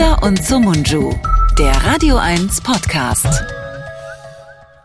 Schröder 0.00 0.22
und 0.22 0.42
Sumunju, 0.42 1.12
der 1.58 1.72
Radio 1.84 2.16
1 2.16 2.62
Podcast. 2.62 3.44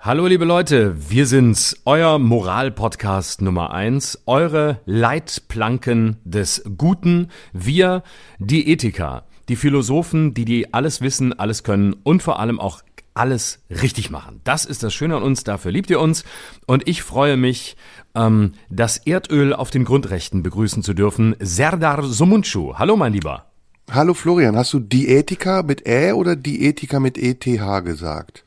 Hallo 0.01 0.27
liebe 0.27 0.43
Leute, 0.43 0.93
wir 1.09 1.25
sind's, 1.25 1.81
euer 1.85 2.19
Moral-Podcast 2.19 3.41
Nummer 3.41 3.71
eins, 3.71 4.21
eure 4.25 4.81
Leitplanken 4.85 6.17
des 6.25 6.65
Guten, 6.77 7.29
wir, 7.53 8.03
die 8.39 8.67
Ethiker, 8.69 9.23
die 9.47 9.55
Philosophen, 9.55 10.33
die 10.33 10.43
die 10.43 10.73
alles 10.73 10.99
wissen, 10.99 11.31
alles 11.31 11.63
können 11.63 11.93
und 12.03 12.21
vor 12.21 12.37
allem 12.41 12.59
auch 12.59 12.81
alles 13.13 13.63
richtig 13.69 14.09
machen. 14.09 14.41
Das 14.43 14.65
ist 14.65 14.83
das 14.83 14.93
Schöne 14.93 15.15
an 15.15 15.23
uns, 15.23 15.45
dafür 15.45 15.71
liebt 15.71 15.89
ihr 15.89 16.01
uns 16.01 16.25
und 16.65 16.89
ich 16.89 17.03
freue 17.03 17.37
mich, 17.37 17.77
ähm, 18.15 18.51
das 18.69 18.97
Erdöl 18.97 19.53
auf 19.53 19.69
den 19.69 19.85
Grundrechten 19.85 20.43
begrüßen 20.43 20.83
zu 20.83 20.93
dürfen, 20.93 21.37
Serdar 21.39 22.03
Somuncu. 22.03 22.73
Hallo 22.77 22.97
mein 22.97 23.13
Lieber. 23.13 23.44
Hallo 23.91 24.15
Florian, 24.15 24.57
hast 24.57 24.73
du 24.73 24.79
Diätika 24.79 25.61
mit 25.61 25.85
Ä 25.87 26.13
oder 26.13 26.35
Diätika 26.35 26.99
mit 26.99 27.17
ETH 27.17 27.45
gesagt? 27.83 28.43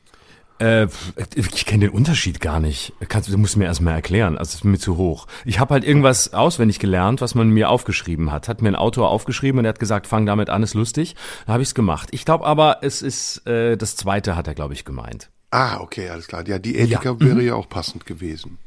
Äh, 0.59 0.87
ich 1.35 1.65
kenne 1.65 1.85
den 1.85 1.95
Unterschied 1.95 2.41
gar 2.41 2.59
nicht. 2.59 2.91
Kannst, 3.07 3.31
du 3.31 3.37
musst 3.37 3.55
mir 3.55 3.63
erstmal 3.63 3.95
erklären. 3.95 4.37
Also 4.37 4.49
es 4.49 4.55
ist 4.55 4.63
mir 4.65 4.77
zu 4.77 4.97
hoch. 4.97 5.27
Ich 5.45 5.59
habe 5.59 5.73
halt 5.73 5.85
irgendwas 5.85 6.33
auswendig 6.33 6.79
gelernt, 6.79 7.21
was 7.21 7.35
man 7.35 7.49
mir 7.49 7.69
aufgeschrieben 7.69 8.33
hat. 8.33 8.49
Hat 8.49 8.61
mir 8.61 8.67
ein 8.67 8.75
Autor 8.75 9.09
aufgeschrieben 9.09 9.59
und 9.59 9.65
er 9.65 9.69
hat 9.69 9.79
gesagt, 9.79 10.07
fang 10.07 10.25
damit 10.25 10.49
an, 10.49 10.61
ist 10.61 10.73
lustig. 10.73 11.15
Da 11.47 11.53
habe 11.53 11.63
ich 11.63 11.69
es 11.69 11.75
gemacht. 11.75 12.09
Ich 12.11 12.25
glaube 12.25 12.45
aber, 12.45 12.79
es 12.81 13.01
ist 13.01 13.47
äh, 13.47 13.77
das 13.77 13.95
zweite, 13.95 14.35
hat 14.35 14.47
er, 14.47 14.55
glaube 14.55 14.73
ich, 14.73 14.83
gemeint. 14.83 15.29
Ah, 15.51 15.79
okay, 15.79 16.09
alles 16.09 16.27
klar. 16.27 16.45
Ja, 16.45 16.59
die 16.59 16.77
Ethika 16.77 17.11
ja. 17.11 17.19
wäre 17.21 17.35
mhm. 17.35 17.47
ja 17.47 17.55
auch 17.55 17.69
passend 17.69 18.05
gewesen. 18.05 18.57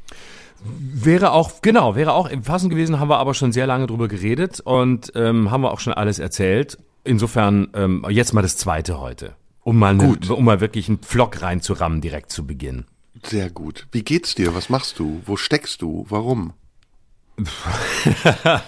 Wäre 0.63 1.31
auch, 1.31 1.61
genau, 1.61 1.95
wäre 1.95 2.13
auch 2.13 2.29
passend 2.43 2.69
gewesen, 2.69 2.99
haben 2.99 3.09
wir 3.09 3.17
aber 3.17 3.33
schon 3.33 3.51
sehr 3.51 3.67
lange 3.67 3.87
drüber 3.87 4.07
geredet 4.07 4.59
und 4.61 5.11
ähm, 5.15 5.51
haben 5.51 5.61
wir 5.61 5.71
auch 5.71 5.79
schon 5.79 5.93
alles 5.93 6.19
erzählt. 6.19 6.77
Insofern 7.03 7.69
ähm, 7.73 8.05
jetzt 8.09 8.33
mal 8.33 8.41
das 8.41 8.57
zweite 8.57 8.99
heute. 8.99 9.35
Um 9.63 9.79
mal, 9.79 9.91
eine, 9.91 10.17
um 10.29 10.45
mal 10.45 10.61
wirklich 10.61 10.89
einen 10.89 10.99
Pflock 10.99 11.41
reinzurammen 11.41 12.01
direkt 12.01 12.31
zu 12.31 12.45
Beginn. 12.45 12.85
Sehr 13.25 13.49
gut. 13.49 13.87
Wie 13.91 14.03
geht's 14.03 14.35
dir? 14.35 14.55
Was 14.55 14.69
machst 14.69 14.99
du? 14.99 15.21
Wo 15.25 15.37
steckst 15.37 15.81
du? 15.81 16.05
Warum? 16.09 16.53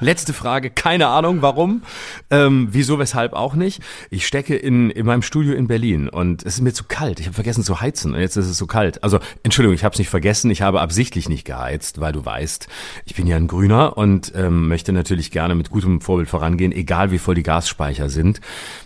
Letzte 0.00 0.32
Frage, 0.32 0.70
keine 0.70 1.08
Ahnung 1.08 1.42
warum, 1.42 1.82
ähm, 2.30 2.68
wieso, 2.70 3.00
weshalb 3.00 3.32
auch 3.32 3.54
nicht. 3.54 3.82
Ich 4.08 4.26
stecke 4.26 4.54
in, 4.54 4.90
in 4.90 5.04
meinem 5.04 5.22
Studio 5.22 5.54
in 5.54 5.66
Berlin 5.66 6.08
und 6.08 6.44
es 6.44 6.54
ist 6.54 6.60
mir 6.60 6.72
zu 6.72 6.84
kalt. 6.84 7.18
Ich 7.18 7.26
habe 7.26 7.34
vergessen 7.34 7.64
zu 7.64 7.80
heizen 7.80 8.14
und 8.14 8.20
jetzt 8.20 8.36
ist 8.36 8.46
es 8.46 8.56
so 8.56 8.66
kalt. 8.66 9.02
Also 9.02 9.18
Entschuldigung, 9.42 9.74
ich 9.74 9.82
habe 9.82 9.94
es 9.94 9.98
nicht 9.98 10.10
vergessen. 10.10 10.50
Ich 10.52 10.62
habe 10.62 10.80
absichtlich 10.80 11.28
nicht 11.28 11.44
geheizt, 11.44 12.00
weil 12.00 12.12
du 12.12 12.24
weißt, 12.24 12.68
ich 13.04 13.16
bin 13.16 13.26
ja 13.26 13.36
ein 13.36 13.48
Grüner 13.48 13.96
und 13.96 14.32
ähm, 14.36 14.68
möchte 14.68 14.92
natürlich 14.92 15.32
gerne 15.32 15.56
mit 15.56 15.70
gutem 15.70 16.00
Vorbild 16.00 16.28
vorangehen, 16.28 16.70
egal 16.70 17.10
wie 17.10 17.18
voll 17.18 17.34
die 17.34 17.42
Gasspeicher 17.42 18.08
sind. 18.08 18.40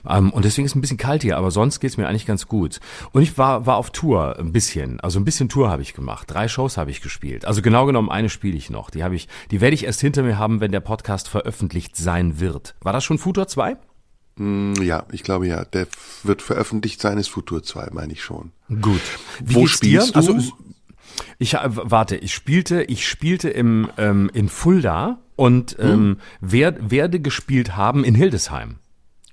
Ähm, 0.09 0.31
und 0.31 0.47
deswegen 0.47 0.65
ist 0.65 0.73
es 0.73 0.77
ein 0.77 0.81
bisschen 0.81 0.97
kalt 0.97 1.23
hier, 1.23 1.37
aber 1.37 1.51
sonst 1.51 1.81
geht's 1.81 1.99
mir 1.99 2.09
eigentlich 2.09 2.27
ganz 2.27 2.47
gut. 2.47 2.81
Und 3.13 3.21
ich 3.21 3.37
war 3.37 3.67
war 3.67 3.77
auf 3.77 3.91
Tour 3.91 4.39
ein 4.39 4.53
bisschen, 4.53 5.01
also 5.01 5.21
ein 5.21 5.25
bisschen 5.25 5.51
Tour 5.51 5.69
habe 5.69 5.83
ich 5.83 5.93
gemacht. 5.93 6.31
Drei 6.31 6.49
Shows 6.49 6.79
habe 6.79 6.91
ich 6.91 7.03
gespielt. 7.03 7.45
Also 7.45 7.61
genau 7.61 7.85
genommen 7.85 8.11
eine 8.11 8.31
spiele 8.31 8.57
ich 8.57 8.71
noch 8.71 8.86
noch. 8.87 8.91
Die 8.91 9.05
habe 9.05 9.15
ich, 9.15 9.29
die 9.51 9.61
werde 9.61 9.75
ich 9.75 9.85
erst 9.85 10.01
hinter 10.01 10.23
mir 10.23 10.39
haben, 10.39 10.61
wenn 10.61 10.73
der 10.73 10.81
Podcast 10.81 11.29
veröffentlicht 11.29 11.97
sein 11.97 12.41
wird. 12.41 12.75
War 12.81 12.93
das 12.93 13.05
schon 13.05 13.19
Futur 13.19 13.49
2? 13.49 13.77
Mm, 14.37 14.75
ja, 14.83 15.05
ich 15.13 15.23
glaube 15.23 15.47
ja. 15.47 15.65
Der 15.65 15.87
wird 16.23 16.43
veröffentlicht 16.43 17.01
sein, 17.01 17.19
ist 17.19 17.29
Futur 17.29 17.63
2, 17.63 17.91
meine 17.93 18.13
ich 18.13 18.23
schon. 18.23 18.53
Gut. 18.69 19.01
Wie 19.45 19.55
Wo 19.55 19.67
spielst 19.67 20.15
dir? 20.15 20.23
du? 20.23 20.33
Also, 20.35 20.53
ich 21.39 21.55
äh, 21.55 21.61
warte, 21.65 22.17
ich 22.17 22.35
spielte, 22.35 22.83
ich 22.83 23.07
spielte 23.07 23.49
im 23.49 23.89
ähm, 23.97 24.31
in 24.33 24.49
Fulda 24.49 25.19
und 25.35 25.77
hm? 25.79 25.91
ähm, 25.91 26.17
wer, 26.41 26.91
werde 26.91 27.21
gespielt 27.21 27.77
haben 27.77 28.05
in 28.05 28.15
Hildesheim. 28.15 28.77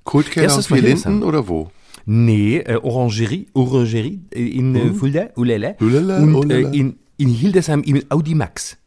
Kultkeller 0.04 0.54
und 0.56 0.66
vier 0.66 0.82
Linden 0.82 1.24
oder 1.24 1.48
wo? 1.48 1.72
Nee, 2.06 2.58
äh, 2.58 2.76
Orangerie, 2.76 3.48
Orangerie 3.54 4.22
in 4.32 4.76
äh, 4.76 4.82
hm? 4.82 4.96
Fulda, 4.96 5.30
ulala, 5.36 5.76
ulala, 5.80 6.18
und 6.18 6.36
ulala. 6.36 6.70
Äh, 6.70 6.78
in, 6.78 7.00
in 7.18 7.30
Hildesheim 7.30 7.84
im 7.84 8.04
Audimax. 8.10 8.78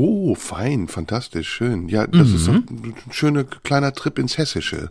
Oh, 0.00 0.36
fein, 0.36 0.86
fantastisch, 0.86 1.48
schön. 1.48 1.88
Ja, 1.88 2.06
das 2.06 2.28
mhm. 2.28 2.34
ist 2.36 2.48
ein 2.48 2.94
schöner 3.10 3.42
kleiner 3.42 3.92
Trip 3.92 4.16
ins 4.20 4.38
Hessische. 4.38 4.90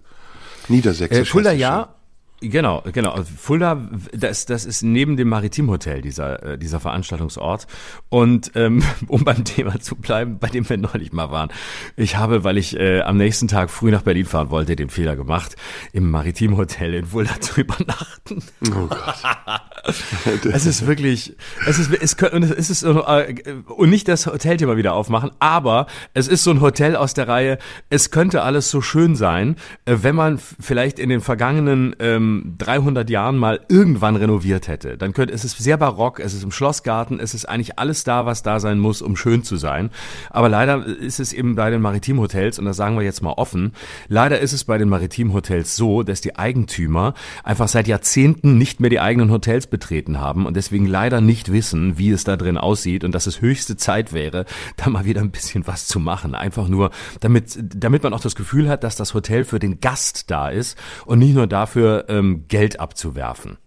Niedersächsische. 0.67 1.21
Äh, 1.21 1.25
Fulda 1.25 1.53
ja, 1.53 1.95
Genau, 2.39 2.83
genau. 2.93 3.11
Also 3.11 3.31
Fulda, 3.35 3.89
das, 4.13 4.45
das 4.45 4.65
ist 4.65 4.83
neben 4.83 5.17
dem 5.17 5.27
Maritimhotel 5.27 6.01
dieser, 6.01 6.43
äh, 6.43 6.57
dieser 6.57 6.79
Veranstaltungsort. 6.79 7.65
Und 8.09 8.51
ähm, 8.53 8.83
um 9.07 9.23
beim 9.23 9.43
Thema 9.43 9.79
zu 9.79 9.95
bleiben, 9.95 10.37
bei 10.37 10.47
dem 10.47 10.69
wir 10.69 10.77
neulich 10.77 11.11
mal 11.11 11.31
waren. 11.31 11.49
Ich 11.95 12.17
habe, 12.17 12.43
weil 12.43 12.57
ich 12.57 12.77
äh, 12.79 13.01
am 13.01 13.17
nächsten 13.17 13.47
Tag 13.47 13.71
früh 13.71 13.89
nach 13.89 14.03
Berlin 14.03 14.25
fahren 14.25 14.51
wollte, 14.51 14.75
den 14.75 14.89
Fehler 14.89 15.15
gemacht, 15.15 15.55
im 15.93 16.11
Maritimhotel 16.11 16.93
in 16.93 17.05
Fulda 17.07 17.41
zu 17.41 17.61
übernachten. 17.61 18.43
Oh 18.69 18.87
Gott. 18.87 20.45
es 20.53 20.67
ist 20.67 20.85
wirklich, 20.85 21.35
es 21.65 21.79
ist, 21.79 21.91
es, 21.91 22.13
es 22.13 22.69
ist 22.69 22.83
äh, 22.83 23.35
und 23.65 23.89
nicht 23.89 24.07
das 24.07 24.27
Hotelthema 24.27 24.77
wieder 24.77 24.93
aufmachen, 24.93 25.31
aber 25.39 25.87
es 26.13 26.27
ist 26.27 26.43
so 26.43 26.51
ein 26.51 26.61
Hotel 26.61 26.95
aus 26.95 27.15
der 27.15 27.27
Reihe, 27.27 27.57
es 27.89 28.11
könnte 28.11 28.43
alles 28.43 28.69
so 28.69 28.81
schön 28.81 29.15
sein, 29.15 29.55
äh, 29.85 29.97
wenn 30.01 30.15
man 30.15 30.37
vielleicht 30.37 30.99
in 30.99 31.09
den 31.09 31.21
vergangenen 31.21 31.95
ähm, 31.99 32.26
300 32.57 33.09
Jahren 33.09 33.37
mal 33.37 33.59
irgendwann 33.69 34.15
renoviert 34.15 34.67
hätte, 34.67 34.97
dann 34.97 35.13
könnte 35.13 35.33
es 35.33 35.43
ist 35.43 35.57
sehr 35.57 35.77
barock, 35.77 36.19
es 36.19 36.33
ist 36.33 36.43
im 36.43 36.51
Schlossgarten, 36.51 37.19
es 37.19 37.33
ist 37.33 37.45
eigentlich 37.45 37.79
alles 37.79 38.03
da, 38.03 38.25
was 38.25 38.43
da 38.43 38.59
sein 38.59 38.79
muss, 38.79 39.01
um 39.01 39.15
schön 39.15 39.43
zu 39.43 39.57
sein. 39.57 39.89
Aber 40.29 40.49
leider 40.49 40.85
ist 40.85 41.19
es 41.19 41.33
eben 41.33 41.55
bei 41.55 41.69
den 41.69 41.81
Maritimhotels 41.81 42.59
und 42.59 42.65
das 42.65 42.77
sagen 42.77 42.97
wir 42.97 43.03
jetzt 43.03 43.21
mal 43.21 43.33
offen, 43.33 43.73
leider 44.07 44.39
ist 44.39 44.53
es 44.53 44.63
bei 44.63 44.77
den 44.77 44.89
Maritimhotels 44.89 45.75
so, 45.75 46.03
dass 46.03 46.21
die 46.21 46.35
Eigentümer 46.35 47.13
einfach 47.43 47.67
seit 47.67 47.87
Jahrzehnten 47.87 48.57
nicht 48.57 48.79
mehr 48.79 48.89
die 48.89 48.99
eigenen 48.99 49.31
Hotels 49.31 49.67
betreten 49.67 50.19
haben 50.19 50.45
und 50.45 50.55
deswegen 50.55 50.85
leider 50.85 51.21
nicht 51.21 51.51
wissen, 51.51 51.97
wie 51.97 52.11
es 52.11 52.23
da 52.23 52.37
drin 52.37 52.57
aussieht 52.57 53.03
und 53.03 53.13
dass 53.13 53.27
es 53.27 53.41
höchste 53.41 53.77
Zeit 53.77 54.13
wäre, 54.13 54.45
da 54.75 54.89
mal 54.89 55.05
wieder 55.05 55.21
ein 55.21 55.31
bisschen 55.31 55.67
was 55.67 55.87
zu 55.87 55.99
machen. 55.99 56.35
Einfach 56.35 56.67
nur, 56.67 56.91
damit, 57.19 57.57
damit 57.61 58.03
man 58.03 58.13
auch 58.13 58.21
das 58.21 58.35
Gefühl 58.35 58.69
hat, 58.69 58.83
dass 58.83 58.95
das 58.95 59.13
Hotel 59.13 59.43
für 59.43 59.59
den 59.59 59.79
Gast 59.79 60.29
da 60.31 60.49
ist 60.49 60.77
und 61.05 61.19
nicht 61.19 61.35
nur 61.35 61.47
dafür, 61.47 62.05
ähm, 62.17 62.45
Geld 62.47 62.79
abzuwerfen. 62.79 63.57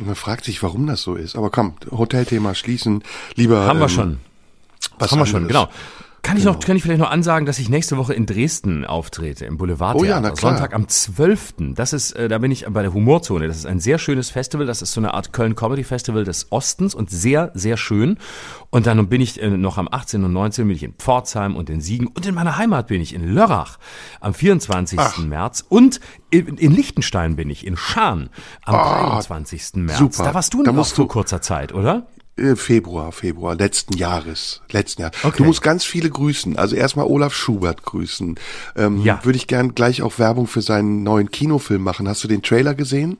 Man 0.00 0.14
fragt 0.14 0.44
sich, 0.44 0.62
warum 0.62 0.86
das 0.86 1.02
so 1.02 1.14
ist. 1.14 1.36
Aber 1.36 1.50
komm, 1.50 1.74
Hotelthema 1.90 2.54
schließen. 2.54 3.02
Lieber. 3.34 3.66
Haben 3.66 3.80
wir 3.80 3.84
ähm, 3.84 3.88
schon. 3.88 4.18
Was 4.98 5.10
haben 5.10 5.18
wir 5.18 5.26
schon, 5.26 5.48
genau. 5.48 5.68
Kann 6.22 6.36
ich 6.36 6.42
genau. 6.42 6.54
noch, 6.54 6.64
kann 6.64 6.76
ich 6.76 6.82
vielleicht 6.82 7.00
noch 7.00 7.10
ansagen, 7.10 7.46
dass 7.46 7.58
ich 7.58 7.68
nächste 7.68 7.96
Woche 7.96 8.12
in 8.12 8.26
Dresden 8.26 8.84
auftrete, 8.84 9.44
im 9.46 9.56
Boulevard 9.56 9.96
oh 9.96 10.04
ja, 10.04 10.20
na 10.20 10.30
klar. 10.30 10.52
Sonntag 10.52 10.74
am 10.74 10.88
12. 10.88 11.54
Das 11.74 11.92
ist, 11.92 12.12
äh, 12.12 12.28
da 12.28 12.38
bin 12.38 12.50
ich 12.50 12.66
bei 12.68 12.82
der 12.82 12.92
Humorzone. 12.92 13.46
Das 13.46 13.56
ist 13.56 13.66
ein 13.66 13.80
sehr 13.80 13.98
schönes 13.98 14.30
Festival. 14.30 14.66
Das 14.66 14.82
ist 14.82 14.92
so 14.92 15.00
eine 15.00 15.14
Art 15.14 15.32
Köln 15.32 15.54
Comedy 15.54 15.84
Festival 15.84 16.24
des 16.24 16.50
Ostens 16.50 16.94
und 16.94 17.10
sehr, 17.10 17.50
sehr 17.54 17.76
schön. 17.76 18.18
Und 18.70 18.86
dann 18.86 19.08
bin 19.08 19.20
ich 19.20 19.40
äh, 19.40 19.48
noch 19.48 19.78
am 19.78 19.88
18. 19.90 20.24
und 20.24 20.32
19. 20.32 20.66
bin 20.66 20.76
ich 20.76 20.82
in 20.82 20.94
Pforzheim 20.94 21.56
und 21.56 21.70
in 21.70 21.80
Siegen 21.80 22.08
und 22.08 22.26
in 22.26 22.34
meiner 22.34 22.56
Heimat 22.56 22.88
bin 22.88 23.00
ich 23.00 23.14
in 23.14 23.34
Lörrach 23.34 23.78
am 24.20 24.34
24. 24.34 24.98
Ach. 24.98 25.18
März 25.18 25.64
und 25.68 26.00
in, 26.30 26.58
in 26.58 26.72
Liechtenstein 26.72 27.36
bin 27.36 27.48
ich, 27.48 27.66
in 27.66 27.76
Schaan 27.76 28.30
am 28.64 28.74
oh, 28.74 29.10
23. 29.10 29.74
März. 29.74 29.98
Super. 29.98 30.24
Da 30.24 30.34
warst 30.34 30.52
du 30.52 30.62
noch 30.62 30.86
vor 30.86 31.08
kurzer 31.08 31.40
Zeit, 31.40 31.72
oder? 31.72 32.06
Äh, 32.38 32.56
Februar, 32.56 33.12
Februar 33.12 33.54
letzten 33.54 33.96
Jahres, 33.96 34.62
letzten 34.70 35.02
Jahr. 35.02 35.10
Okay. 35.22 35.38
Du 35.38 35.44
musst 35.44 35.62
ganz 35.62 35.84
viele 35.84 36.08
grüßen. 36.08 36.56
Also 36.56 36.76
erstmal 36.76 37.06
Olaf 37.06 37.34
Schubert 37.34 37.82
grüßen. 37.82 38.38
Ähm, 38.76 39.02
ja. 39.02 39.20
Würde 39.24 39.36
ich 39.36 39.46
gern 39.46 39.74
gleich 39.74 40.02
auch 40.02 40.18
Werbung 40.18 40.46
für 40.46 40.62
seinen 40.62 41.02
neuen 41.02 41.30
Kinofilm 41.30 41.82
machen. 41.82 42.08
Hast 42.08 42.22
du 42.24 42.28
den 42.28 42.42
Trailer 42.42 42.74
gesehen? 42.74 43.18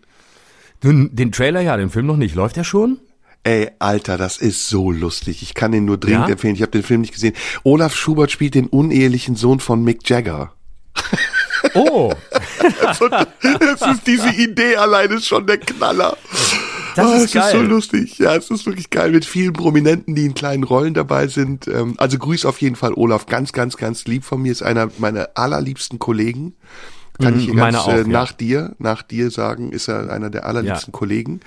Den, 0.83 1.15
den 1.15 1.33
Trailer 1.33 1.61
ja, 1.61 1.77
den 1.77 1.91
Film 1.91 2.07
noch 2.07 2.17
nicht. 2.17 2.35
Läuft 2.35 2.57
der 2.57 2.65
schon? 2.65 2.99
Ey, 3.45 3.71
Alter, 3.79 4.19
das 4.19 4.39
ist 4.39 4.69
so 4.69 4.91
lustig. 4.91 5.43
Ich 5.43 5.55
kann 5.55 5.73
den 5.73 5.85
nur 5.85 5.99
dringend 5.99 6.27
ja? 6.27 6.33
empfehlen. 6.33 6.55
Ich 6.55 6.63
habe 6.63 6.73
den 6.73 6.83
Film 6.83 7.01
nicht 7.01 7.15
gesehen. 7.15 7.35
Olaf 7.65 7.97
Schubert 7.97 8.31
spielt 8.31 8.55
den 8.55 8.67
unehelichen 8.67 9.37
Sohn 9.37 9.61
von 9.61 9.83
Mick 9.83 10.09
Jagger. 10.09 10.53
Oh. 11.75 12.13
das 12.81 13.01
ist 13.01 14.07
diese 14.07 14.29
Idee 14.37 14.77
alleine 14.77 15.21
schon 15.21 15.47
der 15.47 15.59
Knaller. 15.59 16.17
Das 16.99 17.13
oh, 17.13 17.25
ist 17.25 17.33
geil. 17.33 17.45
ist 17.45 17.53
so 17.53 17.63
lustig. 17.63 18.19
Ja, 18.19 18.35
es 18.35 18.51
ist 18.51 18.67
wirklich 18.67 18.91
geil 18.91 19.13
mit 19.13 19.25
vielen 19.25 19.53
Prominenten, 19.53 20.15
die 20.15 20.27
in 20.27 20.35
kleinen 20.35 20.65
Rollen 20.65 20.95
dabei 20.95 21.29
sind. 21.29 21.69
Ähm, 21.69 21.95
also 21.97 22.19
grüß 22.19 22.45
auf 22.45 22.61
jeden 22.61 22.75
Fall 22.75 22.93
Olaf, 22.95 23.27
ganz, 23.27 23.53
ganz, 23.53 23.77
ganz 23.77 24.05
lieb 24.07 24.25
von 24.25 24.43
mir. 24.43 24.51
Ist 24.51 24.63
einer 24.63 24.91
meiner 24.99 25.29
allerliebsten 25.35 25.99
Kollegen. 25.99 26.55
Kann 27.21 27.39
ich 27.39 27.47
hier 27.47 27.55
ganz 27.55 27.77
auch, 27.77 27.89
äh, 27.89 28.05
nach 28.05 28.31
ja. 28.31 28.37
dir, 28.37 28.77
nach 28.79 29.03
dir 29.03 29.31
sagen, 29.31 29.73
ist 29.73 29.89
er 29.89 30.11
einer 30.11 30.31
der 30.31 30.47
allerliebsten 30.47 30.93
ja. 30.93 30.99
Kollegen. 30.99 31.41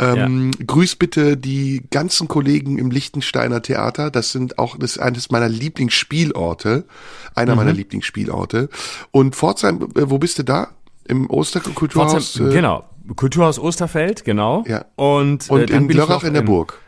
Ähm, 0.00 0.52
ja. 0.52 0.64
Grüß 0.66 0.96
bitte 0.96 1.36
die 1.36 1.84
ganzen 1.90 2.26
Kollegen 2.26 2.78
im 2.78 2.90
Lichtensteiner 2.90 3.62
Theater. 3.62 4.10
Das 4.10 4.32
sind 4.32 4.58
auch, 4.58 4.76
das 4.76 4.92
ist 4.92 4.98
eines 4.98 5.30
meiner 5.30 5.48
Lieblingsspielorte. 5.48 6.84
Einer 7.34 7.52
mhm. 7.52 7.56
meiner 7.56 7.72
Lieblingsspielorte. 7.72 8.68
Und 9.12 9.36
Pforzheim, 9.36 9.82
äh, 9.94 10.10
wo 10.10 10.18
bist 10.18 10.40
du 10.40 10.42
da? 10.42 10.70
Im 11.04 11.30
Osterkulturhaus? 11.30 12.32
Pforzheim, 12.32 12.50
äh, 12.50 12.54
genau. 12.54 12.84
Kulturhaus 13.14 13.58
Osterfeld, 13.58 14.24
genau. 14.24 14.64
Ja. 14.66 14.86
Und, 14.96 15.48
und 15.50 15.70
äh, 15.70 15.76
in 15.76 15.88
Lörrach 15.88 16.24
in 16.24 16.34
der 16.34 16.42
Burg. 16.42 16.80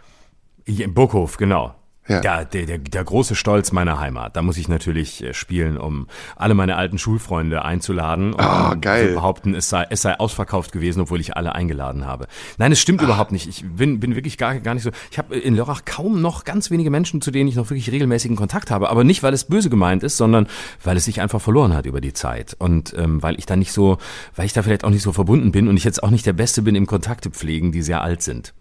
Im 0.64 0.92
Burghof, 0.92 1.36
genau. 1.36 1.74
Ja. 2.08 2.20
Der, 2.20 2.44
der, 2.44 2.66
der, 2.66 2.78
der 2.78 3.05
große 3.05 3.34
Stolz 3.34 3.72
meiner 3.72 4.00
Heimat. 4.00 4.34
Da 4.37 4.43
muss 4.43 4.56
ich 4.56 4.69
natürlich 4.69 5.22
äh, 5.22 5.34
spielen, 5.34 5.76
um 5.76 6.06
alle 6.37 6.55
meine 6.55 6.76
alten 6.76 6.99
Schulfreunde 6.99 7.64
einzuladen 7.64 8.32
und 8.32 8.40
ah, 8.40 8.75
geil. 8.81 9.08
zu 9.08 9.14
behaupten, 9.14 9.55
es 9.55 9.69
sei, 9.69 9.87
es 9.90 10.02
sei 10.02 10.19
ausverkauft 10.19 10.72
gewesen, 10.72 11.00
obwohl 11.02 11.20
ich 11.20 11.37
alle 11.37 11.55
eingeladen 11.55 12.06
habe. 12.06 12.26
Nein, 12.56 12.72
es 12.72 12.81
stimmt 12.81 13.00
Ach. 13.00 13.05
überhaupt 13.05 13.32
nicht. 13.32 13.46
Ich 13.46 13.64
bin, 13.64 14.00
bin 14.00 14.14
wirklich 14.14 14.38
gar, 14.38 14.58
gar 14.60 14.75
nicht 14.75 14.84
so. 14.84 14.90
Ich 15.10 15.19
habe 15.19 15.37
in 15.37 15.55
Lörrach 15.55 15.84
kaum 15.84 16.22
noch 16.22 16.44
ganz 16.44 16.70
wenige 16.70 16.90
Menschen, 16.90 17.20
zu 17.20 17.31
denen 17.31 17.49
ich 17.49 17.56
noch 17.56 17.69
wirklich 17.69 17.90
regelmäßigen 17.93 18.37
Kontakt 18.37 18.70
habe. 18.70 18.88
Aber 18.88 19.04
nicht, 19.04 19.22
weil 19.22 19.34
es 19.34 19.44
böse 19.44 19.69
gemeint 19.69 20.02
ist, 20.02 20.16
sondern 20.16 20.46
weil 20.82 20.96
es 20.96 21.04
sich 21.04 21.20
einfach 21.20 21.40
verloren 21.40 21.75
hat 21.75 21.87
über 21.87 22.00
die 22.00 22.14
Zeit. 22.14 22.56
Und 22.58 22.94
ähm, 22.96 23.22
weil 23.22 23.38
ich 23.38 23.46
da 23.46 23.56
nicht 23.56 23.72
so, 23.72 23.99
weil 24.34 24.46
ich 24.46 24.54
da 24.54 24.62
vielleicht 24.62 24.84
auch 24.84 24.90
nicht 24.90 25.02
so 25.02 25.12
verbunden 25.12 25.52
bin 25.52 25.69
und 25.69 25.76
ich 25.76 25.84
jetzt 25.84 26.02
auch 26.02 26.11
nicht 26.11 26.26
der 26.26 26.32
Beste 26.32 26.62
bin 26.62 26.75
im 26.75 26.87
Kontakte 26.87 27.31
pflegen, 27.31 27.72
die 27.72 27.82
sehr 27.82 28.02
alt 28.02 28.22
sind. 28.22 28.54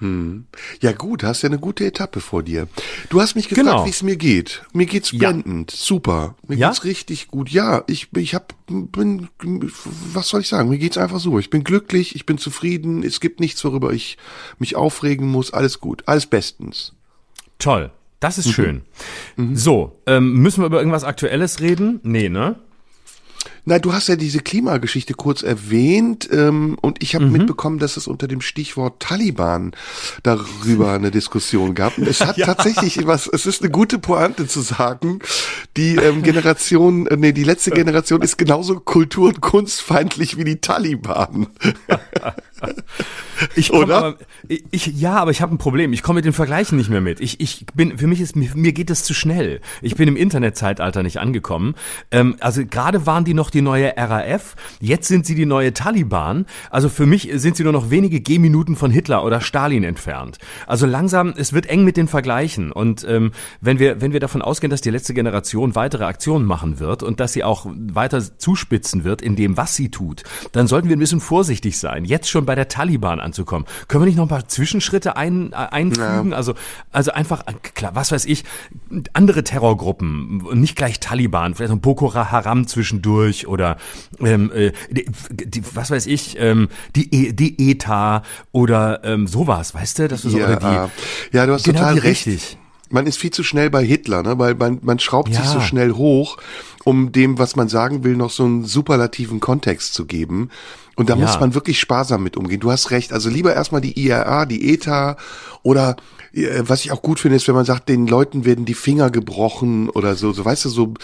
Hm. 0.00 0.46
Ja 0.80 0.92
gut, 0.92 1.24
hast 1.24 1.42
ja 1.42 1.48
eine 1.48 1.58
gute 1.58 1.84
Etappe 1.84 2.20
vor 2.20 2.42
dir. 2.42 2.68
Du 3.08 3.20
hast 3.20 3.34
mich 3.34 3.48
gefragt, 3.48 3.68
genau. 3.68 3.84
wie 3.84 3.90
es 3.90 4.02
mir 4.02 4.16
geht. 4.16 4.62
Mir 4.72 4.86
geht's 4.86 5.10
blendend, 5.10 5.72
ja. 5.72 5.78
super. 5.78 6.36
Mir 6.46 6.56
ja? 6.56 6.68
geht's 6.68 6.84
richtig 6.84 7.28
gut. 7.28 7.50
Ja, 7.50 7.82
ich 7.88 8.08
ich 8.16 8.34
hab 8.34 8.54
bin 8.68 9.28
was 10.12 10.28
soll 10.28 10.42
ich 10.42 10.48
sagen? 10.48 10.68
Mir 10.68 10.78
geht's 10.78 10.98
einfach 10.98 11.20
so. 11.20 11.38
Ich 11.38 11.50
bin 11.50 11.64
glücklich, 11.64 12.14
ich 12.14 12.26
bin 12.26 12.38
zufrieden. 12.38 13.02
Es 13.02 13.20
gibt 13.20 13.40
nichts, 13.40 13.64
worüber 13.64 13.92
ich 13.92 14.18
mich 14.58 14.76
aufregen 14.76 15.26
muss. 15.28 15.52
Alles 15.52 15.80
gut, 15.80 16.04
alles 16.06 16.26
bestens. 16.26 16.94
Toll. 17.58 17.90
Das 18.20 18.38
ist 18.38 18.46
mhm. 18.46 18.52
schön. 18.52 18.82
Mhm. 19.36 19.56
So, 19.56 20.00
ähm, 20.06 20.34
müssen 20.34 20.62
wir 20.62 20.66
über 20.66 20.78
irgendwas 20.78 21.04
Aktuelles 21.04 21.60
reden? 21.60 22.00
Nee, 22.02 22.28
ne? 22.28 22.56
Na, 23.68 23.78
du 23.78 23.92
hast 23.92 24.08
ja 24.08 24.16
diese 24.16 24.38
Klimageschichte 24.38 25.12
kurz 25.12 25.42
erwähnt 25.42 26.26
ähm, 26.32 26.78
und 26.80 27.02
ich 27.02 27.14
habe 27.14 27.26
mhm. 27.26 27.32
mitbekommen, 27.32 27.78
dass 27.78 27.98
es 27.98 28.06
unter 28.06 28.26
dem 28.26 28.40
Stichwort 28.40 28.98
Taliban 28.98 29.72
darüber 30.22 30.92
eine 30.94 31.10
Diskussion 31.10 31.74
gab. 31.74 31.98
Und 31.98 32.08
es 32.08 32.24
hat 32.24 32.36
ja. 32.38 32.46
tatsächlich 32.46 33.06
was, 33.06 33.26
es 33.26 33.44
ist 33.44 33.60
eine 33.60 33.70
gute 33.70 33.98
Pointe 33.98 34.46
zu 34.46 34.62
sagen, 34.62 35.18
die 35.76 35.96
ähm, 35.96 36.22
Generation, 36.28 37.08
äh, 37.08 37.18
nee, 37.18 37.32
die 37.32 37.44
letzte 37.44 37.70
Generation 37.70 38.22
ist 38.22 38.38
genauso 38.38 38.80
kultur- 38.80 39.28
und 39.28 39.42
kunstfeindlich 39.42 40.38
wie 40.38 40.44
die 40.44 40.62
Taliban. 40.62 41.48
Ich 43.54 43.72
Oder? 43.72 43.96
Aber, 43.96 44.16
ich, 44.48 44.86
ja, 44.86 45.16
aber 45.16 45.30
ich 45.30 45.40
habe 45.40 45.54
ein 45.54 45.58
Problem. 45.58 45.92
Ich 45.92 46.02
komme 46.02 46.18
mit 46.18 46.24
den 46.24 46.32
Vergleichen 46.32 46.76
nicht 46.76 46.90
mehr 46.90 47.00
mit. 47.00 47.20
Ich, 47.20 47.40
ich 47.40 47.66
bin, 47.74 47.98
für 47.98 48.06
mich 48.06 48.20
ist, 48.20 48.36
mir 48.36 48.72
geht 48.72 48.90
es 48.90 49.04
zu 49.04 49.14
schnell. 49.14 49.60
Ich 49.82 49.94
bin 49.94 50.08
im 50.08 50.16
Internetzeitalter 50.16 51.02
nicht 51.02 51.18
angekommen. 51.18 51.74
Ähm, 52.10 52.36
also 52.40 52.64
gerade 52.64 53.06
waren 53.06 53.24
die 53.24 53.34
noch 53.34 53.50
die 53.50 53.62
neue 53.62 53.94
RAF, 53.96 54.56
jetzt 54.80 55.08
sind 55.08 55.26
sie 55.26 55.34
die 55.34 55.46
neue 55.46 55.72
Taliban. 55.72 56.46
Also 56.70 56.88
für 56.88 57.06
mich 57.06 57.30
sind 57.34 57.56
sie 57.56 57.64
nur 57.64 57.72
noch 57.72 57.90
wenige 57.90 58.20
Gehminuten 58.20 58.76
von 58.76 58.90
Hitler 58.90 59.24
oder 59.24 59.40
Stalin 59.40 59.84
entfernt. 59.84 60.38
Also 60.66 60.86
langsam, 60.86 61.34
es 61.36 61.52
wird 61.52 61.66
eng 61.66 61.84
mit 61.84 61.96
den 61.96 62.08
Vergleichen. 62.08 62.72
Und 62.72 63.06
ähm, 63.08 63.32
wenn 63.60 63.78
wir, 63.78 64.00
wenn 64.00 64.12
wir 64.12 64.20
davon 64.20 64.42
ausgehen, 64.42 64.70
dass 64.70 64.80
die 64.80 64.90
letzte 64.90 65.14
Generation 65.14 65.74
weitere 65.74 66.04
Aktionen 66.04 66.44
machen 66.44 66.80
wird 66.80 67.02
und 67.02 67.20
dass 67.20 67.32
sie 67.32 67.44
auch 67.44 67.66
weiter 67.68 68.20
zuspitzen 68.38 69.04
wird 69.04 69.22
in 69.22 69.36
dem, 69.36 69.56
was 69.56 69.76
sie 69.76 69.90
tut, 69.90 70.22
dann 70.52 70.66
sollten 70.66 70.88
wir 70.88 70.96
ein 70.96 71.00
bisschen 71.00 71.20
vorsichtig 71.20 71.78
sein. 71.78 72.04
Jetzt 72.04 72.28
schon 72.28 72.47
bei 72.48 72.54
der 72.54 72.68
Taliban 72.68 73.20
anzukommen. 73.20 73.66
Können 73.88 74.02
wir 74.02 74.06
nicht 74.06 74.16
noch 74.16 74.24
ein 74.24 74.30
paar 74.30 74.48
Zwischenschritte 74.48 75.16
ein, 75.16 75.52
äh, 75.52 75.56
einfügen? 75.56 76.30
Ja. 76.30 76.36
Also, 76.36 76.54
also 76.92 77.12
einfach, 77.12 77.46
äh, 77.46 77.52
klar, 77.74 77.94
was 77.94 78.10
weiß 78.10 78.24
ich, 78.24 78.42
andere 79.12 79.44
Terrorgruppen, 79.44 80.38
nicht 80.58 80.74
gleich 80.74 80.98
Taliban, 80.98 81.54
vielleicht 81.54 81.72
noch 81.72 81.78
Boko 81.78 82.14
Haram 82.14 82.66
zwischendurch 82.66 83.46
oder 83.46 83.76
ähm, 84.20 84.50
äh, 84.54 84.72
die, 84.90 85.04
die, 85.30 85.62
was 85.74 85.90
weiß 85.90 86.06
ich, 86.06 86.36
ähm, 86.40 86.68
die, 86.96 87.14
e, 87.14 87.32
die 87.34 87.70
ETA 87.70 88.22
oder 88.50 89.04
ähm, 89.04 89.26
sowas, 89.26 89.74
weißt 89.74 89.98
du? 89.98 90.08
Dass 90.08 90.22
du 90.22 90.30
so, 90.30 90.38
ja, 90.38 90.46
oder 90.46 90.56
die, 90.56 91.36
ja, 91.36 91.44
du 91.44 91.52
hast 91.52 91.64
genau 91.64 91.80
total 91.80 91.98
recht. 91.98 92.26
Richtig 92.26 92.56
man 92.90 93.06
ist 93.06 93.18
viel 93.18 93.30
zu 93.30 93.42
schnell 93.42 93.68
bei 93.68 93.84
Hitler, 93.84 94.22
ne? 94.22 94.38
weil 94.38 94.54
man, 94.54 94.78
man 94.80 94.98
schraubt 94.98 95.28
ja. 95.28 95.42
sich 95.42 95.50
so 95.50 95.60
schnell 95.60 95.92
hoch, 95.92 96.38
um 96.84 97.12
dem, 97.12 97.38
was 97.38 97.54
man 97.54 97.68
sagen 97.68 98.02
will, 98.02 98.16
noch 98.16 98.30
so 98.30 98.44
einen 98.44 98.64
superlativen 98.64 99.40
Kontext 99.40 99.92
zu 99.92 100.06
geben. 100.06 100.48
Und 100.98 101.08
da 101.08 101.14
ja. 101.14 101.20
muss 101.20 101.38
man 101.38 101.54
wirklich 101.54 101.78
sparsam 101.78 102.24
mit 102.24 102.36
umgehen. 102.36 102.58
Du 102.58 102.72
hast 102.72 102.90
recht. 102.90 103.12
Also 103.12 103.30
lieber 103.30 103.54
erstmal 103.54 103.80
die 103.80 104.04
IRA, 104.04 104.46
die 104.46 104.74
ETA 104.74 105.16
oder 105.62 105.94
äh, 106.32 106.62
was 106.62 106.84
ich 106.84 106.90
auch 106.90 107.02
gut 107.02 107.20
finde, 107.20 107.36
ist, 107.36 107.46
wenn 107.46 107.54
man 107.54 107.64
sagt, 107.64 107.88
den 107.88 108.08
Leuten 108.08 108.44
werden 108.44 108.64
die 108.64 108.74
Finger 108.74 109.08
gebrochen 109.08 109.90
oder 109.90 110.16
so, 110.16 110.32
so 110.32 110.44
weißt 110.44 110.64
du, 110.64 110.68
so, 110.68 110.94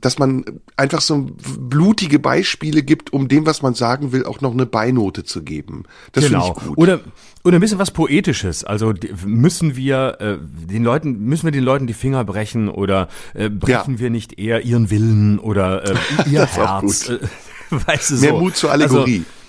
dass 0.00 0.20
man 0.20 0.44
einfach 0.76 1.00
so 1.00 1.26
blutige 1.58 2.20
Beispiele 2.20 2.84
gibt, 2.84 3.12
um 3.12 3.26
dem, 3.26 3.44
was 3.44 3.60
man 3.60 3.74
sagen 3.74 4.12
will, 4.12 4.24
auch 4.24 4.40
noch 4.40 4.52
eine 4.52 4.66
Beinote 4.66 5.24
zu 5.24 5.42
geben. 5.42 5.82
Das 6.12 6.26
genau. 6.26 6.44
finde 6.44 6.58
ich 6.60 6.66
gut. 6.68 6.78
Oder 6.78 7.00
oder 7.42 7.56
ein 7.56 7.60
bisschen 7.60 7.78
was 7.80 7.90
Poetisches. 7.90 8.62
Also 8.62 8.92
müssen 9.24 9.74
wir 9.74 10.16
äh, 10.20 10.36
den 10.40 10.84
Leuten 10.84 11.24
müssen 11.24 11.46
wir 11.46 11.52
den 11.52 11.64
Leuten 11.64 11.88
die 11.88 11.94
Finger 11.94 12.22
brechen 12.22 12.68
oder 12.68 13.08
äh, 13.34 13.48
brechen 13.48 13.94
ja. 13.94 13.98
wir 13.98 14.10
nicht 14.10 14.38
eher 14.38 14.64
ihren 14.64 14.90
Willen 14.90 15.40
oder 15.40 15.90
äh, 15.90 15.94
ihr 16.30 16.46
Herz? 16.46 17.08
Äh, 17.08 17.18
weißt 17.70 18.10
du, 18.10 18.16
so. 18.16 18.26
Mehr 18.26 18.34
Mut 18.34 18.56
zur 18.56 18.70
Allegorie. 18.70 19.24
Also. 19.26 19.39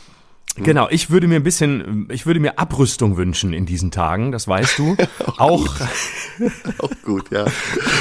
Genau, 0.58 0.90
ich 0.90 1.10
würde 1.10 1.28
mir 1.28 1.38
ein 1.38 1.44
bisschen, 1.44 2.08
ich 2.12 2.26
würde 2.26 2.42
mir 2.42 2.60
Abrüstung 2.60 3.16
wünschen 3.16 3.54
in 3.54 3.66
diesen 3.66 3.90
Tagen, 3.90 4.34
das 4.34 4.48
weißt 4.48 4.80
du. 4.80 4.98
auch, 5.26 5.40
auch, 5.40 5.76
auch 6.80 6.92
gut, 7.04 7.32
ja. 7.32 7.46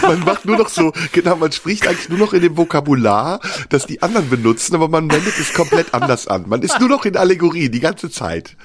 Man 0.02 0.20
macht 0.20 0.44
nur 0.46 0.58
noch 0.58 0.68
so, 0.68 0.92
genau, 1.12 1.36
man 1.36 1.52
spricht 1.52 1.86
eigentlich 1.86 2.08
nur 2.08 2.18
noch 2.18 2.32
in 2.32 2.42
dem 2.42 2.56
Vokabular, 2.56 3.40
das 3.68 3.86
die 3.86 4.02
anderen 4.02 4.28
benutzen, 4.28 4.74
aber 4.74 4.88
man 4.88 5.10
wendet 5.10 5.38
es 5.38 5.54
komplett 5.54 5.94
anders 5.94 6.26
an. 6.26 6.48
Man 6.48 6.62
ist 6.62 6.80
nur 6.80 6.88
noch 6.88 7.04
in 7.04 7.16
Allegorie 7.16 7.68
die 7.68 7.80
ganze 7.80 8.10
Zeit. 8.10 8.56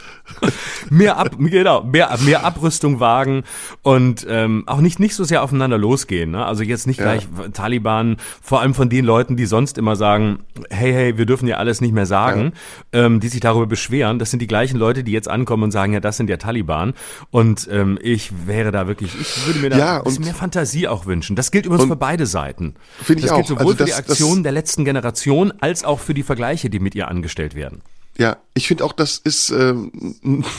mehr 0.90 1.18
ab, 1.18 1.36
genau, 1.38 1.84
mehr, 1.84 2.16
mehr 2.26 2.46
Abrüstung 2.46 3.00
wagen 3.00 3.44
und 3.82 4.26
ähm, 4.30 4.64
auch 4.66 4.82
nicht 4.82 5.00
nicht 5.00 5.16
so 5.16 5.24
sehr 5.24 5.44
aufeinander 5.44 5.78
losgehen. 5.78 6.32
Ne? 6.32 6.46
Also 6.46 6.64
jetzt 6.64 6.88
nicht 6.88 6.98
gleich 6.98 7.28
ja. 7.38 7.50
Taliban, 7.50 8.18
vor 8.42 8.62
allem 8.62 8.74
von 8.74 8.90
den 8.90 9.06
Leuten, 9.06 9.38
die 9.38 9.46
sonst 9.46 9.78
immer 9.78 9.96
sagen, 9.96 10.40
hey, 10.70 10.94
hey, 10.94 11.18
wir 11.18 11.26
dürfen 11.26 11.48
ja 11.48 11.58
alles 11.58 11.82
nicht 11.82 11.94
mehr 11.94 12.06
sagen, 12.06 12.54
ja. 12.94 13.06
ähm, 13.06 13.20
die 13.20 13.28
sich 13.28 13.40
darüber 13.40 13.68
beschweren. 13.68 14.20
Das 14.20 14.32
sind 14.32 14.42
die 14.42 14.48
gleichen 14.48 14.78
Leute, 14.78 15.04
die 15.04 15.12
jetzt 15.12 15.28
ankommen 15.28 15.64
und 15.64 15.72
sagen, 15.72 15.94
ja, 15.94 16.00
das 16.00 16.18
sind 16.18 16.30
ja 16.30 16.38
Taliban. 16.38 16.94
Und 17.32 17.68
ähm, 17.72 18.00
ich 18.02 18.32
wäre 18.48 18.72
da 18.72 18.88
wirklich, 18.88 19.20
ich 19.20 19.48
würde 19.48 19.60
mir 19.60 19.70
da 19.70 19.78
ja, 19.78 19.98
ein 19.98 20.04
bisschen 20.04 20.26
mehr 20.26 20.36
Fantasie 20.36 20.88
auch 20.88 21.06
wünschen. 21.06 21.36
Das 21.36 21.52
gilt 21.52 21.66
übrigens 21.66 21.88
für 21.88 21.96
beide 21.96 22.26
Seiten. 22.26 22.76
Finde 23.02 23.20
ich 23.20 23.26
das 23.26 23.32
auch. 23.32 23.38
gilt 23.38 23.48
sowohl 23.48 23.74
also 23.74 23.74
das, 23.74 23.90
für 23.96 24.02
die 24.02 24.10
Aktionen 24.10 24.44
der 24.44 24.52
letzten 24.52 24.86
Generation 24.86 25.54
als 25.60 25.84
auch 25.84 26.00
für 26.00 26.14
die 26.14 26.24
Vergleiche, 26.24 26.70
die 26.70 26.80
mit 26.80 26.96
ihr 26.96 27.08
angestellt 27.08 27.56
werden. 27.56 27.82
Ja, 28.18 28.38
ich 28.54 28.68
finde 28.68 28.86
auch, 28.86 28.94
das 28.94 29.18
ist 29.18 29.50
ähm, 29.50 29.92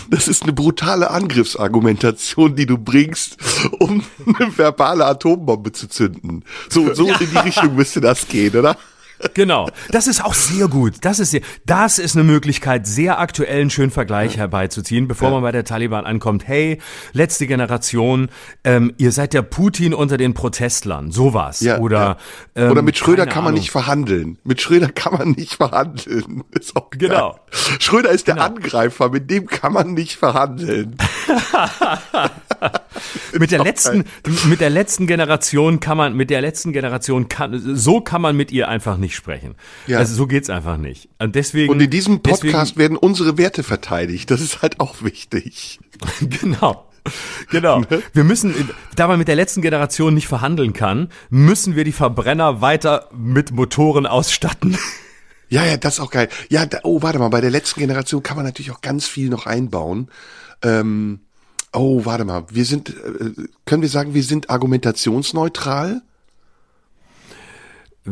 das 0.11 0.29
ist 0.29 0.43
eine 0.43 0.53
brutale 0.53 1.11
Angriffsargumentation, 1.11 2.55
die 2.55 2.67
du 2.67 2.77
bringst, 2.77 3.39
um 3.79 4.05
eine 4.39 4.57
verbale 4.57 5.07
Atombombe 5.07 5.73
zu 5.73 5.89
zünden. 5.89 6.45
So 6.69 6.93
so 6.95 7.09
ja. 7.09 7.17
in 7.21 7.31
die 7.31 7.39
Richtung 7.39 7.75
müsste 7.75 8.01
das 8.01 8.29
gehen, 8.29 8.57
oder? 8.57 8.77
Genau. 9.35 9.69
Das 9.91 10.07
ist 10.07 10.25
auch 10.25 10.35
sehr 10.35 10.69
gut. 10.69 10.95
Das 11.03 11.19
ist 11.19 11.31
sehr, 11.31 11.41
das 11.65 11.99
ist 11.99 12.17
eine 12.17 12.25
Möglichkeit, 12.25 12.87
sehr 12.87 13.19
aktuellen 13.19 13.71
schönen 13.71 13.91
Vergleich 13.91 14.33
ja. 14.33 14.39
herbeizuziehen, 14.39 15.09
bevor 15.09 15.29
ja. 15.29 15.35
man 15.35 15.43
bei 15.43 15.53
der 15.53 15.65
Taliban 15.65 16.05
ankommt. 16.05 16.47
Hey, 16.47 16.79
letzte 17.13 17.47
Generation, 17.47 18.29
ähm, 18.65 18.93
ihr 18.99 19.13
seid 19.13 19.33
der 19.33 19.43
Putin 19.43 19.95
unter 19.95 20.17
den 20.17 20.35
Protestlern. 20.35 21.11
Sowas. 21.11 21.61
Ja, 21.61 21.79
Oder, 21.79 22.19
ja. 22.55 22.65
Ähm, 22.65 22.71
Oder 22.73 22.83
mit 22.83 22.97
Schröder 22.99 23.27
kann 23.27 23.45
man 23.45 23.53
Ahnung. 23.53 23.61
nicht 23.61 23.71
verhandeln. 23.71 24.39
Mit 24.45 24.61
Schröder 24.61 24.89
kann 24.89 25.15
man 25.15 25.31
nicht 25.31 25.55
verhandeln. 25.55 26.45
Ist 26.51 26.77
auch 26.77 26.91
genau. 26.91 27.33
Geil. 27.33 27.77
Schröder 27.81 28.11
ist 28.11 28.27
genau. 28.27 28.37
der 28.37 28.45
Angreifer, 28.47 29.11
mit 29.11 29.31
dem 29.31 29.47
kann 29.47 29.73
man 29.73 29.95
nicht 29.95 30.17
verhandeln. 30.17 30.97
mit 33.39 33.51
der 33.51 33.63
letzten, 33.63 34.05
mit 34.49 34.61
der 34.61 34.71
letzten 34.71 35.07
Generation 35.07 35.81
kann 35.81 35.97
man, 35.97 36.15
mit 36.15 36.31
der 36.31 36.41
letzten 36.41 36.73
Generation 36.73 37.29
kann, 37.29 37.61
so 37.77 38.01
kann 38.01 38.23
man 38.23 38.37
mit 38.37 38.53
ihr 38.53 38.69
einfach 38.69 38.97
nicht 38.97 39.15
sprechen. 39.15 39.55
Ja. 39.87 39.99
Also 39.99 40.15
so 40.15 40.27
geht's 40.27 40.51
einfach 40.51 40.77
nicht. 40.77 41.09
Und 41.19 41.35
deswegen. 41.35 41.73
Und 41.73 41.81
in 41.81 41.91
diesem 41.91 42.21
Podcast 42.21 42.73
deswegen, 42.73 42.79
werden 42.79 42.97
unsere 42.97 43.39
Werte 43.39 43.63
verteidigt. 43.63 44.31
Das 44.31 44.41
ist 44.41 44.63
halt 44.63 44.81
auch 44.81 45.03
wichtig. 45.03 45.79
genau. 46.21 46.87
Genau. 47.51 47.81
Ne? 47.81 48.03
Wir 48.13 48.25
müssen, 48.25 48.71
da 48.97 49.07
man 49.07 49.19
mit 49.19 49.29
der 49.29 49.37
letzten 49.37 49.63
Generation 49.63 50.15
nicht 50.15 50.27
verhandeln 50.27 50.73
kann, 50.73 51.09
müssen 51.31 51.77
wir 51.77 51.85
die 51.85 51.93
Verbrenner 51.93 52.61
weiter 52.61 53.09
mit 53.13 53.53
Motoren 53.53 54.07
ausstatten. 54.07 54.77
Ja, 55.49 55.65
ja, 55.65 55.77
das 55.77 55.95
ist 55.95 56.01
auch 56.01 56.11
geil. 56.11 56.29
Ja, 56.49 56.67
da, 56.67 56.81
oh, 56.83 57.03
warte 57.03 57.21
mal, 57.21 57.29
bei 57.29 57.41
der 57.41 57.51
letzten 57.53 57.79
Generation 57.79 58.21
kann 58.21 58.37
man 58.37 58.45
natürlich 58.45 58.73
auch 58.73 58.81
ganz 58.81 59.07
viel 59.07 59.29
noch 59.29 59.47
einbauen. 59.47 60.11
Ähm, 60.61 61.21
Oh, 61.77 62.07
warte 62.07 62.25
mal. 62.25 62.45
Wir 62.51 62.65
sind, 62.65 62.89
äh, 62.89 63.33
können 63.67 63.83
wir 63.83 63.89
sagen, 63.91 64.15
wir 64.15 64.23
sind 64.23 64.49
argumentationsneutral? 64.49 66.01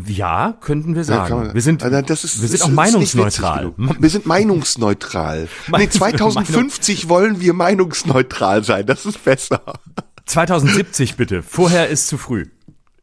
Ja, 0.06 0.56
könnten 0.61 0.94
wir 0.94 1.04
sagen. 1.04 1.47
Ja, 1.47 1.54
wir 1.54 1.62
sind, 1.62 1.83
das 1.83 2.25
ist, 2.25 2.42
wir 2.42 2.49
sind 2.49 2.62
auch 2.62 2.68
meinungsneutral. 2.68 3.73
Wir 3.76 4.11
sind 4.11 4.26
meinungsneutral. 4.26 5.49
nee, 5.78 5.88
2050 5.88 7.09
wollen 7.09 7.40
wir 7.40 7.54
meinungsneutral 7.54 8.64
sein. 8.64 8.87
Das 8.87 9.06
ist 9.06 9.25
besser. 9.25 9.62
2070 10.26 11.16
bitte. 11.16 11.42
Vorher 11.42 11.88
ist 11.88 12.09
zu 12.09 12.18
früh. 12.18 12.47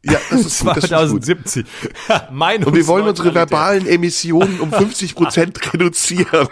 Ja, 0.03 0.17
das 0.31 0.46
ist 0.46 0.58
2070. 0.60 1.65
Gut, 2.08 2.65
Und 2.65 2.75
wir 2.75 2.88
wollen 2.88 3.08
unsere 3.08 3.36
verbalen 3.36 3.86
Emissionen 3.86 4.60
um 4.60 4.72
50 4.72 5.13
Prozent 5.13 5.74
reduzieren. 5.74 6.48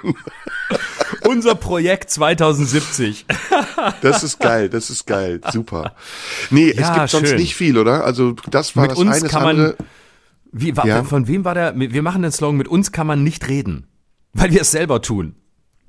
Unser 1.27 1.55
Projekt 1.55 2.11
2070. 2.11 3.25
das 4.01 4.23
ist 4.23 4.39
geil, 4.39 4.69
das 4.69 4.91
ist 4.91 5.07
geil, 5.07 5.41
super. 5.51 5.95
Nee, 6.51 6.73
ja, 6.73 6.81
es 6.81 6.93
gibt 6.93 7.09
sonst 7.09 7.29
schön. 7.29 7.37
nicht 7.39 7.55
viel, 7.55 7.77
oder? 7.77 8.05
Also 8.05 8.33
das 8.51 8.75
war 8.75 8.83
mit 8.83 8.91
das 8.91 8.99
uns 8.99 9.15
eine, 9.15 9.29
kann 9.29 9.43
man, 9.43 9.73
wie, 10.51 10.77
war, 10.77 10.85
ja? 10.85 11.03
Von 11.03 11.27
wem 11.27 11.43
war 11.43 11.55
der? 11.55 11.73
Wir 11.75 12.01
machen 12.03 12.21
den 12.21 12.31
Slogan, 12.31 12.57
mit 12.57 12.67
uns 12.67 12.91
kann 12.91 13.07
man 13.07 13.23
nicht 13.23 13.47
reden, 13.47 13.87
weil 14.33 14.51
wir 14.51 14.61
es 14.61 14.71
selber 14.71 15.01
tun. 15.01 15.35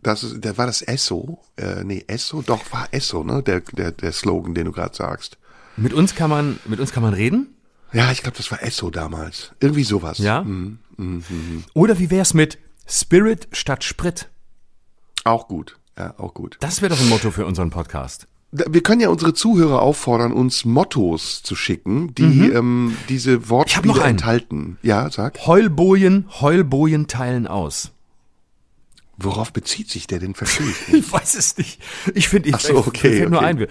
Das 0.03 0.23
ist, 0.23 0.43
der 0.43 0.57
war 0.57 0.67
das 0.67 0.81
Esso? 0.81 1.43
Äh, 1.57 1.85
nee, 1.85 2.05
Esso, 2.07 2.43
doch 2.43 2.61
war 2.73 2.89
Esso, 2.91 3.23
ne? 3.23 3.43
Der, 3.43 3.61
der, 3.61 3.93
der 3.93 4.13
Slogan, 4.13 4.55
den 4.55 4.65
du 4.65 4.73
gerade 4.73 4.97
sagst. 4.97 5.37
Mit 5.81 5.95
uns 5.95 6.15
kann 6.15 6.29
man, 6.29 6.59
mit 6.67 6.79
uns 6.79 6.93
kann 6.93 7.03
man 7.03 7.15
reden? 7.15 7.55
Ja, 7.93 8.13
ich 8.13 8.23
glaube, 8.23 8.37
das 8.37 8.51
war 8.51 8.63
Esso 8.63 8.91
damals. 8.91 9.53
Irgendwie 9.61 9.83
sowas. 9.83 10.19
Ja. 10.19 10.43
Mhm, 10.43 10.79
mh, 10.97 11.17
mh. 11.17 11.63
Oder 11.75 11.99
wie 11.99 12.11
wär's 12.11 12.35
mit 12.35 12.59
Spirit 12.87 13.49
statt 13.53 13.83
Sprit? 13.83 14.29
Auch 15.25 15.49
gut. 15.49 15.79
Ja, 15.99 16.15
auch 16.19 16.35
gut. 16.35 16.57
Das 16.61 16.83
wäre 16.83 16.95
doch 16.95 17.01
ein 17.01 17.09
Motto 17.09 17.31
für 17.31 17.47
unseren 17.47 17.71
Podcast. 17.71 18.27
Wir 18.53 18.83
können 18.83 19.01
ja 19.01 19.09
unsere 19.09 19.33
Zuhörer 19.33 19.81
auffordern, 19.81 20.33
uns 20.33 20.65
Mottos 20.65 21.43
zu 21.43 21.55
schicken, 21.55 22.15
die 22.15 22.23
mhm. 22.25 22.57
ähm, 22.57 22.97
diese 23.09 23.49
Wortspiele 23.49 24.03
enthalten. 24.03 24.77
Ja, 24.83 25.11
sag. 25.11 25.47
Heulbojen, 25.47 26.27
Heulbojen 26.41 27.07
teilen 27.07 27.47
aus. 27.47 27.93
Worauf 29.23 29.53
bezieht 29.53 29.91
sich 29.91 30.07
der 30.07 30.19
denn? 30.19 30.35
Verstehe 30.35 30.67
ich 30.67 30.89
nicht. 30.93 31.07
Ich 31.07 31.13
weiß 31.13 31.35
es 31.35 31.59
nicht. 31.59 31.81
Ich 32.15 32.29
finde, 32.29 32.49
ich, 32.49 32.55
Ach 32.55 32.61
so, 32.61 32.77
okay, 32.79 33.11
fällt 33.11 33.23
okay. 33.23 33.31
nur 33.31 33.43
ein. 33.43 33.59
Wir, 33.59 33.69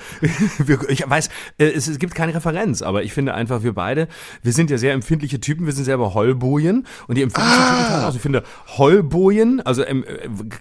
wir, 0.60 0.90
ich 0.90 1.10
weiß, 1.10 1.30
äh, 1.58 1.66
es, 1.66 1.88
es 1.88 1.98
gibt 1.98 2.14
keine 2.14 2.36
Referenz, 2.36 2.82
aber 2.82 3.04
ich 3.04 3.14
finde 3.14 3.34
einfach, 3.34 3.64
wir 3.64 3.74
beide, 3.74 4.08
wir 4.44 4.54
sind 4.54 4.70
ja 4.70 4.78
sehr 4.78 4.94
empfindliche 4.94 5.40
Typen, 5.40 5.66
wir 5.66 5.74
sind 5.74 5.86
selber 5.86 6.14
Heulbojen 6.14 6.86
und 7.08 7.18
die 7.18 7.24
empfindlichen 7.24 7.64
ah. 7.64 7.84
Typen 7.84 8.04
aus. 8.06 8.16
Ich 8.16 8.22
finde, 8.22 8.44
Heulbojen, 8.78 9.62
also 9.62 9.86
ähm, 9.86 10.06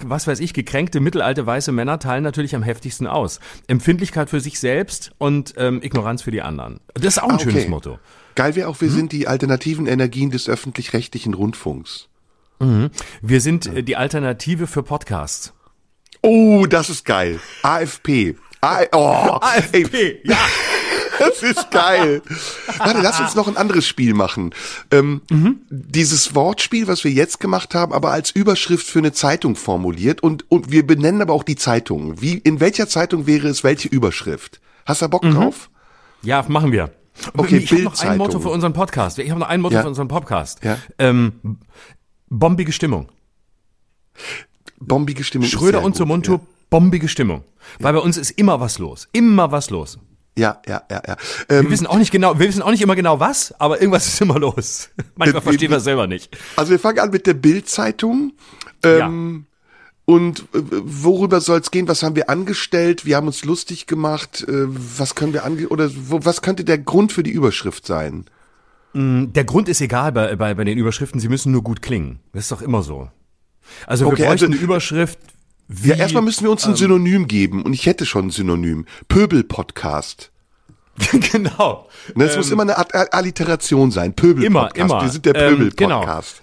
was 0.05 0.27
weiß 0.27 0.41
ich, 0.41 0.55
gekränkte 0.55 1.01
mittelalte 1.01 1.45
weiße 1.45 1.71
Männer 1.73 1.99
teilen 1.99 2.25
natürlich 2.25 2.55
am 2.55 2.63
heftigsten 2.63 3.07
aus. 3.07 3.41
Empfindlichkeit 3.67 4.31
für 4.31 4.41
sich 4.41 4.59
selbst 4.59 5.13
und 5.19 5.55
ähm, 5.59 5.83
Ignoranz 5.83 6.23
für 6.23 6.31
die 6.31 6.43
anderen. 6.43 6.81
Das 6.95 7.17
ist 7.17 7.19
auch 7.19 7.29
ein 7.29 7.33
ah, 7.33 7.35
okay. 7.35 7.51
schönes 7.51 7.69
Motto. 7.69 7.99
Geil 8.35 8.55
wäre 8.55 8.69
auch, 8.69 8.81
wir 8.81 8.89
hm? 8.89 8.95
sind 8.95 9.13
die 9.13 9.27
alternativen 9.27 9.87
Energien 9.87 10.31
des 10.31 10.49
öffentlich-rechtlichen 10.49 11.35
Rundfunks. 11.35 12.08
Mhm. 12.61 12.91
Wir 13.23 13.41
sind 13.41 13.67
äh, 13.67 13.83
die 13.83 13.97
Alternative 13.97 14.67
für 14.67 14.83
Podcasts. 14.83 15.53
Oh, 16.23 16.67
das 16.67 16.91
ist 16.91 17.05
geil. 17.05 17.41
AFP. 17.63 18.37
A 18.61 18.81
oh, 18.93 19.39
AFP, 19.41 19.85
ey. 19.93 20.21
ja. 20.25 20.37
Das 21.19 21.43
ist 21.43 21.73
geil. 21.73 22.23
Warte, 22.79 23.01
lass 23.03 23.19
uns 23.19 23.35
noch 23.35 23.49
ein 23.49 23.57
anderes 23.57 23.87
Spiel 23.87 24.15
machen. 24.15 24.55
Ähm, 24.93 25.23
mhm. 25.29 25.63
Dieses 25.69 26.37
Wortspiel, 26.37 26.87
was 26.87 27.03
wir 27.03 27.11
jetzt 27.11 27.41
gemacht 27.41 27.75
haben, 27.75 27.93
aber 27.93 28.13
als 28.13 28.31
Überschrift 28.31 28.87
für 28.87 29.01
eine 29.01 29.13
Zeitung 29.13 29.57
formuliert 29.57 30.23
und, 30.23 30.49
und 30.49 30.71
wir 30.71 30.87
benennen 30.87 31.21
aber 31.21 31.33
auch 31.33 31.43
die 31.43 31.57
Zeitung. 31.57 32.21
Wie, 32.21 32.35
in 32.39 32.61
welcher 32.61 32.89
Zeitung 32.89 33.27
wäre 33.27 33.49
es 33.49 33.65
welche 33.65 33.89
Überschrift? 33.89 34.61
Hast 34.87 35.03
du 35.03 35.09
Bock 35.09 35.25
mhm. 35.25 35.35
drauf? 35.35 35.71
Ja, 36.23 36.45
machen 36.47 36.71
wir. 36.71 36.93
Okay, 37.37 37.57
ich 37.57 37.73
habe 37.73 37.83
noch 37.83 38.01
ein 38.01 38.17
Motto 38.17 38.39
für 38.39 38.51
unseren 38.51 38.73
Podcast. 38.73 39.19
Ich 39.19 39.31
habe 39.31 39.41
noch 39.41 39.49
ein 39.49 39.61
Motto 39.61 39.75
ja. 39.75 39.83
für 39.83 39.89
unseren 39.89 40.09
Podcast. 40.09 40.63
Ja. 40.63 40.79
Ähm, 40.99 41.59
bombige 42.29 42.73
Stimmung. 42.73 43.09
Bombige 44.79 45.25
Stimmung. 45.25 45.49
Schröder 45.49 45.83
und 45.83 45.97
Sumunto, 45.97 46.35
ja. 46.35 46.41
bombige 46.71 47.09
Stimmung. 47.09 47.45
Weil 47.79 47.95
bei 47.95 48.01
uns 48.01 48.17
ist 48.17 48.31
immer 48.33 48.61
was 48.61 48.79
los. 48.79 49.09
Immer 49.13 49.51
was 49.51 49.71
los. 49.71 49.99
Ja, 50.37 50.63
ja, 50.69 50.83
ja, 50.89 51.03
ja. 51.07 51.17
Ähm, 51.49 51.65
wir 51.65 51.71
wissen 51.71 51.87
auch 51.89 51.99
nicht 51.99 52.13
genau, 52.13 52.39
wir 52.39 52.47
wissen 52.47 52.63
auch 52.63 52.71
nicht 52.71 52.83
immer 52.83 52.95
genau 52.95 53.19
was, 53.19 53.53
aber 53.59 53.81
irgendwas 53.81 54.07
ist 54.07 54.21
immer 54.21 54.39
los. 54.39 54.91
Manchmal 55.17 55.43
verstehen 55.43 55.71
wir 55.71 55.79
es 55.79 55.85
selber 55.85 56.07
nicht. 56.07 56.37
Also 56.55 56.71
wir 56.71 56.79
fangen 56.79 57.01
an 57.01 57.11
mit 57.11 57.27
der 57.27 57.35
Bildzeitung. 57.35 58.33
Ähm, 58.85 58.99
ja. 58.99 59.49
Und 60.05 60.41
äh, 60.55 60.63
worüber 60.63 61.41
soll 61.41 61.59
es 61.59 61.73
gehen? 61.73 61.89
Was 61.89 62.05
haben 62.05 62.15
wir 62.15 62.31
angestellt? 62.31 63.05
Wir 63.05 63.17
haben 63.17 63.27
uns 63.27 63.45
lustig 63.45 63.87
gemacht. 63.87 64.45
Äh, 64.49 64.67
was 64.69 65.17
können 65.17 65.33
wir 65.33 65.45
ange 65.45 65.69
oder 65.69 65.91
was 65.93 66.41
könnte 66.41 66.65
der 66.65 66.79
Grund 66.79 67.13
für 67.13 67.25
die 67.25 67.33
Überschrift 67.33 67.85
sein? 67.85 68.27
Mm, 68.99 69.33
der 69.33 69.45
Grund 69.45 69.69
ist 69.69 69.81
egal 69.81 70.11
bei, 70.11 70.35
bei, 70.35 70.55
bei 70.55 70.65
den 70.65 70.77
Überschriften, 70.77 71.21
sie 71.21 71.29
müssen 71.29 71.53
nur 71.53 71.63
gut 71.63 71.83
klingen. 71.83 72.19
Das 72.33 72.45
ist 72.45 72.53
doch 72.53 72.63
immer 72.63 72.83
so. 72.83 73.09
Also 73.87 74.07
wir 74.07 74.13
okay, 74.13 74.25
bräuchten 74.25 74.47
also, 74.47 74.47
eine 74.47 74.57
Überschrift. 74.57 75.19
Wie, 75.69 75.91
ja, 75.91 75.97
erstmal 75.97 76.23
müssen 76.25 76.43
wir 76.43 76.51
uns 76.51 76.65
ein 76.65 76.71
ähm, 76.71 76.77
Synonym 76.77 77.29
geben 77.29 77.63
und 77.63 77.75
ich 77.75 77.87
hätte 77.87 78.07
schon 78.07 78.27
ein 78.27 78.31
Synonym. 78.31 78.87
Pöbel-Podcast. 79.07 80.33
genau. 81.33 81.87
Ne, 82.17 82.25
es 82.25 82.33
ähm, 82.33 82.39
muss 82.39 82.51
immer 82.51 82.63
eine 82.63 82.77
Art 82.77 82.93
Alliteration 83.15 83.93
sein. 83.93 84.15
Pöbel-Podcast. 84.15 84.77
Immer, 84.77 84.95
immer. 84.95 85.03
Wir 85.03 85.11
sind 85.11 85.27
der 85.27 85.35
Pöbel-Podcast. 85.35 86.41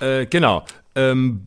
Ähm, 0.00 0.06
genau. 0.06 0.20
Äh, 0.20 0.26
genau. 0.26 0.64
Ähm, 0.94 1.46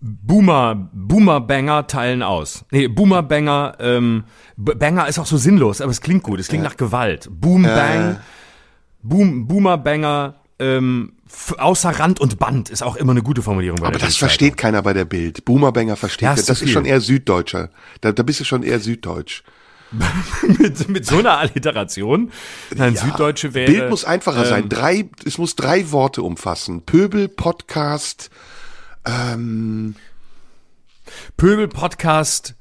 Boomer, 0.00 0.88
Boomer-Banger 0.92 1.88
teilen 1.88 2.22
aus. 2.22 2.64
Nee, 2.70 2.86
Boomer-Banger, 2.86 3.76
ähm, 3.80 4.24
Banger 4.56 5.08
ist 5.08 5.18
auch 5.18 5.26
so 5.26 5.36
sinnlos, 5.36 5.80
aber 5.80 5.90
es 5.90 6.00
klingt 6.00 6.22
gut. 6.22 6.38
Es 6.38 6.46
klingt 6.46 6.62
ja. 6.62 6.70
nach 6.70 6.76
Gewalt. 6.76 7.28
Boom-Bang. 7.28 8.12
Äh 8.12 8.35
Boom, 9.08 9.46
Boomerbanger, 9.46 10.34
ähm, 10.58 11.12
außer 11.58 11.90
Rand 11.90 12.20
und 12.20 12.38
Band 12.38 12.70
ist 12.70 12.82
auch 12.82 12.96
immer 12.96 13.12
eine 13.12 13.22
gute 13.22 13.42
Formulierung. 13.42 13.80
Bei 13.80 13.88
Aber 13.88 13.98
das 13.98 14.16
versteht 14.16 14.56
keiner 14.56 14.82
bei 14.82 14.92
der 14.92 15.04
Bild. 15.04 15.44
Boomerbanger 15.44 15.96
versteht 15.96 16.22
ja, 16.22 16.34
das. 16.34 16.46
Das 16.46 16.62
ist 16.62 16.70
schon 16.70 16.84
eher 16.84 17.00
Süddeutscher. 17.00 17.70
Da, 18.00 18.12
da 18.12 18.22
bist 18.22 18.40
du 18.40 18.44
schon 18.44 18.62
eher 18.62 18.80
Süddeutsch. 18.80 19.42
mit, 20.58 20.88
mit 20.88 21.06
so 21.06 21.18
einer 21.18 21.38
Alliteration. 21.38 22.32
Nein, 22.74 22.94
ja, 22.94 23.02
Süddeutsche 23.02 23.54
wäre. 23.54 23.70
Bild 23.70 23.90
muss 23.90 24.04
einfacher 24.04 24.42
ähm, 24.42 24.48
sein. 24.48 24.68
Drei, 24.68 25.08
es 25.24 25.38
muss 25.38 25.54
drei 25.54 25.90
Worte 25.92 26.22
umfassen. 26.22 26.82
Pöbel, 26.82 27.28
Podcast, 27.28 28.30
ähm, 29.04 29.94
Pöbel, 31.36 31.68
Podcast, 31.68 32.56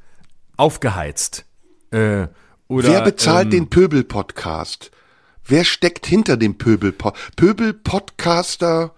aufgeheizt. 0.57 1.45
Äh, 1.91 2.27
oder, 2.67 2.89
Wer 2.89 3.01
bezahlt 3.01 3.45
ähm, 3.45 3.51
den 3.51 3.69
Pöbel-Podcast? 3.69 4.91
Wer 5.47 5.63
steckt 5.63 6.07
hinter 6.07 6.37
dem 6.37 6.57
Pöbel? 6.57 6.93
Pöbel-Podcaster? 7.35 8.93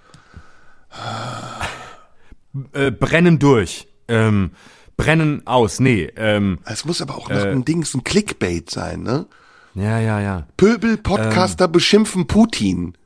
Äh, 2.74 2.92
brennen 2.92 3.38
durch. 3.40 3.88
Ähm, 4.08 4.52
brennen 4.96 5.46
aus. 5.46 5.80
Nee. 5.80 6.12
Ähm, 6.16 6.60
es 6.66 6.86
muss 6.86 7.02
aber 7.02 7.18
auch 7.18 7.30
noch 7.30 7.38
äh, 7.38 7.52
ein 7.52 7.66
Dings, 7.66 7.94
ein 7.94 8.04
Clickbait 8.04 8.70
sein, 8.70 9.04
ne? 9.04 9.28
Ja, 9.76 10.00
ja, 10.00 10.20
ja. 10.20 10.48
Pöbel-Podcaster 10.58 11.66
ähm, 11.66 11.72
beschimpfen 11.72 12.28
Putin. 12.28 12.98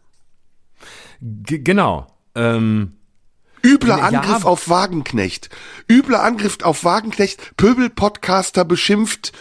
Genau. 1.19 2.07
Ähm, 2.35 2.93
Übler 3.63 4.03
Angriff 4.03 4.43
ja, 4.43 4.45
auf 4.45 4.69
Wagenknecht. 4.69 5.49
Übler 5.89 6.23
Angriff 6.23 6.59
auf 6.63 6.83
Wagenknecht. 6.83 7.57
Pöbel-Podcaster 7.57 8.65
beschimpft 8.65 9.33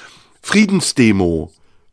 Friedensdemo. 0.43 1.53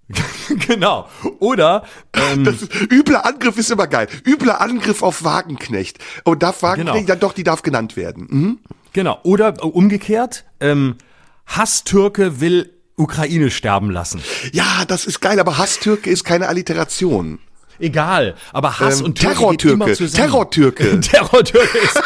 genau. 0.67 1.07
Oder 1.39 1.83
ähm, 2.13 2.43
das 2.43 2.61
ist, 2.61 2.91
übler 2.91 3.25
Angriff 3.25 3.57
ist 3.57 3.71
immer 3.71 3.87
geil. 3.87 4.07
Übler 4.25 4.61
Angriff 4.61 5.03
auf 5.03 5.23
Wagenknecht. 5.23 5.99
Und 6.23 6.43
darf 6.43 6.61
Wagenknecht, 6.63 6.95
genau. 6.95 7.07
dann 7.07 7.19
doch, 7.19 7.33
die 7.33 7.43
darf 7.43 7.61
genannt 7.61 7.97
werden. 7.97 8.27
Mhm. 8.29 8.59
Genau. 8.93 9.19
Oder 9.23 9.55
äh, 9.57 9.65
umgekehrt, 9.65 10.45
ähm, 10.59 10.95
Hasstürke 11.45 12.39
will 12.39 12.73
Ukraine 12.95 13.51
sterben 13.51 13.91
lassen. 13.91 14.21
Ja, 14.53 14.85
das 14.87 15.05
ist 15.05 15.21
geil, 15.21 15.39
aber 15.39 15.57
Hasstürke 15.57 16.09
ist 16.09 16.23
keine 16.23 16.47
Alliteration. 16.47 17.39
Egal, 17.79 18.36
aber 18.53 18.79
Hass 18.79 19.00
ähm, 19.00 19.07
und 19.07 19.15
Türke 19.15 19.36
Terrortürke. 19.36 20.10
Terrortürke. 20.12 21.00
Terrortürke 21.01 21.77
ist 21.77 21.96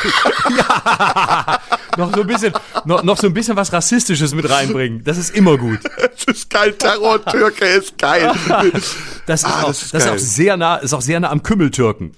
ja. 0.58 1.60
noch 1.98 2.14
so 2.14 2.22
ein 2.22 2.28
bisschen 2.28 2.54
noch, 2.86 3.04
noch 3.04 3.18
so 3.18 3.28
ein 3.28 3.34
bisschen 3.34 3.56
was 3.56 3.72
rassistisches 3.72 4.36
mit 4.36 4.50
reinbringen. 4.50 5.04
Das 5.04 5.18
ist 5.18 5.36
immer 5.36 5.58
gut. 5.58 5.80
Das 6.26 6.38
ist 6.38 6.50
geil, 6.52 6.74
Terrortürke 6.74 7.66
ist 7.66 7.98
geil. 7.98 8.32
Das 9.26 9.42
ist, 9.42 9.46
ah, 9.46 9.64
auch, 9.64 9.68
das 9.68 9.82
ist, 9.82 9.94
das 9.94 10.06
ist 10.06 10.12
auch 10.12 10.18
sehr 10.20 10.56
nah 10.56 10.76
ist 10.76 10.94
auch 10.94 11.02
sehr 11.02 11.20
nah 11.20 11.32
am 11.32 11.42
Kümmeltürken. 11.42 12.12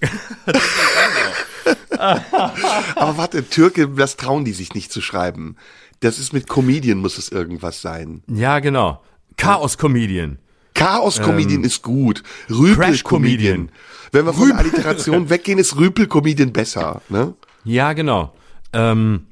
aber 1.98 3.18
warte, 3.18 3.48
Türke, 3.48 3.88
das 3.88 4.18
trauen 4.18 4.44
die 4.44 4.52
sich 4.52 4.74
nicht 4.74 4.92
zu 4.92 5.00
schreiben. 5.00 5.56
Das 6.02 6.20
ist 6.20 6.34
mit 6.34 6.50
Comedian 6.50 6.98
muss 6.98 7.18
es 7.18 7.30
irgendwas 7.30 7.82
sein. 7.82 8.24
Ja, 8.28 8.60
genau. 8.60 9.02
Chaos 9.38 9.78
Comedian. 9.78 10.40
Chaos-Comedian 10.74 11.62
ähm, 11.62 11.66
ist 11.66 11.82
gut. 11.84 12.24
Rüpel-Comedian. 12.50 13.70
Wenn 14.12 14.26
wir 14.26 14.34
von 14.34 14.50
der 14.50 14.58
Alliteration 14.58 15.30
weggehen, 15.30 15.60
ist 15.60 15.76
Rüpel-Comedian 15.76 16.54
besser. 16.54 17.02
Ne? 17.10 17.34
Ja, 17.64 17.94
genau. 17.94 18.34
Ähm, 18.74 19.28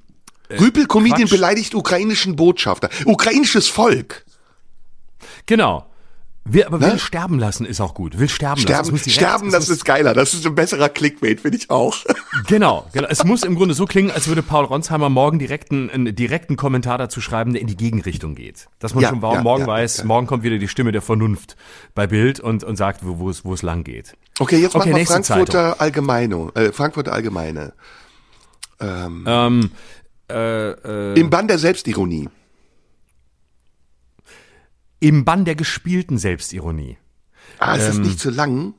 äh, 0.49 0.57
Rüpel-Comedian 0.57 1.29
beleidigt 1.29 1.75
ukrainischen 1.75 2.35
Botschafter. 2.35 2.89
Ukrainisches 3.05 3.67
Volk. 3.67 4.25
Genau. 5.45 5.90
Will, 6.43 6.63
aber 6.63 6.79
ne? 6.79 6.93
will 6.93 6.99
sterben 6.99 7.37
lassen 7.37 7.65
ist 7.65 7.79
auch 7.79 7.93
gut. 7.93 8.17
Will 8.17 8.27
sterben, 8.27 8.59
sterben 8.61 8.91
lassen. 8.91 9.09
sterben, 9.09 9.51
das 9.51 9.69
ist 9.69 9.85
geiler. 9.85 10.13
Das 10.13 10.33
ist 10.33 10.45
ein 10.45 10.55
besserer 10.55 10.89
Clickbait, 10.89 11.41
finde 11.41 11.57
ich 11.57 11.69
auch. 11.69 11.97
Genau, 12.47 12.87
genau. 12.93 13.07
Es 13.09 13.23
muss 13.23 13.43
im 13.43 13.55
Grunde 13.55 13.73
so 13.73 13.85
klingen, 13.85 14.09
als 14.09 14.27
würde 14.27 14.41
Paul 14.41 14.65
Ronsheimer 14.65 15.09
morgen 15.09 15.37
direkten, 15.37 15.89
einen 15.89 16.15
direkten 16.15 16.55
Kommentar 16.55 16.97
dazu 16.97 17.21
schreiben, 17.21 17.53
der 17.53 17.61
in 17.61 17.67
die 17.67 17.75
Gegenrichtung 17.75 18.35
geht. 18.35 18.67
Dass 18.79 18.95
man 18.95 19.03
ja, 19.03 19.09
schon 19.09 19.19
morgen 19.19 19.61
ja, 19.61 19.67
weiß, 19.67 19.97
ja, 19.97 20.05
morgen 20.05 20.27
kommt 20.27 20.43
wieder 20.43 20.57
die 20.57 20.67
Stimme 20.67 20.91
der 20.91 21.01
Vernunft 21.01 21.55
bei 21.93 22.07
Bild 22.07 22.39
und, 22.39 22.63
und 22.63 22.77
sagt, 22.77 23.05
wo, 23.05 23.19
wo, 23.19 23.29
es, 23.29 23.45
wo 23.45 23.53
es 23.53 23.61
lang 23.61 23.83
geht. 23.83 24.13
Okay, 24.39 24.57
jetzt 24.57 24.75
okay, 24.75 24.89
machen 24.89 24.99
wir 24.99 25.05
Frankfurter 25.05 25.79
Allgemeine. 25.79 26.51
Äh, 26.55 26.71
Frankfurter 26.71 27.13
Allgemeine. 27.13 27.73
Ähm. 28.79 29.25
Ähm, 29.27 29.71
Äh, 30.31 30.71
äh, 30.71 31.19
Im 31.19 31.29
Bann 31.29 31.47
der 31.47 31.57
Selbstironie. 31.57 32.29
Im 35.01 35.25
Bann 35.25 35.43
der 35.43 35.55
gespielten 35.55 36.17
Selbstironie. 36.17 36.97
Ah, 37.59 37.75
ist 37.75 37.81
ähm, 37.81 37.87
das 37.87 37.97
nicht 37.97 38.19
zu 38.19 38.29
lang? 38.29 38.75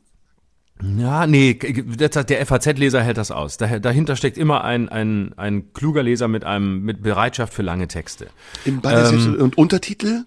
Ja, 0.97 1.27
nee, 1.27 1.55
der 1.55 2.47
FAZ-Leser 2.47 3.03
hält 3.03 3.17
das 3.17 3.31
aus. 3.31 3.57
Dahinter 3.57 4.17
steckt 4.17 4.39
immer 4.39 4.65
ein, 4.65 4.89
ein, 4.89 5.33
ein 5.37 5.73
kluger 5.75 6.03
Leser 6.03 6.29
mit 6.29 6.45
einem 6.45 6.83
mit 6.83 7.03
Bereitschaft 7.03 7.55
für 7.55 7.63
lange 7.63 7.87
Texte. 7.89 8.29
Im 8.65 8.81
Bann 8.81 9.15
ähm, 9.15 9.37
und 9.41 9.59
Untertitel? 9.59 10.25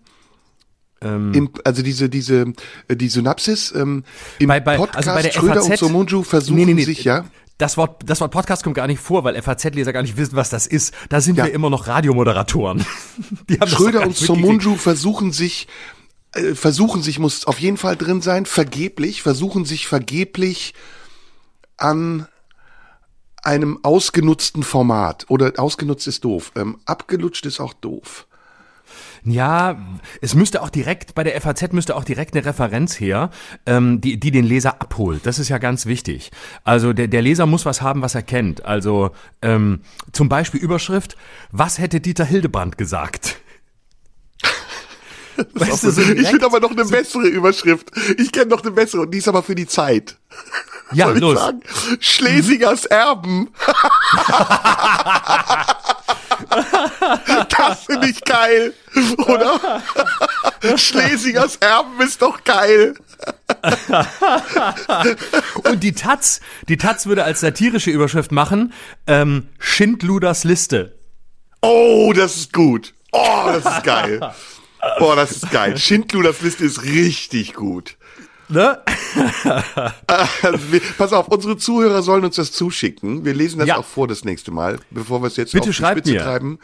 Ähm, 1.02 1.34
Im, 1.34 1.50
also 1.66 1.82
diese 1.82 2.10
diese 2.10 2.54
die 2.90 3.10
Synapsis 3.10 3.74
ähm, 3.76 4.04
im 4.40 4.48
bei, 4.48 4.62
bei, 4.62 4.78
Podcast 4.78 5.10
also 5.10 5.12
bei 5.12 5.22
der 5.24 5.32
Schröder 5.32 5.62
FAZ, 5.62 5.70
und 5.70 5.78
Somunju 5.78 6.24
versuchen 6.24 6.56
nee, 6.56 6.66
nee, 6.66 6.74
nee, 6.74 6.84
sich 6.84 7.04
ja 7.04 7.26
das 7.58 7.78
Wort, 7.78 8.02
das 8.06 8.20
Wort 8.20 8.32
Podcast 8.32 8.64
kommt 8.64 8.76
gar 8.76 8.88
nicht 8.88 9.00
vor, 9.00 9.24
weil 9.24 9.42
FAZ-Leser 9.42 9.94
gar 9.94 10.02
nicht 10.02 10.18
wissen, 10.18 10.36
was 10.36 10.50
das 10.50 10.68
ist. 10.68 10.94
Da 11.10 11.22
sind 11.22 11.38
ja. 11.38 11.46
wir 11.46 11.54
immer 11.54 11.70
noch 11.70 11.88
Radiomoderatoren. 11.88 12.86
Schröder 13.66 14.02
und 14.02 14.16
Somunju 14.16 14.76
versuchen 14.76 15.32
sich, 15.32 15.68
äh, 16.34 16.54
versuchen 16.54 17.02
sich, 17.02 17.20
muss 17.20 17.48
auf 17.48 17.60
jeden 17.60 17.78
Fall 17.78 17.96
drin 17.96 18.22
sein, 18.22 18.46
vergeblich, 18.46 19.22
versuchen 19.22 19.64
sich 19.64 19.88
vergeblich 19.88 20.74
an 21.78 22.28
einem 23.42 23.80
ausgenutzten 23.84 24.64
Format. 24.64 25.26
Oder 25.30 25.54
ausgenutzt 25.58 26.08
ist 26.08 26.26
doof. 26.26 26.52
Ähm, 26.56 26.80
abgelutscht 26.86 27.46
ist 27.46 27.62
auch 27.62 27.74
doof. 27.74 28.28
Ja, 29.26 29.78
es 30.22 30.36
müsste 30.36 30.62
auch 30.62 30.70
direkt, 30.70 31.16
bei 31.16 31.24
der 31.24 31.40
FAZ 31.42 31.72
müsste 31.72 31.96
auch 31.96 32.04
direkt 32.04 32.36
eine 32.36 32.46
Referenz 32.46 33.00
her, 33.00 33.32
ähm, 33.66 34.00
die, 34.00 34.20
die 34.20 34.30
den 34.30 34.46
Leser 34.46 34.82
abholt. 34.82 35.26
Das 35.26 35.40
ist 35.40 35.50
ja 35.50 35.58
ganz 35.58 35.88
wichtig. 35.88 36.30
Also 36.64 36.94
der, 36.94 37.08
der 37.08 37.24
Leser 37.24 37.48
muss 37.48 37.66
was 37.66 37.82
haben, 37.82 38.04
was 38.04 38.14
er 38.14 38.22
kennt. 38.22 38.66
Also 38.66 39.12
ähm, 39.42 39.82
zum 40.12 40.30
Beispiel 40.30 40.62
Überschrift, 40.62 41.18
was 41.52 41.80
hätte 41.80 42.02
Dieter 42.02 42.24
Hildebrand 42.24 42.78
gesagt? 42.78 43.38
Weißt 45.56 45.84
du, 45.84 45.92
so 45.92 46.02
ich 46.02 46.28
finde 46.28 46.46
aber 46.46 46.60
noch 46.60 46.72
eine 46.72 46.86
bessere 46.86 47.28
Überschrift. 47.28 47.92
Ich 48.18 48.32
kenne 48.32 48.52
noch 48.52 48.62
eine 48.62 48.72
bessere 48.72 49.02
und 49.02 49.12
die 49.12 49.18
ist 49.18 49.28
aber 49.28 49.42
für 49.42 49.56
die 49.56 49.68
Zeit. 49.68 50.18
Ja, 50.94 51.08
Soll 51.08 51.16
ich 51.16 51.22
los. 51.22 51.40
Sagen? 51.40 51.62
Schlesigers 52.00 52.86
Erben. 52.86 53.50
das 57.58 57.86
finde 57.86 58.10
ich 58.10 58.24
geil, 58.24 58.74
oder? 59.18 59.82
Schlesigers 60.78 61.58
Erben 61.58 62.02
ist 62.02 62.22
doch 62.22 62.44
geil. 62.44 62.96
Und 65.64 65.84
die 65.84 65.94
Taz, 65.94 66.42
die 66.68 66.78
Taz 66.78 67.06
würde 67.06 67.24
als 67.24 67.40
satirische 67.42 67.92
Überschrift 67.92 68.32
machen, 68.32 68.74
ähm, 69.08 69.48
Schindluders 69.60 70.44
Liste. 70.44 70.98
Oh, 71.62 72.14
das 72.16 72.36
ist 72.36 72.54
gut. 72.54 72.94
Oh, 73.12 73.44
das 73.48 73.66
ist 73.66 73.84
geil. 73.84 74.20
Boah, 75.00 75.16
das 75.16 75.32
ist 75.32 75.52
geil. 75.52 75.78
Schindluders 75.78 76.42
Liste 76.42 76.66
ist 76.66 76.84
richtig 76.84 77.54
gut. 77.54 77.98
Ne? 78.48 78.80
Also 80.08 80.60
pass 80.98 81.14
auf, 81.14 81.28
unsere 81.30 81.58
Zuhörer 81.58 82.04
sollen 82.04 82.26
uns 82.26 82.36
das 82.36 82.52
zuschicken. 82.52 83.26
Wir 83.26 83.34
lesen 83.34 83.60
das 83.60 83.68
ja. 83.68 83.78
auch 83.78 83.86
vor 83.86 84.08
das 84.08 84.24
nächste 84.24 84.52
Mal, 84.52 84.78
bevor 84.92 85.22
wir 85.22 85.28
es 85.28 85.38
jetzt 85.38 85.54
Bitte 85.54 85.70
auf 85.70 85.76
die 85.76 85.84
Spitze 85.84 86.12
mir. 86.12 86.22
treiben. 86.22 86.60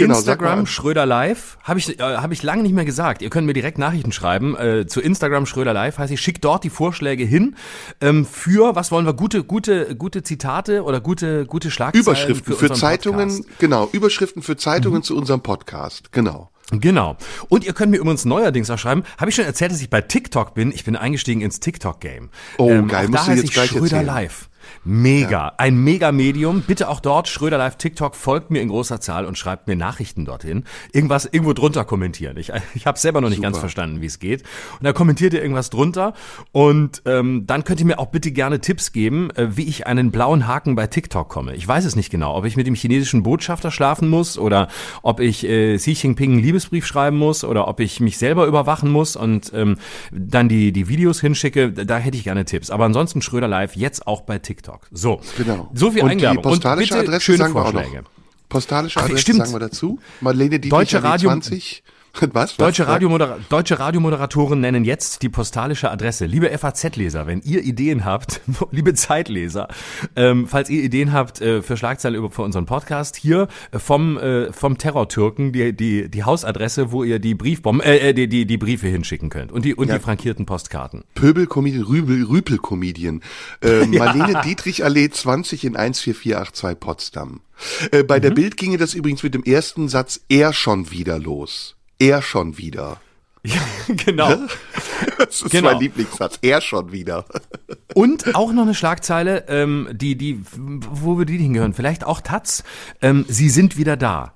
Genau, 0.00 0.18
Instagram 0.18 0.66
Schröder 0.66 1.06
Live 1.06 1.58
habe 1.62 1.78
ich 1.78 1.98
äh, 1.98 2.02
habe 2.02 2.34
ich 2.34 2.42
lange 2.42 2.62
nicht 2.62 2.74
mehr 2.74 2.84
gesagt. 2.84 3.22
Ihr 3.22 3.30
könnt 3.30 3.46
mir 3.46 3.52
direkt 3.52 3.78
Nachrichten 3.78 4.12
schreiben 4.12 4.56
äh, 4.56 4.86
zu 4.86 5.00
Instagram 5.00 5.46
Schröder 5.46 5.72
Live. 5.72 5.98
Heißt 5.98 6.12
ich 6.12 6.20
schickt 6.20 6.44
dort 6.44 6.64
die 6.64 6.70
Vorschläge 6.70 7.24
hin 7.24 7.56
ähm, 8.00 8.26
für 8.26 8.74
was 8.74 8.90
wollen 8.90 9.06
wir 9.06 9.14
gute 9.14 9.44
gute 9.44 9.94
gute 9.96 10.22
Zitate 10.22 10.82
oder 10.84 11.00
gute 11.00 11.46
gute 11.46 11.70
Schlagzeilen 11.70 12.04
Überschriften 12.04 12.54
für, 12.54 12.68
für 12.68 12.74
Zeitungen 12.74 13.28
Podcast. 13.28 13.58
genau 13.58 13.88
Überschriften 13.92 14.42
für 14.42 14.56
Zeitungen 14.56 14.98
mhm. 14.98 15.04
zu 15.04 15.16
unserem 15.16 15.42
Podcast 15.42 16.12
genau. 16.12 16.50
Genau. 16.72 17.16
Und 17.48 17.64
ihr 17.64 17.72
könnt 17.72 17.90
mir 17.90 17.98
übrigens 17.98 18.24
neuerdings 18.24 18.70
auch 18.70 18.78
schreiben, 18.78 19.02
habe 19.18 19.30
ich 19.30 19.34
schon 19.34 19.44
erzählt, 19.44 19.72
dass 19.72 19.80
ich 19.80 19.90
bei 19.90 20.00
TikTok 20.00 20.54
bin? 20.54 20.70
Ich 20.72 20.84
bin 20.84 20.96
eingestiegen 20.96 21.40
ins 21.40 21.60
TikTok-Game. 21.60 22.30
Oh, 22.58 22.70
ähm, 22.70 22.88
geil. 22.88 23.08
Musst 23.08 23.26
da 23.26 23.32
du 23.32 23.38
jetzt 23.38 23.52
gleich 23.52 23.70
Schröder 23.70 23.96
erzählen. 23.96 24.06
Live. 24.06 24.49
Mega, 24.84 25.30
ja. 25.30 25.54
ein 25.58 25.76
Mega-Medium. 25.76 26.62
Bitte 26.62 26.88
auch 26.88 27.00
dort, 27.00 27.28
Schröder 27.28 27.58
Live 27.58 27.76
TikTok, 27.76 28.16
folgt 28.16 28.50
mir 28.50 28.60
in 28.60 28.68
großer 28.68 29.00
Zahl 29.00 29.26
und 29.26 29.36
schreibt 29.36 29.68
mir 29.68 29.76
Nachrichten 29.76 30.24
dorthin. 30.24 30.64
Irgendwas 30.92 31.26
irgendwo 31.26 31.52
drunter 31.52 31.84
kommentieren. 31.84 32.36
Ich, 32.36 32.52
ich 32.74 32.86
habe 32.86 32.98
selber 32.98 33.20
noch 33.20 33.28
nicht 33.28 33.38
Super. 33.38 33.48
ganz 33.48 33.58
verstanden, 33.58 34.00
wie 34.00 34.06
es 34.06 34.18
geht. 34.18 34.42
Und 34.78 34.84
da 34.84 34.92
kommentiert 34.92 35.34
ihr 35.34 35.42
irgendwas 35.42 35.70
drunter. 35.70 36.14
Und 36.52 37.02
ähm, 37.04 37.44
dann 37.46 37.64
könnt 37.64 37.80
ihr 37.80 37.86
mir 37.86 37.98
auch 37.98 38.06
bitte 38.06 38.32
gerne 38.32 38.60
Tipps 38.60 38.92
geben, 38.92 39.30
äh, 39.32 39.56
wie 39.56 39.64
ich 39.64 39.86
einen 39.86 40.10
blauen 40.10 40.46
Haken 40.46 40.74
bei 40.74 40.86
TikTok 40.86 41.28
komme. 41.28 41.54
Ich 41.54 41.66
weiß 41.66 41.84
es 41.84 41.96
nicht 41.96 42.10
genau, 42.10 42.36
ob 42.36 42.44
ich 42.44 42.56
mit 42.56 42.66
dem 42.66 42.74
chinesischen 42.74 43.22
Botschafter 43.22 43.70
schlafen 43.70 44.08
muss 44.08 44.38
oder 44.38 44.68
ob 45.02 45.20
ich 45.20 45.44
äh, 45.44 45.76
Xi 45.76 45.92
Jinping 45.92 46.32
einen 46.32 46.42
Liebesbrief 46.42 46.86
schreiben 46.86 47.18
muss 47.18 47.44
oder 47.44 47.68
ob 47.68 47.80
ich 47.80 48.00
mich 48.00 48.18
selber 48.18 48.46
überwachen 48.46 48.90
muss 48.90 49.16
und 49.16 49.52
ähm, 49.54 49.76
dann 50.10 50.48
die, 50.48 50.72
die 50.72 50.88
Videos 50.88 51.20
hinschicke. 51.20 51.72
Da 51.72 51.98
hätte 51.98 52.16
ich 52.16 52.24
gerne 52.24 52.44
Tipps. 52.44 52.70
Aber 52.70 52.84
ansonsten 52.84 53.20
Schröder 53.20 53.48
Live 53.48 53.76
jetzt 53.76 54.06
auch 54.06 54.22
bei 54.22 54.38
TikTok. 54.38 54.59
TikTok. 54.60 54.86
So, 54.92 55.20
genau. 55.36 55.70
so 55.74 55.90
viel 55.90 56.02
Und 56.02 56.10
Eingabe. 56.10 56.36
Die 56.36 56.42
postalische 56.42 56.94
Und 56.94 57.00
bitte 57.00 57.10
Adresse 57.10 57.24
schöne 57.24 57.38
sagen 57.38 57.52
Vorschläge. 57.52 57.92
wir 57.92 57.98
auch 58.00 58.02
noch. 58.04 58.10
Postalische 58.48 59.00
Adresse 59.00 59.32
Ach, 59.32 59.36
sagen 59.36 59.52
wir 59.52 59.60
dazu. 59.60 59.98
Marlene 60.20 60.58
Dietrich 60.60 60.70
Deutsche 60.70 61.02
Radio 61.02 61.30
20. 61.30 61.82
Was? 62.32 62.56
Deutsche, 62.56 62.86
Radiomodera 62.86 63.38
Deutsche 63.48 63.78
Radiomoderatoren 63.78 64.60
nennen 64.60 64.84
jetzt 64.84 65.22
die 65.22 65.28
postalische 65.28 65.90
Adresse. 65.90 66.26
Liebe 66.26 66.50
FAZ-Leser, 66.56 67.26
wenn 67.26 67.40
ihr 67.42 67.62
Ideen 67.62 68.04
habt, 68.04 68.40
liebe 68.70 68.94
Zeitleser, 68.94 69.68
ähm, 70.16 70.46
falls 70.46 70.70
ihr 70.70 70.82
Ideen 70.82 71.12
habt 71.12 71.40
äh, 71.40 71.62
für 71.62 71.76
Schlagzeilen 71.76 72.18
über 72.18 72.30
für 72.30 72.42
unseren 72.42 72.66
Podcast, 72.66 73.16
hier 73.16 73.48
äh, 73.70 73.78
vom 73.78 74.18
äh, 74.18 74.52
vom 74.52 74.78
Terror-Türken 74.78 75.52
die 75.52 75.72
die 75.72 76.10
die 76.10 76.24
Hausadresse, 76.24 76.92
wo 76.92 77.04
ihr 77.04 77.18
die 77.18 77.34
Briefbomben 77.34 77.84
äh, 77.84 78.10
äh, 78.10 78.14
die, 78.14 78.28
die 78.28 78.46
die 78.46 78.58
Briefe 78.58 78.88
hinschicken 78.88 79.30
könnt 79.30 79.52
und 79.52 79.64
die 79.64 79.74
und 79.74 79.88
ja. 79.88 79.96
die 79.96 80.00
frankierten 80.02 80.46
Postkarten. 80.46 81.04
Pöbel-Comedian, 81.14 81.84
Rübel, 81.84 82.24
Rüpel-Comedian. 82.24 83.22
Äh, 83.62 83.86
Marlene 83.86 84.32
ja. 84.32 84.42
Dietrich 84.42 84.84
Allee 84.84 85.08
20 85.10 85.64
in 85.64 85.74
14482 85.74 86.80
Potsdam. 86.80 87.40
Äh, 87.92 88.02
bei 88.02 88.18
mhm. 88.18 88.22
der 88.22 88.30
Bild 88.30 88.56
ginge 88.56 88.78
das 88.78 88.94
übrigens 88.94 89.22
mit 89.22 89.34
dem 89.34 89.44
ersten 89.44 89.88
Satz 89.88 90.20
er 90.28 90.52
schon 90.52 90.90
wieder 90.90 91.18
los 91.18 91.76
er 92.00 92.22
schon 92.22 92.58
wieder. 92.58 93.00
Ja, 93.42 93.60
genau. 93.86 94.36
Das 95.16 95.40
ist 95.42 95.50
genau. 95.50 95.70
mein 95.70 95.80
Lieblingssatz. 95.80 96.38
Er 96.42 96.60
schon 96.60 96.92
wieder. 96.92 97.24
Und 97.94 98.34
auch 98.34 98.52
noch 98.52 98.62
eine 98.62 98.74
Schlagzeile, 98.74 99.46
ähm, 99.48 99.88
die, 99.92 100.16
die, 100.16 100.42
wo 100.50 101.18
wir 101.18 101.24
die 101.24 101.38
hingehören? 101.38 101.72
Vielleicht 101.72 102.04
auch 102.04 102.20
Taz. 102.20 102.64
Ähm, 103.00 103.24
sie 103.28 103.48
sind 103.48 103.78
wieder 103.78 103.96
da 103.96 104.34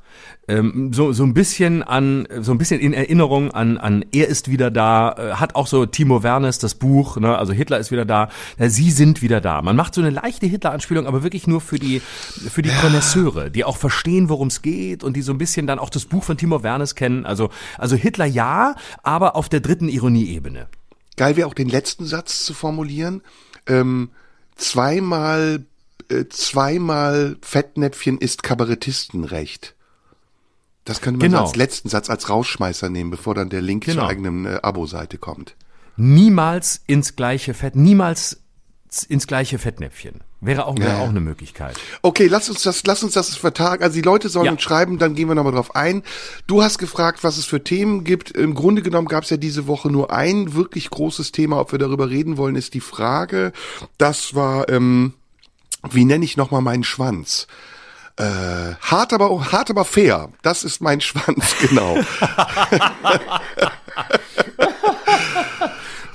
ähm, 0.49 0.93
so 0.93 1.13
so 1.13 1.25
ein 1.25 1.35
bisschen 1.35 1.83
an 1.83 2.29
so 2.41 2.53
ein 2.53 2.59
bisschen 2.59 2.81
in 2.81 2.93
Erinnerung 2.93 3.51
an 3.51 3.79
an 3.79 4.05
er 4.13 4.29
ist 4.29 4.51
wieder 4.51 4.71
da 4.71 5.13
äh, 5.13 5.35
hat 5.35 5.55
auch 5.55 5.67
so 5.67 5.87
Timo 5.87 6.23
Wernes 6.23 6.59
das 6.59 6.75
Buch 6.75 7.17
ne 7.17 7.37
also 7.37 7.53
Hitler 7.53 7.79
ist 7.79 7.91
wieder 7.91 8.05
da. 8.05 8.29
Ja, 8.59 8.69
sie 8.69 8.91
sind 8.91 9.23
wieder 9.23 9.41
da. 9.41 9.63
Man 9.63 9.77
macht 9.77 9.95
so 9.95 10.01
eine 10.01 10.11
leichte 10.11 10.47
Hitler 10.47 10.73
Anspielung 10.73 11.07
aber 11.07 11.23
wirklich 11.23 11.47
nur 11.47 11.61
für 11.61 11.79
die 11.79 12.01
für 12.01 12.63
die 12.63 12.71
Konnoisseure 12.71 13.51
die 13.51 13.65
auch 13.65 13.77
verstehen 13.77 14.29
worum 14.29 14.49
es 14.49 14.63
geht 14.63 15.05
und 15.05 15.17
die 15.17 15.23
so 15.23 15.33
ein 15.33 15.39
bisschen 15.39 15.67
dann 15.67 15.79
auch 15.79 15.91
das 15.91 16.05
Buch 16.05 16.25
von 16.25 16.37
Timo 16.37 16.63
Wernes 16.63 16.95
kennen. 16.95 17.25
Also 17.27 17.51
also 17.79 17.97
Hitler 17.97 18.27
ja 18.27 18.77
aber 19.03 19.37
auf 19.37 19.49
der 19.49 19.61
dritten 19.61 19.89
Ironieebene. 19.89 20.69
Geil 21.17 21.37
wäre 21.37 21.49
auch 21.49 21.55
den 21.55 21.69
letzten 21.69 22.07
Satz 22.07 22.45
zu 22.45 22.55
formulieren. 22.55 23.23
Ähm, 23.67 24.11
zweimal 24.57 25.65
äh, 26.09 26.27
zweimal 26.29 27.37
Fettnäpfchen 27.41 28.19
ist 28.19 28.43
Kabarettistenrecht 28.43 29.74
das 30.85 31.01
könnte 31.01 31.19
man 31.21 31.31
genau. 31.31 31.43
als 31.43 31.57
letzten 31.57 31.89
Satz 31.89 32.11
als 32.11 32.29
Rausschmeißer 32.29 32.91
nehmen, 32.91 33.11
bevor 33.11 33.35
dann 33.35 33.49
der 33.49 33.63
Link 33.63 33.85
genau. 33.85 34.03
zur 34.03 34.09
eigenen 34.09 34.47
äh, 34.47 34.59
Abo-Seite 34.63 35.19
kommt. 35.19 35.57
Niemals 35.97 36.83
ins 36.87 37.17
gleiche 37.17 37.55
Fett, 37.55 37.77
niemals 37.77 38.41
ins 39.09 39.27
gleiche 39.27 39.59
Fettnäpfchen. 39.59 40.21
Wäre 40.41 40.67
auch, 40.67 40.77
wäre 40.77 40.99
ja. 40.99 40.99
auch 41.01 41.09
eine 41.09 41.21
Möglichkeit. 41.21 41.77
Okay, 42.03 42.27
lass 42.27 42.51
uns 42.51 42.63
das, 42.63 42.85
lass 42.85 43.03
uns 43.03 43.15
das 43.15 43.35
vertagen. 43.35 43.83
Also 43.83 43.95
die 43.95 44.03
Leute 44.03 44.29
sollen 44.29 44.47
ja. 44.47 44.53
uns 44.53 44.63
schreiben, 44.63 44.99
dann 44.99 45.15
gehen 45.15 45.27
wir 45.27 45.35
nochmal 45.35 45.55
drauf 45.55 45.75
ein. 45.75 46.03
Du 46.47 46.63
hast 46.63 46.79
gefragt, 46.79 47.25
was 47.25 47.39
es 47.39 47.47
für 47.47 47.65
Themen 47.65 48.05
gibt. 48.05 48.31
Im 48.31 48.55
Grunde 48.55 48.83
genommen 48.83 49.09
gab 49.09 49.25
es 49.25 49.31
ja 49.31 49.39
diese 49.39 49.67
Woche 49.67 49.91
nur 49.91 50.13
ein 50.13 50.55
wirklich 50.55 50.91
großes 50.91 51.33
Thema. 51.33 51.61
Ob 51.61 51.73
wir 51.73 51.79
darüber 51.79 52.11
reden 52.11 52.37
wollen, 52.37 52.57
ist 52.57 52.75
die 52.75 52.81
Frage. 52.81 53.53
Das 53.97 54.35
war, 54.35 54.69
ähm, 54.69 55.15
wie 55.91 56.05
nenne 56.05 56.25
ich 56.25 56.37
nochmal 56.37 56.61
meinen 56.61 56.85
Schwanz? 56.85 57.47
Äh, 58.17 58.75
hart, 58.81 59.13
aber, 59.13 59.51
hart, 59.51 59.71
aber 59.71 59.85
fair. 59.85 60.31
Das 60.43 60.63
ist 60.63 60.81
mein 60.81 61.01
Schwanz, 61.03 61.57
genau. 61.61 61.99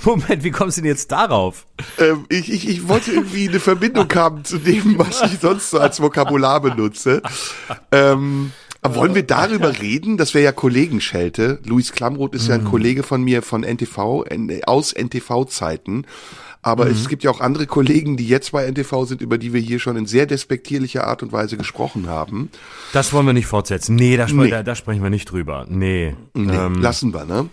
Moment, 0.03 0.43
wie 0.43 0.51
kommst 0.51 0.77
du 0.77 0.81
denn 0.81 0.91
jetzt 0.91 1.11
darauf? 1.11 1.65
Ähm, 1.97 2.25
ich, 2.29 2.49
ich, 2.51 2.69
ich 2.69 2.87
wollte 2.87 3.11
irgendwie 3.11 3.49
eine 3.49 3.59
Verbindung 3.59 4.07
haben 4.15 4.45
zu 4.45 4.57
dem, 4.57 4.97
was 4.97 5.21
ich 5.23 5.39
sonst 5.39 5.71
so 5.71 5.79
als 5.79 6.01
Vokabular 6.01 6.61
benutze. 6.61 7.21
Ähm, 7.91 8.53
Aber 8.81 8.95
wollen 8.95 9.13
wir 9.13 9.23
darüber 9.23 9.77
reden? 9.81 10.15
Das 10.15 10.33
wäre 10.33 10.45
ja 10.45 10.53
Kollegenschelte. 10.53 11.59
Luis 11.65 11.91
Klamroth 11.91 12.33
ist 12.33 12.47
ja 12.47 12.55
ein 12.55 12.63
mhm. 12.63 12.69
Kollege 12.69 13.03
von 13.03 13.21
mir 13.21 13.41
von 13.41 13.63
NTV, 13.63 14.23
aus 14.65 14.93
NTV-Zeiten. 14.93 16.05
Aber 16.61 16.85
mhm. 16.85 16.91
es 16.91 17.07
gibt 17.07 17.23
ja 17.23 17.31
auch 17.31 17.39
andere 17.39 17.67
Kollegen, 17.67 18.17
die 18.17 18.27
jetzt 18.27 18.51
bei 18.51 18.69
NTV 18.69 19.05
sind, 19.05 19.21
über 19.21 19.37
die 19.37 19.53
wir 19.53 19.61
hier 19.61 19.79
schon 19.79 19.95
in 19.95 20.05
sehr 20.05 20.25
despektierlicher 20.25 21.07
Art 21.07 21.23
und 21.23 21.31
Weise 21.31 21.55
gesprochen 21.55 22.07
haben. 22.07 22.49
Das 22.91 23.13
wollen 23.13 23.25
wir 23.25 23.33
nicht 23.33 23.47
fortsetzen. 23.47 23.95
Nee, 23.95 24.17
da, 24.17 24.27
nee. 24.27 24.49
da, 24.49 24.63
da 24.63 24.75
sprechen 24.75 25.01
wir 25.01 25.09
nicht 25.09 25.31
drüber. 25.31 25.65
Nee. 25.69 26.15
nee 26.33 26.53
ähm, 26.53 26.81
lassen 26.81 27.13
wir, 27.13 27.25
ne? 27.25 27.49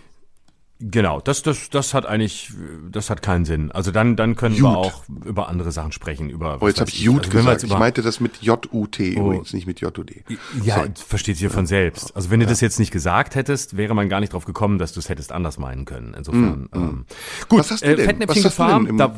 Genau, 0.79 1.19
das, 1.19 1.41
das, 1.41 1.71
das 1.71 1.95
hat 1.95 2.05
eigentlich, 2.05 2.51
das 2.91 3.09
hat 3.09 3.23
keinen 3.23 3.45
Sinn. 3.45 3.71
Also 3.71 3.91
dann, 3.91 4.15
dann 4.15 4.35
können 4.35 4.53
Jut. 4.53 4.63
wir 4.63 4.77
auch 4.77 5.03
über 5.25 5.49
andere 5.49 5.71
Sachen 5.71 5.91
sprechen. 5.91 6.29
Über, 6.29 6.59
oh, 6.61 6.67
jetzt 6.67 6.79
habe 6.79 6.89
ich 6.91 7.01
Jut 7.01 7.25
also 7.25 7.37
gesagt. 7.37 7.63
Ich 7.63 7.77
meinte 7.77 8.03
das 8.03 8.19
mit 8.19 8.43
J-U-T 8.43 9.15
oh. 9.17 9.19
übrigens, 9.19 9.53
nicht 9.53 9.65
mit 9.65 9.81
J-U-D. 9.81 10.23
Ja, 10.63 10.85
versteht 10.93 11.37
sich 11.37 11.43
ja 11.43 11.49
von 11.49 11.65
selbst. 11.65 12.15
Also 12.15 12.29
wenn 12.29 12.39
du 12.39 12.45
ja. 12.45 12.51
das 12.51 12.61
jetzt 12.61 12.77
nicht 12.77 12.91
gesagt 12.91 13.33
hättest, 13.33 13.75
wäre 13.75 13.95
man 13.95 14.07
gar 14.07 14.19
nicht 14.19 14.33
drauf 14.33 14.45
gekommen, 14.45 14.77
dass 14.77 14.93
du 14.93 14.99
es 14.99 15.09
hättest 15.09 15.31
anders 15.31 15.57
meinen 15.57 15.85
können. 15.85 16.13
Insofern. 16.15 16.69
Mm, 16.71 16.75
ähm, 16.75 17.05
gut, 17.49 17.59
was 17.59 17.71
hast 17.71 17.83
du 17.83 17.87
denn? 17.87 17.99
Äh, 17.99 18.03
Fettnäpfchen 18.05 18.43
Gefahr, 18.43 18.83
da, 18.97 19.15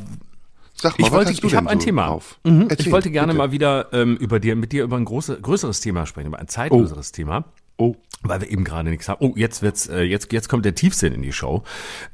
Sag 0.81 0.97
mal, 0.97 1.07
ich 1.07 1.11
wollte, 1.11 1.31
ich 1.33 1.55
habe 1.55 1.69
ein 1.69 1.79
so 1.79 1.85
Thema. 1.85 2.07
Drauf? 2.07 2.39
Mhm. 2.45 2.67
Erzähl, 2.69 2.87
ich 2.87 2.91
wollte 2.93 3.11
gerne 3.11 3.33
bitte. 3.33 3.37
mal 3.37 3.51
wieder 3.51 3.91
ähm, 3.91 4.15
über 4.15 4.39
dir, 4.39 4.55
mit 4.55 4.71
dir 4.71 4.83
über 4.83 4.95
ein 4.95 5.03
große, 5.03 5.41
größeres 5.41 5.81
Thema 5.81 6.05
sprechen, 6.05 6.27
über 6.27 6.39
ein 6.39 6.47
zeitlöseres 6.47 7.11
oh. 7.11 7.15
Thema. 7.15 7.45
Oh. 7.79 7.95
Weil 8.21 8.41
wir 8.41 8.51
eben 8.51 8.65
gerade 8.65 8.89
nichts 8.89 9.07
haben. 9.07 9.25
Oh, 9.25 9.33
jetzt 9.37 9.61
wird's, 9.61 9.87
äh, 9.87 10.01
jetzt, 10.01 10.31
jetzt 10.33 10.49
kommt 10.49 10.65
der 10.65 10.75
Tiefsinn 10.75 11.13
in 11.13 11.21
die 11.21 11.31
Show. 11.31 11.63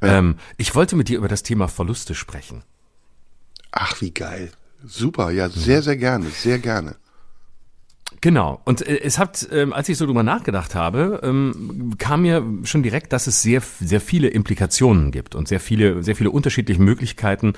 Ja. 0.02 0.20
Ähm, 0.20 0.38
ich 0.58 0.76
wollte 0.76 0.96
mit 0.96 1.10
dir 1.10 1.18
über 1.18 1.28
das 1.28 1.42
Thema 1.42 1.68
Verluste 1.68 2.14
sprechen. 2.14 2.64
Ach, 3.72 4.00
wie 4.02 4.12
geil. 4.12 4.52
Super, 4.86 5.32
ja, 5.32 5.50
sehr, 5.50 5.82
sehr 5.82 5.98
gerne, 5.98 6.28
sehr 6.30 6.60
gerne. 6.60 6.96
Genau. 8.22 8.62
Und 8.66 8.86
äh, 8.86 9.00
es 9.02 9.18
hat, 9.18 9.48
ähm, 9.52 9.74
als 9.74 9.90
ich 9.90 9.98
so 9.98 10.06
drüber 10.06 10.22
nachgedacht 10.22 10.76
habe, 10.76 11.22
ähm, 11.24 11.96
kam 11.98 12.22
mir 12.22 12.46
schon 12.64 12.84
direkt, 12.84 13.12
dass 13.12 13.26
es 13.26 13.42
sehr, 13.42 13.62
sehr 13.62 14.00
viele 14.02 14.28
Implikationen 14.28 15.12
gibt 15.12 15.34
und 15.34 15.48
sehr 15.48 15.60
viele, 15.60 16.04
sehr 16.04 16.16
viele 16.16 16.30
unterschiedliche 16.30 16.82
Möglichkeiten, 16.82 17.54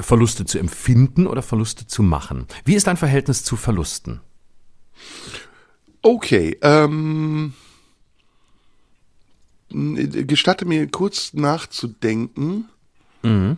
Verluste 0.00 0.44
zu 0.44 0.58
empfinden 0.58 1.28
oder 1.28 1.42
Verluste 1.42 1.86
zu 1.86 2.02
machen. 2.02 2.46
Wie 2.64 2.74
ist 2.74 2.88
dein 2.88 2.96
Verhältnis 2.96 3.44
zu 3.44 3.56
Verlusten? 3.56 4.20
Okay, 6.04 6.58
ähm, 6.60 7.54
gestatte 9.70 10.66
mir 10.66 10.86
kurz 10.86 11.32
nachzudenken. 11.32 12.68
Mhm. 13.22 13.56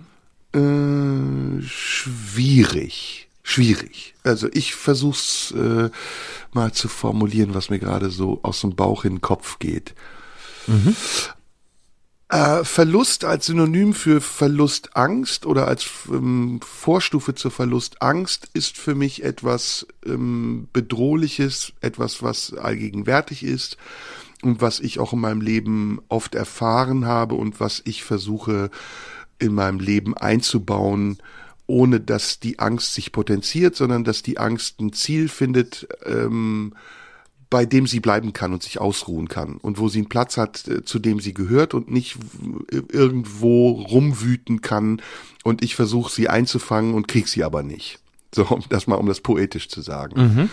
Äh, 0.54 1.61
schwierig, 1.62 3.28
schwierig. 3.42 4.14
Also 4.22 4.48
ich 4.52 4.76
versuch's 4.76 5.50
äh, 5.50 5.90
mal 6.52 6.72
zu 6.72 6.87
formulieren, 6.87 7.52
was 7.52 7.68
mir 7.68 7.80
gerade 7.80 8.11
so 8.11 8.38
aus 8.44 8.61
dem 8.61 8.76
Bauch 8.76 9.04
in 9.04 9.16
den 9.16 9.20
Kopf 9.20 9.59
geht. 9.59 9.96
Mhm. 10.68 10.94
Äh, 12.28 12.64
Verlust 12.64 13.24
als 13.24 13.46
Synonym 13.46 13.94
für 13.94 14.20
Verlustangst 14.20 15.46
oder 15.46 15.68
als 15.68 15.88
ähm, 16.10 16.58
Vorstufe 16.60 17.36
zur 17.36 17.52
Verlustangst 17.52 18.50
ist 18.52 18.78
für 18.78 18.96
mich 18.96 19.22
etwas 19.22 19.86
ähm, 20.04 20.66
Bedrohliches, 20.72 21.72
etwas, 21.80 22.24
was 22.24 22.52
allgegenwärtig 22.52 23.44
ist 23.44 23.76
und 24.42 24.60
was 24.60 24.80
ich 24.80 24.98
auch 24.98 25.12
in 25.12 25.20
meinem 25.20 25.40
Leben 25.40 26.00
oft 26.08 26.34
erfahren 26.34 27.06
habe 27.06 27.36
und 27.36 27.60
was 27.60 27.80
ich 27.84 28.02
versuche 28.02 28.70
in 29.38 29.54
meinem 29.54 29.78
Leben 29.78 30.16
einzubauen, 30.16 31.18
ohne 31.68 32.00
dass 32.00 32.40
die 32.40 32.58
Angst 32.58 32.94
sich 32.94 33.12
potenziert, 33.12 33.76
sondern 33.76 34.02
dass 34.02 34.24
die 34.24 34.38
Angst 34.38 34.80
ein 34.80 34.92
Ziel 34.92 35.28
findet, 35.28 35.86
ähm, 36.04 36.74
bei 37.50 37.64
dem 37.64 37.87
sie 37.87 38.00
bleiben 38.00 38.32
kann 38.32 38.52
und 38.52 38.62
sich 38.62 38.80
ausruhen 38.80 39.28
kann 39.28 39.56
und 39.59 39.78
wo 39.78 39.88
sie 39.88 39.98
einen 39.98 40.09
Platz 40.09 40.37
hat, 40.37 40.66
äh, 40.68 40.85
zu 40.85 40.98
dem 40.98 41.20
sie 41.20 41.35
gehört 41.35 41.74
und 41.74 41.90
nicht 41.90 42.18
irgendwo 42.70 43.70
rumwüten 43.70 44.61
kann 44.61 45.00
und 45.44 45.62
ich 45.62 45.76
versuche 45.76 46.12
sie 46.12 46.28
einzufangen 46.28 46.94
und 46.94 47.09
krieg 47.09 47.28
sie 47.28 47.44
aber 47.44 47.62
nicht. 47.62 48.00
So, 48.35 48.46
um 48.48 48.62
das 48.68 48.87
mal, 48.87 48.96
um 48.96 49.06
das 49.06 49.20
poetisch 49.20 49.68
zu 49.68 49.80
sagen. 49.80 50.20
Mhm. 50.20 50.50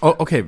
Oh, 0.00 0.14
okay, 0.18 0.44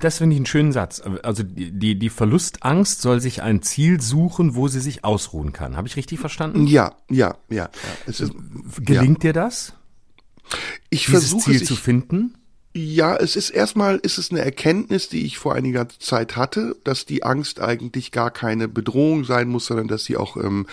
das 0.00 0.18
finde 0.18 0.34
ich 0.34 0.38
einen 0.38 0.46
schönen 0.46 0.72
Satz. 0.72 1.02
Also 1.22 1.42
die, 1.42 1.98
die 1.98 2.08
Verlustangst 2.08 3.02
soll 3.02 3.20
sich 3.20 3.42
ein 3.42 3.60
Ziel 3.60 4.00
suchen, 4.00 4.54
wo 4.54 4.68
sie 4.68 4.80
sich 4.80 5.04
ausruhen 5.04 5.52
kann. 5.52 5.76
Habe 5.76 5.86
ich 5.86 5.96
richtig 5.96 6.20
verstanden? 6.20 6.66
Ja, 6.66 6.94
ja, 7.10 7.36
ja. 7.50 7.68
Ist, 8.06 8.32
Gelingt 8.78 9.24
ja. 9.24 9.30
dir 9.30 9.32
das? 9.34 9.74
Ich 10.88 11.08
versuche 11.08 11.42
Ziel 11.42 11.62
zu 11.62 11.76
finden. 11.76 12.34
Ja, 12.76 13.14
es 13.14 13.36
ist 13.36 13.50
erstmal, 13.50 13.98
ist 13.98 14.18
es 14.18 14.32
eine 14.32 14.40
Erkenntnis, 14.40 15.08
die 15.08 15.24
ich 15.24 15.38
vor 15.38 15.54
einiger 15.54 15.88
Zeit 16.00 16.34
hatte, 16.34 16.74
dass 16.82 17.06
die 17.06 17.22
Angst 17.22 17.60
eigentlich 17.60 18.10
gar 18.10 18.32
keine 18.32 18.66
Bedrohung 18.66 19.24
sein 19.24 19.48
muss, 19.48 19.66
sondern 19.66 19.86
dass 19.86 20.04
sie 20.04 20.16
auch 20.16 20.36
ähm, 20.36 20.66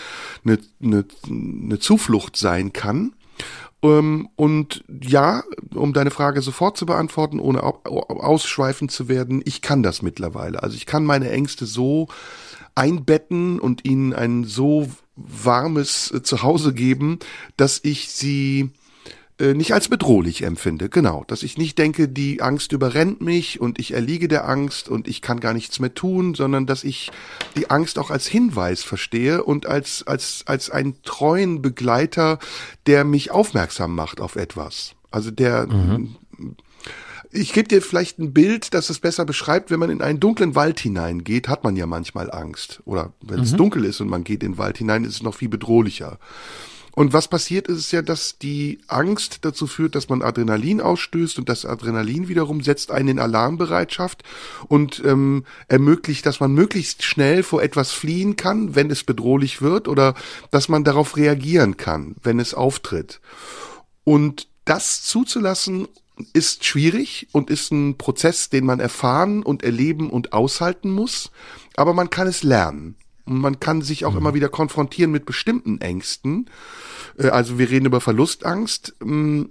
eine, 0.44 0.58
eine, 0.82 1.06
eine 1.30 1.78
Zuflucht 1.78 2.38
sein 2.38 2.74
kann. 2.74 3.14
Ähm, 3.84 4.30
und 4.36 4.84
ja, 4.90 5.44
um 5.76 5.94
deine 5.94 6.10
Frage 6.10 6.42
sofort 6.42 6.76
zu 6.76 6.88
beantworten, 6.88 7.40
ohne 7.40 7.62
ausschweifend 7.62 8.92
zu 8.92 9.08
werden, 9.08 9.44
ich 9.46 9.62
kann 9.62 9.84
das 9.84 10.02
mittlerweile. 10.02 10.64
Also 10.64 10.78
ich 10.78 10.88
kann 10.88 11.06
meine 11.06 11.30
Ängste 11.30 11.68
so 11.68 12.08
einbetten 12.74 13.60
und 13.60 13.86
ihnen 13.86 14.14
ein 14.14 14.44
so 14.44 14.90
warmes 15.16 16.12
äh, 16.12 16.24
Zuhause 16.24 16.74
geben, 16.74 17.20
dass 17.58 17.80
ich 17.84 18.10
sie 18.10 18.72
äh, 19.42 19.54
nicht 19.56 19.74
als 19.74 19.88
bedrohlich 19.88 20.44
empfinde. 20.44 20.88
Genau, 20.88 21.24
dass 21.28 21.42
ich 21.42 21.58
nicht 21.58 21.78
denke, 21.80 22.08
die 22.08 22.42
Angst 22.42 22.72
überrennt 22.72 23.22
mich 23.22 23.60
und 23.60 23.80
ich 23.80 23.94
erliege 23.94 24.28
der 24.28 24.48
Angst 24.48 24.88
und 24.88 25.08
ich 25.08 25.22
kann 25.22 25.40
gar 25.40 25.54
nichts 25.54 25.80
mehr 25.80 25.94
tun, 25.94 26.36
sondern 26.36 26.68
dass 26.68 26.84
ich 26.84 27.12
die 27.58 27.70
Angst 27.72 27.98
auch 27.98 28.12
als 28.12 28.28
Hinweis 28.28 28.84
verstehe 28.84 29.44
und 29.44 29.66
als 29.66 30.06
als 30.06 30.44
als 30.46 30.70
einen 30.70 31.02
treuen 31.02 31.62
Begleiter, 31.62 32.38
der 32.86 33.04
mich 33.04 33.32
aufmerksam 33.32 33.96
macht 33.96 34.22
auf 34.22 34.36
etwas. 34.36 34.94
Also 35.10 35.32
der 35.32 35.66
mhm. 35.68 36.16
Ich 37.34 37.54
gebe 37.54 37.70
dir 37.70 37.82
vielleicht 37.82 38.20
ein 38.20 38.34
Bild, 38.34 38.74
das 38.74 38.90
es 38.90 39.00
besser 39.00 39.24
beschreibt, 39.24 39.72
wenn 39.72 39.80
man 39.80 39.90
in 39.90 40.02
einen 40.02 40.20
dunklen 40.20 40.54
Wald 40.54 40.82
hineingeht, 40.82 41.48
hat 41.48 41.64
man 41.64 41.78
ja 41.78 41.86
manchmal 41.86 42.30
Angst. 42.30 42.82
Oder 42.84 43.14
wenn 43.22 43.38
mhm. 43.38 43.44
es 43.44 43.56
dunkel 43.56 43.86
ist 43.86 44.02
und 44.02 44.10
man 44.10 44.26
geht 44.26 44.44
in 44.44 44.52
den 44.52 44.58
Wald 44.58 44.78
hinein, 44.78 45.06
ist 45.06 45.16
es 45.16 45.24
noch 45.24 45.36
viel 45.36 45.48
bedrohlicher. 45.48 46.20
Und 46.94 47.14
was 47.14 47.28
passiert 47.28 47.68
ist 47.68 47.78
es 47.78 47.92
ja, 47.92 48.02
dass 48.02 48.38
die 48.38 48.80
Angst 48.88 49.40
dazu 49.42 49.68
führt, 49.68 49.96
dass 49.96 50.10
man 50.10 50.22
Adrenalin 50.22 50.82
ausstößt 50.82 51.40
und 51.40 51.48
das 51.48 51.66
Adrenalin 51.66 52.28
wiederum 52.28 52.62
setzt 52.62 52.92
einen 52.92 53.10
in 53.10 53.20
Alarmbereitschaft 53.20 54.24
und 54.68 55.02
ähm, 55.06 55.46
ermöglicht, 55.68 56.26
dass 56.26 56.40
man 56.40 56.54
möglichst 56.54 57.04
schnell 57.04 57.44
vor 57.44 57.64
etwas 57.64 57.92
fliehen 57.92 58.36
kann, 58.36 58.76
wenn 58.76 58.92
es 58.92 59.04
bedrohlich 59.04 59.62
wird 59.62 59.88
oder 59.88 60.16
dass 60.52 60.70
man 60.70 60.84
darauf 60.84 61.16
reagieren 61.16 61.78
kann, 61.78 62.16
wenn 62.24 62.40
es 62.40 62.54
auftritt. 62.54 63.22
Und 64.04 64.48
das 64.66 65.04
zuzulassen 65.04 65.88
ist 66.34 66.66
schwierig 66.66 67.28
und 67.32 67.50
ist 67.50 67.72
ein 67.72 67.98
Prozess, 67.98 68.50
den 68.50 68.66
man 68.66 68.80
erfahren 68.80 69.44
und 69.44 69.64
erleben 69.64 70.10
und 70.10 70.34
aushalten 70.34 70.92
muss, 70.92 71.32
aber 71.76 71.94
man 71.94 72.10
kann 72.10 72.28
es 72.28 72.44
lernen. 72.44 72.96
Und 73.26 73.40
man 73.40 73.60
kann 73.60 73.82
sich 73.82 74.06
auch 74.06 74.12
mhm. 74.12 74.18
immer 74.18 74.34
wieder 74.34 74.50
konfrontieren 74.50 75.12
mit 75.12 75.26
bestimmten 75.26 75.80
Ängsten. 75.80 76.50
Äh, 77.18 77.30
also 77.30 77.58
wir 77.58 77.70
reden 77.70 77.86
über 77.86 78.02
Verlustangst. 78.02 78.96
Mm, 79.04 79.44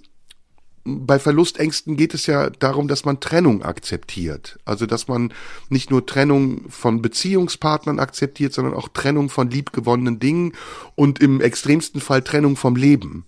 bei 0.84 1.18
Verlustängsten 1.18 1.96
geht 1.96 2.14
es 2.14 2.26
ja 2.26 2.50
darum, 2.50 2.88
dass 2.88 3.04
man 3.04 3.20
Trennung 3.20 3.62
akzeptiert. 3.62 4.58
Also 4.64 4.86
dass 4.86 5.08
man 5.08 5.32
nicht 5.68 5.90
nur 5.90 6.06
Trennung 6.06 6.70
von 6.70 7.02
Beziehungspartnern 7.02 7.98
akzeptiert, 7.98 8.52
sondern 8.52 8.74
auch 8.74 8.88
Trennung 8.88 9.28
von 9.28 9.50
liebgewonnenen 9.50 10.18
Dingen 10.18 10.52
und 10.94 11.20
im 11.20 11.40
extremsten 11.40 12.00
Fall 12.00 12.22
Trennung 12.22 12.56
vom 12.56 12.76
Leben. 12.76 13.24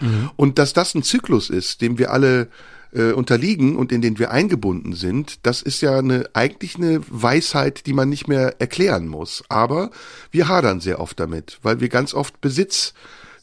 Mhm. 0.00 0.30
Und 0.36 0.58
dass 0.58 0.72
das 0.72 0.94
ein 0.94 1.02
Zyklus 1.02 1.50
ist, 1.50 1.80
dem 1.80 1.98
wir 1.98 2.12
alle 2.12 2.48
äh, 2.92 3.12
unterliegen 3.12 3.76
und 3.76 3.92
in 3.92 4.00
den 4.00 4.18
wir 4.18 4.30
eingebunden 4.30 4.94
sind, 4.94 5.46
das 5.46 5.62
ist 5.62 5.80
ja 5.80 5.98
eine, 5.98 6.28
eigentlich 6.32 6.76
eine 6.76 7.00
Weisheit, 7.08 7.86
die 7.86 7.92
man 7.92 8.08
nicht 8.08 8.28
mehr 8.28 8.60
erklären 8.60 9.08
muss. 9.08 9.44
Aber 9.48 9.90
wir 10.30 10.48
hadern 10.48 10.80
sehr 10.80 11.00
oft 11.00 11.18
damit, 11.20 11.58
weil 11.62 11.80
wir 11.80 11.88
ganz 11.88 12.14
oft 12.14 12.40
Besitz 12.40 12.94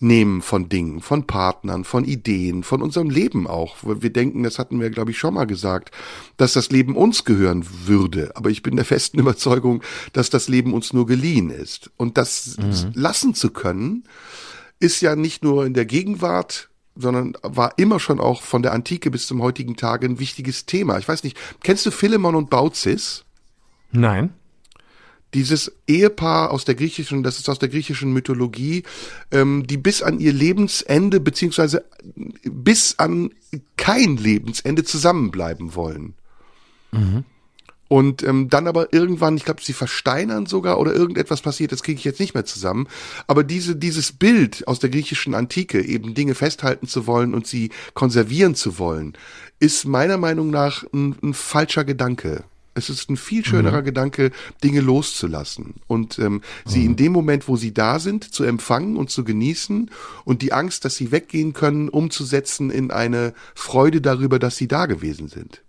nehmen 0.04 0.42
von 0.42 0.70
Dingen, 0.70 1.02
von 1.02 1.26
Partnern, 1.26 1.86
von 1.86 2.04
Ideen, 2.04 2.64
von 2.64 2.82
unserem 2.82 3.10
Leben 3.10 3.48
auch. 3.48 3.78
Wir 3.84 4.12
denken, 4.12 4.44
das 4.44 4.60
hatten 4.60 4.80
wir, 4.80 4.90
glaube 4.90 5.12
ich, 5.12 5.18
schon 5.18 5.34
mal 5.34 5.46
gesagt, 5.46 5.92
dass 6.38 6.54
das 6.54 6.70
Leben 6.70 6.96
uns 6.96 7.24
gehören 7.24 7.66
würde. 7.86 8.36
Aber 8.36 8.50
ich 8.50 8.62
bin 8.62 8.76
der 8.76 8.86
festen 8.86 9.20
Überzeugung, 9.20 9.82
dass 10.12 10.30
das 10.30 10.50
Leben 10.50 10.74
uns 10.74 10.94
nur 10.94 11.08
geliehen 11.08 11.50
ist. 11.50 11.90
Und 11.96 12.18
das 12.18 12.58
mhm. 12.58 12.92
lassen 12.94 13.34
zu 13.34 13.50
können, 13.50 14.04
ist 14.80 15.02
ja 15.02 15.16
nicht 15.16 15.44
nur 15.44 15.66
in 15.66 15.74
der 15.74 15.86
Gegenwart 15.86 16.70
sondern 16.96 17.34
war 17.42 17.74
immer 17.78 18.00
schon 18.00 18.20
auch 18.20 18.42
von 18.42 18.62
der 18.62 18.74
Antike 18.74 19.10
bis 19.12 19.28
zum 19.28 19.42
heutigen 19.42 19.76
Tage 19.76 20.06
ein 20.06 20.20
wichtiges 20.20 20.66
Thema. 20.66 20.98
Ich 21.00 21.08
weiß 21.08 21.24
nicht, 21.24 21.38
kennst 21.64 21.86
du 21.86 21.92
Philemon 21.92 22.36
und 22.36 22.50
Baucis? 22.50 23.26
Nein. 23.92 24.34
Dieses 25.34 25.72
Ehepaar 25.88 26.52
aus 26.52 26.64
der 26.64 26.76
griechischen, 26.76 27.24
das 27.24 27.40
ist 27.40 27.50
aus 27.50 27.58
der 27.58 27.70
griechischen 27.70 28.14
Mythologie, 28.14 28.84
ähm, 29.32 29.66
die 29.66 29.78
bis 29.78 30.04
an 30.04 30.20
ihr 30.20 30.32
Lebensende 30.32 31.20
beziehungsweise 31.20 31.86
bis 32.44 33.00
an 33.00 33.32
kein 33.76 34.18
Lebensende 34.18 34.84
zusammenbleiben 34.84 35.74
wollen. 35.74 36.14
Mhm. 36.92 37.26
Und 37.94 38.24
ähm, 38.24 38.50
dann 38.50 38.66
aber 38.66 38.92
irgendwann, 38.92 39.38
ich 39.38 39.46
glaube, 39.46 39.62
sie 39.62 39.72
versteinern 39.72 40.48
sogar 40.48 40.80
oder 40.80 40.96
irgendetwas 40.96 41.42
passiert, 41.42 41.72
das 41.72 41.84
kriege 41.84 42.00
ich 42.00 42.04
jetzt 42.04 42.20
nicht 42.20 42.34
mehr 42.34 42.44
zusammen. 42.44 42.88
Aber 43.28 43.44
diese, 43.44 43.76
dieses 43.76 44.14
Bild 44.14 44.68
aus 44.68 44.80
der 44.80 44.90
griechischen 44.90 45.36
Antike, 45.36 45.80
eben 45.80 46.16
Dinge 46.16 46.34
festhalten 46.34 46.88
zu 46.88 47.06
wollen 47.06 47.36
und 47.36 47.46
sie 47.46 47.70
konservieren 47.94 48.56
zu 48.56 48.80
wollen, 48.80 49.14
ist 49.60 49.86
meiner 49.86 50.18
Meinung 50.18 50.50
nach 50.50 50.84
ein, 50.92 51.16
ein 51.22 51.36
falscher 51.36 51.86
Gedanke. 51.86 52.46
Es 52.74 52.90
ist 52.90 53.12
ein 53.12 53.16
viel 53.16 53.46
schönerer 53.46 53.82
mhm. 53.82 53.86
Gedanke, 53.86 54.32
Dinge 54.64 54.82
loszulassen 54.82 55.76
und 55.86 56.18
ähm, 56.18 56.34
mhm. 56.34 56.42
sie 56.66 56.86
in 56.86 56.96
dem 56.96 57.12
Moment, 57.12 57.48
wo 57.48 57.58
sie 57.58 57.76
da 57.76 58.00
sind, 58.00 58.34
zu 58.34 58.44
empfangen 58.44 58.98
und 58.98 59.12
zu 59.12 59.24
genießen 59.24 59.92
und 60.26 60.42
die 60.42 60.52
Angst, 60.52 60.84
dass 60.84 60.96
sie 60.96 61.12
weggehen 61.12 61.54
können, 61.54 61.90
umzusetzen 61.90 62.72
in 62.72 62.90
eine 62.90 63.36
Freude 63.54 64.02
darüber, 64.02 64.40
dass 64.40 64.58
sie 64.58 64.68
da 64.68 64.88
gewesen 64.88 65.28
sind. 65.28 65.62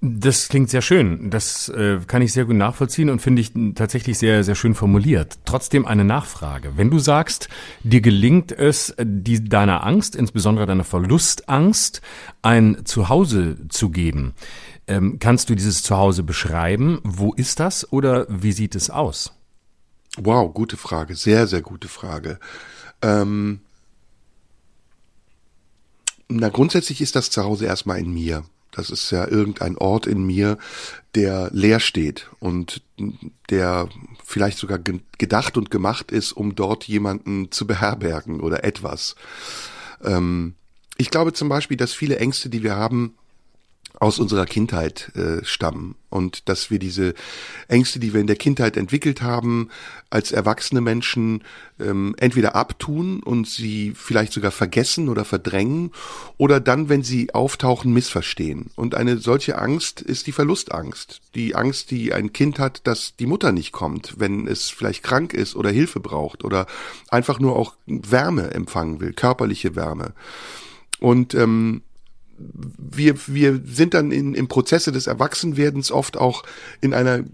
Das 0.00 0.48
klingt 0.48 0.70
sehr 0.70 0.82
schön. 0.82 1.28
Das 1.28 1.68
äh, 1.70 1.98
kann 2.06 2.22
ich 2.22 2.32
sehr 2.32 2.44
gut 2.44 2.54
nachvollziehen 2.54 3.10
und 3.10 3.20
finde 3.20 3.42
ich 3.42 3.52
tatsächlich 3.74 4.16
sehr, 4.16 4.44
sehr 4.44 4.54
schön 4.54 4.76
formuliert. 4.76 5.38
Trotzdem 5.44 5.86
eine 5.86 6.04
Nachfrage. 6.04 6.76
Wenn 6.76 6.88
du 6.88 7.00
sagst, 7.00 7.48
dir 7.82 8.00
gelingt 8.00 8.52
es, 8.52 8.94
die, 9.00 9.42
deiner 9.42 9.84
Angst, 9.84 10.14
insbesondere 10.14 10.66
deiner 10.66 10.84
Verlustangst, 10.84 12.00
ein 12.42 12.82
Zuhause 12.84 13.56
zu 13.70 13.90
geben, 13.90 14.34
ähm, 14.86 15.18
kannst 15.18 15.50
du 15.50 15.56
dieses 15.56 15.82
Zuhause 15.82 16.22
beschreiben? 16.22 17.00
Wo 17.02 17.34
ist 17.34 17.58
das 17.58 17.92
oder 17.92 18.26
wie 18.28 18.52
sieht 18.52 18.76
es 18.76 18.90
aus? 18.90 19.32
Wow, 20.16 20.54
gute 20.54 20.76
Frage. 20.76 21.16
Sehr, 21.16 21.48
sehr 21.48 21.60
gute 21.60 21.88
Frage. 21.88 22.38
Ähm, 23.02 23.60
na, 26.28 26.50
grundsätzlich 26.50 27.00
ist 27.00 27.16
das 27.16 27.30
Zuhause 27.30 27.66
erstmal 27.66 27.98
in 27.98 28.12
mir. 28.12 28.44
Das 28.70 28.90
ist 28.90 29.10
ja 29.10 29.26
irgendein 29.26 29.76
Ort 29.76 30.06
in 30.06 30.24
mir, 30.24 30.58
der 31.14 31.50
leer 31.52 31.80
steht 31.80 32.28
und 32.38 32.82
der 33.50 33.88
vielleicht 34.24 34.58
sogar 34.58 34.78
gedacht 34.78 35.56
und 35.56 35.70
gemacht 35.70 36.12
ist, 36.12 36.32
um 36.32 36.54
dort 36.54 36.84
jemanden 36.84 37.50
zu 37.50 37.66
beherbergen 37.66 38.40
oder 38.40 38.64
etwas. 38.64 39.16
Ähm, 40.04 40.54
ich 40.96 41.10
glaube 41.10 41.32
zum 41.32 41.48
Beispiel, 41.48 41.76
dass 41.76 41.92
viele 41.92 42.18
Ängste, 42.18 42.50
die 42.50 42.62
wir 42.62 42.76
haben, 42.76 43.14
aus 44.00 44.18
unserer 44.18 44.46
Kindheit 44.46 45.10
äh, 45.16 45.44
stammen 45.44 45.96
und 46.08 46.48
dass 46.48 46.70
wir 46.70 46.78
diese 46.78 47.14
Ängste, 47.66 47.98
die 47.98 48.14
wir 48.14 48.20
in 48.20 48.28
der 48.28 48.36
Kindheit 48.36 48.76
entwickelt 48.76 49.22
haben, 49.22 49.70
als 50.08 50.30
erwachsene 50.30 50.80
Menschen 50.80 51.42
ähm, 51.80 52.14
entweder 52.18 52.54
abtun 52.54 53.22
und 53.22 53.48
sie 53.48 53.92
vielleicht 53.96 54.32
sogar 54.32 54.52
vergessen 54.52 55.08
oder 55.08 55.24
verdrängen 55.24 55.90
oder 56.36 56.60
dann, 56.60 56.88
wenn 56.88 57.02
sie 57.02 57.34
auftauchen, 57.34 57.92
missverstehen. 57.92 58.70
Und 58.76 58.94
eine 58.94 59.18
solche 59.18 59.58
Angst 59.58 60.00
ist 60.00 60.26
die 60.28 60.32
Verlustangst. 60.32 61.20
Die 61.34 61.56
Angst, 61.56 61.90
die 61.90 62.14
ein 62.14 62.32
Kind 62.32 62.58
hat, 62.58 62.86
dass 62.86 63.16
die 63.16 63.26
Mutter 63.26 63.52
nicht 63.52 63.72
kommt, 63.72 64.14
wenn 64.18 64.46
es 64.46 64.70
vielleicht 64.70 65.02
krank 65.02 65.34
ist 65.34 65.56
oder 65.56 65.70
Hilfe 65.70 66.00
braucht 66.00 66.44
oder 66.44 66.66
einfach 67.08 67.40
nur 67.40 67.56
auch 67.56 67.74
Wärme 67.86 68.52
empfangen 68.52 69.00
will, 69.00 69.12
körperliche 69.12 69.74
Wärme. 69.74 70.14
Und 71.00 71.34
ähm, 71.34 71.82
wir, 72.38 73.16
wir 73.26 73.60
sind 73.64 73.94
dann 73.94 74.12
in, 74.12 74.34
im 74.34 74.48
Prozesse 74.48 74.92
des 74.92 75.06
Erwachsenwerdens 75.06 75.90
oft 75.90 76.16
auch 76.16 76.42
in 76.80 76.94
einer 76.94 77.24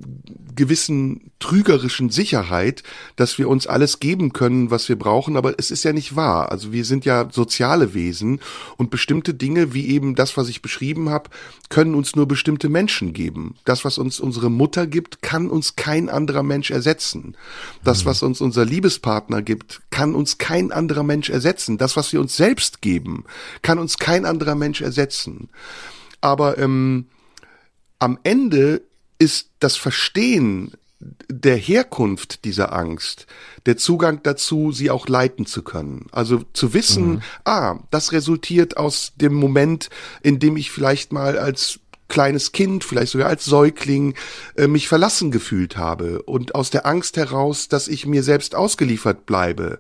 gewissen 0.54 1.32
trügerischen 1.44 2.08
Sicherheit, 2.08 2.82
dass 3.16 3.36
wir 3.36 3.50
uns 3.50 3.66
alles 3.66 4.00
geben 4.00 4.32
können, 4.32 4.70
was 4.70 4.88
wir 4.88 4.98
brauchen, 4.98 5.36
aber 5.36 5.52
es 5.58 5.70
ist 5.70 5.84
ja 5.84 5.92
nicht 5.92 6.16
wahr. 6.16 6.50
Also 6.50 6.72
wir 6.72 6.86
sind 6.86 7.04
ja 7.04 7.28
soziale 7.30 7.92
Wesen 7.92 8.40
und 8.78 8.88
bestimmte 8.88 9.34
Dinge, 9.34 9.74
wie 9.74 9.88
eben 9.88 10.14
das, 10.14 10.38
was 10.38 10.48
ich 10.48 10.62
beschrieben 10.62 11.10
habe, 11.10 11.28
können 11.68 11.94
uns 11.94 12.16
nur 12.16 12.26
bestimmte 12.26 12.70
Menschen 12.70 13.12
geben. 13.12 13.56
Das, 13.66 13.84
was 13.84 13.98
uns 13.98 14.20
unsere 14.20 14.50
Mutter 14.50 14.86
gibt, 14.86 15.20
kann 15.20 15.50
uns 15.50 15.76
kein 15.76 16.08
anderer 16.08 16.42
Mensch 16.42 16.70
ersetzen. 16.70 17.36
Das, 17.82 18.04
mhm. 18.04 18.08
was 18.08 18.22
uns 18.22 18.40
unser 18.40 18.64
Liebespartner 18.64 19.42
gibt, 19.42 19.82
kann 19.90 20.14
uns 20.14 20.38
kein 20.38 20.72
anderer 20.72 21.02
Mensch 21.02 21.28
ersetzen. 21.28 21.76
Das, 21.76 21.94
was 21.94 22.10
wir 22.14 22.22
uns 22.22 22.38
selbst 22.38 22.80
geben, 22.80 23.24
kann 23.60 23.78
uns 23.78 23.98
kein 23.98 24.24
anderer 24.24 24.54
Mensch 24.54 24.80
ersetzen. 24.80 25.50
Aber 26.22 26.56
ähm, 26.56 27.08
am 27.98 28.18
Ende 28.22 28.80
ist 29.18 29.50
das 29.60 29.76
Verstehen 29.76 30.72
der 31.28 31.56
Herkunft 31.56 32.44
dieser 32.44 32.72
Angst, 32.72 33.26
der 33.66 33.76
Zugang 33.76 34.20
dazu, 34.22 34.72
sie 34.72 34.90
auch 34.90 35.08
leiten 35.08 35.46
zu 35.46 35.62
können. 35.62 36.06
Also 36.12 36.42
zu 36.52 36.74
wissen, 36.74 37.06
mhm. 37.06 37.22
ah, 37.44 37.78
das 37.90 38.12
resultiert 38.12 38.76
aus 38.76 39.12
dem 39.16 39.34
Moment, 39.34 39.90
in 40.22 40.38
dem 40.38 40.56
ich 40.56 40.70
vielleicht 40.70 41.12
mal 41.12 41.38
als 41.38 41.80
kleines 42.08 42.52
Kind, 42.52 42.84
vielleicht 42.84 43.12
sogar 43.12 43.28
als 43.28 43.44
Säugling, 43.44 44.14
äh, 44.56 44.66
mich 44.66 44.88
verlassen 44.88 45.30
gefühlt 45.30 45.76
habe 45.76 46.22
und 46.22 46.54
aus 46.54 46.70
der 46.70 46.86
Angst 46.86 47.16
heraus, 47.16 47.68
dass 47.68 47.88
ich 47.88 48.06
mir 48.06 48.22
selbst 48.22 48.54
ausgeliefert 48.54 49.26
bleibe 49.26 49.78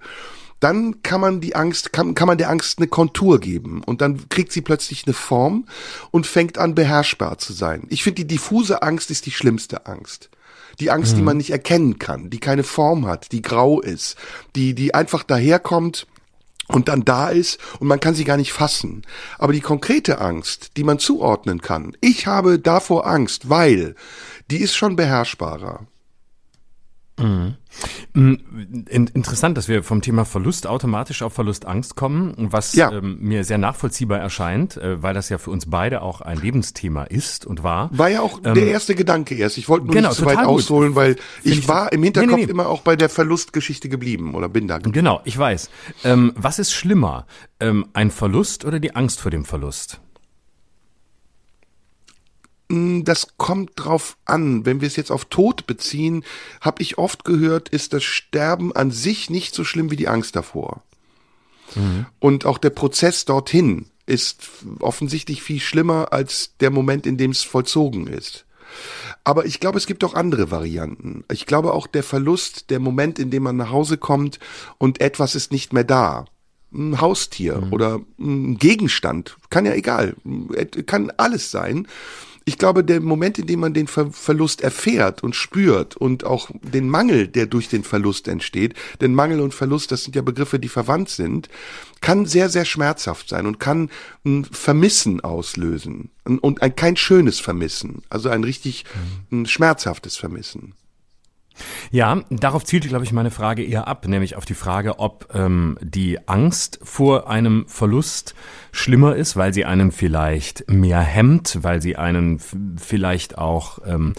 dann 0.64 1.02
kann 1.02 1.20
man 1.20 1.42
die 1.42 1.54
Angst, 1.54 1.92
kann, 1.92 2.14
kann 2.14 2.26
man 2.26 2.38
der 2.38 2.48
Angst 2.48 2.78
eine 2.78 2.86
Kontur 2.86 3.38
geben 3.38 3.82
und 3.84 4.00
dann 4.00 4.30
kriegt 4.30 4.50
sie 4.50 4.62
plötzlich 4.62 5.04
eine 5.04 5.12
Form 5.12 5.66
und 6.10 6.26
fängt 6.26 6.56
an 6.56 6.74
beherrschbar 6.74 7.36
zu 7.36 7.52
sein. 7.52 7.82
Ich 7.90 8.02
finde, 8.02 8.22
die 8.22 8.26
diffuse 8.26 8.80
Angst 8.82 9.10
ist 9.10 9.26
die 9.26 9.30
schlimmste 9.30 9.84
Angst. 9.84 10.30
Die 10.80 10.90
Angst, 10.90 11.12
mhm. 11.12 11.16
die 11.16 11.22
man 11.22 11.36
nicht 11.36 11.50
erkennen 11.50 11.98
kann, 11.98 12.30
die 12.30 12.40
keine 12.40 12.64
Form 12.64 13.06
hat, 13.06 13.32
die 13.32 13.42
grau 13.42 13.80
ist, 13.80 14.16
die, 14.56 14.74
die 14.74 14.94
einfach 14.94 15.22
daherkommt 15.22 16.06
und 16.68 16.88
dann 16.88 17.04
da 17.04 17.28
ist 17.28 17.58
und 17.78 17.88
man 17.88 18.00
kann 18.00 18.14
sie 18.14 18.24
gar 18.24 18.36
nicht 18.36 18.52
fassen. 18.52 19.02
Aber 19.38 19.52
die 19.52 19.60
konkrete 19.60 20.20
Angst, 20.20 20.76
die 20.76 20.84
man 20.84 20.98
zuordnen 20.98 21.60
kann, 21.60 21.96
ich 22.00 22.26
habe 22.26 22.58
davor 22.58 23.06
Angst, 23.06 23.48
weil, 23.48 23.94
die 24.50 24.58
ist 24.58 24.74
schon 24.74 24.96
beherrschbarer. 24.96 25.86
Mhm. 27.18 27.56
Mm, 28.14 28.34
interessant, 28.88 29.58
dass 29.58 29.68
wir 29.68 29.82
vom 29.82 30.02
Thema 30.02 30.24
Verlust 30.24 30.66
automatisch 30.66 31.22
auf 31.22 31.32
Verlustangst 31.32 31.96
kommen, 31.96 32.34
was 32.36 32.74
ja. 32.74 32.92
ähm, 32.92 33.18
mir 33.20 33.44
sehr 33.44 33.58
nachvollziehbar 33.58 34.18
erscheint, 34.18 34.76
äh, 34.76 35.02
weil 35.02 35.14
das 35.14 35.28
ja 35.28 35.38
für 35.38 35.50
uns 35.50 35.68
beide 35.68 36.02
auch 36.02 36.20
ein 36.20 36.38
Lebensthema 36.38 37.04
ist 37.04 37.46
und 37.46 37.62
war. 37.62 37.90
War 37.92 38.08
ja 38.08 38.20
auch 38.20 38.40
ähm, 38.44 38.54
der 38.54 38.66
erste 38.66 38.94
Gedanke 38.94 39.34
erst. 39.34 39.58
Ich 39.58 39.68
wollte 39.68 39.86
nur 39.86 39.94
genau, 39.94 40.08
nicht 40.08 40.18
zu 40.18 40.26
weit 40.26 40.38
gut. 40.38 40.46
ausholen, 40.46 40.94
weil 40.94 41.16
ich, 41.42 41.58
ich, 41.58 41.68
war 41.68 41.92
im 41.92 42.02
Hinterkopf 42.02 42.30
nee, 42.30 42.36
nee, 42.36 42.46
nee. 42.46 42.50
immer 42.50 42.68
auch 42.68 42.82
bei 42.82 42.96
der 42.96 43.08
Verlustgeschichte 43.08 43.88
geblieben 43.88 44.34
oder 44.34 44.48
bin 44.48 44.68
da 44.68 44.78
geblieben. 44.78 44.94
Genau, 44.94 45.20
ich 45.24 45.38
weiß. 45.38 45.70
Ähm, 46.04 46.32
was 46.36 46.58
ist 46.58 46.72
schlimmer, 46.72 47.26
ähm, 47.60 47.86
ein 47.92 48.10
Verlust 48.10 48.64
oder 48.64 48.80
die 48.80 48.94
Angst 48.94 49.20
vor 49.20 49.30
dem 49.30 49.44
Verlust? 49.44 50.00
Hm, 52.74 53.04
das 53.04 53.28
kommt 53.36 53.72
drauf 53.76 54.16
an. 54.24 54.66
Wenn 54.66 54.80
wir 54.80 54.88
es 54.88 54.96
jetzt 54.96 55.12
auf 55.12 55.26
Tod 55.26 55.66
beziehen, 55.68 56.24
habe 56.60 56.82
ich 56.82 56.98
oft 56.98 57.24
gehört, 57.24 57.68
ist 57.68 57.92
das 57.92 58.02
Sterben 58.02 58.74
an 58.74 58.90
sich 58.90 59.30
nicht 59.30 59.54
so 59.54 59.62
schlimm 59.62 59.92
wie 59.92 59.96
die 59.96 60.08
Angst 60.08 60.34
davor. 60.34 60.82
Mhm. 61.76 62.06
Und 62.18 62.46
auch 62.46 62.58
der 62.58 62.70
Prozess 62.70 63.24
dorthin 63.24 63.86
ist 64.06 64.48
offensichtlich 64.80 65.42
viel 65.42 65.60
schlimmer 65.60 66.12
als 66.12 66.54
der 66.58 66.70
Moment, 66.70 67.06
in 67.06 67.16
dem 67.16 67.30
es 67.30 67.44
vollzogen 67.44 68.08
ist. 68.08 68.44
Aber 69.22 69.46
ich 69.46 69.60
glaube, 69.60 69.78
es 69.78 69.86
gibt 69.86 70.02
auch 70.02 70.14
andere 70.14 70.50
Varianten. 70.50 71.24
Ich 71.30 71.46
glaube 71.46 71.74
auch 71.74 71.86
der 71.86 72.02
Verlust, 72.02 72.70
der 72.70 72.80
Moment, 72.80 73.20
in 73.20 73.30
dem 73.30 73.44
man 73.44 73.56
nach 73.56 73.70
Hause 73.70 73.98
kommt 73.98 74.40
und 74.78 75.00
etwas 75.00 75.36
ist 75.36 75.52
nicht 75.52 75.72
mehr 75.72 75.84
da. 75.84 76.24
Ein 76.72 77.00
Haustier 77.00 77.60
mhm. 77.60 77.72
oder 77.72 78.00
ein 78.18 78.58
Gegenstand, 78.58 79.36
kann 79.48 79.64
ja 79.64 79.74
egal, 79.74 80.16
kann 80.86 81.12
alles 81.16 81.52
sein 81.52 81.86
ich 82.44 82.58
glaube, 82.58 82.84
der 82.84 83.00
Moment, 83.00 83.38
in 83.38 83.46
dem 83.46 83.60
man 83.60 83.72
den 83.72 83.86
Ver 83.86 84.10
Verlust 84.10 84.60
erfährt 84.60 85.22
und 85.22 85.34
spürt 85.34 85.96
und 85.96 86.24
auch 86.24 86.50
den 86.62 86.88
Mangel, 86.88 87.26
der 87.26 87.46
durch 87.46 87.68
den 87.68 87.84
Verlust 87.84 88.28
entsteht, 88.28 88.74
denn 89.00 89.14
Mangel 89.14 89.40
und 89.40 89.54
Verlust, 89.54 89.92
das 89.92 90.04
sind 90.04 90.14
ja 90.14 90.22
Begriffe, 90.22 90.58
die 90.58 90.68
verwandt 90.68 91.08
sind, 91.08 91.48
kann 92.00 92.26
sehr, 92.26 92.50
sehr 92.50 92.66
schmerzhaft 92.66 93.30
sein 93.30 93.46
und 93.46 93.60
kann 93.60 93.90
ein 94.26 94.44
Vermissen 94.44 95.20
auslösen 95.20 96.10
und 96.24 96.60
ein 96.60 96.76
kein 96.76 96.96
schönes 96.96 97.40
Vermissen, 97.40 98.02
also 98.10 98.28
ein 98.28 98.44
richtig 98.44 98.84
ein 99.32 99.46
schmerzhaftes 99.46 100.16
Vermissen. 100.16 100.74
Ja, 101.90 102.22
darauf 102.30 102.64
zielte, 102.64 102.88
glaube 102.88 103.04
ich, 103.04 103.12
meine 103.12 103.30
Frage 103.30 103.64
eher 103.64 103.86
ab, 103.86 104.06
nämlich 104.06 104.36
auf 104.36 104.44
die 104.44 104.54
Frage, 104.54 104.98
ob 104.98 105.28
ähm, 105.34 105.78
die 105.80 106.28
Angst 106.28 106.80
vor 106.82 107.28
einem 107.28 107.66
Verlust 107.68 108.34
schlimmer 108.72 109.14
ist, 109.14 109.36
weil 109.36 109.54
sie 109.54 109.64
einen 109.64 109.92
vielleicht 109.92 110.70
mehr 110.70 111.00
hemmt, 111.00 111.58
weil 111.62 111.80
sie 111.80 111.96
einen 111.96 112.40
vielleicht 112.78 113.38
auch 113.38 113.78
ähm, 113.86 114.14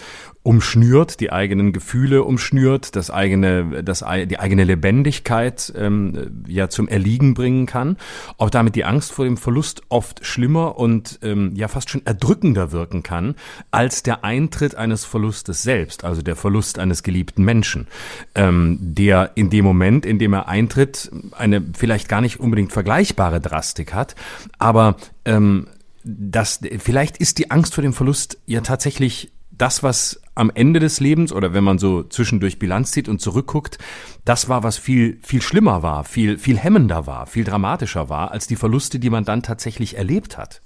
umschnürt, 0.45 1.19
die 1.21 1.31
eigenen 1.31 1.73
Gefühle 1.73 2.23
umschnürt, 2.23 2.95
das 2.95 3.09
eigene, 3.09 3.83
das, 3.83 4.05
die 4.29 4.39
eigene 4.39 4.63
Lebendigkeit 4.63 5.73
ähm, 5.75 6.43
ja 6.47 6.69
zum 6.69 6.87
Erliegen 6.87 7.33
bringen 7.33 7.65
kann. 7.65 7.97
Auch 8.37 8.51
damit 8.51 8.75
die 8.75 8.85
Angst 8.85 9.11
vor 9.11 9.25
dem 9.25 9.37
Verlust 9.37 9.81
oft 9.89 10.23
schlimmer 10.23 10.77
und 10.77 11.19
ähm, 11.23 11.53
ja 11.55 11.67
fast 11.67 11.89
schon 11.89 12.05
erdrückender 12.05 12.71
wirken 12.71 13.01
kann 13.01 13.33
als 13.71 14.03
der 14.03 14.23
Eintritt 14.23 14.75
eines 14.75 15.03
Verlustes 15.03 15.63
selbst, 15.63 16.03
also 16.03 16.21
der 16.21 16.35
Verlust 16.35 16.77
eines 16.77 17.01
geliebten 17.01 17.43
Menschen, 17.43 17.87
ähm, 18.35 18.77
der 18.79 19.31
in 19.33 19.49
dem 19.49 19.65
Moment, 19.65 20.05
in 20.05 20.19
dem 20.19 20.33
er 20.33 20.47
eintritt, 20.47 21.11
eine 21.31 21.65
vielleicht 21.75 22.07
gar 22.07 22.21
nicht 22.21 22.39
unbedingt 22.39 22.71
vergleichbare 22.71 23.41
Drastik 23.41 23.95
hat, 23.95 24.13
aber 24.59 24.97
ähm, 25.25 25.65
dass 26.03 26.59
vielleicht 26.77 27.17
ist 27.17 27.39
die 27.39 27.49
Angst 27.49 27.73
vor 27.73 27.81
dem 27.81 27.93
Verlust 27.93 28.37
ja 28.45 28.61
tatsächlich 28.61 29.31
das, 29.57 29.83
was 29.83 30.21
am 30.35 30.51
Ende 30.53 30.79
des 30.79 30.99
Lebens 30.99 31.31
oder 31.31 31.53
wenn 31.53 31.63
man 31.63 31.79
so 31.79 32.03
zwischendurch 32.03 32.59
Bilanz 32.59 32.91
zieht 32.91 33.07
und 33.07 33.21
zurückguckt, 33.21 33.77
das 34.25 34.49
war, 34.49 34.63
was 34.63 34.77
viel, 34.77 35.19
viel 35.23 35.41
schlimmer 35.41 35.81
war, 35.81 36.03
viel, 36.03 36.37
viel 36.37 36.57
hemmender 36.57 37.07
war, 37.07 37.25
viel 37.25 37.45
dramatischer 37.45 38.09
war, 38.09 38.31
als 38.31 38.47
die 38.47 38.57
Verluste, 38.57 38.99
die 38.99 39.09
man 39.09 39.23
dann 39.23 39.43
tatsächlich 39.43 39.97
erlebt 39.97 40.37
hat. 40.37 40.61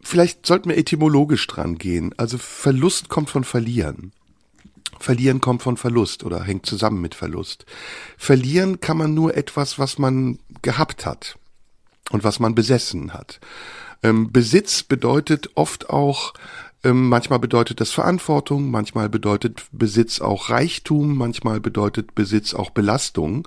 Vielleicht 0.00 0.46
sollten 0.46 0.70
wir 0.70 0.78
etymologisch 0.78 1.46
dran 1.46 1.76
gehen. 1.76 2.14
Also 2.16 2.38
Verlust 2.38 3.10
kommt 3.10 3.28
von 3.28 3.44
Verlieren. 3.44 4.12
Verlieren 4.98 5.40
kommt 5.40 5.62
von 5.62 5.76
Verlust 5.76 6.24
oder 6.24 6.42
hängt 6.42 6.64
zusammen 6.64 7.00
mit 7.00 7.14
Verlust. 7.14 7.66
Verlieren 8.16 8.80
kann 8.80 8.96
man 8.96 9.14
nur 9.14 9.36
etwas, 9.36 9.78
was 9.78 9.98
man 9.98 10.38
gehabt 10.62 11.04
hat 11.04 11.38
und 12.10 12.24
was 12.24 12.40
man 12.40 12.54
besessen 12.54 13.12
hat. 13.12 13.40
Ähm, 14.02 14.32
Besitz 14.32 14.82
bedeutet 14.82 15.50
oft 15.54 15.90
auch 15.90 16.34
ähm, 16.84 17.08
manchmal 17.08 17.38
bedeutet 17.38 17.80
das 17.80 17.92
Verantwortung, 17.92 18.70
manchmal 18.70 19.08
bedeutet 19.08 19.64
Besitz 19.72 20.20
auch 20.20 20.50
Reichtum, 20.50 21.16
manchmal 21.16 21.60
bedeutet 21.60 22.14
Besitz 22.14 22.54
auch 22.54 22.70
Belastung. 22.70 23.46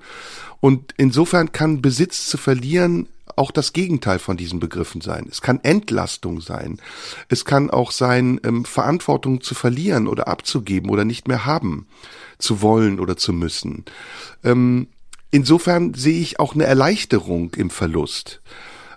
Und 0.62 0.93
insofern 0.98 1.52
kann 1.52 1.82
Besitz 1.82 2.28
zu 2.28 2.38
verlieren 2.38 3.10
auch 3.36 3.52
das 3.52 3.74
Gegenteil 3.74 4.19
von 4.19 4.38
diesen 4.38 4.60
Begriffen 4.60 5.02
sein. 5.02 5.28
Es 5.30 5.41
kann 5.41 5.60
Entlastung 5.63 6.39
sein. 6.39 6.80
Es 7.28 7.43
kann 7.43 7.69
auch 7.69 7.91
sein, 7.91 8.39
ähm, 8.43 8.65
Verantwortung 8.65 9.41
zu 9.41 9.56
verlieren 9.56 10.08
oder 10.08 10.28
abzugeben 10.28 10.89
oder 10.89 11.06
nicht 11.06 11.28
mehr 11.28 11.45
haben 11.45 11.88
zu 12.38 12.62
wollen 12.62 13.00
oder 13.00 13.17
zu 13.17 13.34
müssen. 13.34 13.86
Ähm, 14.43 14.88
insofern 15.32 15.93
sehe 15.93 16.19
ich 16.19 16.39
auch 16.39 16.56
eine 16.56 16.65
Erleichterung 16.65 17.54
im 17.56 17.69
Verlust. 17.69 18.41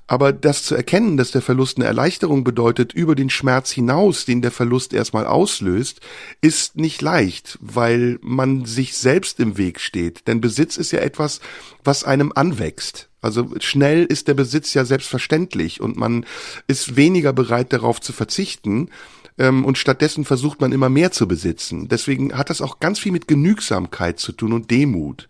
Aber 0.08 0.32
das 0.32 0.62
zu 0.62 0.74
erkennen, 0.74 1.18
dass 1.18 1.30
der 1.30 1.42
Verlust 1.42 1.76
eine 1.76 1.84
Erleichterung 1.84 2.42
bedeutet 2.42 2.94
über 2.94 3.14
den 3.14 3.28
Schmerz 3.28 3.70
hinaus, 3.70 4.24
den 4.24 4.40
der 4.40 4.50
Verlust 4.50 4.94
erstmal 4.94 5.26
auslöst, 5.26 6.00
ist 6.40 6.76
nicht 6.76 7.02
leicht, 7.02 7.58
weil 7.60 8.18
man 8.22 8.64
sich 8.64 8.96
selbst 8.96 9.38
im 9.38 9.58
Weg 9.58 9.80
steht. 9.80 10.26
Denn 10.26 10.40
Besitz 10.40 10.78
ist 10.78 10.92
ja 10.92 11.00
etwas, 11.00 11.40
was 11.84 12.04
einem 12.04 12.32
anwächst. 12.34 13.08
Also 13.20 13.50
schnell 13.60 14.04
ist 14.04 14.28
der 14.28 14.34
Besitz 14.34 14.72
ja 14.74 14.84
selbstverständlich 14.84 15.80
und 15.80 15.96
man 15.96 16.24
ist 16.68 16.96
weniger 16.96 17.32
bereit 17.34 17.72
darauf 17.72 18.00
zu 18.00 18.12
verzichten, 18.12 18.90
ähm, 19.38 19.64
und 19.64 19.78
stattdessen 19.78 20.24
versucht 20.24 20.60
man 20.60 20.72
immer 20.72 20.88
mehr 20.88 21.12
zu 21.12 21.28
besitzen. 21.28 21.88
Deswegen 21.88 22.36
hat 22.36 22.50
das 22.50 22.60
auch 22.60 22.80
ganz 22.80 22.98
viel 22.98 23.12
mit 23.12 23.28
Genügsamkeit 23.28 24.18
zu 24.18 24.32
tun 24.32 24.52
und 24.52 24.70
Demut. 24.70 25.28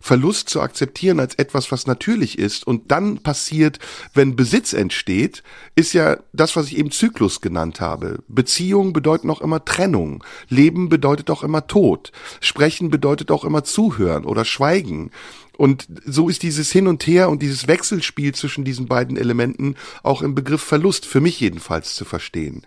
Verlust 0.00 0.48
zu 0.48 0.60
akzeptieren 0.60 1.20
als 1.20 1.34
etwas, 1.34 1.70
was 1.72 1.86
natürlich 1.86 2.38
ist 2.38 2.66
und 2.66 2.90
dann 2.90 3.18
passiert, 3.18 3.78
wenn 4.14 4.36
Besitz 4.36 4.72
entsteht, 4.72 5.42
ist 5.74 5.92
ja 5.92 6.18
das, 6.32 6.56
was 6.56 6.66
ich 6.66 6.78
eben 6.78 6.90
Zyklus 6.90 7.40
genannt 7.40 7.80
habe. 7.80 8.20
Beziehung 8.28 8.92
bedeutet 8.92 9.30
auch 9.30 9.40
immer 9.40 9.64
Trennung. 9.64 10.24
Leben 10.48 10.88
bedeutet 10.88 11.30
auch 11.30 11.42
immer 11.42 11.66
Tod. 11.66 12.12
Sprechen 12.40 12.90
bedeutet 12.90 13.30
auch 13.30 13.44
immer 13.44 13.64
Zuhören 13.64 14.24
oder 14.24 14.44
Schweigen. 14.44 15.10
Und 15.56 15.88
so 16.06 16.28
ist 16.28 16.44
dieses 16.44 16.70
Hin 16.70 16.86
und 16.86 17.04
Her 17.06 17.28
und 17.28 17.42
dieses 17.42 17.66
Wechselspiel 17.66 18.32
zwischen 18.32 18.64
diesen 18.64 18.86
beiden 18.86 19.16
Elementen 19.16 19.74
auch 20.04 20.22
im 20.22 20.36
Begriff 20.36 20.62
Verlust 20.62 21.04
für 21.04 21.20
mich 21.20 21.40
jedenfalls 21.40 21.96
zu 21.96 22.04
verstehen. 22.04 22.62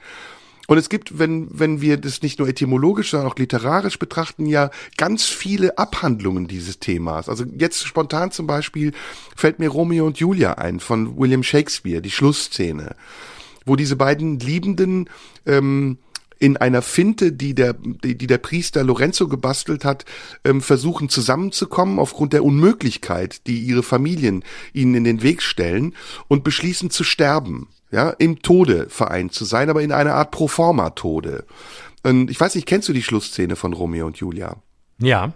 Und 0.67 0.77
es 0.77 0.89
gibt, 0.89 1.19
wenn, 1.19 1.47
wenn 1.51 1.81
wir 1.81 1.97
das 1.97 2.21
nicht 2.21 2.39
nur 2.39 2.47
etymologisch, 2.47 3.11
sondern 3.11 3.29
auch 3.29 3.37
literarisch 3.37 3.99
betrachten, 3.99 4.45
ja 4.45 4.69
ganz 4.97 5.25
viele 5.25 5.77
Abhandlungen 5.77 6.47
dieses 6.47 6.79
Themas. 6.79 7.29
Also 7.29 7.45
jetzt 7.57 7.85
spontan 7.85 8.31
zum 8.31 8.47
Beispiel 8.47 8.93
fällt 9.35 9.59
mir 9.59 9.69
Romeo 9.69 10.05
und 10.05 10.19
Julia 10.19 10.53
ein 10.53 10.79
von 10.79 11.17
William 11.17 11.43
Shakespeare, 11.43 12.01
die 12.01 12.11
Schlussszene, 12.11 12.95
wo 13.65 13.75
diese 13.75 13.95
beiden 13.95 14.39
Liebenden 14.39 15.09
ähm, 15.45 15.97
in 16.39 16.57
einer 16.57 16.81
Finte, 16.81 17.31
die 17.31 17.53
der, 17.53 17.73
die, 17.73 18.17
die 18.17 18.27
der 18.27 18.39
Priester 18.39 18.83
Lorenzo 18.83 19.27
gebastelt 19.27 19.85
hat, 19.85 20.05
ähm, 20.43 20.61
versuchen 20.61 21.07
zusammenzukommen 21.07 21.99
aufgrund 21.99 22.33
der 22.33 22.43
Unmöglichkeit, 22.43 23.45
die 23.45 23.59
ihre 23.59 23.83
Familien 23.83 24.43
ihnen 24.73 24.95
in 24.95 25.03
den 25.03 25.21
Weg 25.21 25.43
stellen 25.43 25.93
und 26.27 26.43
beschließen 26.43 26.89
zu 26.89 27.03
sterben 27.03 27.67
ja, 27.91 28.09
im 28.11 28.41
Tode 28.41 28.87
vereint 28.89 29.33
zu 29.33 29.45
sein, 29.45 29.69
aber 29.69 29.81
in 29.81 29.91
einer 29.91 30.15
Art 30.15 30.31
Proforma-Tode. 30.31 31.45
Ich 32.29 32.39
weiß 32.39 32.55
nicht, 32.55 32.65
kennst 32.65 32.89
du 32.89 32.93
die 32.93 33.03
Schlussszene 33.03 33.55
von 33.55 33.73
Romeo 33.73 34.07
und 34.07 34.17
Julia? 34.17 34.55
Ja. 34.97 35.33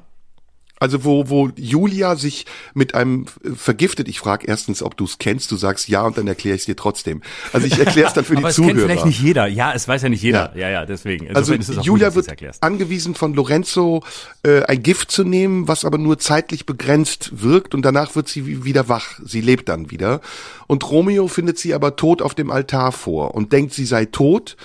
Also 0.79 1.05
wo, 1.05 1.29
wo 1.29 1.49
Julia 1.55 2.17
sich 2.17 2.45
mit 2.73 2.95
einem 2.95 3.27
vergiftet, 3.55 4.09
ich 4.09 4.19
frage 4.19 4.45
erstens, 4.47 4.83
ob 4.83 4.97
du 4.97 5.05
es 5.05 5.19
kennst, 5.19 5.49
du 5.51 5.55
sagst 5.55 5.87
ja 5.87 6.01
und 6.05 6.17
dann 6.17 6.27
erkläre 6.27 6.55
ich 6.55 6.63
es 6.63 6.65
dir 6.65 6.75
trotzdem. 6.75 7.21
Also 7.53 7.67
ich 7.67 7.79
erkläre 7.79 8.07
es 8.07 8.13
dann 8.13 8.25
für 8.25 8.35
die 8.35 8.43
Aber 8.43 8.51
Zuhörer. 8.51 8.73
kennt 8.73 8.85
vielleicht 8.85 9.05
nicht 9.05 9.21
jeder. 9.21 9.47
Ja, 9.47 9.73
es 9.73 9.87
weiß 9.87 10.01
ja 10.01 10.09
nicht 10.09 10.21
jeder. 10.21 10.51
Ja, 10.53 10.61
ja, 10.61 10.69
ja 10.69 10.85
deswegen. 10.85 11.27
Insofern 11.27 11.59
also 11.59 11.81
Julia 11.81 12.09
gut, 12.09 12.27
wird 12.27 12.57
angewiesen 12.59 13.15
von 13.15 13.33
Lorenzo 13.33 14.03
äh, 14.43 14.63
ein 14.63 14.83
Gift 14.83 15.11
zu 15.11 15.23
nehmen, 15.23 15.67
was 15.69 15.85
aber 15.85 15.97
nur 15.97 16.19
zeitlich 16.19 16.65
begrenzt 16.65 17.41
wirkt 17.41 17.73
und 17.73 17.83
danach 17.83 18.15
wird 18.17 18.27
sie 18.27 18.65
wieder 18.65 18.89
wach. 18.89 19.19
Sie 19.23 19.41
lebt 19.41 19.69
dann 19.69 19.91
wieder. 19.91 20.19
Und 20.67 20.89
Romeo 20.89 21.27
findet 21.27 21.57
sie 21.57 21.73
aber 21.73 21.95
tot 21.95 22.21
auf 22.21 22.35
dem 22.35 22.51
Altar 22.51 22.91
vor 22.91 23.33
und 23.33 23.53
denkt, 23.53 23.73
sie 23.73 23.85
sei 23.85 24.05
tot, 24.05 24.57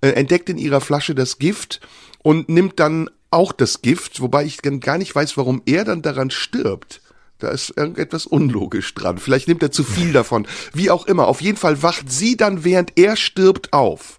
äh, 0.00 0.10
entdeckt 0.10 0.48
in 0.48 0.58
ihrer 0.58 0.80
Flasche 0.80 1.14
das 1.14 1.38
Gift 1.38 1.80
und 2.22 2.48
nimmt 2.48 2.78
dann 2.78 3.10
auch 3.30 3.52
das 3.52 3.82
Gift, 3.82 4.20
wobei 4.20 4.44
ich 4.44 4.62
gar 4.62 4.98
nicht 4.98 5.14
weiß, 5.14 5.36
warum 5.36 5.62
er 5.66 5.84
dann 5.84 6.02
daran 6.02 6.30
stirbt. 6.30 7.00
Da 7.38 7.50
ist 7.50 7.74
irgendetwas 7.76 8.26
unlogisch 8.26 8.94
dran. 8.94 9.18
Vielleicht 9.18 9.46
nimmt 9.48 9.62
er 9.62 9.70
zu 9.70 9.84
viel 9.84 10.12
davon. 10.12 10.46
Wie 10.72 10.90
auch 10.90 11.06
immer. 11.06 11.26
Auf 11.26 11.42
jeden 11.42 11.58
Fall 11.58 11.82
wacht 11.82 12.10
sie 12.10 12.36
dann, 12.36 12.64
während 12.64 12.92
er 12.96 13.16
stirbt, 13.16 13.72
auf. 13.74 14.18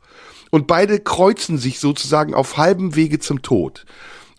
Und 0.52 0.67
beide 0.67 1.00
kreuzen 1.00 1.58
sich 1.58 1.80
sozusagen 1.80 2.34
auf 2.34 2.58
halbem 2.58 2.96
Wege 2.96 3.20
zum 3.20 3.41
Tod. 3.41 3.86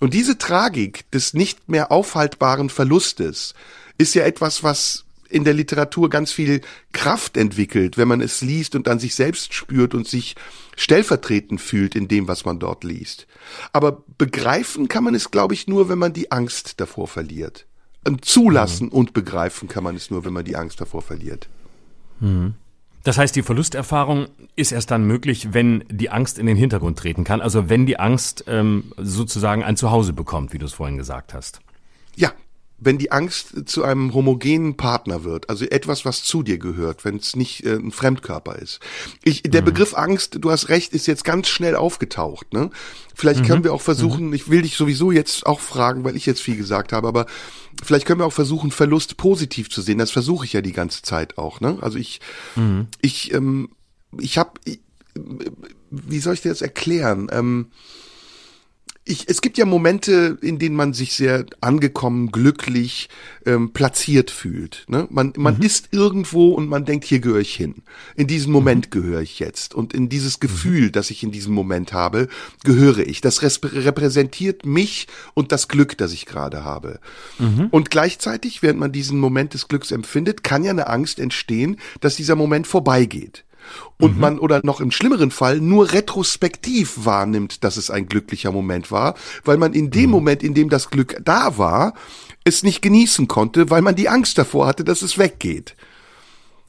Und 0.00 0.14
diese 0.14 0.38
Tragik 0.38 1.10
des 1.10 1.34
nicht 1.34 1.68
mehr 1.68 1.90
aufhaltbaren 1.90 2.70
Verlustes 2.70 3.54
ist 3.98 4.14
ja 4.14 4.22
etwas, 4.22 4.62
was 4.62 5.04
in 5.28 5.44
der 5.44 5.54
Literatur 5.54 6.10
ganz 6.10 6.32
viel 6.32 6.60
Kraft 6.92 7.36
entwickelt, 7.36 7.98
wenn 7.98 8.08
man 8.08 8.20
es 8.20 8.40
liest 8.40 8.74
und 8.74 8.88
an 8.88 8.98
sich 8.98 9.14
selbst 9.14 9.54
spürt 9.54 9.94
und 9.94 10.08
sich 10.08 10.36
stellvertretend 10.76 11.60
fühlt 11.60 11.94
in 11.94 12.08
dem, 12.08 12.28
was 12.28 12.44
man 12.44 12.58
dort 12.58 12.84
liest. 12.84 13.26
Aber 13.72 14.04
begreifen 14.16 14.88
kann 14.88 15.04
man 15.04 15.14
es, 15.14 15.30
glaube 15.30 15.54
ich, 15.54 15.66
nur, 15.66 15.88
wenn 15.88 15.98
man 15.98 16.12
die 16.12 16.30
Angst 16.32 16.80
davor 16.80 17.08
verliert. 17.08 17.66
Und 18.06 18.24
zulassen 18.24 18.86
mhm. 18.86 18.92
und 18.92 19.12
begreifen 19.12 19.68
kann 19.68 19.84
man 19.84 19.96
es 19.96 20.10
nur, 20.10 20.24
wenn 20.24 20.32
man 20.32 20.44
die 20.44 20.56
Angst 20.56 20.80
davor 20.80 21.02
verliert. 21.02 21.48
Mhm. 22.20 22.54
Das 23.04 23.16
heißt, 23.16 23.34
die 23.36 23.42
Verlusterfahrung 23.42 24.26
ist 24.56 24.72
erst 24.72 24.90
dann 24.90 25.06
möglich, 25.06 25.54
wenn 25.54 25.84
die 25.88 26.10
Angst 26.10 26.38
in 26.38 26.46
den 26.46 26.56
Hintergrund 26.56 26.98
treten 26.98 27.24
kann. 27.24 27.40
Also 27.40 27.68
wenn 27.68 27.86
die 27.86 27.98
Angst 27.98 28.44
ähm, 28.48 28.92
sozusagen 28.96 29.62
ein 29.62 29.76
Zuhause 29.76 30.12
bekommt, 30.12 30.52
wie 30.52 30.58
du 30.58 30.66
es 30.66 30.74
vorhin 30.74 30.96
gesagt 30.96 31.32
hast. 31.32 31.60
Ja, 32.16 32.32
wenn 32.80 32.96
die 32.98 33.10
Angst 33.10 33.68
zu 33.68 33.82
einem 33.82 34.14
homogenen 34.14 34.76
Partner 34.76 35.24
wird, 35.24 35.50
also 35.50 35.64
etwas, 35.64 36.04
was 36.04 36.22
zu 36.22 36.42
dir 36.42 36.58
gehört, 36.58 37.04
wenn 37.04 37.16
es 37.16 37.34
nicht 37.34 37.64
äh, 37.64 37.74
ein 37.74 37.90
Fremdkörper 37.90 38.56
ist. 38.56 38.78
Ich, 39.24 39.42
der 39.42 39.62
mhm. 39.62 39.66
Begriff 39.66 39.94
Angst, 39.94 40.38
du 40.40 40.50
hast 40.50 40.68
recht, 40.68 40.92
ist 40.92 41.06
jetzt 41.06 41.24
ganz 41.24 41.48
schnell 41.48 41.74
aufgetaucht. 41.74 42.52
Ne? 42.52 42.70
Vielleicht 43.14 43.40
mhm. 43.40 43.46
können 43.46 43.64
wir 43.64 43.74
auch 43.74 43.80
versuchen, 43.80 44.28
mhm. 44.28 44.34
ich 44.34 44.48
will 44.48 44.62
dich 44.62 44.76
sowieso 44.76 45.10
jetzt 45.10 45.44
auch 45.46 45.58
fragen, 45.58 46.04
weil 46.04 46.16
ich 46.16 46.24
jetzt 46.24 46.40
viel 46.40 46.56
gesagt 46.56 46.92
habe, 46.92 47.08
aber 47.08 47.26
vielleicht 47.82 48.06
können 48.06 48.20
wir 48.20 48.26
auch 48.26 48.32
versuchen, 48.32 48.70
Verlust 48.70 49.16
positiv 49.16 49.70
zu 49.70 49.82
sehen. 49.82 49.98
Das 49.98 50.12
versuche 50.12 50.44
ich 50.44 50.52
ja 50.52 50.60
die 50.60 50.72
ganze 50.72 51.02
Zeit 51.02 51.36
auch. 51.36 51.60
Ne? 51.60 51.78
Also 51.80 51.98
ich, 51.98 52.20
mhm. 52.54 52.86
ich, 53.00 53.34
ähm, 53.34 53.70
ich 54.20 54.38
habe, 54.38 54.52
wie 55.90 56.20
soll 56.20 56.34
ich 56.34 56.42
dir 56.42 56.50
das 56.50 56.62
erklären? 56.62 57.28
Ähm, 57.32 57.66
ich, 59.08 59.28
es 59.28 59.40
gibt 59.40 59.56
ja 59.56 59.64
Momente, 59.64 60.38
in 60.42 60.58
denen 60.58 60.76
man 60.76 60.92
sich 60.92 61.14
sehr 61.14 61.46
angekommen, 61.60 62.30
glücklich, 62.30 63.08
ähm, 63.46 63.72
platziert 63.72 64.30
fühlt. 64.30 64.84
Ne? 64.88 65.06
Man, 65.10 65.32
man 65.36 65.56
mhm. 65.56 65.62
ist 65.62 65.88
irgendwo 65.92 66.50
und 66.50 66.68
man 66.68 66.84
denkt, 66.84 67.06
hier 67.06 67.20
gehöre 67.20 67.40
ich 67.40 67.54
hin. 67.54 67.76
In 68.16 68.26
diesem 68.26 68.52
Moment 68.52 68.86
mhm. 68.86 68.90
gehöre 68.90 69.22
ich 69.22 69.38
jetzt. 69.38 69.74
Und 69.74 69.94
in 69.94 70.08
dieses 70.08 70.36
mhm. 70.36 70.40
Gefühl, 70.40 70.82
mhm. 70.86 70.92
das 70.92 71.10
ich 71.10 71.22
in 71.22 71.32
diesem 71.32 71.54
Moment 71.54 71.92
habe, 71.92 72.28
gehöre 72.64 72.98
ich. 72.98 73.20
Das 73.22 73.42
repräsentiert 73.42 74.66
mich 74.66 75.08
und 75.34 75.52
das 75.52 75.68
Glück, 75.68 75.96
das 75.96 76.12
ich 76.12 76.26
gerade 76.26 76.64
habe. 76.64 77.00
Mhm. 77.38 77.68
Und 77.70 77.90
gleichzeitig, 77.90 78.62
während 78.62 78.78
man 78.78 78.92
diesen 78.92 79.18
Moment 79.18 79.54
des 79.54 79.68
Glücks 79.68 79.90
empfindet, 79.90 80.44
kann 80.44 80.64
ja 80.64 80.70
eine 80.70 80.86
Angst 80.86 81.18
entstehen, 81.18 81.78
dass 82.00 82.16
dieser 82.16 82.36
Moment 82.36 82.66
vorbeigeht 82.66 83.44
und 83.98 84.14
mhm. 84.14 84.20
man 84.20 84.38
oder 84.38 84.60
noch 84.64 84.80
im 84.80 84.90
schlimmeren 84.90 85.30
Fall 85.30 85.60
nur 85.60 85.92
retrospektiv 85.92 86.94
wahrnimmt, 87.04 87.64
dass 87.64 87.76
es 87.76 87.90
ein 87.90 88.06
glücklicher 88.06 88.52
Moment 88.52 88.90
war, 88.90 89.14
weil 89.44 89.56
man 89.56 89.72
in 89.72 89.90
dem 89.90 90.06
mhm. 90.06 90.10
Moment, 90.10 90.42
in 90.42 90.54
dem 90.54 90.68
das 90.68 90.90
Glück 90.90 91.20
da 91.24 91.58
war, 91.58 91.94
es 92.44 92.62
nicht 92.62 92.82
genießen 92.82 93.28
konnte, 93.28 93.70
weil 93.70 93.82
man 93.82 93.94
die 93.94 94.08
Angst 94.08 94.38
davor 94.38 94.66
hatte, 94.66 94.84
dass 94.84 95.02
es 95.02 95.18
weggeht. 95.18 95.74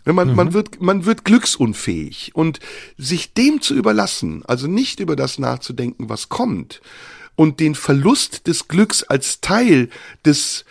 Man, 0.05 0.29
mhm. 0.29 0.35
man, 0.35 0.53
wird, 0.53 0.81
man 0.81 1.05
wird 1.05 1.25
glücksunfähig 1.25 2.31
und 2.33 2.59
sich 2.97 3.33
dem 3.33 3.61
zu 3.61 3.75
überlassen, 3.75 4.43
also 4.45 4.67
nicht 4.67 4.99
über 4.99 5.15
das 5.15 5.39
nachzudenken, 5.39 6.09
was 6.09 6.29
kommt 6.29 6.81
und 7.39 7.61
den 7.61 7.73
Verlust 7.73 8.47
des 8.47 8.67
Glücks 8.67 9.03
als 9.03 9.39
Teil 9.39 9.89
des 10.25 10.65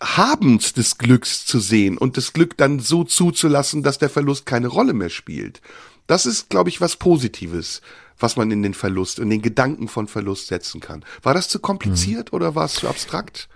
Habens 0.00 0.72
des 0.72 0.98
Glücks 0.98 1.44
zu 1.44 1.60
sehen 1.60 1.98
und 1.98 2.16
das 2.16 2.32
Glück 2.32 2.56
dann 2.56 2.80
so 2.80 3.04
zuzulassen, 3.04 3.82
dass 3.82 3.98
der 3.98 4.08
Verlust 4.08 4.46
keine 4.46 4.68
Rolle 4.68 4.94
mehr 4.94 5.10
spielt. 5.10 5.60
Das 6.06 6.26
ist, 6.26 6.48
glaube 6.48 6.70
ich, 6.70 6.80
was 6.80 6.96
Positives, 6.96 7.82
was 8.18 8.36
man 8.36 8.50
in 8.50 8.62
den 8.62 8.74
Verlust, 8.74 9.18
in 9.18 9.30
den 9.30 9.42
Gedanken 9.42 9.88
von 9.88 10.08
Verlust 10.08 10.48
setzen 10.48 10.80
kann. 10.80 11.04
War 11.22 11.34
das 11.34 11.48
zu 11.48 11.58
kompliziert 11.58 12.32
mhm. 12.32 12.36
oder 12.36 12.54
war 12.54 12.64
es 12.64 12.74
zu 12.74 12.88
abstrakt? 12.88 13.48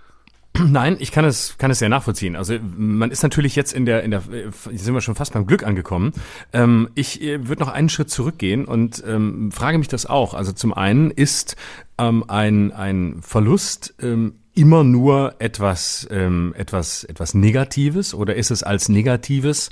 Nein, 0.57 0.97
ich 0.99 1.11
kann 1.11 1.25
es, 1.25 1.57
kann 1.57 1.71
es 1.71 1.79
sehr 1.79 1.89
nachvollziehen. 1.89 2.35
Also 2.35 2.57
man 2.77 3.11
ist 3.11 3.23
natürlich 3.23 3.55
jetzt 3.55 3.73
in 3.73 3.85
der, 3.85 4.03
in 4.03 4.11
der, 4.11 4.21
sind 4.21 4.93
wir 4.93 5.01
schon 5.01 5.15
fast 5.15 5.33
beim 5.33 5.45
Glück 5.45 5.63
angekommen. 5.63 6.13
Ähm, 6.53 6.89
ich 6.95 7.21
äh, 7.21 7.47
würde 7.47 7.63
noch 7.63 7.71
einen 7.71 7.89
Schritt 7.89 8.09
zurückgehen 8.09 8.65
und 8.65 9.03
ähm, 9.05 9.51
frage 9.51 9.77
mich 9.77 9.87
das 9.87 10.05
auch. 10.05 10.33
Also 10.33 10.51
zum 10.51 10.73
einen 10.73 11.11
ist 11.11 11.55
ähm, 11.97 12.23
ein, 12.27 12.71
ein 12.71 13.21
Verlust 13.21 13.95
ähm, 13.99 14.35
immer 14.55 14.83
nur 14.83 15.35
etwas, 15.39 16.07
ähm, 16.09 16.53
etwas, 16.57 17.03
etwas 17.03 17.33
Negatives 17.33 18.13
oder 18.13 18.35
ist 18.35 18.51
es 18.51 18.63
als 18.63 18.89
Negatives, 18.89 19.69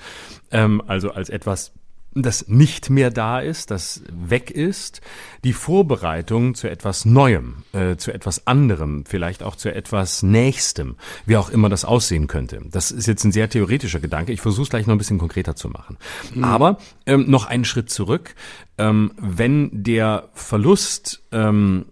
ähm, 0.51 0.81
also 0.85 1.11
als 1.11 1.29
etwas 1.29 1.71
das 2.15 2.47
nicht 2.47 2.89
mehr 2.89 3.09
da 3.09 3.39
ist, 3.39 3.71
das 3.71 4.03
weg 4.11 4.51
ist, 4.51 5.01
die 5.43 5.53
Vorbereitung 5.53 6.55
zu 6.55 6.69
etwas 6.69 7.05
Neuem, 7.05 7.63
äh, 7.73 7.95
zu 7.95 8.13
etwas 8.13 8.45
anderem, 8.47 9.05
vielleicht 9.05 9.43
auch 9.43 9.55
zu 9.55 9.73
etwas 9.73 10.23
Nächstem, 10.23 10.95
wie 11.25 11.37
auch 11.37 11.49
immer 11.49 11.69
das 11.69 11.85
aussehen 11.85 12.27
könnte. 12.27 12.61
Das 12.69 12.91
ist 12.91 13.07
jetzt 13.07 13.23
ein 13.23 13.31
sehr 13.31 13.49
theoretischer 13.49 13.99
Gedanke. 13.99 14.31
Ich 14.31 14.41
versuche 14.41 14.63
es 14.63 14.69
gleich 14.69 14.85
noch 14.85 14.95
ein 14.95 14.99
bisschen 14.99 15.17
konkreter 15.17 15.55
zu 15.55 15.69
machen. 15.69 15.97
Mhm. 16.33 16.43
Aber 16.43 16.77
ähm, 17.05 17.29
noch 17.29 17.45
einen 17.45 17.65
Schritt 17.65 17.89
zurück. 17.89 18.35
Ähm, 18.77 19.11
wenn 19.17 19.69
der 19.83 20.29
Verlust 20.33 21.23
ähm, 21.31 21.85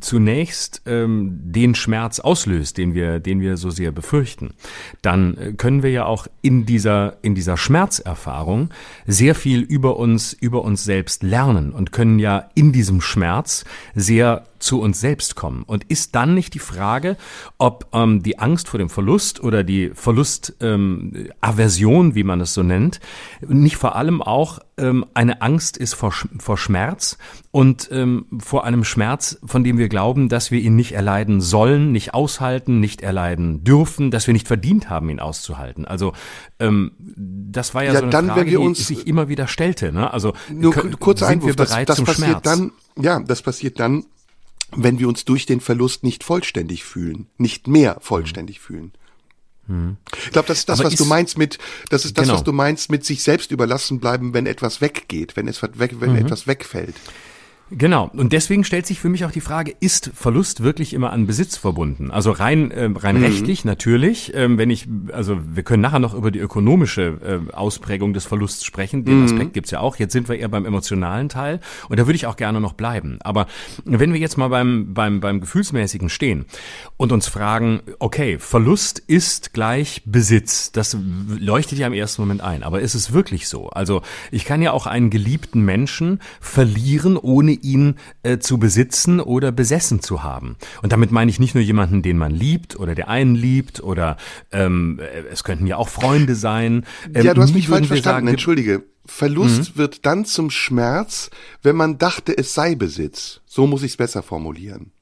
zunächst 0.00 0.82
ähm, 0.86 1.40
den 1.44 1.74
Schmerz 1.74 2.20
auslöst, 2.20 2.78
den 2.78 2.94
wir, 2.94 3.20
den 3.20 3.40
wir 3.40 3.56
so 3.56 3.70
sehr 3.70 3.92
befürchten, 3.92 4.54
dann 5.00 5.36
äh, 5.36 5.52
können 5.52 5.82
wir 5.82 5.90
ja 5.90 6.04
auch 6.04 6.26
in 6.42 6.66
dieser 6.66 7.16
in 7.22 7.34
dieser 7.34 7.56
Schmerzerfahrung 7.56 8.70
sehr 9.06 9.34
viel 9.34 9.60
über 9.60 9.96
uns 9.96 10.32
über 10.32 10.62
uns 10.62 10.84
selbst 10.84 11.22
lernen 11.22 11.72
und 11.72 11.92
können 11.92 12.18
ja 12.18 12.50
in 12.54 12.72
diesem 12.72 13.00
Schmerz 13.00 13.64
sehr 13.94 14.44
zu 14.62 14.80
uns 14.80 15.00
selbst 15.00 15.34
kommen. 15.34 15.64
Und 15.64 15.84
ist 15.84 16.14
dann 16.14 16.34
nicht 16.34 16.54
die 16.54 16.58
Frage, 16.58 17.16
ob 17.58 17.88
ähm, 17.92 18.22
die 18.22 18.38
Angst 18.38 18.68
vor 18.68 18.78
dem 18.78 18.88
Verlust 18.88 19.42
oder 19.42 19.64
die 19.64 19.90
Verlustaversion, 19.94 22.06
ähm, 22.06 22.14
wie 22.14 22.24
man 22.24 22.40
es 22.40 22.54
so 22.54 22.62
nennt, 22.62 23.00
nicht 23.46 23.76
vor 23.76 23.96
allem 23.96 24.22
auch 24.22 24.60
ähm, 24.78 25.04
eine 25.14 25.42
Angst 25.42 25.76
ist 25.76 25.94
vor, 25.94 26.14
vor 26.38 26.56
Schmerz 26.56 27.18
und 27.50 27.88
ähm, 27.92 28.26
vor 28.38 28.64
einem 28.64 28.84
Schmerz, 28.84 29.38
von 29.44 29.64
dem 29.64 29.78
wir 29.78 29.88
glauben, 29.88 30.28
dass 30.28 30.50
wir 30.50 30.60
ihn 30.60 30.76
nicht 30.76 30.92
erleiden 30.92 31.40
sollen, 31.40 31.92
nicht 31.92 32.14
aushalten, 32.14 32.80
nicht 32.80 33.02
erleiden 33.02 33.64
dürfen, 33.64 34.10
dass 34.10 34.26
wir 34.26 34.32
nicht 34.32 34.48
verdient 34.48 34.88
haben, 34.88 35.10
ihn 35.10 35.20
auszuhalten. 35.20 35.84
Also 35.84 36.14
ähm, 36.58 36.92
das 36.98 37.74
war 37.74 37.84
ja, 37.84 37.92
ja 37.92 37.98
so 37.98 38.04
eine 38.04 38.12
dann, 38.12 38.28
Frage, 38.28 38.50
die 38.50 38.74
sich 38.74 39.06
immer 39.06 39.28
wieder 39.28 39.46
stellte. 39.46 39.92
Ne? 39.92 40.10
Also 40.12 40.32
nur 40.50 40.72
kurzer 40.72 41.28
Einwurf, 41.28 41.56
das, 41.56 41.70
das 41.70 42.02
passiert 42.02 42.16
Schmerz? 42.16 42.42
dann, 42.42 42.72
ja, 42.96 43.20
das 43.20 43.42
passiert 43.42 43.78
dann, 43.78 44.04
wenn 44.76 44.98
wir 44.98 45.08
uns 45.08 45.24
durch 45.24 45.46
den 45.46 45.60
Verlust 45.60 46.04
nicht 46.04 46.24
vollständig 46.24 46.84
fühlen, 46.84 47.26
nicht 47.38 47.66
mehr 47.66 47.98
vollständig 48.00 48.58
mhm. 48.58 48.62
fühlen. 48.62 48.92
Mhm. 49.66 49.96
Ich 50.24 50.30
glaube, 50.32 50.48
das 50.48 50.58
ist 50.60 50.68
das, 50.68 50.80
Aber 50.80 50.86
was 50.86 50.94
ist, 50.94 51.00
du 51.00 51.04
meinst 51.04 51.38
mit, 51.38 51.58
das 51.90 52.04
ist 52.04 52.18
das, 52.18 52.24
genau. 52.24 52.34
was 52.34 52.44
du 52.44 52.52
meinst 52.52 52.90
mit 52.90 53.04
sich 53.04 53.22
selbst 53.22 53.50
überlassen 53.50 54.00
bleiben, 54.00 54.34
wenn 54.34 54.46
etwas 54.46 54.80
weggeht, 54.80 55.36
wenn 55.36 55.48
es 55.48 55.62
weg, 55.62 56.00
wenn 56.00 56.12
mhm. 56.12 56.18
etwas 56.18 56.46
wegfällt. 56.46 56.94
Genau. 57.74 58.10
Und 58.14 58.32
deswegen 58.32 58.64
stellt 58.64 58.86
sich 58.86 59.00
für 59.00 59.08
mich 59.08 59.24
auch 59.24 59.30
die 59.30 59.40
Frage, 59.40 59.74
ist 59.80 60.10
Verlust 60.14 60.62
wirklich 60.62 60.92
immer 60.92 61.10
an 61.10 61.26
Besitz 61.26 61.56
verbunden? 61.56 62.10
Also 62.10 62.30
rein, 62.30 62.70
äh, 62.70 62.90
rein 62.94 63.18
mhm. 63.18 63.24
rechtlich 63.24 63.64
natürlich. 63.64 64.32
Ähm, 64.34 64.58
wenn 64.58 64.68
ich, 64.68 64.88
also 65.12 65.38
wir 65.42 65.62
können 65.62 65.80
nachher 65.80 65.98
noch 65.98 66.12
über 66.14 66.30
die 66.30 66.38
ökonomische 66.38 67.42
äh, 67.50 67.52
Ausprägung 67.54 68.12
des 68.12 68.26
Verlusts 68.26 68.64
sprechen. 68.64 69.04
Den 69.04 69.20
mhm. 69.20 69.24
Aspekt 69.24 69.54
gibt's 69.54 69.70
ja 69.70 69.80
auch. 69.80 69.96
Jetzt 69.96 70.12
sind 70.12 70.28
wir 70.28 70.38
eher 70.38 70.48
beim 70.48 70.66
emotionalen 70.66 71.30
Teil. 71.30 71.60
Und 71.88 71.98
da 71.98 72.06
würde 72.06 72.16
ich 72.16 72.26
auch 72.26 72.36
gerne 72.36 72.60
noch 72.60 72.74
bleiben. 72.74 73.18
Aber 73.22 73.46
wenn 73.84 74.12
wir 74.12 74.20
jetzt 74.20 74.36
mal 74.36 74.48
beim, 74.48 74.92
beim, 74.92 75.20
beim 75.20 75.40
Gefühlsmäßigen 75.40 76.10
stehen 76.10 76.44
und 76.98 77.10
uns 77.10 77.26
fragen, 77.26 77.80
okay, 77.98 78.38
Verlust 78.38 78.98
ist 78.98 79.54
gleich 79.54 80.02
Besitz. 80.04 80.72
Das 80.72 80.96
leuchtet 81.38 81.78
ja 81.78 81.86
im 81.86 81.94
ersten 81.94 82.20
Moment 82.20 82.42
ein. 82.42 82.64
Aber 82.64 82.80
ist 82.80 82.94
es 82.94 83.14
wirklich 83.14 83.48
so? 83.48 83.70
Also 83.70 84.02
ich 84.30 84.44
kann 84.44 84.60
ja 84.60 84.72
auch 84.72 84.86
einen 84.86 85.08
geliebten 85.08 85.62
Menschen 85.62 86.20
verlieren, 86.40 87.16
ohne 87.16 87.61
ihn 87.62 87.96
äh, 88.22 88.38
zu 88.38 88.58
besitzen 88.58 89.20
oder 89.20 89.52
besessen 89.52 90.00
zu 90.00 90.22
haben. 90.22 90.56
Und 90.82 90.92
damit 90.92 91.10
meine 91.10 91.30
ich 91.30 91.40
nicht 91.40 91.54
nur 91.54 91.62
jemanden, 91.62 92.02
den 92.02 92.18
man 92.18 92.32
liebt 92.32 92.78
oder 92.78 92.94
der 92.94 93.08
einen 93.08 93.34
liebt 93.34 93.82
oder 93.82 94.16
ähm, 94.50 95.00
äh, 95.00 95.24
es 95.30 95.44
könnten 95.44 95.66
ja 95.66 95.76
auch 95.76 95.88
Freunde 95.88 96.34
sein. 96.34 96.84
Ähm, 97.14 97.24
ja, 97.24 97.34
du 97.34 97.42
hast 97.42 97.54
mich 97.54 97.68
falsch 97.68 97.88
verstanden, 97.88 98.26
sagen, 98.26 98.28
entschuldige. 98.28 98.82
Verlust 99.04 99.74
mhm. 99.74 99.78
wird 99.78 100.06
dann 100.06 100.24
zum 100.24 100.50
Schmerz, 100.50 101.30
wenn 101.62 101.76
man 101.76 101.98
dachte, 101.98 102.36
es 102.36 102.54
sei 102.54 102.74
Besitz. 102.74 103.40
So 103.46 103.66
muss 103.66 103.82
ich 103.82 103.92
es 103.92 103.96
besser 103.96 104.22
formulieren. 104.22 104.92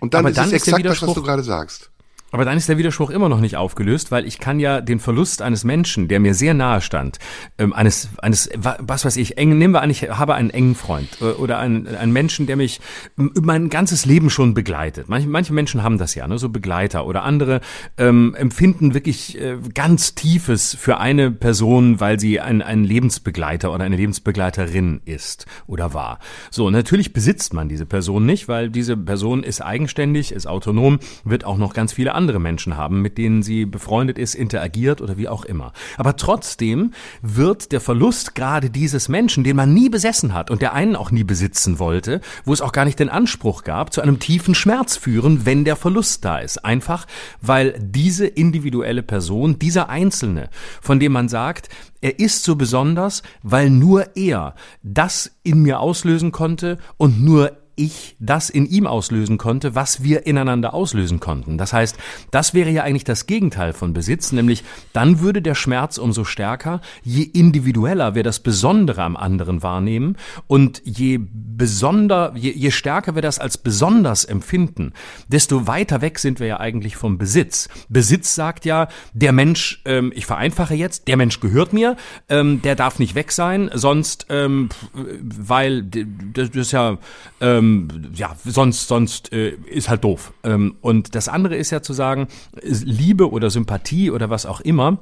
Und 0.00 0.14
dann 0.14 0.20
Aber 0.20 0.30
ist 0.30 0.38
dann 0.38 0.46
es 0.48 0.52
exakt 0.54 0.84
das, 0.84 1.02
was 1.02 1.14
du 1.14 1.22
gerade 1.22 1.42
sagst. 1.42 1.90
Aber 2.30 2.44
dann 2.44 2.58
ist 2.58 2.68
der 2.68 2.76
Widerspruch 2.76 3.08
immer 3.08 3.30
noch 3.30 3.40
nicht 3.40 3.56
aufgelöst, 3.56 4.10
weil 4.10 4.26
ich 4.26 4.38
kann 4.38 4.60
ja 4.60 4.82
den 4.82 5.00
Verlust 5.00 5.40
eines 5.40 5.64
Menschen, 5.64 6.08
der 6.08 6.20
mir 6.20 6.34
sehr 6.34 6.52
nahe 6.52 6.82
stand, 6.82 7.18
ähm, 7.56 7.72
eines, 7.72 8.10
eines, 8.18 8.50
was 8.54 9.06
weiß 9.06 9.16
ich, 9.16 9.38
eng, 9.38 9.56
nehmen 9.56 9.72
wir 9.72 9.80
an, 9.80 9.88
ich 9.88 10.10
habe 10.10 10.34
einen 10.34 10.50
engen 10.50 10.74
Freund 10.74 11.08
äh, 11.22 11.24
oder 11.24 11.58
einen, 11.58 11.86
einen 11.86 12.12
Menschen, 12.12 12.46
der 12.46 12.56
mich 12.56 12.80
mein 13.16 13.70
ganzes 13.70 14.04
Leben 14.04 14.28
schon 14.28 14.52
begleitet. 14.52 15.08
Manche, 15.08 15.28
manche 15.28 15.54
Menschen 15.54 15.82
haben 15.82 15.96
das 15.96 16.14
ja, 16.14 16.28
ne, 16.28 16.38
so 16.38 16.50
Begleiter 16.50 17.06
oder 17.06 17.22
andere 17.22 17.62
ähm, 17.96 18.34
empfinden 18.34 18.92
wirklich 18.92 19.40
äh, 19.40 19.56
ganz 19.72 20.14
Tiefes 20.14 20.76
für 20.78 20.98
eine 20.98 21.30
Person, 21.30 21.98
weil 21.98 22.20
sie 22.20 22.40
ein, 22.40 22.60
ein 22.60 22.84
Lebensbegleiter 22.84 23.72
oder 23.72 23.84
eine 23.84 23.96
Lebensbegleiterin 23.96 25.00
ist 25.06 25.46
oder 25.66 25.94
war. 25.94 26.18
So, 26.50 26.68
natürlich 26.68 27.14
besitzt 27.14 27.54
man 27.54 27.70
diese 27.70 27.86
Person 27.86 28.26
nicht, 28.26 28.48
weil 28.48 28.68
diese 28.68 28.98
Person 28.98 29.42
ist 29.42 29.62
eigenständig, 29.62 30.32
ist 30.32 30.46
autonom, 30.46 30.98
wird 31.24 31.44
auch 31.44 31.56
noch 31.56 31.72
ganz 31.72 31.94
viele 31.94 32.17
andere 32.18 32.40
Menschen 32.40 32.76
haben, 32.76 33.00
mit 33.00 33.16
denen 33.16 33.44
sie 33.44 33.64
befreundet 33.64 34.18
ist, 34.18 34.34
interagiert 34.34 35.00
oder 35.00 35.16
wie 35.16 35.28
auch 35.28 35.44
immer. 35.44 35.72
Aber 35.96 36.16
trotzdem 36.16 36.92
wird 37.22 37.70
der 37.70 37.80
Verlust 37.80 38.34
gerade 38.34 38.70
dieses 38.70 39.08
Menschen, 39.08 39.44
den 39.44 39.54
man 39.54 39.72
nie 39.72 39.88
besessen 39.88 40.34
hat 40.34 40.50
und 40.50 40.60
der 40.60 40.72
einen 40.72 40.96
auch 40.96 41.12
nie 41.12 41.22
besitzen 41.22 41.78
wollte, 41.78 42.20
wo 42.44 42.52
es 42.52 42.60
auch 42.60 42.72
gar 42.72 42.84
nicht 42.84 42.98
den 42.98 43.08
Anspruch 43.08 43.62
gab, 43.62 43.92
zu 43.92 44.00
einem 44.00 44.18
tiefen 44.18 44.56
Schmerz 44.56 44.96
führen, 44.96 45.46
wenn 45.46 45.64
der 45.64 45.76
Verlust 45.76 46.24
da 46.24 46.38
ist. 46.38 46.64
Einfach, 46.64 47.06
weil 47.40 47.78
diese 47.80 48.26
individuelle 48.26 49.04
Person, 49.04 49.60
dieser 49.60 49.88
Einzelne, 49.88 50.50
von 50.80 50.98
dem 50.98 51.12
man 51.12 51.28
sagt, 51.28 51.68
er 52.00 52.18
ist 52.18 52.44
so 52.44 52.56
besonders, 52.56 53.22
weil 53.42 53.70
nur 53.70 54.16
er 54.16 54.54
das 54.82 55.30
in 55.42 55.62
mir 55.62 55.80
auslösen 55.80 56.32
konnte 56.32 56.78
und 56.96 57.22
nur 57.22 57.57
ich 57.78 58.16
das 58.18 58.50
in 58.50 58.66
ihm 58.66 58.86
auslösen 58.86 59.38
konnte, 59.38 59.74
was 59.74 60.02
wir 60.02 60.26
ineinander 60.26 60.74
auslösen 60.74 61.20
konnten. 61.20 61.56
Das 61.58 61.72
heißt, 61.72 61.96
das 62.30 62.52
wäre 62.52 62.70
ja 62.70 62.82
eigentlich 62.82 63.04
das 63.04 63.26
Gegenteil 63.26 63.72
von 63.72 63.92
Besitz, 63.92 64.32
nämlich 64.32 64.64
dann 64.92 65.20
würde 65.20 65.40
der 65.40 65.54
Schmerz 65.54 65.96
umso 65.96 66.24
stärker, 66.24 66.80
je 67.02 67.22
individueller 67.22 68.14
wir 68.14 68.24
das 68.24 68.40
Besondere 68.40 69.02
am 69.02 69.16
anderen 69.16 69.62
wahrnehmen 69.62 70.16
und 70.46 70.82
je 70.84 71.20
besonder, 71.20 72.32
je, 72.34 72.50
je 72.50 72.70
stärker 72.70 73.14
wir 73.14 73.22
das 73.22 73.38
als 73.38 73.58
besonders 73.58 74.24
empfinden, 74.24 74.92
desto 75.28 75.66
weiter 75.66 76.00
weg 76.00 76.18
sind 76.18 76.40
wir 76.40 76.46
ja 76.46 76.60
eigentlich 76.60 76.96
vom 76.96 77.18
Besitz. 77.18 77.68
Besitz 77.88 78.34
sagt 78.34 78.64
ja, 78.64 78.88
der 79.12 79.32
Mensch, 79.32 79.82
ähm, 79.84 80.12
ich 80.14 80.26
vereinfache 80.26 80.74
jetzt, 80.74 81.08
der 81.08 81.16
Mensch 81.16 81.40
gehört 81.40 81.72
mir, 81.72 81.96
ähm, 82.28 82.60
der 82.62 82.74
darf 82.74 82.98
nicht 82.98 83.14
weg 83.14 83.32
sein, 83.32 83.70
sonst, 83.72 84.26
ähm, 84.30 84.68
weil 84.92 85.82
das 85.82 86.48
ist 86.50 86.72
ja 86.72 86.98
ähm, 87.40 87.67
ähm, 87.68 87.88
ja, 88.14 88.36
sonst, 88.44 88.88
sonst 88.88 89.32
äh, 89.32 89.50
ist 89.50 89.88
halt 89.88 90.04
doof. 90.04 90.32
Ähm, 90.44 90.76
und 90.80 91.14
das 91.14 91.28
andere 91.28 91.56
ist 91.56 91.70
ja 91.70 91.82
zu 91.82 91.92
sagen, 91.92 92.28
Liebe 92.62 93.30
oder 93.30 93.50
Sympathie 93.50 94.10
oder 94.10 94.30
was 94.30 94.46
auch 94.46 94.60
immer, 94.60 94.98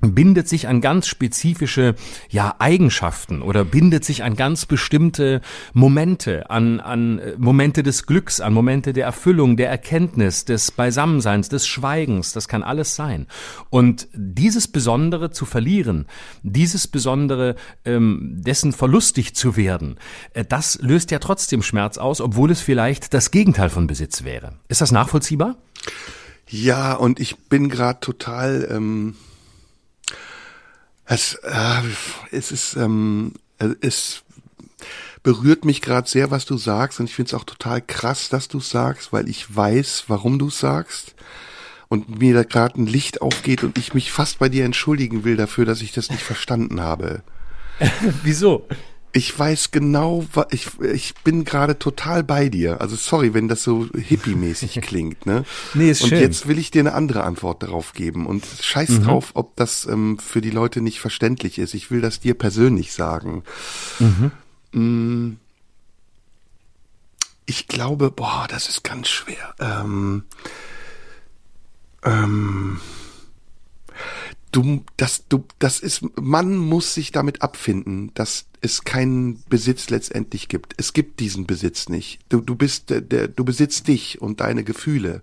bindet 0.00 0.48
sich 0.48 0.68
an 0.68 0.80
ganz 0.80 1.06
spezifische 1.06 1.94
ja 2.30 2.56
Eigenschaften 2.58 3.42
oder 3.42 3.64
bindet 3.64 4.04
sich 4.04 4.22
an 4.22 4.34
ganz 4.34 4.66
bestimmte 4.66 5.40
Momente, 5.72 6.50
an 6.50 6.80
an 6.80 7.18
äh, 7.18 7.34
Momente 7.38 7.82
des 7.82 8.06
Glücks, 8.06 8.40
an 8.40 8.52
Momente 8.54 8.92
der 8.92 9.06
Erfüllung, 9.06 9.56
der 9.56 9.70
Erkenntnis, 9.70 10.44
des 10.44 10.70
Beisammenseins, 10.70 11.48
des 11.48 11.66
Schweigens, 11.66 12.32
das 12.32 12.48
kann 12.48 12.62
alles 12.62 12.96
sein. 12.96 13.26
Und 13.68 14.08
dieses 14.14 14.68
Besondere 14.68 15.30
zu 15.30 15.44
verlieren, 15.44 16.06
dieses 16.42 16.88
Besondere 16.88 17.56
ähm, 17.84 18.40
dessen 18.44 18.72
verlustig 18.72 19.34
zu 19.34 19.56
werden, 19.56 19.96
äh, 20.34 20.44
das 20.44 20.78
löst 20.80 21.10
ja 21.10 21.18
trotzdem 21.18 21.62
Schmerz 21.62 21.98
aus, 21.98 22.20
obwohl 22.20 22.50
es 22.50 22.60
vielleicht 22.60 23.12
das 23.14 23.30
Gegenteil 23.30 23.70
von 23.70 23.86
Besitz 23.86 24.24
wäre. 24.24 24.54
Ist 24.68 24.80
das 24.80 24.92
nachvollziehbar? 24.92 25.56
Ja, 26.48 26.94
und 26.94 27.20
ich 27.20 27.36
bin 27.48 27.68
gerade 27.68 28.00
total 28.00 28.66
ähm 28.70 29.14
es, 31.10 31.34
äh, 31.34 31.82
es 32.30 32.52
ist, 32.52 32.76
ähm, 32.76 33.34
es 33.80 34.22
berührt 35.22 35.64
mich 35.64 35.82
gerade 35.82 36.08
sehr, 36.08 36.30
was 36.30 36.46
du 36.46 36.56
sagst, 36.56 37.00
und 37.00 37.06
ich 37.06 37.14
finde 37.14 37.30
es 37.30 37.34
auch 37.34 37.44
total 37.44 37.82
krass, 37.82 38.28
dass 38.28 38.48
du 38.48 38.60
sagst, 38.60 39.12
weil 39.12 39.28
ich 39.28 39.54
weiß, 39.54 40.04
warum 40.08 40.38
du 40.38 40.50
sagst. 40.50 41.14
und 41.88 42.20
mir 42.20 42.34
da 42.34 42.44
gerade 42.44 42.80
ein 42.80 42.86
Licht 42.86 43.20
aufgeht 43.20 43.64
und 43.64 43.76
ich 43.76 43.94
mich 43.94 44.12
fast 44.12 44.38
bei 44.38 44.48
dir 44.48 44.64
entschuldigen 44.64 45.24
will 45.24 45.36
dafür, 45.36 45.64
dass 45.64 45.82
ich 45.82 45.90
das 45.90 46.08
nicht 46.08 46.22
verstanden 46.22 46.80
habe. 46.80 47.24
Wieso? 48.22 48.68
Ich 49.12 49.36
weiß 49.36 49.72
genau, 49.72 50.24
ich, 50.50 50.68
ich 50.80 51.14
bin 51.24 51.44
gerade 51.44 51.78
total 51.78 52.22
bei 52.22 52.48
dir. 52.48 52.80
Also 52.80 52.94
sorry, 52.94 53.34
wenn 53.34 53.48
das 53.48 53.64
so 53.64 53.86
hippie-mäßig 53.92 54.80
klingt, 54.82 55.26
ne? 55.26 55.44
Nee, 55.74 55.90
ist 55.90 56.02
und 56.02 56.10
schön. 56.10 56.20
jetzt 56.20 56.46
will 56.46 56.58
ich 56.58 56.70
dir 56.70 56.80
eine 56.80 56.94
andere 56.94 57.24
Antwort 57.24 57.62
darauf 57.62 57.92
geben. 57.92 58.26
Und 58.26 58.46
scheiß 58.46 58.90
mhm. 58.90 59.04
drauf, 59.04 59.30
ob 59.34 59.56
das 59.56 59.86
ähm, 59.86 60.18
für 60.18 60.40
die 60.40 60.50
Leute 60.50 60.80
nicht 60.80 61.00
verständlich 61.00 61.58
ist. 61.58 61.74
Ich 61.74 61.90
will 61.90 62.00
das 62.00 62.20
dir 62.20 62.34
persönlich 62.34 62.92
sagen. 62.92 63.42
Mhm. 63.98 64.30
Mm. 64.72 65.36
Ich 67.46 67.66
glaube, 67.66 68.12
boah, 68.12 68.46
das 68.48 68.68
ist 68.68 68.84
ganz 68.84 69.08
schwer. 69.08 69.54
Ähm, 69.58 70.22
ähm, 72.04 72.80
du, 74.52 74.84
das, 74.96 75.24
du, 75.28 75.44
das 75.58 75.80
ist, 75.80 76.02
man 76.20 76.56
muss 76.56 76.94
sich 76.94 77.12
damit 77.12 77.42
abfinden, 77.42 78.12
dass 78.14 78.46
es 78.60 78.84
keinen 78.84 79.42
Besitz 79.48 79.90
letztendlich 79.90 80.48
gibt. 80.48 80.74
Es 80.76 80.92
gibt 80.92 81.20
diesen 81.20 81.46
Besitz 81.46 81.88
nicht. 81.88 82.20
Du, 82.28 82.40
du 82.40 82.54
bist, 82.54 82.90
der, 82.90 83.28
du 83.28 83.44
besitzt 83.44 83.88
dich 83.88 84.20
und 84.20 84.40
deine 84.40 84.64
Gefühle. 84.64 85.22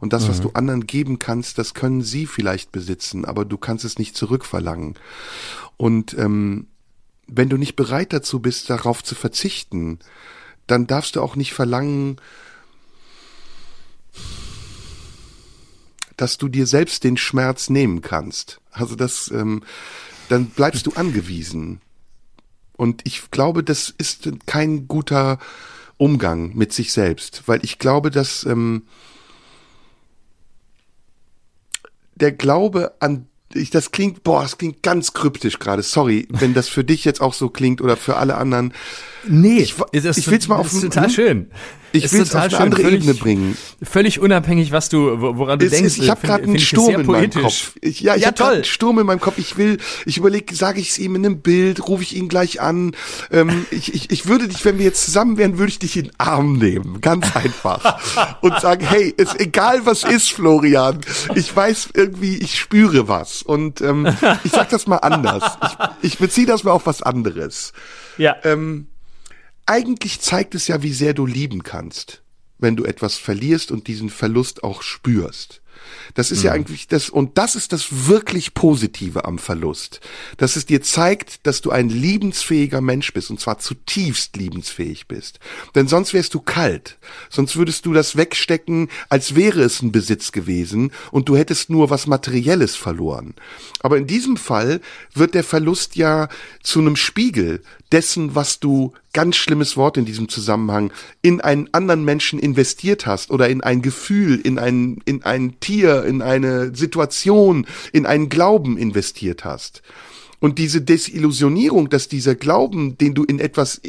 Und 0.00 0.12
das, 0.12 0.24
mhm. 0.24 0.28
was 0.28 0.40
du 0.40 0.50
anderen 0.50 0.86
geben 0.86 1.18
kannst, 1.18 1.58
das 1.58 1.74
können 1.74 2.02
sie 2.02 2.26
vielleicht 2.26 2.72
besitzen, 2.72 3.24
aber 3.24 3.44
du 3.44 3.56
kannst 3.56 3.84
es 3.84 3.98
nicht 3.98 4.16
zurückverlangen. 4.16 4.94
Und 5.76 6.14
ähm, 6.18 6.66
wenn 7.28 7.48
du 7.48 7.56
nicht 7.56 7.76
bereit 7.76 8.12
dazu 8.12 8.40
bist, 8.40 8.68
darauf 8.68 9.04
zu 9.04 9.14
verzichten, 9.14 10.00
dann 10.66 10.86
darfst 10.86 11.16
du 11.16 11.22
auch 11.22 11.36
nicht 11.36 11.52
verlangen, 11.52 12.16
dass 16.16 16.38
du 16.38 16.48
dir 16.48 16.66
selbst 16.66 17.04
den 17.04 17.16
Schmerz 17.16 17.70
nehmen 17.70 18.00
kannst. 18.00 18.61
Also 18.72 18.96
das, 18.96 19.30
ähm, 19.30 19.62
dann 20.28 20.46
bleibst 20.46 20.86
du 20.86 20.92
angewiesen. 20.92 21.80
Und 22.76 23.02
ich 23.04 23.30
glaube, 23.30 23.62
das 23.62 23.94
ist 23.96 24.28
kein 24.46 24.88
guter 24.88 25.38
Umgang 25.98 26.56
mit 26.56 26.72
sich 26.72 26.92
selbst, 26.92 27.42
weil 27.46 27.60
ich 27.62 27.78
glaube, 27.78 28.10
dass 28.10 28.44
ähm, 28.44 28.84
der 32.16 32.32
Glaube 32.32 32.94
an 33.00 33.26
ich, 33.54 33.68
das 33.68 33.90
klingt, 33.90 34.22
boah, 34.22 34.44
es 34.44 34.56
klingt 34.56 34.82
ganz 34.82 35.12
kryptisch 35.12 35.58
gerade. 35.58 35.82
Sorry, 35.82 36.26
wenn 36.30 36.54
das 36.54 36.68
für 36.68 36.84
dich 36.84 37.04
jetzt 37.04 37.20
auch 37.20 37.34
so 37.34 37.50
klingt 37.50 37.82
oder 37.82 37.98
für 37.98 38.16
alle 38.16 38.36
anderen. 38.36 38.72
Nee, 39.28 39.58
ich, 39.58 39.74
ich 39.92 40.30
will 40.30 40.38
es 40.38 40.48
mal 40.48 40.56
auf. 40.56 40.66
Das 40.68 40.74
ist 40.74 40.82
total 40.82 41.10
schön. 41.10 41.50
Ich 41.92 42.12
will 42.12 42.22
es 42.22 42.34
auf 42.34 42.42
eine 42.42 42.58
andere 42.58 42.82
völlig, 42.82 43.02
Ebene 43.02 43.14
bringen. 43.14 43.56
Völlig 43.82 44.20
unabhängig, 44.20 44.72
was 44.72 44.88
du, 44.88 45.20
woran 45.20 45.58
du 45.58 45.66
es 45.66 45.72
denkst. 45.72 45.86
Ist, 45.86 45.98
ich 45.98 46.10
habe 46.10 46.26
gerade 46.26 46.44
einen 46.44 46.58
Sturm 46.58 47.00
in 47.00 47.06
meinem 47.06 47.30
Kopf. 47.30 47.72
Ich, 47.80 48.00
ja, 48.00 48.16
ich 48.16 48.22
ja, 48.22 48.28
habe 48.28 48.44
einen 48.46 48.64
Sturm 48.64 48.98
in 48.98 49.06
meinem 49.06 49.20
Kopf. 49.20 49.38
Ich 49.38 49.56
will, 49.56 49.78
ich 50.06 50.18
überlege, 50.18 50.54
sage 50.54 50.80
ich 50.80 50.90
es 50.90 50.98
ihm 50.98 51.16
in 51.16 51.26
einem 51.26 51.40
Bild, 51.40 51.86
rufe 51.88 52.02
ich 52.02 52.16
ihn 52.16 52.28
gleich 52.28 52.60
an. 52.60 52.96
Ähm, 53.30 53.66
ich, 53.70 53.94
ich, 53.94 54.10
ich 54.10 54.26
würde 54.26 54.48
dich, 54.48 54.64
wenn 54.64 54.78
wir 54.78 54.84
jetzt 54.84 55.04
zusammen 55.04 55.36
wären, 55.36 55.58
würde 55.58 55.70
ich 55.70 55.78
dich 55.78 55.96
in 55.96 56.04
den 56.04 56.12
Arm 56.18 56.58
nehmen, 56.58 57.00
ganz 57.00 57.34
einfach 57.36 58.00
und 58.40 58.60
sagen, 58.60 58.86
hey, 58.86 59.12
ist 59.16 59.40
egal 59.40 59.84
was 59.84 60.04
ist, 60.04 60.32
Florian. 60.32 61.00
Ich 61.34 61.54
weiß 61.54 61.90
irgendwie, 61.94 62.36
ich 62.36 62.58
spüre 62.58 63.08
was 63.08 63.42
und 63.42 63.80
ähm, 63.80 64.16
ich 64.44 64.52
sag 64.52 64.70
das 64.70 64.86
mal 64.86 64.98
anders. 64.98 65.58
Ich, 66.02 66.12
ich 66.12 66.18
beziehe 66.18 66.46
das 66.46 66.64
mal 66.64 66.72
auf 66.72 66.86
was 66.86 67.02
anderes. 67.02 67.72
Ja. 68.18 68.36
Ähm, 68.44 68.86
eigentlich 69.66 70.20
zeigt 70.20 70.54
es 70.54 70.68
ja, 70.68 70.82
wie 70.82 70.92
sehr 70.92 71.14
du 71.14 71.26
lieben 71.26 71.62
kannst, 71.62 72.22
wenn 72.58 72.76
du 72.76 72.84
etwas 72.84 73.16
verlierst 73.16 73.70
und 73.70 73.86
diesen 73.86 74.10
Verlust 74.10 74.64
auch 74.64 74.82
spürst. 74.82 75.62
Das 76.14 76.30
ist 76.30 76.40
mhm. 76.40 76.44
ja 76.44 76.52
eigentlich 76.52 76.88
das, 76.88 77.08
und 77.08 77.38
das 77.38 77.56
ist 77.56 77.72
das 77.72 78.06
wirklich 78.06 78.54
Positive 78.54 79.24
am 79.24 79.38
Verlust. 79.38 80.00
Dass 80.36 80.56
es 80.56 80.66
dir 80.66 80.82
zeigt, 80.82 81.46
dass 81.46 81.60
du 81.60 81.70
ein 81.70 81.88
liebensfähiger 81.88 82.80
Mensch 82.80 83.12
bist, 83.12 83.30
und 83.30 83.40
zwar 83.40 83.58
zutiefst 83.58 84.36
liebensfähig 84.36 85.08
bist. 85.08 85.38
Denn 85.74 85.88
sonst 85.88 86.12
wärst 86.12 86.34
du 86.34 86.40
kalt. 86.40 86.98
Sonst 87.30 87.56
würdest 87.56 87.86
du 87.86 87.92
das 87.92 88.16
wegstecken, 88.16 88.88
als 89.08 89.34
wäre 89.34 89.62
es 89.62 89.82
ein 89.82 89.92
Besitz 89.92 90.32
gewesen, 90.32 90.92
und 91.10 91.28
du 91.28 91.36
hättest 91.36 91.70
nur 91.70 91.90
was 91.90 92.06
Materielles 92.06 92.76
verloren. 92.76 93.34
Aber 93.80 93.96
in 93.96 94.06
diesem 94.06 94.36
Fall 94.36 94.80
wird 95.14 95.34
der 95.34 95.44
Verlust 95.44 95.96
ja 95.96 96.28
zu 96.62 96.80
einem 96.80 96.96
Spiegel 96.96 97.62
dessen, 97.92 98.34
was 98.34 98.58
du 98.58 98.92
ganz 99.12 99.36
schlimmes 99.36 99.76
Wort 99.76 99.96
in 99.96 100.04
diesem 100.04 100.28
Zusammenhang 100.28 100.92
in 101.20 101.40
einen 101.40 101.68
anderen 101.72 102.04
Menschen 102.04 102.38
investiert 102.38 103.06
hast 103.06 103.30
oder 103.30 103.48
in 103.48 103.60
ein 103.60 103.82
Gefühl, 103.82 104.40
in 104.40 104.58
ein 104.58 105.00
in 105.04 105.22
ein 105.22 105.60
Tier, 105.60 106.04
in 106.04 106.22
eine 106.22 106.74
Situation, 106.74 107.66
in 107.92 108.06
einen 108.06 108.28
Glauben 108.28 108.78
investiert 108.78 109.44
hast. 109.44 109.82
Und 110.40 110.58
diese 110.58 110.80
Desillusionierung, 110.80 111.88
dass 111.88 112.08
dieser 112.08 112.34
Glauben, 112.34 112.98
den 112.98 113.14
du 113.14 113.22
in 113.22 113.38
etwas 113.38 113.80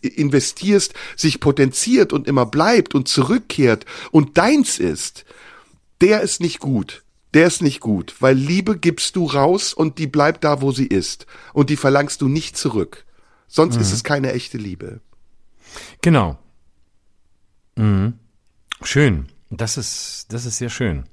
investierst, 0.00 0.94
sich 1.16 1.38
potenziert 1.38 2.14
und 2.14 2.26
immer 2.26 2.46
bleibt 2.46 2.94
und 2.94 3.08
zurückkehrt 3.08 3.84
und 4.10 4.38
deins 4.38 4.78
ist, 4.78 5.26
der 6.00 6.22
ist 6.22 6.40
nicht 6.40 6.60
gut. 6.60 7.02
Der 7.34 7.46
ist 7.46 7.60
nicht 7.60 7.80
gut, 7.80 8.14
weil 8.20 8.34
Liebe 8.34 8.78
gibst 8.78 9.14
du 9.16 9.26
raus 9.26 9.74
und 9.74 9.98
die 9.98 10.06
bleibt 10.06 10.44
da, 10.44 10.62
wo 10.62 10.72
sie 10.72 10.86
ist. 10.86 11.26
Und 11.52 11.68
die 11.68 11.76
verlangst 11.76 12.22
du 12.22 12.28
nicht 12.28 12.56
zurück. 12.56 13.04
Sonst 13.48 13.76
mhm. 13.76 13.82
ist 13.82 13.92
es 13.92 14.04
keine 14.04 14.32
echte 14.32 14.58
Liebe. 14.58 15.00
Genau. 16.02 16.38
Mhm. 17.76 18.14
Schön. 18.82 19.26
Das 19.50 19.76
ist, 19.76 20.26
das 20.28 20.44
ist 20.44 20.58
sehr 20.58 20.68
schön. 20.68 21.04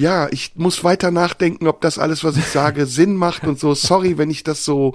Ja, 0.00 0.28
ich 0.30 0.52
muss 0.54 0.82
weiter 0.82 1.10
nachdenken, 1.10 1.66
ob 1.66 1.82
das 1.82 1.98
alles, 1.98 2.24
was 2.24 2.38
ich 2.38 2.46
sage, 2.46 2.86
Sinn 3.00 3.16
macht 3.16 3.44
und 3.44 3.60
so. 3.60 3.74
Sorry, 3.74 4.16
wenn 4.16 4.30
ich 4.30 4.42
das 4.42 4.64
so. 4.64 4.94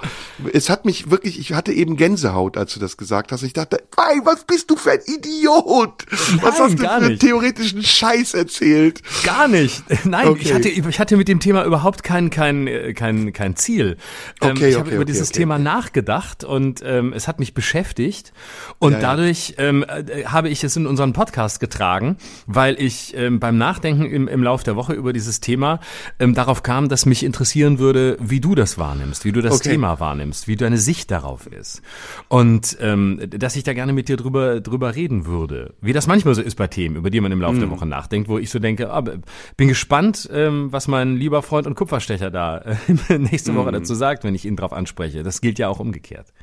Es 0.52 0.72
hat 0.72 0.84
mich 0.86 1.12
wirklich, 1.12 1.40
ich 1.40 1.54
hatte 1.54 1.72
eben 1.72 1.96
Gänsehaut, 1.96 2.58
als 2.58 2.74
du 2.74 2.80
das 2.80 2.98
gesagt 2.98 3.32
hast. 3.32 3.44
Ich 3.44 3.54
dachte, 3.54 3.84
ey, 3.98 4.20
was 4.24 4.46
bist 4.46 4.72
du 4.72 4.76
für 4.76 4.94
ein 4.94 5.00
Idiot? 5.06 6.08
Nein, 6.10 6.40
was 6.42 6.60
hast 6.60 6.74
du 6.74 6.78
für 6.80 6.90
einen 6.90 7.20
theoretischen 7.20 7.84
Scheiß 7.84 8.34
erzählt? 8.34 9.04
Gar 9.24 9.48
nicht. 9.48 9.84
Nein, 10.06 10.28
okay. 10.28 10.42
ich 10.42 10.54
hatte, 10.54 10.70
ich 10.70 11.00
hatte 11.00 11.18
mit 11.18 11.28
dem 11.28 11.40
Thema 11.40 11.66
überhaupt 11.66 12.02
kein, 12.02 12.32
kein, 12.32 12.68
kein, 12.96 13.32
kein 13.32 13.56
Ziel. 13.56 13.98
Ähm, 14.42 14.52
okay, 14.52 14.70
ich 14.70 14.76
habe 14.76 14.88
okay, 14.88 14.96
über 14.96 15.06
dieses 15.06 15.30
Thema 15.30 15.60
nachgedacht 15.60 16.44
und 16.44 16.82
ähm, 16.84 17.14
es 17.14 17.28
hat 17.28 17.38
mich 17.38 17.54
beschäftigt 17.54 18.34
und 18.80 18.94
ja, 18.94 19.00
dadurch 19.02 19.54
ähm, 19.60 19.86
äh, 19.88 20.26
habe 20.26 20.50
ich 20.50 20.64
es 20.64 20.76
in 20.76 20.88
unseren 20.88 21.14
Podcast 21.14 21.60
getragen, 21.60 22.18
weil 22.48 22.82
ich 22.82 23.16
ähm, 23.16 23.40
beim 23.40 23.60
Nachdenken 23.60 24.06
im, 24.06 24.28
im 24.28 24.42
Lauf 24.42 24.64
der 24.64 24.76
Woche 24.76 24.95
über 24.96 25.14
dieses 25.14 25.40
Thema 25.40 25.80
ähm, 26.20 26.34
darauf 26.34 26.64
kam, 26.64 26.90
dass 26.90 27.06
mich 27.06 27.24
interessieren 27.24 27.80
würde, 27.80 28.18
wie 28.20 28.40
du 28.40 28.56
das 28.56 28.78
wahrnimmst, 28.78 29.26
wie 29.26 29.32
du 29.32 29.42
das 29.42 29.56
okay. 29.56 29.72
Thema 29.72 30.00
wahrnimmst, 30.00 30.48
wie 30.48 30.56
deine 30.56 30.78
Sicht 30.78 31.12
darauf 31.12 31.48
ist. 31.48 31.82
Und 32.28 32.78
ähm, 32.80 33.22
dass 33.30 33.56
ich 33.56 33.64
da 33.64 33.74
gerne 33.74 33.94
mit 33.94 34.10
dir 34.10 34.18
drüber, 34.18 34.62
drüber 34.62 34.96
reden 34.96 35.26
würde. 35.26 35.74
Wie 35.82 35.94
das 35.94 36.08
manchmal 36.08 36.36
so 36.36 36.42
ist 36.42 36.56
bei 36.56 36.68
Themen, 36.68 36.96
über 36.96 37.10
die 37.10 37.22
man 37.22 37.32
im 37.32 37.42
Laufe 37.42 37.58
mm. 37.58 37.60
der 37.60 37.72
Woche 37.72 37.86
nachdenkt, 37.86 38.30
wo 38.30 38.38
ich 38.38 38.50
so 38.50 38.60
denke, 38.60 38.92
ah, 38.92 39.02
bin 39.02 39.68
gespannt, 39.68 40.30
ähm, 40.32 40.72
was 40.72 40.88
mein 40.88 41.18
lieber 41.18 41.42
Freund 41.42 41.68
und 41.68 41.76
Kupferstecher 41.76 42.32
da 42.32 42.58
äh, 42.58 43.18
nächste 43.18 43.56
Woche 43.56 43.70
mm. 43.70 43.74
dazu 43.74 43.96
sagt, 43.96 44.24
wenn 44.24 44.36
ich 44.36 44.46
ihn 44.46 44.56
drauf 44.56 44.74
anspreche. 44.74 45.24
Das 45.24 45.42
gilt 45.42 45.60
ja 45.60 45.70
auch 45.70 45.80
umgekehrt. 45.80 46.34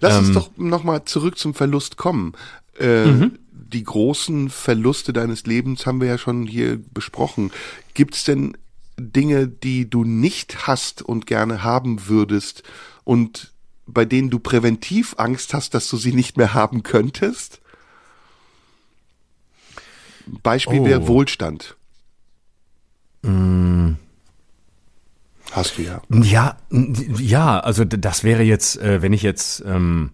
Lass 0.00 0.18
ähm, 0.18 0.26
uns 0.26 0.34
doch 0.34 0.50
nochmal 0.56 1.04
zurück 1.04 1.38
zum 1.38 1.54
Verlust 1.54 1.96
kommen. 1.96 2.32
Äh, 2.78 3.06
mhm 3.06 3.38
die 3.72 3.84
großen 3.84 4.50
Verluste 4.50 5.12
deines 5.12 5.46
Lebens 5.46 5.86
haben 5.86 6.00
wir 6.00 6.08
ja 6.08 6.18
schon 6.18 6.46
hier 6.46 6.78
besprochen. 6.92 7.50
Gibt 7.94 8.14
es 8.14 8.24
denn 8.24 8.56
Dinge, 8.98 9.48
die 9.48 9.88
du 9.88 10.04
nicht 10.04 10.66
hast 10.66 11.02
und 11.02 11.26
gerne 11.26 11.62
haben 11.62 12.08
würdest 12.08 12.62
und 13.04 13.52
bei 13.86 14.04
denen 14.04 14.30
du 14.30 14.38
präventiv 14.38 15.14
Angst 15.18 15.54
hast, 15.54 15.74
dass 15.74 15.88
du 15.88 15.96
sie 15.96 16.12
nicht 16.12 16.36
mehr 16.36 16.54
haben 16.54 16.82
könntest? 16.82 17.60
Beispiel 20.42 20.80
oh. 20.80 20.84
wäre 20.84 21.06
Wohlstand. 21.08 21.76
Mm. 23.22 23.94
Hast 25.52 25.76
du 25.76 25.82
ja. 25.82 26.00
Ja, 26.10 26.56
ja, 26.70 27.60
also 27.60 27.84
das 27.84 28.24
wäre 28.24 28.42
jetzt, 28.42 28.80
äh, 28.80 29.02
wenn 29.02 29.12
ich 29.12 29.22
jetzt, 29.22 29.62
ähm, 29.66 30.10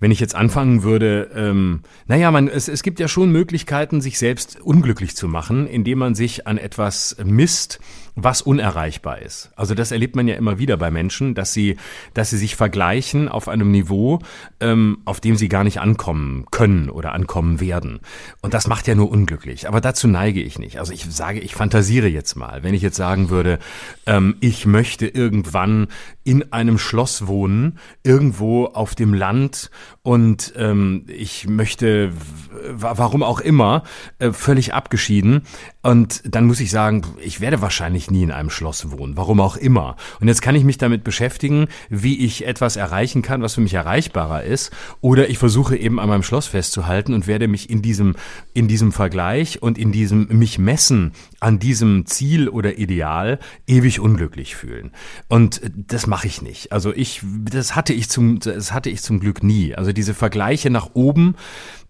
wenn 0.00 0.10
ich 0.10 0.20
jetzt 0.20 0.34
anfangen 0.34 0.82
würde, 0.82 1.30
ähm, 1.34 1.80
naja, 2.06 2.30
man, 2.30 2.46
es, 2.46 2.68
es 2.68 2.82
gibt 2.82 3.00
ja 3.00 3.08
schon 3.08 3.32
Möglichkeiten, 3.32 4.02
sich 4.02 4.18
selbst 4.18 4.60
unglücklich 4.60 5.16
zu 5.16 5.28
machen, 5.28 5.66
indem 5.66 5.98
man 5.98 6.14
sich 6.14 6.46
an 6.46 6.58
etwas 6.58 7.16
misst, 7.24 7.80
was 8.14 8.42
unerreichbar 8.42 9.20
ist. 9.22 9.50
Also 9.56 9.74
das 9.74 9.90
erlebt 9.90 10.16
man 10.16 10.28
ja 10.28 10.34
immer 10.34 10.58
wieder 10.58 10.76
bei 10.76 10.90
Menschen, 10.90 11.34
dass 11.34 11.52
sie, 11.52 11.76
dass 12.14 12.30
sie 12.30 12.36
sich 12.36 12.56
vergleichen 12.56 13.28
auf 13.28 13.48
einem 13.48 13.70
Niveau, 13.70 14.18
ähm, 14.60 14.98
auf 15.04 15.20
dem 15.20 15.36
sie 15.36 15.48
gar 15.48 15.64
nicht 15.64 15.80
ankommen 15.80 16.44
können 16.50 16.90
oder 16.90 17.12
ankommen 17.12 17.60
werden. 17.60 18.00
Und 18.42 18.52
das 18.54 18.66
macht 18.66 18.86
ja 18.86 18.94
nur 18.94 19.10
unglücklich. 19.10 19.66
Aber 19.66 19.80
dazu 19.80 20.08
neige 20.08 20.42
ich 20.42 20.58
nicht. 20.58 20.78
Also 20.78 20.92
ich 20.92 21.04
sage, 21.04 21.40
ich 21.40 21.54
fantasiere 21.54 22.08
jetzt 22.08 22.36
mal. 22.36 22.62
Wenn 22.62 22.74
ich 22.74 22.82
jetzt 22.82 22.96
sagen 22.96 23.30
würde, 23.30 23.58
ähm, 24.06 24.36
ich 24.40 24.66
möchte 24.66 25.06
irgendwann 25.06 25.88
in 26.24 26.52
einem 26.52 26.78
Schloss 26.78 27.26
wohnen, 27.26 27.78
irgendwo 28.02 28.66
auf 28.66 28.94
dem 28.94 29.14
Land 29.14 29.70
und 30.02 30.52
ähm, 30.56 31.04
ich 31.08 31.48
möchte, 31.48 32.12
warum 32.70 33.22
auch 33.22 33.40
immer, 33.40 33.82
äh, 34.18 34.32
völlig 34.32 34.74
abgeschieden. 34.74 35.42
Und 35.82 36.22
dann 36.24 36.46
muss 36.46 36.60
ich 36.60 36.70
sagen, 36.70 37.02
ich 37.20 37.40
werde 37.40 37.60
wahrscheinlich 37.60 38.10
nie 38.10 38.22
in 38.22 38.30
einem 38.30 38.50
Schloss 38.50 38.90
wohnen, 38.90 39.16
warum 39.16 39.40
auch 39.40 39.56
immer. 39.56 39.96
Und 40.20 40.28
jetzt 40.28 40.42
kann 40.42 40.54
ich 40.54 40.64
mich 40.64 40.78
damit 40.78 41.04
beschäftigen, 41.04 41.68
wie 41.88 42.24
ich 42.24 42.46
etwas 42.46 42.76
erreichen 42.76 43.22
kann, 43.22 43.42
was 43.42 43.54
für 43.54 43.60
mich 43.60 43.74
erreichbarer 43.74 44.44
ist. 44.44 44.70
Oder 45.00 45.28
ich 45.28 45.38
versuche 45.38 45.76
eben 45.76 45.98
an 45.98 46.08
meinem 46.08 46.22
Schloss 46.22 46.46
festzuhalten 46.46 47.14
und 47.14 47.26
werde 47.26 47.48
mich 47.48 47.68
in 47.70 47.82
diesem, 47.82 48.14
in 48.54 48.68
diesem 48.68 48.92
Vergleich 48.92 49.62
und 49.62 49.78
in 49.78 49.92
diesem 49.92 50.28
mich 50.28 50.58
messen 50.58 51.12
an 51.42 51.58
diesem 51.58 52.06
Ziel 52.06 52.48
oder 52.48 52.78
Ideal 52.78 53.40
ewig 53.66 53.98
unglücklich 53.98 54.54
fühlen. 54.54 54.92
Und 55.28 55.60
das 55.74 56.06
mache 56.06 56.28
ich 56.28 56.40
nicht. 56.40 56.70
Also 56.70 56.94
ich, 56.94 57.22
das 57.50 57.74
hatte 57.74 57.92
ich 57.92 58.08
zum, 58.08 58.38
das 58.38 58.72
hatte 58.72 58.90
ich 58.90 59.02
zum 59.02 59.18
Glück 59.18 59.42
nie. 59.42 59.74
Also 59.74 59.92
diese 59.92 60.14
Vergleiche 60.14 60.70
nach 60.70 60.90
oben, 60.94 61.34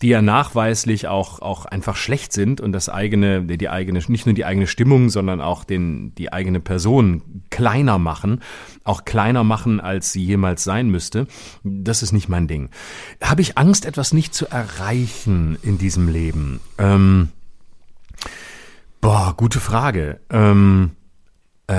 die 0.00 0.08
ja 0.08 0.22
nachweislich 0.22 1.06
auch, 1.06 1.42
auch 1.42 1.66
einfach 1.66 1.96
schlecht 1.96 2.32
sind 2.32 2.62
und 2.62 2.72
das 2.72 2.88
eigene, 2.88 3.44
die 3.44 3.68
eigene, 3.68 4.00
nicht 4.08 4.24
nur 4.24 4.34
die 4.34 4.46
eigene 4.46 4.66
Stimmung, 4.66 5.10
sondern 5.10 5.42
auch 5.42 5.64
den, 5.64 6.14
die 6.14 6.32
eigene 6.32 6.60
Person 6.60 7.22
kleiner 7.50 7.98
machen, 7.98 8.40
auch 8.84 9.04
kleiner 9.04 9.44
machen, 9.44 9.80
als 9.80 10.12
sie 10.12 10.24
jemals 10.24 10.64
sein 10.64 10.88
müsste. 10.88 11.26
Das 11.62 12.02
ist 12.02 12.12
nicht 12.12 12.30
mein 12.30 12.48
Ding. 12.48 12.70
Habe 13.22 13.42
ich 13.42 13.58
Angst, 13.58 13.84
etwas 13.84 14.14
nicht 14.14 14.34
zu 14.34 14.46
erreichen 14.46 15.58
in 15.62 15.76
diesem 15.76 16.08
Leben? 16.08 16.60
Ähm, 16.78 17.28
boah, 19.02 19.34
gute 19.36 19.60
Frage. 19.60 20.20
Ähm, 20.30 20.92
äh, 21.66 21.74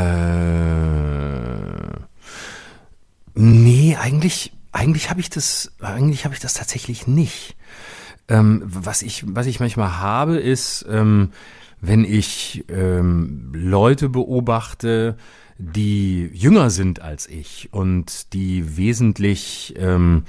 nee, 3.34 3.96
eigentlich, 3.96 4.54
eigentlich 4.72 5.10
habe 5.10 5.22
ich 5.22 5.32
das, 5.32 5.72
eigentlich 5.82 6.26
habe 6.26 6.36
ich 6.36 6.42
das 6.42 6.54
tatsächlich 6.54 7.08
nicht. 7.08 7.56
Ähm, 8.28 8.62
was 8.66 9.02
ich, 9.02 9.24
was 9.26 9.48
ich 9.48 9.60
manchmal 9.60 9.98
habe, 9.98 10.38
ist, 10.38 10.86
ähm, 10.88 11.32
wenn 11.82 12.06
ich 12.06 12.66
ähm, 12.70 13.52
Leute 13.56 14.10
beobachte, 14.10 15.18
die 15.58 16.30
jünger 16.34 16.70
sind 16.70 17.02
als 17.02 17.28
ich 17.28 17.70
und 17.72 18.34
die 18.34 18.78
wesentlich, 18.78 19.74
ähm, 19.78 20.24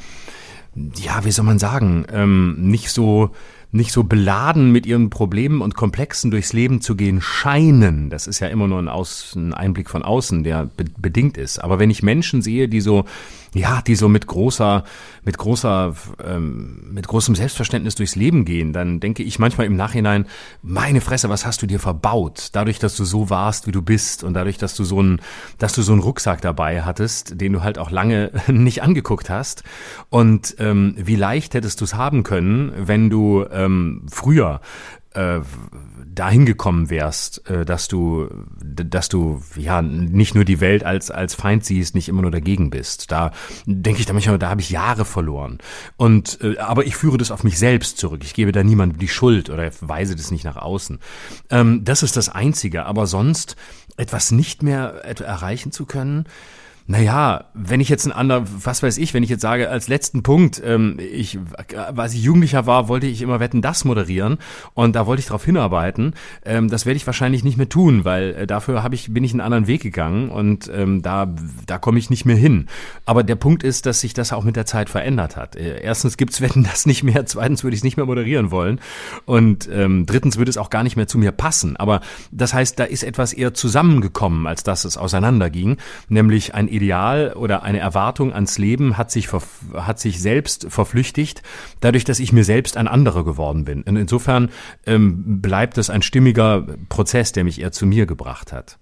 ja, 0.74 1.24
wie 1.24 1.30
soll 1.30 1.44
man 1.44 1.58
sagen, 1.58 2.06
ähm, 2.10 2.56
nicht 2.58 2.90
so 2.90 3.30
nicht 3.74 3.90
so 3.90 4.04
beladen 4.04 4.70
mit 4.70 4.86
ihren 4.86 5.10
Problemen 5.10 5.60
und 5.60 5.74
Komplexen 5.74 6.30
durchs 6.30 6.52
Leben 6.52 6.80
zu 6.80 6.94
gehen 6.94 7.20
scheinen. 7.20 8.08
Das 8.08 8.28
ist 8.28 8.38
ja 8.38 8.46
immer 8.46 8.68
nur 8.68 8.78
ein, 8.78 8.88
Aus, 8.88 9.34
ein 9.34 9.52
Einblick 9.52 9.90
von 9.90 10.04
außen, 10.04 10.44
der 10.44 10.66
be 10.76 10.84
bedingt 10.96 11.36
ist. 11.36 11.58
Aber 11.58 11.80
wenn 11.80 11.90
ich 11.90 12.02
Menschen 12.02 12.40
sehe, 12.40 12.68
die 12.68 12.80
so 12.80 13.04
ja, 13.54 13.80
die 13.82 13.94
so 13.94 14.08
mit 14.08 14.26
großer, 14.26 14.84
mit 15.24 15.38
großer, 15.38 15.94
ähm, 16.24 16.90
mit 16.92 17.06
großem 17.06 17.36
Selbstverständnis 17.36 17.94
durchs 17.94 18.16
Leben 18.16 18.44
gehen, 18.44 18.72
dann 18.72 18.98
denke 18.98 19.22
ich 19.22 19.38
manchmal 19.38 19.66
im 19.66 19.76
Nachhinein, 19.76 20.26
meine 20.62 21.00
Fresse, 21.00 21.28
was 21.28 21.46
hast 21.46 21.62
du 21.62 21.66
dir 21.66 21.78
verbaut? 21.78 22.48
Dadurch, 22.52 22.80
dass 22.80 22.96
du 22.96 23.04
so 23.04 23.30
warst, 23.30 23.66
wie 23.66 23.72
du 23.72 23.80
bist 23.80 24.24
und 24.24 24.34
dadurch, 24.34 24.58
dass 24.58 24.74
du 24.74 24.84
so 24.84 24.98
einen, 24.98 25.20
dass 25.58 25.72
du 25.72 25.82
so 25.82 25.92
einen 25.92 26.02
Rucksack 26.02 26.40
dabei 26.40 26.82
hattest, 26.82 27.40
den 27.40 27.52
du 27.52 27.62
halt 27.62 27.78
auch 27.78 27.90
lange 27.90 28.32
nicht 28.48 28.82
angeguckt 28.82 29.30
hast. 29.30 29.62
Und 30.10 30.56
ähm, 30.58 30.94
wie 30.98 31.16
leicht 31.16 31.54
hättest 31.54 31.80
du 31.80 31.84
es 31.84 31.94
haben 31.94 32.24
können, 32.24 32.72
wenn 32.76 33.08
du 33.08 33.44
ähm, 33.52 34.02
früher 34.10 34.60
äh, 35.14 35.40
dahin 36.14 36.46
gekommen 36.46 36.90
wärst, 36.90 37.48
äh, 37.48 37.64
dass 37.64 37.88
du, 37.88 38.28
dass 38.62 39.08
du 39.08 39.42
ja 39.56 39.82
nicht 39.82 40.34
nur 40.34 40.44
die 40.44 40.60
Welt 40.60 40.84
als 40.84 41.10
als 41.10 41.34
Feind 41.34 41.64
siehst, 41.64 41.94
nicht 41.94 42.08
immer 42.08 42.22
nur 42.22 42.30
dagegen 42.30 42.70
bist. 42.70 43.10
Da 43.10 43.32
denke 43.66 44.00
ich 44.00 44.06
da 44.06 44.12
manchmal, 44.12 44.38
da 44.38 44.50
habe 44.50 44.60
ich 44.60 44.70
Jahre 44.70 45.04
verloren. 45.04 45.58
Und 45.96 46.38
äh, 46.42 46.58
aber 46.58 46.86
ich 46.86 46.96
führe 46.96 47.18
das 47.18 47.30
auf 47.30 47.44
mich 47.44 47.58
selbst 47.58 47.98
zurück. 47.98 48.22
Ich 48.24 48.34
gebe 48.34 48.52
da 48.52 48.62
niemandem 48.62 48.98
die 48.98 49.08
Schuld 49.08 49.50
oder 49.50 49.70
weise 49.80 50.16
das 50.16 50.30
nicht 50.30 50.44
nach 50.44 50.56
außen. 50.56 50.98
Ähm, 51.50 51.84
das 51.84 52.02
ist 52.02 52.16
das 52.16 52.28
Einzige. 52.28 52.86
Aber 52.86 53.06
sonst 53.06 53.56
etwas 53.96 54.30
nicht 54.32 54.62
mehr 54.62 55.04
erreichen 55.04 55.72
zu 55.72 55.86
können, 55.86 56.26
naja, 56.86 57.46
wenn 57.54 57.80
ich 57.80 57.88
jetzt 57.88 58.04
ein 58.04 58.12
anderer, 58.12 58.44
was 58.62 58.82
weiß 58.82 58.98
ich, 58.98 59.14
wenn 59.14 59.22
ich 59.22 59.30
jetzt 59.30 59.40
sage, 59.40 59.70
als 59.70 59.88
letzten 59.88 60.22
Punkt, 60.22 60.60
ähm, 60.62 60.98
ich, 60.98 61.38
als 61.96 62.12
ich 62.12 62.22
Jugendlicher 62.22 62.66
war, 62.66 62.88
wollte 62.88 63.06
ich 63.06 63.22
immer 63.22 63.40
Wetten 63.40 63.62
das 63.62 63.86
moderieren 63.86 64.36
und 64.74 64.94
da 64.94 65.06
wollte 65.06 65.20
ich 65.20 65.26
darauf 65.26 65.46
hinarbeiten. 65.46 66.12
Ähm, 66.44 66.68
das 66.68 66.84
werde 66.84 66.98
ich 66.98 67.06
wahrscheinlich 67.06 67.42
nicht 67.42 67.56
mehr 67.56 67.70
tun, 67.70 68.04
weil 68.04 68.34
äh, 68.34 68.46
dafür 68.46 68.82
habe 68.82 68.94
ich, 68.96 69.14
bin 69.14 69.24
ich 69.24 69.32
einen 69.32 69.40
anderen 69.40 69.66
Weg 69.66 69.80
gegangen 69.80 70.28
und 70.28 70.70
ähm, 70.74 71.00
da, 71.00 71.34
da 71.66 71.78
komme 71.78 71.98
ich 71.98 72.10
nicht 72.10 72.26
mehr 72.26 72.36
hin. 72.36 72.66
Aber 73.06 73.22
der 73.22 73.36
Punkt 73.36 73.62
ist, 73.62 73.86
dass 73.86 74.00
sich 74.00 74.12
das 74.12 74.34
auch 74.34 74.44
mit 74.44 74.56
der 74.56 74.66
Zeit 74.66 74.90
verändert 74.90 75.36
hat. 75.36 75.56
Äh, 75.56 75.80
erstens 75.80 76.18
gibt's 76.18 76.42
Wetten 76.42 76.64
das 76.64 76.84
nicht 76.84 77.02
mehr, 77.02 77.24
zweitens 77.26 77.64
würde 77.64 77.74
ich 77.74 77.80
es 77.80 77.84
nicht 77.84 77.96
mehr 77.96 78.06
moderieren 78.06 78.50
wollen 78.50 78.78
und 79.24 79.70
ähm, 79.72 80.04
drittens 80.04 80.36
würde 80.36 80.50
es 80.50 80.58
auch 80.58 80.68
gar 80.68 80.82
nicht 80.82 80.96
mehr 80.96 81.06
zu 81.06 81.16
mir 81.16 81.32
passen. 81.32 81.78
Aber 81.78 82.02
das 82.30 82.52
heißt, 82.52 82.78
da 82.78 82.84
ist 82.84 83.04
etwas 83.04 83.32
eher 83.32 83.54
zusammengekommen, 83.54 84.46
als 84.46 84.64
dass 84.64 84.84
es 84.84 84.98
auseinanderging, 84.98 85.78
nämlich 86.10 86.54
ein 86.54 86.73
Ideal 86.74 87.32
oder 87.34 87.62
eine 87.62 87.78
Erwartung 87.78 88.32
ans 88.32 88.58
Leben 88.58 88.98
hat 88.98 89.10
sich, 89.10 89.28
hat 89.74 89.98
sich 90.00 90.20
selbst 90.20 90.66
verflüchtigt, 90.68 91.42
dadurch, 91.80 92.04
dass 92.04 92.18
ich 92.18 92.32
mir 92.32 92.44
selbst 92.44 92.76
ein 92.76 92.88
anderer 92.88 93.24
geworden 93.24 93.64
bin. 93.64 93.82
Und 93.82 93.96
insofern 93.96 94.50
ähm, 94.86 95.40
bleibt 95.40 95.78
es 95.78 95.90
ein 95.90 96.02
stimmiger 96.02 96.66
Prozess, 96.88 97.32
der 97.32 97.44
mich 97.44 97.60
eher 97.60 97.72
zu 97.72 97.86
mir 97.86 98.06
gebracht 98.06 98.52
hat. 98.52 98.78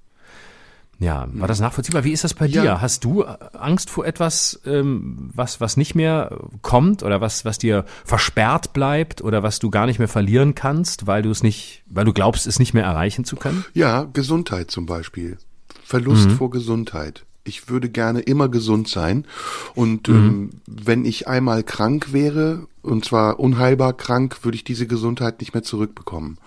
Ja, 1.02 1.26
war 1.32 1.48
das 1.48 1.58
nachvollziehbar? 1.58 2.04
Wie 2.04 2.12
ist 2.12 2.22
das 2.22 2.32
bei 2.32 2.46
ja. 2.46 2.62
dir? 2.62 2.80
Hast 2.80 3.02
du 3.02 3.24
Angst 3.24 3.90
vor 3.90 4.06
etwas, 4.06 4.60
ähm, 4.64 5.30
was, 5.34 5.60
was 5.60 5.76
nicht 5.76 5.96
mehr 5.96 6.38
kommt 6.62 7.02
oder 7.02 7.20
was, 7.20 7.44
was 7.44 7.58
dir 7.58 7.84
versperrt 8.04 8.72
bleibt 8.72 9.20
oder 9.20 9.42
was 9.42 9.58
du 9.58 9.68
gar 9.68 9.86
nicht 9.86 9.98
mehr 9.98 10.06
verlieren 10.06 10.54
kannst, 10.54 11.08
weil 11.08 11.22
du 11.22 11.30
es 11.30 11.42
nicht, 11.42 11.82
weil 11.86 12.04
du 12.04 12.12
glaubst, 12.12 12.46
es 12.46 12.60
nicht 12.60 12.72
mehr 12.72 12.84
erreichen 12.84 13.24
zu 13.24 13.34
können? 13.34 13.64
Ja, 13.74 14.04
Gesundheit 14.12 14.70
zum 14.70 14.86
Beispiel. 14.86 15.38
Verlust 15.82 16.28
mhm. 16.28 16.36
vor 16.36 16.50
Gesundheit 16.50 17.24
ich 17.44 17.68
würde 17.68 17.88
gerne 17.88 18.20
immer 18.20 18.48
gesund 18.48 18.88
sein. 18.88 19.26
Und 19.74 20.08
mhm. 20.08 20.14
ähm, 20.14 20.50
wenn 20.66 21.04
ich 21.04 21.28
einmal 21.28 21.62
krank 21.62 22.12
wäre, 22.12 22.66
und 22.82 23.04
zwar 23.04 23.40
unheilbar 23.40 23.92
krank, 23.92 24.44
würde 24.44 24.56
ich 24.56 24.64
diese 24.64 24.86
Gesundheit 24.86 25.40
nicht 25.40 25.54
mehr 25.54 25.62
zurückbekommen. 25.62 26.38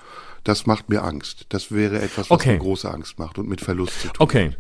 Das 0.43 0.67
macht 0.67 0.89
mir 0.89 1.03
Angst. 1.03 1.47
Das 1.49 1.71
wäre 1.71 2.01
etwas, 2.01 2.29
was 2.29 2.31
okay. 2.31 2.53
mir 2.53 2.59
große 2.59 2.91
Angst 2.91 3.17
macht 3.17 3.39
und 3.39 3.49
mit 3.49 3.61
Verlust 3.61 4.01
zu 4.01 4.07
tun. 4.09 4.15
Okay. 4.19 4.51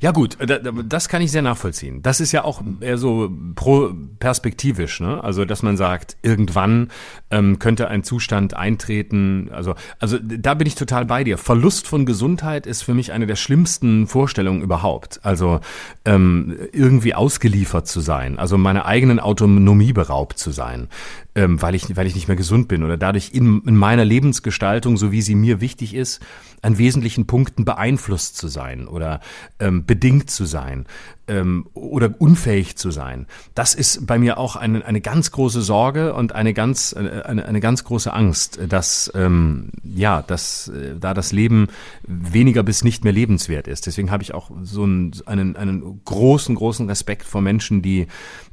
Ja 0.00 0.10
gut, 0.10 0.36
das 0.84 1.08
kann 1.08 1.22
ich 1.22 1.30
sehr 1.30 1.42
nachvollziehen. 1.42 2.02
Das 2.02 2.20
ist 2.20 2.32
ja 2.32 2.44
auch 2.44 2.62
eher 2.80 2.98
so 2.98 3.30
pro 3.54 3.92
perspektivisch, 4.18 5.00
ne? 5.00 5.22
Also 5.22 5.44
dass 5.44 5.62
man 5.62 5.76
sagt, 5.76 6.16
irgendwann 6.22 6.90
ähm, 7.30 7.58
könnte 7.58 7.88
ein 7.88 8.02
Zustand 8.02 8.54
eintreten. 8.54 9.48
Also 9.52 9.74
also 9.98 10.18
da 10.20 10.54
bin 10.54 10.66
ich 10.66 10.74
total 10.74 11.04
bei 11.06 11.24
dir. 11.24 11.38
Verlust 11.38 11.86
von 11.86 12.04
Gesundheit 12.04 12.66
ist 12.66 12.82
für 12.82 12.94
mich 12.94 13.12
eine 13.12 13.26
der 13.26 13.36
schlimmsten 13.36 14.06
Vorstellungen 14.06 14.62
überhaupt. 14.62 15.20
Also 15.22 15.60
ähm, 16.04 16.56
irgendwie 16.72 17.14
ausgeliefert 17.14 17.86
zu 17.86 18.00
sein, 18.00 18.38
also 18.38 18.58
meiner 18.58 18.86
eigenen 18.86 19.20
Autonomie 19.20 19.92
beraubt 19.92 20.38
zu 20.38 20.50
sein, 20.50 20.88
ähm, 21.36 21.60
weil 21.62 21.74
ich 21.74 21.96
weil 21.96 22.06
ich 22.06 22.14
nicht 22.14 22.26
mehr 22.26 22.36
gesund 22.36 22.66
bin 22.66 22.82
oder 22.82 22.96
dadurch 22.96 23.30
in, 23.32 23.62
in 23.66 23.76
meiner 23.76 24.04
Lebensgestaltung, 24.04 24.96
so 24.96 25.12
wie 25.12 25.22
sie 25.22 25.34
mir 25.36 25.60
wichtig 25.60 25.94
ist, 25.94 26.20
an 26.62 26.78
wesentlichen 26.78 27.26
Punkten 27.26 27.64
beeinflusst 27.64 28.36
zu 28.36 28.48
sein 28.48 28.88
oder 28.88 29.20
ähm, 29.60 29.84
bedingt 29.84 30.30
zu 30.30 30.46
sein 30.46 30.86
ähm, 31.28 31.66
oder 31.74 32.14
unfähig 32.18 32.76
zu 32.76 32.90
sein. 32.90 33.26
Das 33.54 33.74
ist 33.74 34.06
bei 34.06 34.18
mir 34.18 34.38
auch 34.38 34.56
eine, 34.56 34.84
eine 34.84 35.00
ganz 35.00 35.30
große 35.30 35.62
Sorge 35.62 36.14
und 36.14 36.34
eine 36.34 36.54
ganz, 36.54 36.94
eine, 36.94 37.24
eine 37.24 37.60
ganz 37.60 37.84
große 37.84 38.12
Angst, 38.12 38.58
dass, 38.68 39.10
ähm, 39.14 39.70
ja, 39.82 40.22
dass 40.22 40.68
äh, 40.68 40.96
da 40.98 41.14
das 41.14 41.32
Leben 41.32 41.68
weniger 42.06 42.62
bis 42.62 42.84
nicht 42.84 43.04
mehr 43.04 43.12
lebenswert 43.12 43.68
ist. 43.68 43.86
Deswegen 43.86 44.10
habe 44.10 44.22
ich 44.22 44.34
auch 44.34 44.50
so 44.62 44.84
einen, 44.84 45.12
einen, 45.26 45.56
einen 45.56 46.00
großen, 46.04 46.54
großen 46.54 46.88
Respekt 46.88 47.24
vor 47.24 47.40
Menschen, 47.40 47.82
die, 47.82 48.06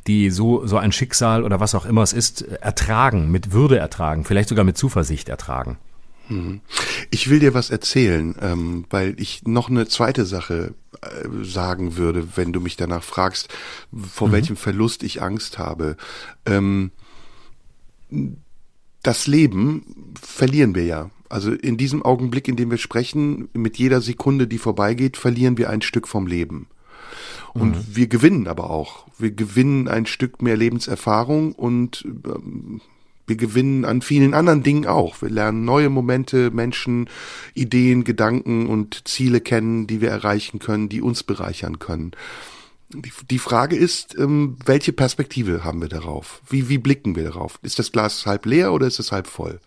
die 0.07 0.29
so, 0.29 0.65
so 0.65 0.77
ein 0.77 0.91
Schicksal 0.91 1.43
oder 1.43 1.59
was 1.59 1.75
auch 1.75 1.85
immer 1.85 2.01
es 2.01 2.13
ist, 2.13 2.41
ertragen, 2.41 3.31
mit 3.31 3.51
Würde 3.51 3.77
ertragen, 3.77 4.23
vielleicht 4.23 4.49
sogar 4.49 4.65
mit 4.65 4.77
Zuversicht 4.77 5.29
ertragen. 5.29 5.77
Mhm. 6.29 6.61
Ich 7.11 7.29
will 7.29 7.39
dir 7.39 7.53
was 7.53 7.69
erzählen, 7.69 8.35
ähm, 8.41 8.85
weil 8.89 9.19
ich 9.19 9.43
noch 9.45 9.69
eine 9.69 9.87
zweite 9.87 10.25
Sache 10.25 10.73
äh, 11.01 11.43
sagen 11.43 11.97
würde, 11.97 12.35
wenn 12.35 12.53
du 12.53 12.61
mich 12.61 12.77
danach 12.77 13.03
fragst, 13.03 13.49
vor 13.91 14.29
mhm. 14.29 14.31
welchem 14.33 14.55
Verlust 14.55 15.03
ich 15.03 15.21
Angst 15.21 15.57
habe. 15.57 15.97
Ähm, 16.45 16.91
das 19.01 19.27
Leben 19.27 20.13
verlieren 20.19 20.75
wir 20.75 20.85
ja. 20.85 21.09
Also 21.29 21.51
in 21.51 21.77
diesem 21.77 22.03
Augenblick, 22.03 22.47
in 22.47 22.55
dem 22.55 22.71
wir 22.71 22.77
sprechen, 22.77 23.49
mit 23.53 23.77
jeder 23.77 24.01
Sekunde, 24.01 24.47
die 24.47 24.59
vorbeigeht, 24.59 25.17
verlieren 25.17 25.57
wir 25.57 25.69
ein 25.69 25.81
Stück 25.81 26.07
vom 26.07 26.27
Leben. 26.27 26.67
Und 27.53 27.75
mhm. 27.75 27.95
wir 27.95 28.07
gewinnen 28.07 28.47
aber 28.47 28.69
auch. 28.69 29.07
Wir 29.17 29.31
gewinnen 29.31 29.87
ein 29.87 30.05
Stück 30.05 30.41
mehr 30.41 30.57
Lebenserfahrung 30.57 31.53
und 31.53 32.05
ähm, 32.05 32.81
wir 33.25 33.35
gewinnen 33.35 33.85
an 33.85 34.01
vielen 34.01 34.33
anderen 34.33 34.63
Dingen 34.63 34.85
auch. 34.85 35.21
Wir 35.21 35.29
lernen 35.29 35.65
neue 35.65 35.89
Momente, 35.89 36.51
Menschen, 36.51 37.09
Ideen, 37.53 38.03
Gedanken 38.03 38.67
und 38.67 39.07
Ziele 39.07 39.41
kennen, 39.41 39.87
die 39.87 40.01
wir 40.01 40.09
erreichen 40.09 40.59
können, 40.59 40.89
die 40.89 41.01
uns 41.01 41.23
bereichern 41.23 41.79
können. 41.79 42.11
Die 43.29 43.39
Frage 43.39 43.75
ist, 43.75 44.15
ähm, 44.19 44.57
welche 44.65 44.93
Perspektive 44.93 45.63
haben 45.63 45.81
wir 45.81 45.89
darauf? 45.89 46.41
Wie, 46.47 46.69
wie 46.69 46.77
blicken 46.77 47.15
wir 47.15 47.23
darauf? 47.23 47.57
Ist 47.63 47.79
das 47.79 47.91
Glas 47.91 48.25
halb 48.27 48.45
leer 48.45 48.71
oder 48.71 48.85
ist 48.85 48.99
es 48.99 49.11
halb 49.11 49.25
voll? 49.25 49.59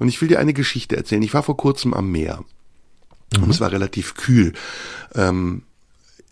Und 0.00 0.08
ich 0.08 0.20
will 0.20 0.28
dir 0.28 0.40
eine 0.40 0.52
Geschichte 0.52 0.96
erzählen. 0.96 1.22
Ich 1.22 1.34
war 1.34 1.44
vor 1.44 1.56
kurzem 1.56 1.94
am 1.94 2.10
Meer. 2.10 2.44
Mhm. 3.36 3.44
Und 3.44 3.50
es 3.50 3.60
war 3.60 3.70
relativ 3.70 4.14
kühl. 4.14 4.52
Ähm, 5.14 5.62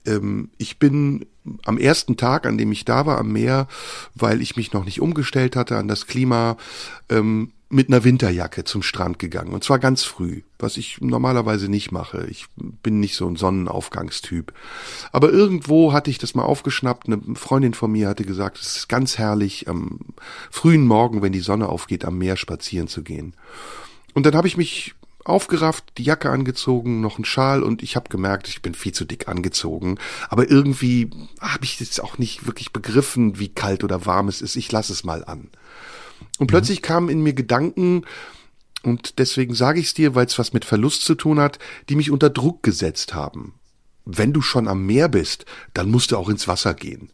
ähm, 0.06 0.50
ich 0.58 0.78
bin 0.78 1.26
am 1.64 1.78
ersten 1.78 2.16
Tag, 2.16 2.46
an 2.46 2.58
dem 2.58 2.72
ich 2.72 2.84
da 2.84 3.06
war 3.06 3.18
am 3.18 3.32
Meer, 3.32 3.68
weil 4.14 4.40
ich 4.40 4.56
mich 4.56 4.72
noch 4.72 4.84
nicht 4.84 5.00
umgestellt 5.00 5.56
hatte 5.56 5.76
an 5.76 5.88
das 5.88 6.06
Klima, 6.06 6.56
ähm, 7.08 7.52
mit 7.74 7.88
einer 7.88 8.04
Winterjacke 8.04 8.62
zum 8.62 8.82
Strand 8.82 9.18
gegangen. 9.18 9.52
Und 9.52 9.64
zwar 9.64 9.80
ganz 9.80 10.04
früh, 10.04 10.42
was 10.60 10.76
ich 10.76 11.00
normalerweise 11.00 11.68
nicht 11.68 11.90
mache. 11.90 12.24
Ich 12.30 12.46
bin 12.56 13.00
nicht 13.00 13.16
so 13.16 13.26
ein 13.26 13.34
Sonnenaufgangstyp. 13.34 14.52
Aber 15.10 15.30
irgendwo 15.30 15.92
hatte 15.92 16.08
ich 16.08 16.18
das 16.18 16.36
mal 16.36 16.44
aufgeschnappt. 16.44 17.08
Eine 17.08 17.20
Freundin 17.34 17.74
von 17.74 17.90
mir 17.90 18.08
hatte 18.08 18.24
gesagt, 18.24 18.58
es 18.60 18.76
ist 18.76 18.88
ganz 18.88 19.18
herrlich, 19.18 19.66
am 19.66 19.98
frühen 20.52 20.86
Morgen, 20.86 21.20
wenn 21.20 21.32
die 21.32 21.40
Sonne 21.40 21.68
aufgeht, 21.68 22.04
am 22.04 22.16
Meer 22.16 22.36
spazieren 22.36 22.86
zu 22.86 23.02
gehen. 23.02 23.34
Und 24.12 24.24
dann 24.24 24.36
habe 24.36 24.46
ich 24.46 24.56
mich 24.56 24.94
aufgerafft, 25.24 25.84
die 25.98 26.04
Jacke 26.04 26.30
angezogen, 26.30 27.00
noch 27.00 27.18
ein 27.18 27.24
Schal 27.24 27.62
und 27.62 27.82
ich 27.82 27.96
habe 27.96 28.08
gemerkt, 28.10 28.48
ich 28.48 28.62
bin 28.62 28.74
viel 28.74 28.92
zu 28.92 29.04
dick 29.04 29.28
angezogen. 29.28 29.98
Aber 30.28 30.50
irgendwie 30.50 31.10
habe 31.40 31.64
ich 31.64 31.80
jetzt 31.80 32.02
auch 32.02 32.18
nicht 32.18 32.46
wirklich 32.46 32.72
begriffen, 32.72 33.38
wie 33.38 33.48
kalt 33.48 33.84
oder 33.84 34.06
warm 34.06 34.28
es 34.28 34.42
ist. 34.42 34.56
Ich 34.56 34.70
lasse 34.70 34.92
es 34.92 35.04
mal 35.04 35.24
an. 35.24 35.48
Und 36.38 36.48
plötzlich 36.48 36.80
mhm. 36.80 36.84
kamen 36.84 37.08
in 37.08 37.22
mir 37.22 37.32
Gedanken, 37.32 38.04
und 38.82 39.18
deswegen 39.18 39.54
sage 39.54 39.80
ich 39.80 39.86
es 39.86 39.94
dir, 39.94 40.14
weil 40.14 40.26
es 40.26 40.38
was 40.38 40.52
mit 40.52 40.66
Verlust 40.66 41.02
zu 41.04 41.14
tun 41.14 41.40
hat, 41.40 41.58
die 41.88 41.96
mich 41.96 42.10
unter 42.10 42.28
Druck 42.28 42.62
gesetzt 42.62 43.14
haben. 43.14 43.54
Wenn 44.04 44.34
du 44.34 44.42
schon 44.42 44.68
am 44.68 44.84
Meer 44.84 45.08
bist, 45.08 45.46
dann 45.72 45.90
musst 45.90 46.12
du 46.12 46.18
auch 46.18 46.28
ins 46.28 46.46
Wasser 46.46 46.74
gehen. 46.74 47.10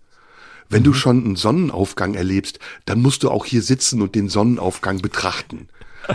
Wenn 0.69 0.81
mhm. 0.81 0.85
du 0.85 0.93
schon 0.93 1.25
einen 1.25 1.37
Sonnenaufgang 1.37 2.15
erlebst, 2.15 2.59
dann 2.87 3.01
musst 3.01 3.23
du 3.23 3.31
auch 3.31 3.45
hier 3.45 3.63
sitzen 3.63 4.03
und 4.03 4.17
den 4.17 4.29
Sonnenaufgang 4.29 5.01
betrachten. 5.01 5.69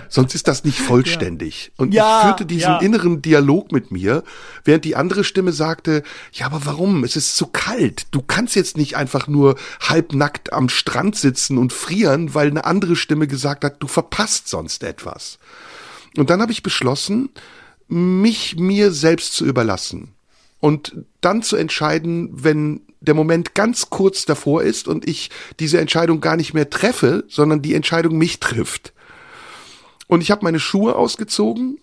Sonst 0.10 0.36
ist 0.36 0.48
das 0.48 0.64
nicht 0.64 0.80
vollständig. 0.80 1.72
Und 1.78 1.94
ja, 1.94 2.20
ich 2.20 2.26
führte 2.26 2.46
diesen 2.46 2.72
ja. 2.72 2.78
inneren 2.80 3.22
Dialog 3.22 3.72
mit 3.72 3.92
mir, 3.92 4.24
während 4.64 4.86
die 4.86 4.96
andere 4.96 5.24
Stimme 5.24 5.52
sagte, 5.52 6.04
ja, 6.34 6.48
aber 6.48 6.66
warum? 6.66 7.04
Es 7.04 7.16
ist 7.16 7.36
zu 7.36 7.48
kalt. 7.48 8.08
Du 8.12 8.22
kannst 8.22 8.56
jetzt 8.56 8.78
nicht 8.78 8.96
einfach 8.96 9.28
nur 9.28 9.56
halbnackt 9.82 10.54
am 10.54 10.70
Strand 10.70 11.16
sitzen 11.16 11.58
und 11.58 11.74
frieren, 11.74 12.34
weil 12.34 12.50
eine 12.50 12.66
andere 12.66 12.96
Stimme 12.96 13.28
gesagt 13.28 13.64
hat, 13.64 13.82
du 13.82 13.88
verpasst 13.88 14.48
sonst 14.48 14.84
etwas. 14.84 15.40
Und 16.18 16.30
dann 16.30 16.42
habe 16.42 16.52
ich 16.52 16.64
beschlossen, 16.64 17.30
mich 17.88 18.56
mir 18.58 18.92
selbst 18.92 19.34
zu 19.34 19.46
überlassen. 19.46 20.14
Und 20.60 20.96
dann 21.22 21.44
zu 21.44 21.58
entscheiden, 21.58 22.30
wenn 22.32 22.82
der 23.02 23.14
Moment 23.14 23.54
ganz 23.54 23.90
kurz 23.90 24.26
davor 24.26 24.64
ist 24.64 24.88
und 24.88 25.08
ich 25.08 25.30
diese 25.60 25.80
Entscheidung 25.80 26.22
gar 26.22 26.38
nicht 26.38 26.54
mehr 26.54 26.70
treffe, 26.70 27.24
sondern 27.28 27.62
die 27.62 27.76
Entscheidung 27.76 28.18
mich 28.18 28.40
trifft. 28.40 28.94
Und 30.08 30.22
ich 30.22 30.32
habe 30.32 30.44
meine 30.44 30.60
Schuhe 30.60 30.96
ausgezogen 30.96 31.80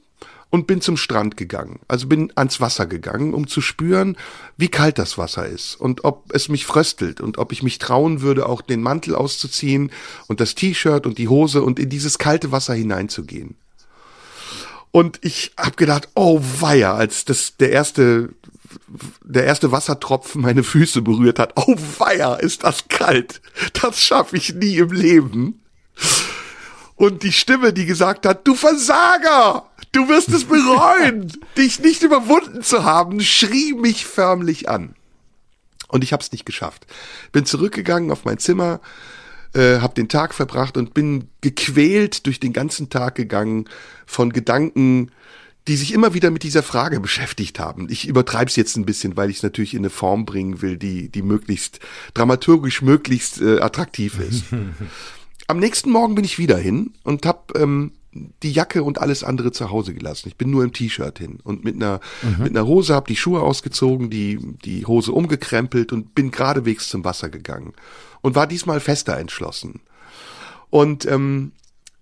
und 0.50 0.66
bin 0.66 0.82
zum 0.82 0.98
Strand 0.98 1.36
gegangen. 1.36 1.80
Also 1.88 2.06
bin 2.06 2.30
ans 2.36 2.60
Wasser 2.60 2.86
gegangen, 2.86 3.32
um 3.32 3.48
zu 3.48 3.62
spüren, 3.62 4.16
wie 4.58 4.68
kalt 4.68 4.98
das 4.98 5.16
Wasser 5.16 5.46
ist 5.46 5.76
und 5.76 6.04
ob 6.04 6.32
es 6.34 6.48
mich 6.48 6.66
fröstelt 6.66 7.20
und 7.20 7.38
ob 7.38 7.52
ich 7.52 7.62
mich 7.62 7.78
trauen 7.78 8.20
würde, 8.20 8.46
auch 8.46 8.60
den 8.60 8.82
Mantel 8.82 9.14
auszuziehen 9.14 9.90
und 10.28 10.40
das 10.40 10.54
T-Shirt 10.54 11.06
und 11.06 11.16
die 11.16 11.28
Hose 11.28 11.62
und 11.62 11.78
in 11.78 11.88
dieses 11.88 12.18
kalte 12.18 12.52
Wasser 12.52 12.74
hineinzugehen. 12.74 13.56
Und 14.90 15.18
ich 15.22 15.52
habe 15.56 15.76
gedacht, 15.76 16.10
oh 16.14 16.38
weia, 16.60 16.94
als 16.94 17.24
das 17.24 17.56
der 17.56 17.72
erste 17.72 18.28
der 19.22 19.44
erste 19.44 19.72
Wassertropfen 19.72 20.42
meine 20.42 20.62
Füße 20.62 21.02
berührt 21.02 21.38
hat. 21.38 21.52
Oh 21.56 21.76
weia, 21.98 22.34
ist 22.34 22.64
das 22.64 22.88
kalt. 22.88 23.40
Das 23.80 24.00
schaffe 24.00 24.36
ich 24.36 24.54
nie 24.54 24.76
im 24.76 24.92
Leben. 24.92 25.62
Und 27.02 27.24
die 27.24 27.32
Stimme, 27.32 27.72
die 27.72 27.84
gesagt 27.84 28.26
hat, 28.26 28.46
du 28.46 28.54
Versager, 28.54 29.66
du 29.90 30.08
wirst 30.08 30.28
es 30.28 30.44
bereuen, 30.44 31.32
dich 31.58 31.80
nicht 31.80 32.04
überwunden 32.04 32.62
zu 32.62 32.84
haben, 32.84 33.20
schrie 33.20 33.72
mich 33.72 34.06
förmlich 34.06 34.68
an. 34.68 34.94
Und 35.88 36.04
ich 36.04 36.12
habe 36.12 36.22
es 36.22 36.30
nicht 36.30 36.46
geschafft. 36.46 36.86
Bin 37.32 37.44
zurückgegangen 37.44 38.12
auf 38.12 38.24
mein 38.24 38.38
Zimmer, 38.38 38.80
äh, 39.52 39.80
habe 39.80 39.94
den 39.94 40.08
Tag 40.08 40.32
verbracht 40.32 40.76
und 40.76 40.94
bin 40.94 41.28
gequält 41.40 42.24
durch 42.26 42.38
den 42.38 42.52
ganzen 42.52 42.88
Tag 42.88 43.16
gegangen 43.16 43.68
von 44.06 44.32
Gedanken, 44.32 45.10
die 45.66 45.74
sich 45.74 45.94
immer 45.94 46.14
wieder 46.14 46.30
mit 46.30 46.44
dieser 46.44 46.62
Frage 46.62 47.00
beschäftigt 47.00 47.58
haben. 47.58 47.88
Ich 47.90 48.06
übertreibe 48.06 48.48
es 48.48 48.54
jetzt 48.54 48.76
ein 48.76 48.86
bisschen, 48.86 49.16
weil 49.16 49.28
ich 49.28 49.38
es 49.38 49.42
natürlich 49.42 49.74
in 49.74 49.80
eine 49.80 49.90
Form 49.90 50.24
bringen 50.24 50.62
will, 50.62 50.76
die, 50.76 51.08
die 51.08 51.22
möglichst 51.22 51.80
dramaturgisch 52.14 52.80
möglichst 52.80 53.40
äh, 53.40 53.58
attraktiv 53.58 54.20
ist. 54.20 54.44
Am 55.52 55.58
nächsten 55.58 55.90
Morgen 55.90 56.14
bin 56.14 56.24
ich 56.24 56.38
wieder 56.38 56.56
hin 56.56 56.94
und 57.04 57.26
hab 57.26 57.52
ähm, 57.58 57.92
die 58.42 58.52
Jacke 58.52 58.82
und 58.82 59.02
alles 59.02 59.22
andere 59.22 59.52
zu 59.52 59.70
Hause 59.70 59.92
gelassen. 59.92 60.28
Ich 60.28 60.38
bin 60.38 60.50
nur 60.50 60.64
im 60.64 60.72
T-Shirt 60.72 61.18
hin 61.18 61.40
und 61.44 61.62
mit 61.62 61.74
einer 61.74 62.00
mhm. 62.22 62.44
mit 62.44 62.56
einer 62.56 62.66
Hose 62.66 62.94
habe 62.94 63.06
die 63.06 63.16
Schuhe 63.16 63.42
ausgezogen, 63.42 64.08
die 64.08 64.38
die 64.64 64.86
Hose 64.86 65.12
umgekrempelt 65.12 65.92
und 65.92 66.14
bin 66.14 66.30
geradewegs 66.30 66.88
zum 66.88 67.04
Wasser 67.04 67.28
gegangen 67.28 67.74
und 68.22 68.34
war 68.34 68.46
diesmal 68.46 68.80
fester 68.80 69.18
entschlossen. 69.18 69.80
Und 70.70 71.04
ähm, 71.04 71.52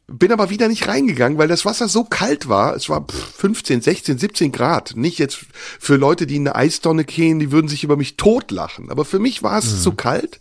bin 0.07 0.31
aber 0.31 0.49
wieder 0.49 0.69
nicht 0.69 0.87
reingegangen, 0.87 1.37
weil 1.37 1.49
das 1.49 1.65
Wasser 1.65 1.89
so 1.89 2.05
kalt 2.05 2.49
war. 2.49 2.77
Es 2.77 2.89
war 2.89 3.05
15, 3.09 3.81
16, 3.81 4.17
17 4.17 4.53
Grad. 4.53 4.95
Nicht 4.95 5.19
jetzt 5.19 5.45
für 5.81 5.97
Leute, 5.97 6.29
die 6.29 6.37
in 6.37 6.47
eine 6.47 6.55
Eistonne 6.55 7.03
gehen, 7.05 7.41
die 7.41 7.51
würden 7.51 7.67
sich 7.67 7.83
über 7.83 7.97
mich 7.97 8.17
totlachen. 8.17 8.91
Aber 8.93 9.05
für 9.05 9.19
mich 9.19 9.43
war 9.43 9.59
es 9.59 9.73
mhm. 9.73 9.79
zu 9.81 9.93
kalt. 9.95 10.39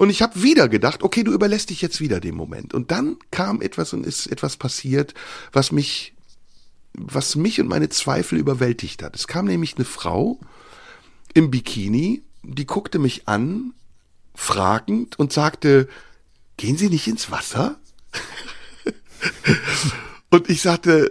Und 0.00 0.08
ich 0.08 0.22
habe 0.22 0.42
wieder 0.42 0.70
gedacht, 0.70 1.02
okay, 1.02 1.24
du 1.24 1.30
überlässt 1.30 1.68
dich 1.68 1.82
jetzt 1.82 2.00
wieder 2.00 2.20
dem 2.20 2.34
Moment. 2.34 2.72
Und 2.72 2.90
dann 2.90 3.18
kam 3.30 3.60
etwas 3.60 3.92
und 3.92 4.06
ist 4.06 4.28
etwas 4.28 4.56
passiert, 4.56 5.12
was 5.52 5.72
mich, 5.72 6.14
was 6.94 7.36
mich 7.36 7.60
und 7.60 7.68
meine 7.68 7.90
Zweifel 7.90 8.38
überwältigt 8.38 9.02
hat. 9.02 9.14
Es 9.14 9.26
kam 9.26 9.44
nämlich 9.44 9.76
eine 9.76 9.84
Frau 9.84 10.40
im 11.34 11.50
Bikini, 11.50 12.22
die 12.42 12.64
guckte 12.64 12.98
mich 12.98 13.28
an, 13.28 13.74
fragend 14.34 15.18
und 15.18 15.34
sagte, 15.34 15.86
gehen 16.56 16.78
Sie 16.78 16.88
nicht 16.88 17.06
ins 17.06 17.30
Wasser? 17.30 17.78
Und 20.32 20.48
ich 20.48 20.62
sagte, 20.62 21.10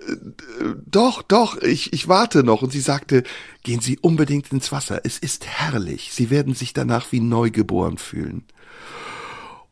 doch, 0.86 1.22
doch, 1.22 1.62
ich, 1.62 1.92
ich 1.92 2.08
warte 2.08 2.42
noch. 2.42 2.62
Und 2.62 2.72
sie 2.72 2.80
sagte, 2.80 3.24
gehen 3.64 3.82
Sie 3.82 4.00
unbedingt 4.00 4.50
ins 4.54 4.72
Wasser. 4.72 5.02
Es 5.04 5.20
ist 5.20 5.46
herrlich. 5.46 6.12
Sie 6.14 6.30
werden 6.30 6.56
sich 6.56 6.72
danach 6.72 7.12
wie 7.12 7.20
neugeboren 7.20 7.98
fühlen. 7.98 8.46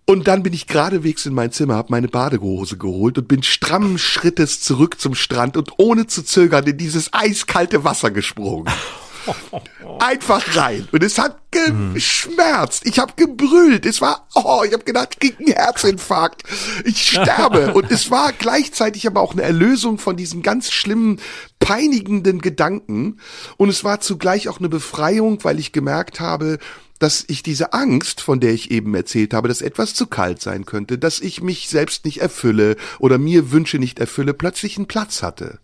Und 0.10 0.30
dann 0.30 0.42
bin 0.42 0.54
ich 0.54 0.68
geradewegs 0.68 1.26
in 1.26 1.34
mein 1.34 1.52
Zimmer, 1.52 1.76
habe 1.76 1.92
meine 1.92 2.08
Badehose 2.08 2.78
geholt 2.78 3.18
und 3.18 3.28
bin 3.28 3.44
strammen 3.44 3.98
Schrittes 3.98 4.62
zurück 4.62 5.02
zum 5.02 5.16
Strand 5.16 5.58
und 5.58 5.74
ohne 5.80 6.08
zu 6.08 6.24
zögern 6.24 6.66
in 6.66 6.78
dieses 6.78 7.14
eiskalte 7.14 7.84
Wasser 7.84 8.10
gesprungen. 8.10 8.72
Einfach 10.00 10.56
rein. 10.56 10.88
Und 10.94 11.04
es 11.04 11.18
hat 11.18 11.47
geschmerzt. 11.94 12.86
Ich 12.86 13.00
habe 13.00 13.14
gebrüllt. 13.16 13.86
Es 13.86 14.02
war, 14.02 14.28
oh, 14.36 14.64
ich 14.66 14.74
habe 14.74 14.84
gedacht, 14.84 15.10
ich 15.14 15.20
krieg 15.20 15.40
einen 15.40 15.56
Herzinfarkt. 15.56 16.44
Ich 16.86 17.10
sterbe. 17.10 17.74
Und 17.76 17.92
es 17.92 18.12
war 18.12 18.34
gleichzeitig 18.34 19.08
aber 19.08 19.22
auch 19.22 19.34
eine 19.34 19.44
Erlösung 19.44 19.98
von 19.98 20.18
diesen 20.18 20.42
ganz 20.42 20.72
schlimmen, 20.72 21.20
peinigenden 21.60 22.40
Gedanken. 22.40 23.20
Und 23.58 23.70
es 23.70 23.84
war 23.84 24.00
zugleich 24.00 24.48
auch 24.50 24.60
eine 24.60 24.70
Befreiung, 24.70 25.44
weil 25.44 25.60
ich 25.60 25.72
gemerkt 25.72 26.20
habe, 26.20 26.60
dass 27.00 27.26
ich 27.28 27.44
diese 27.44 27.74
Angst, 27.74 28.22
von 28.22 28.40
der 28.40 28.54
ich 28.54 28.72
eben 28.72 28.96
erzählt 28.96 29.34
habe, 29.34 29.48
dass 29.48 29.62
etwas 29.62 29.94
zu 29.94 30.08
kalt 30.08 30.42
sein 30.42 30.66
könnte, 30.66 30.98
dass 30.98 31.20
ich 31.20 31.42
mich 31.42 31.70
selbst 31.70 32.06
nicht 32.06 32.22
erfülle 32.22 32.76
oder 33.00 33.18
mir 33.18 33.52
Wünsche 33.52 33.78
nicht 33.78 34.00
erfülle, 34.00 34.34
plötzlich 34.34 34.78
einen 34.78 34.88
Platz 34.88 35.22
hatte. 35.22 35.60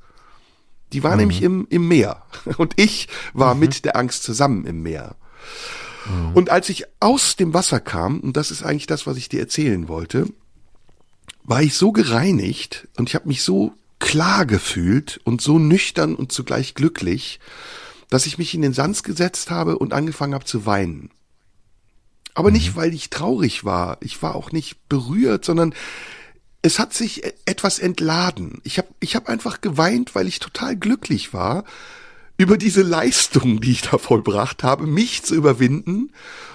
Die 0.93 1.03
war 1.03 1.13
mhm. 1.13 1.17
nämlich 1.17 1.41
im, 1.41 1.67
im 1.69 1.87
Meer. 1.87 2.23
Und 2.57 2.73
ich 2.77 3.07
war 3.33 3.55
mhm. 3.55 3.59
mit 3.61 3.85
der 3.85 3.95
Angst 3.95 4.23
zusammen 4.23 4.65
im 4.65 4.83
Meer. 4.83 5.15
Mhm. 6.05 6.35
Und 6.35 6.49
als 6.49 6.69
ich 6.69 6.85
aus 6.99 7.35
dem 7.35 7.53
Wasser 7.53 7.79
kam, 7.79 8.19
und 8.19 8.37
das 8.37 8.51
ist 8.51 8.63
eigentlich 8.63 8.87
das, 8.87 9.07
was 9.07 9.17
ich 9.17 9.29
dir 9.29 9.39
erzählen 9.39 9.87
wollte, 9.87 10.27
war 11.43 11.61
ich 11.61 11.75
so 11.75 11.91
gereinigt 11.91 12.87
und 12.97 13.09
ich 13.09 13.15
habe 13.15 13.27
mich 13.27 13.43
so 13.43 13.73
klar 13.99 14.45
gefühlt 14.45 15.19
und 15.23 15.41
so 15.41 15.59
nüchtern 15.59 16.15
und 16.15 16.31
zugleich 16.31 16.75
glücklich, 16.75 17.39
dass 18.09 18.25
ich 18.25 18.37
mich 18.37 18.53
in 18.53 18.61
den 18.61 18.73
Sand 18.73 19.03
gesetzt 19.03 19.49
habe 19.49 19.77
und 19.77 19.93
angefangen 19.93 20.33
habe 20.33 20.45
zu 20.45 20.65
weinen. 20.65 21.09
Aber 22.33 22.49
mhm. 22.49 22.55
nicht, 22.55 22.75
weil 22.75 22.93
ich 22.93 23.09
traurig 23.09 23.63
war. 23.63 23.97
Ich 24.01 24.21
war 24.21 24.35
auch 24.35 24.51
nicht 24.51 24.89
berührt, 24.89 25.45
sondern 25.45 25.73
es 26.61 26.79
hat 26.79 26.93
sich 26.93 27.23
e-, 27.23 27.33
etwas 27.45 27.79
entladen. 27.79 28.61
Ich 28.63 28.77
habe 28.77 28.89
ich 28.99 29.15
hab 29.15 29.29
einfach 29.29 29.61
geweint, 29.61 30.15
weil 30.15 30.27
ich 30.27 30.39
total 30.39 30.75
glücklich 30.75 31.33
war 31.33 31.63
über 32.37 32.57
diese 32.57 32.81
Leistung, 32.81 33.61
die 33.61 33.71
ich 33.71 33.81
da 33.83 33.97
vollbracht 33.97 34.63
habe, 34.63 34.87
mich 34.87 35.23
zu 35.23 35.35
überwinden 35.35 36.11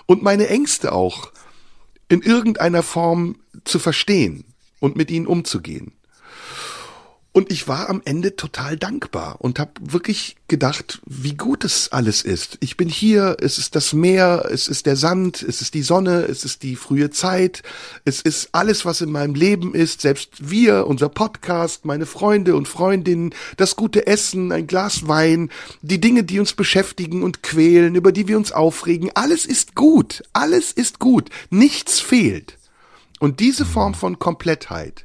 und 0.06 0.22
meine 0.22 0.48
Ängste 0.48 0.92
auch 0.92 1.32
in 2.08 2.22
irgendeiner 2.22 2.82
Form 2.82 3.36
zu 3.64 3.78
verstehen 3.78 4.44
und 4.80 4.96
mit 4.96 5.10
ihnen 5.10 5.26
umzugehen. 5.26 5.92
Und 7.38 7.52
ich 7.52 7.68
war 7.68 7.88
am 7.88 8.02
Ende 8.04 8.34
total 8.34 8.76
dankbar 8.76 9.36
und 9.38 9.60
habe 9.60 9.70
wirklich 9.80 10.34
gedacht, 10.48 11.00
wie 11.06 11.36
gut 11.36 11.64
es 11.64 11.92
alles 11.92 12.22
ist. 12.22 12.58
Ich 12.58 12.76
bin 12.76 12.88
hier, 12.88 13.36
es 13.40 13.58
ist 13.58 13.76
das 13.76 13.92
Meer, 13.92 14.48
es 14.50 14.66
ist 14.66 14.86
der 14.86 14.96
Sand, 14.96 15.44
es 15.44 15.60
ist 15.60 15.74
die 15.74 15.82
Sonne, 15.82 16.22
es 16.22 16.44
ist 16.44 16.64
die 16.64 16.74
frühe 16.74 17.10
Zeit, 17.10 17.62
es 18.04 18.22
ist 18.22 18.48
alles, 18.50 18.84
was 18.84 19.02
in 19.02 19.12
meinem 19.12 19.36
Leben 19.36 19.72
ist, 19.72 20.00
selbst 20.00 20.50
wir, 20.50 20.88
unser 20.88 21.08
Podcast, 21.08 21.84
meine 21.84 22.06
Freunde 22.06 22.56
und 22.56 22.66
Freundinnen, 22.66 23.32
das 23.56 23.76
gute 23.76 24.08
Essen, 24.08 24.50
ein 24.50 24.66
Glas 24.66 25.06
Wein, 25.06 25.48
die 25.80 26.00
Dinge, 26.00 26.24
die 26.24 26.40
uns 26.40 26.54
beschäftigen 26.54 27.22
und 27.22 27.44
quälen, 27.44 27.94
über 27.94 28.10
die 28.10 28.26
wir 28.26 28.36
uns 28.36 28.50
aufregen, 28.50 29.12
alles 29.14 29.46
ist 29.46 29.76
gut, 29.76 30.24
alles 30.32 30.72
ist 30.72 30.98
gut, 30.98 31.30
nichts 31.50 32.00
fehlt. 32.00 32.58
Und 33.20 33.38
diese 33.38 33.64
Form 33.64 33.94
von 33.94 34.18
Komplettheit, 34.18 35.04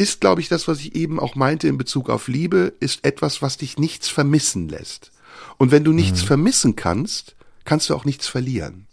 ist, 0.00 0.22
glaube 0.22 0.40
ich, 0.40 0.48
das, 0.48 0.66
was 0.66 0.80
ich 0.80 0.94
eben 0.94 1.20
auch 1.20 1.34
meinte 1.34 1.68
in 1.68 1.76
Bezug 1.76 2.08
auf 2.08 2.26
Liebe, 2.26 2.72
ist 2.80 3.04
etwas, 3.04 3.42
was 3.42 3.58
dich 3.58 3.76
nichts 3.76 4.08
vermissen 4.08 4.66
lässt. 4.66 5.12
Und 5.58 5.72
wenn 5.72 5.84
du 5.84 5.92
nichts 5.92 6.22
mhm. 6.22 6.26
vermissen 6.26 6.74
kannst, 6.74 7.36
kannst 7.66 7.90
du 7.90 7.94
auch 7.94 8.06
nichts 8.06 8.26
verlieren. 8.26 8.86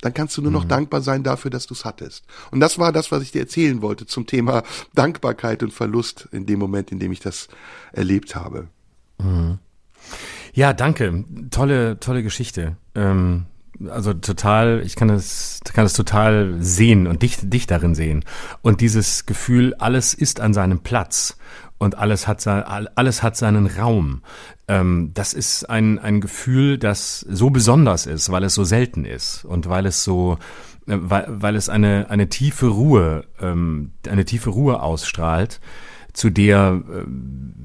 Dann 0.00 0.14
kannst 0.14 0.36
du 0.36 0.42
nur 0.42 0.52
noch 0.52 0.62
mhm. 0.62 0.68
dankbar 0.68 1.00
sein 1.00 1.24
dafür, 1.24 1.50
dass 1.50 1.66
du 1.66 1.74
es 1.74 1.84
hattest. 1.84 2.24
Und 2.52 2.60
das 2.60 2.78
war 2.78 2.92
das, 2.92 3.10
was 3.10 3.24
ich 3.24 3.32
dir 3.32 3.40
erzählen 3.40 3.82
wollte 3.82 4.06
zum 4.06 4.28
Thema 4.28 4.62
Dankbarkeit 4.94 5.64
und 5.64 5.72
Verlust 5.72 6.28
in 6.30 6.46
dem 6.46 6.60
Moment, 6.60 6.92
in 6.92 7.00
dem 7.00 7.10
ich 7.10 7.20
das 7.20 7.48
erlebt 7.92 8.36
habe. 8.36 8.68
Mhm. 9.18 9.58
Ja, 10.52 10.72
danke. 10.72 11.24
Tolle, 11.50 11.98
tolle 11.98 12.22
Geschichte. 12.22 12.76
Ähm, 12.94 13.46
also 13.88 14.12
total, 14.14 14.82
ich 14.84 14.96
kann 14.96 15.10
es, 15.10 15.60
kann 15.72 15.86
es 15.86 15.94
total 15.94 16.56
sehen 16.60 17.06
und 17.06 17.22
dich, 17.22 17.38
dich 17.42 17.66
darin 17.66 17.94
sehen. 17.94 18.24
Und 18.62 18.80
dieses 18.80 19.26
Gefühl, 19.26 19.74
alles 19.74 20.14
ist 20.14 20.40
an 20.40 20.54
seinem 20.54 20.80
Platz 20.80 21.36
und 21.78 21.98
alles 21.98 22.28
hat, 22.28 22.46
alles 22.46 23.22
hat 23.22 23.36
seinen 23.36 23.66
Raum. 23.66 24.22
Ähm, 24.68 25.10
das 25.14 25.34
ist 25.34 25.68
ein, 25.68 25.98
ein 25.98 26.20
Gefühl, 26.20 26.78
das 26.78 27.20
so 27.20 27.50
besonders 27.50 28.06
ist, 28.06 28.30
weil 28.30 28.44
es 28.44 28.54
so 28.54 28.64
selten 28.64 29.04
ist 29.04 29.44
und 29.44 29.68
weil 29.68 29.86
es 29.86 30.04
so, 30.04 30.38
äh, 30.86 30.96
weil, 31.00 31.26
weil 31.28 31.56
es 31.56 31.68
eine, 31.68 32.08
eine 32.08 32.28
tiefe 32.28 32.68
Ruhe, 32.68 33.24
ähm, 33.40 33.92
eine 34.08 34.24
tiefe 34.24 34.50
Ruhe 34.50 34.80
ausstrahlt, 34.80 35.60
zu 36.12 36.30
der 36.30 36.82
äh, 36.88 37.04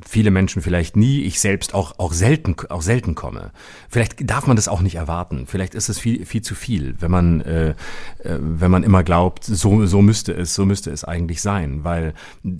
viele 0.08 0.32
Menschen 0.32 0.62
vielleicht 0.62 0.96
nie, 0.96 1.22
ich 1.22 1.40
selbst 1.40 1.74
auch, 1.74 2.00
auch 2.00 2.14
selten, 2.14 2.56
auch 2.70 2.82
selten 2.82 3.14
komme. 3.16 3.52
Vielleicht 3.90 4.30
darf 4.30 4.48
man 4.48 4.56
das 4.56 4.68
auch 4.68 4.82
nicht 4.82 4.96
erwarten. 4.96 5.46
Vielleicht 5.48 5.76
ist 5.76 5.90
es 5.90 6.00
viel, 6.00 6.26
viel 6.26 6.42
zu 6.42 6.56
viel, 6.56 6.96
wenn 7.00 7.12
man, 7.12 7.42
äh, 7.42 7.70
äh, 7.70 7.76
wenn 8.40 8.72
man 8.72 8.84
immer 8.84 9.04
glaubt, 9.04 9.44
so, 9.44 9.86
so 9.86 10.02
müsste 10.02 10.34
es, 10.34 10.56
so 10.56 10.66
müsste 10.66 10.92
es 10.92 11.04
eigentlich 11.04 11.42
sein. 11.42 11.84
Weil 11.84 12.14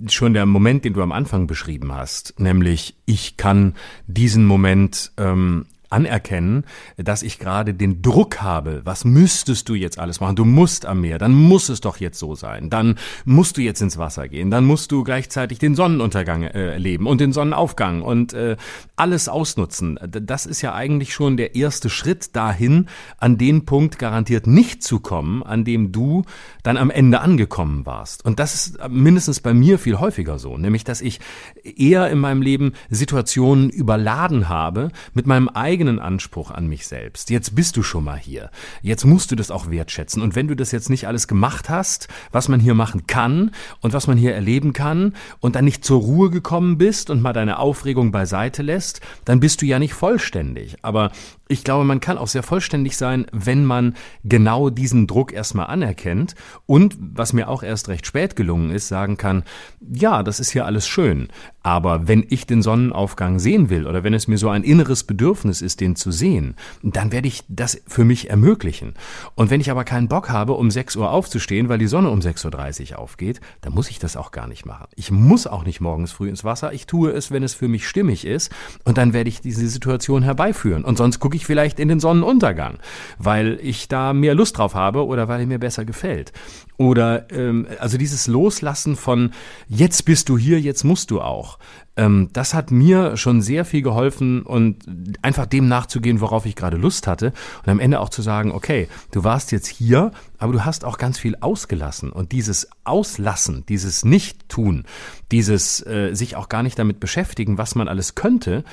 schon 0.08 0.34
der 0.34 0.46
Moment, 0.46 0.84
den 0.84 0.94
du 0.94 1.02
am 1.02 1.12
Anfang 1.12 1.48
beschrieben 1.48 1.94
hast, 1.94 2.40
nämlich 2.40 2.96
ich 3.06 3.38
kann 3.38 3.76
diesen 4.08 4.46
Moment 4.46 5.12
ähm, 5.18 5.66
anerkennen, 5.90 6.64
dass 6.98 7.24
ich 7.24 7.40
gerade 7.40 7.74
den 7.74 8.02
Druck 8.02 8.42
habe. 8.42 8.82
Was 8.84 9.06
müsstest 9.06 9.70
du 9.70 9.76
jetzt 9.76 10.00
alles 10.00 10.20
machen? 10.20 10.36
Du 10.36 10.46
musst 10.46 10.86
am 10.86 11.02
Meer, 11.02 11.18
dann 11.18 11.34
muss 11.34 11.70
es 11.70 11.82
doch 11.82 11.98
jetzt 11.98 12.20
so 12.20 12.36
sein. 12.36 12.70
Dann 12.70 12.96
musst 13.26 13.58
du 13.58 13.62
jetzt 13.62 13.82
ins 13.82 13.98
Wasser 13.98 14.28
gehen. 14.28 14.52
Dann 14.52 14.66
musst 14.66 14.92
du 14.92 15.04
gleichzeitig 15.04 15.60
den 15.60 15.76
Sonnenuntergang 15.76 16.44
äh, 16.44 16.74
erleben 16.74 17.08
und 17.08 17.22
den 17.22 17.34
Sonnenaufgang 17.34 18.02
und 18.02 18.34
äh, 18.34 18.58
alles 18.96 19.30
ausnutzen. 19.30 20.00
Das 20.02 20.46
ist 20.46 20.62
ja 20.62 20.74
eigentlich 20.74 21.14
schon 21.14 21.38
der 21.38 21.56
erste 21.56 21.90
Schritt 21.90 22.36
dahin, 22.36 22.88
an 23.18 23.38
den 23.38 23.66
Punkt 23.66 24.00
garantiert 24.00 24.48
nicht 24.48 24.84
zu 24.84 25.00
kommen, 25.00 25.44
an 25.44 25.64
dem 25.64 25.92
du 25.92 26.24
dann 26.64 26.78
am 26.78 26.90
Ende 26.90 27.22
angekommen 27.22 27.86
warst. 27.86 28.26
Und 28.26 28.40
das 28.40 28.56
ist 28.56 28.90
mindestens 28.90 29.40
bei 29.40 29.54
mir 29.54 29.80
viel 29.80 30.00
häufiger 30.00 30.40
so, 30.40 30.58
nämlich 30.58 30.84
dass 30.84 31.02
ich 31.02 31.20
eher 31.64 32.10
in 32.10 32.20
meinem 32.20 32.42
Leben 32.42 32.74
Situationen 32.90 33.70
überladen 33.70 34.50
habe 34.50 34.90
mit 35.14 35.28
meinem 35.28 35.50
eigenen 35.50 35.77
eigenen 35.78 36.00
Anspruch 36.00 36.50
an 36.50 36.66
mich 36.66 36.88
selbst. 36.88 37.30
Jetzt 37.30 37.54
bist 37.54 37.78
du 37.78 37.84
schon 37.84 38.04
mal 38.04 38.18
hier. 38.18 38.50
Jetzt 38.82 39.06
musst 39.06 39.30
du 39.30 39.36
das 39.36 39.52
auch 39.52 39.70
wertschätzen. 39.70 40.24
Und 40.24 40.36
wenn 40.36 40.48
du 40.48 40.56
das 40.56 40.72
jetzt 40.72 40.90
nicht 40.90 41.06
alles 41.06 41.28
gemacht 41.28 41.70
hast, 41.70 42.08
was 42.32 42.48
man 42.48 42.60
hier 42.60 42.74
machen 42.74 43.06
kann 43.06 43.52
und 43.82 43.94
was 43.94 44.08
man 44.08 44.18
hier 44.18 44.34
erleben 44.34 44.74
kann 44.74 45.14
und 45.40 45.56
dann 45.56 45.66
nicht 45.66 45.86
zur 45.86 46.02
Ruhe 46.02 46.32
gekommen 46.32 46.80
bist 46.80 47.12
und 47.12 47.22
mal 47.22 47.32
deine 47.32 47.60
Aufregung 47.60 48.12
beiseite 48.12 48.64
lässt, 48.64 49.02
dann 49.24 49.40
bist 49.40 49.62
du 49.62 49.68
ja 49.68 49.78
nicht 49.78 49.94
vollständig. 49.94 50.78
Aber 50.82 51.12
ich 51.48 51.64
glaube, 51.64 51.86
man 51.86 52.00
kann 52.00 52.18
auch 52.18 52.28
sehr 52.28 52.44
vollständig 52.44 52.98
sein, 52.98 53.26
wenn 53.32 53.66
man 53.66 53.96
genau 54.24 54.70
diesen 54.70 55.08
Druck 55.08 55.34
erstmal 55.34 55.68
anerkennt 55.68 56.36
und, 56.66 56.98
was 57.00 57.34
mir 57.34 57.48
auch 57.48 57.64
erst 57.64 57.90
recht 57.90 58.06
spät 58.06 58.36
gelungen 58.36 58.72
ist, 58.72 58.88
sagen 58.88 59.18
kann, 59.18 59.44
ja, 59.82 60.24
das 60.24 60.40
ist 60.40 60.52
hier 60.52 60.66
alles 60.66 60.88
schön, 60.88 61.30
aber 61.64 62.08
wenn 62.08 62.26
ich 62.30 62.48
den 62.48 62.62
Sonnenaufgang 62.62 63.40
sehen 63.40 63.70
will 63.70 63.88
oder 63.88 64.04
wenn 64.04 64.14
es 64.14 64.28
mir 64.28 64.38
so 64.38 64.50
ein 64.50 64.64
inneres 64.64 65.04
Bedürfnis 65.04 65.62
ist, 65.62 65.82
den 65.82 65.96
zu 65.96 66.12
sehen, 66.12 66.56
dann 66.82 67.12
werde 67.12 67.28
ich 67.28 67.44
das 67.50 67.82
für 67.88 68.06
mich 68.06 68.30
ermöglichen. 68.30 68.94
Und 69.36 69.50
wenn 69.50 69.60
ich 69.62 69.70
aber 69.70 69.84
keinen 69.84 70.08
Bock 70.08 70.30
habe, 70.30 70.54
um 70.54 70.72
6 70.72 70.96
Uhr 70.96 71.12
aufzustehen, 71.12 71.68
weil 71.68 71.78
die 71.78 71.88
Sonne 71.88 72.10
um 72.10 72.20
6.30 72.20 72.92
Uhr 72.94 73.00
aufgeht, 73.00 73.42
dann 73.62 73.74
muss 73.74 73.90
ich 73.90 74.00
das 74.00 74.16
auch 74.16 74.32
gar 74.32 74.48
nicht 74.48 74.66
machen. 74.66 74.88
Ich 74.96 75.12
muss 75.12 75.46
auch 75.46 75.66
nicht 75.66 75.82
morgens 75.82 76.14
früh 76.14 76.30
ins 76.30 76.44
Wasser, 76.44 76.72
ich 76.72 76.88
tue 76.88 77.12
es, 77.12 77.32
wenn 77.32 77.44
es 77.44 77.54
für 77.54 77.68
mich 77.68 77.88
stimmig 77.88 78.26
ist 78.26 78.52
und 78.86 78.98
dann 78.98 79.12
werde 79.14 79.30
ich 79.30 79.42
diese 79.42 79.68
Situation 79.68 80.24
herbeiführen 80.24 80.86
und 80.86 80.98
sonst 80.98 81.20
gucke 81.20 81.36
ich 81.36 81.37
vielleicht 81.46 81.80
in 81.80 81.88
den 81.88 82.00
Sonnenuntergang, 82.00 82.80
weil 83.18 83.60
ich 83.62 83.88
da 83.88 84.14
mehr 84.14 84.36
Lust 84.36 84.58
drauf 84.58 84.76
habe 84.76 85.06
oder 85.06 85.28
weil 85.28 85.42
er 85.42 85.48
mir 85.48 85.60
besser 85.60 85.86
gefällt. 85.86 86.34
Oder 86.78 87.32
ähm, 87.32 87.68
also 87.80 87.98
dieses 87.98 88.28
Loslassen 88.28 88.96
von 88.96 89.32
jetzt 89.68 90.06
bist 90.06 90.30
du 90.30 90.38
hier, 90.38 90.62
jetzt 90.62 90.84
musst 90.84 91.10
du 91.10 91.22
auch. 91.22 91.58
Ähm, 91.98 92.30
das 92.32 92.54
hat 92.54 92.70
mir 92.70 93.18
schon 93.18 93.42
sehr 93.42 93.66
viel 93.66 93.82
geholfen 93.82 94.44
und 94.44 94.86
einfach 95.24 95.48
dem 95.48 95.68
nachzugehen, 95.68 96.22
worauf 96.22 96.46
ich 96.46 96.56
gerade 96.56 96.78
Lust 96.78 97.08
hatte 97.08 97.34
und 97.64 97.70
am 97.70 97.80
Ende 97.80 98.00
auch 98.00 98.10
zu 98.10 98.22
sagen, 98.22 98.52
okay, 98.52 98.88
du 99.12 99.24
warst 99.24 99.52
jetzt 99.52 99.68
hier, 99.68 100.12
aber 100.38 100.54
du 100.54 100.64
hast 100.64 100.86
auch 100.86 101.00
ganz 101.00 101.18
viel 101.18 101.36
ausgelassen 101.42 102.12
und 102.12 102.32
dieses 102.32 102.70
Auslassen, 102.84 103.66
dieses 103.68 104.06
Nicht-Tun, 104.06 104.86
dieses 105.32 105.86
äh, 105.86 106.14
sich 106.14 106.36
auch 106.36 106.48
gar 106.48 106.62
nicht 106.62 106.78
damit 106.78 107.00
beschäftigen, 107.00 107.58
was 107.58 107.74
man 107.74 107.88
alles 107.88 108.14
könnte, 108.14 108.64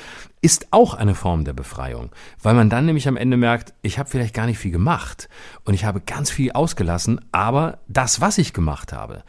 ist 0.44 0.68
auch 0.72 0.92
eine 0.92 1.14
Form 1.14 1.44
der 1.44 1.54
Befreiung, 1.54 2.10
weil 2.42 2.52
man 2.52 2.68
dann 2.68 2.84
nämlich 2.84 3.08
am 3.08 3.16
Ende 3.16 3.38
merkt, 3.38 3.72
ich 3.80 3.98
habe 3.98 4.10
vielleicht 4.10 4.34
gar 4.34 4.44
nicht 4.44 4.58
viel 4.58 4.72
gemacht 4.72 5.30
und 5.64 5.72
ich 5.72 5.86
habe 5.86 6.02
ganz 6.02 6.30
viel 6.30 6.52
ausgelassen, 6.52 7.18
aber 7.32 7.78
das, 7.88 8.20
was 8.20 8.36
ich 8.36 8.52
gemacht 8.52 8.92
habe, 8.92 9.24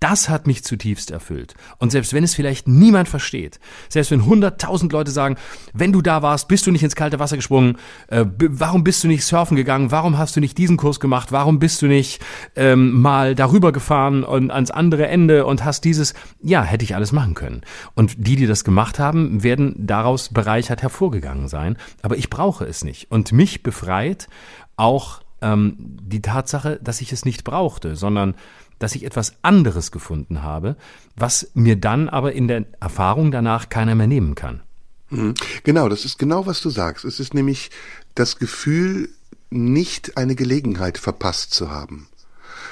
das 0.00 0.28
hat 0.28 0.46
mich 0.46 0.62
zutiefst 0.62 1.10
erfüllt. 1.10 1.54
Und 1.78 1.90
selbst 1.90 2.12
wenn 2.12 2.24
es 2.24 2.34
vielleicht 2.34 2.68
niemand 2.68 3.08
versteht, 3.08 3.58
selbst 3.88 4.10
wenn 4.10 4.26
hunderttausend 4.26 4.92
Leute 4.92 5.10
sagen, 5.10 5.36
wenn 5.72 5.92
du 5.92 6.02
da 6.02 6.22
warst, 6.22 6.48
bist 6.48 6.66
du 6.66 6.70
nicht 6.70 6.82
ins 6.82 6.96
kalte 6.96 7.18
Wasser 7.18 7.36
gesprungen, 7.36 7.78
äh, 8.08 8.24
warum 8.38 8.84
bist 8.84 9.02
du 9.04 9.08
nicht 9.08 9.24
surfen 9.24 9.56
gegangen, 9.56 9.90
warum 9.90 10.18
hast 10.18 10.36
du 10.36 10.40
nicht 10.40 10.58
diesen 10.58 10.76
Kurs 10.76 11.00
gemacht, 11.00 11.32
warum 11.32 11.58
bist 11.58 11.80
du 11.80 11.86
nicht 11.86 12.20
ähm, 12.56 13.00
mal 13.00 13.34
darüber 13.34 13.72
gefahren 13.72 14.22
und 14.22 14.50
ans 14.50 14.70
andere 14.70 15.06
Ende 15.08 15.46
und 15.46 15.64
hast 15.64 15.84
dieses, 15.84 16.14
ja, 16.42 16.62
hätte 16.62 16.84
ich 16.84 16.94
alles 16.94 17.12
machen 17.12 17.34
können. 17.34 17.62
Und 17.94 18.14
die, 18.18 18.36
die 18.36 18.46
das 18.46 18.64
gemacht 18.64 18.98
haben, 18.98 19.42
werden 19.42 19.74
daraus 19.78 20.28
bereichert 20.28 20.82
hervorgegangen 20.82 21.48
sein. 21.48 21.76
Aber 22.02 22.16
ich 22.16 22.28
brauche 22.28 22.64
es 22.64 22.84
nicht. 22.84 23.10
Und 23.10 23.32
mich 23.32 23.62
befreit 23.62 24.28
auch 24.76 25.20
ähm, 25.40 25.76
die 25.78 26.22
Tatsache, 26.22 26.78
dass 26.82 27.00
ich 27.00 27.12
es 27.12 27.24
nicht 27.24 27.44
brauchte, 27.44 27.96
sondern 27.96 28.34
dass 28.78 28.94
ich 28.94 29.04
etwas 29.04 29.34
anderes 29.42 29.90
gefunden 29.90 30.42
habe, 30.42 30.76
was 31.16 31.50
mir 31.54 31.76
dann 31.76 32.08
aber 32.08 32.32
in 32.32 32.48
der 32.48 32.64
Erfahrung 32.80 33.30
danach 33.30 33.68
keiner 33.68 33.94
mehr 33.94 34.06
nehmen 34.06 34.34
kann. 34.34 34.62
Mhm. 35.10 35.34
Genau, 35.64 35.88
das 35.88 36.04
ist 36.04 36.18
genau, 36.18 36.46
was 36.46 36.60
du 36.60 36.70
sagst. 36.70 37.04
Es 37.04 37.20
ist 37.20 37.34
nämlich 37.34 37.70
das 38.14 38.38
Gefühl, 38.38 39.08
nicht 39.50 40.16
eine 40.16 40.34
Gelegenheit 40.34 40.98
verpasst 40.98 41.54
zu 41.54 41.70
haben 41.70 42.08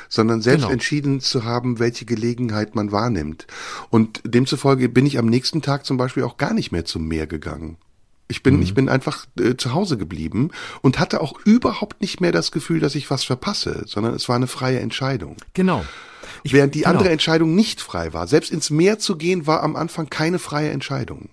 sondern 0.09 0.40
selbst 0.40 0.62
genau. 0.62 0.72
entschieden 0.72 1.20
zu 1.20 1.44
haben, 1.44 1.78
welche 1.78 2.05
Gelegenheit 2.05 2.74
man 2.74 2.92
wahrnimmt. 2.92 3.46
Und 3.90 4.20
demzufolge 4.24 4.88
bin 4.88 5.07
ich 5.07 5.18
am 5.18 5.26
nächsten 5.26 5.61
Tag 5.61 5.84
zum 5.84 5.96
Beispiel 5.96 6.22
auch 6.22 6.36
gar 6.36 6.55
nicht 6.55 6.70
mehr 6.70 6.84
zum 6.84 7.09
Meer 7.09 7.26
gegangen. 7.26 7.78
Ich 8.26 8.42
bin, 8.42 8.56
mhm. 8.56 8.62
ich 8.62 8.74
bin 8.74 8.88
einfach 8.88 9.26
äh, 9.38 9.56
zu 9.56 9.74
Hause 9.74 9.98
geblieben 9.98 10.50
und 10.82 10.98
hatte 10.98 11.20
auch 11.20 11.38
überhaupt 11.44 12.00
nicht 12.00 12.20
mehr 12.20 12.32
das 12.32 12.52
Gefühl, 12.52 12.80
dass 12.80 12.94
ich 12.94 13.10
was 13.10 13.24
verpasse, 13.24 13.84
sondern 13.86 14.14
es 14.14 14.28
war 14.28 14.36
eine 14.36 14.46
freie 14.46 14.80
Entscheidung. 14.80 15.36
Genau. 15.52 15.84
Ich, 16.42 16.52
Während 16.52 16.74
die 16.74 16.80
genau. 16.80 16.90
andere 16.90 17.10
Entscheidung 17.10 17.54
nicht 17.54 17.80
frei 17.80 18.12
war. 18.12 18.26
Selbst 18.26 18.50
ins 18.50 18.70
Meer 18.70 18.98
zu 18.98 19.16
gehen 19.16 19.46
war 19.46 19.62
am 19.62 19.76
Anfang 19.76 20.08
keine 20.08 20.38
freie 20.38 20.70
Entscheidung. 20.70 21.28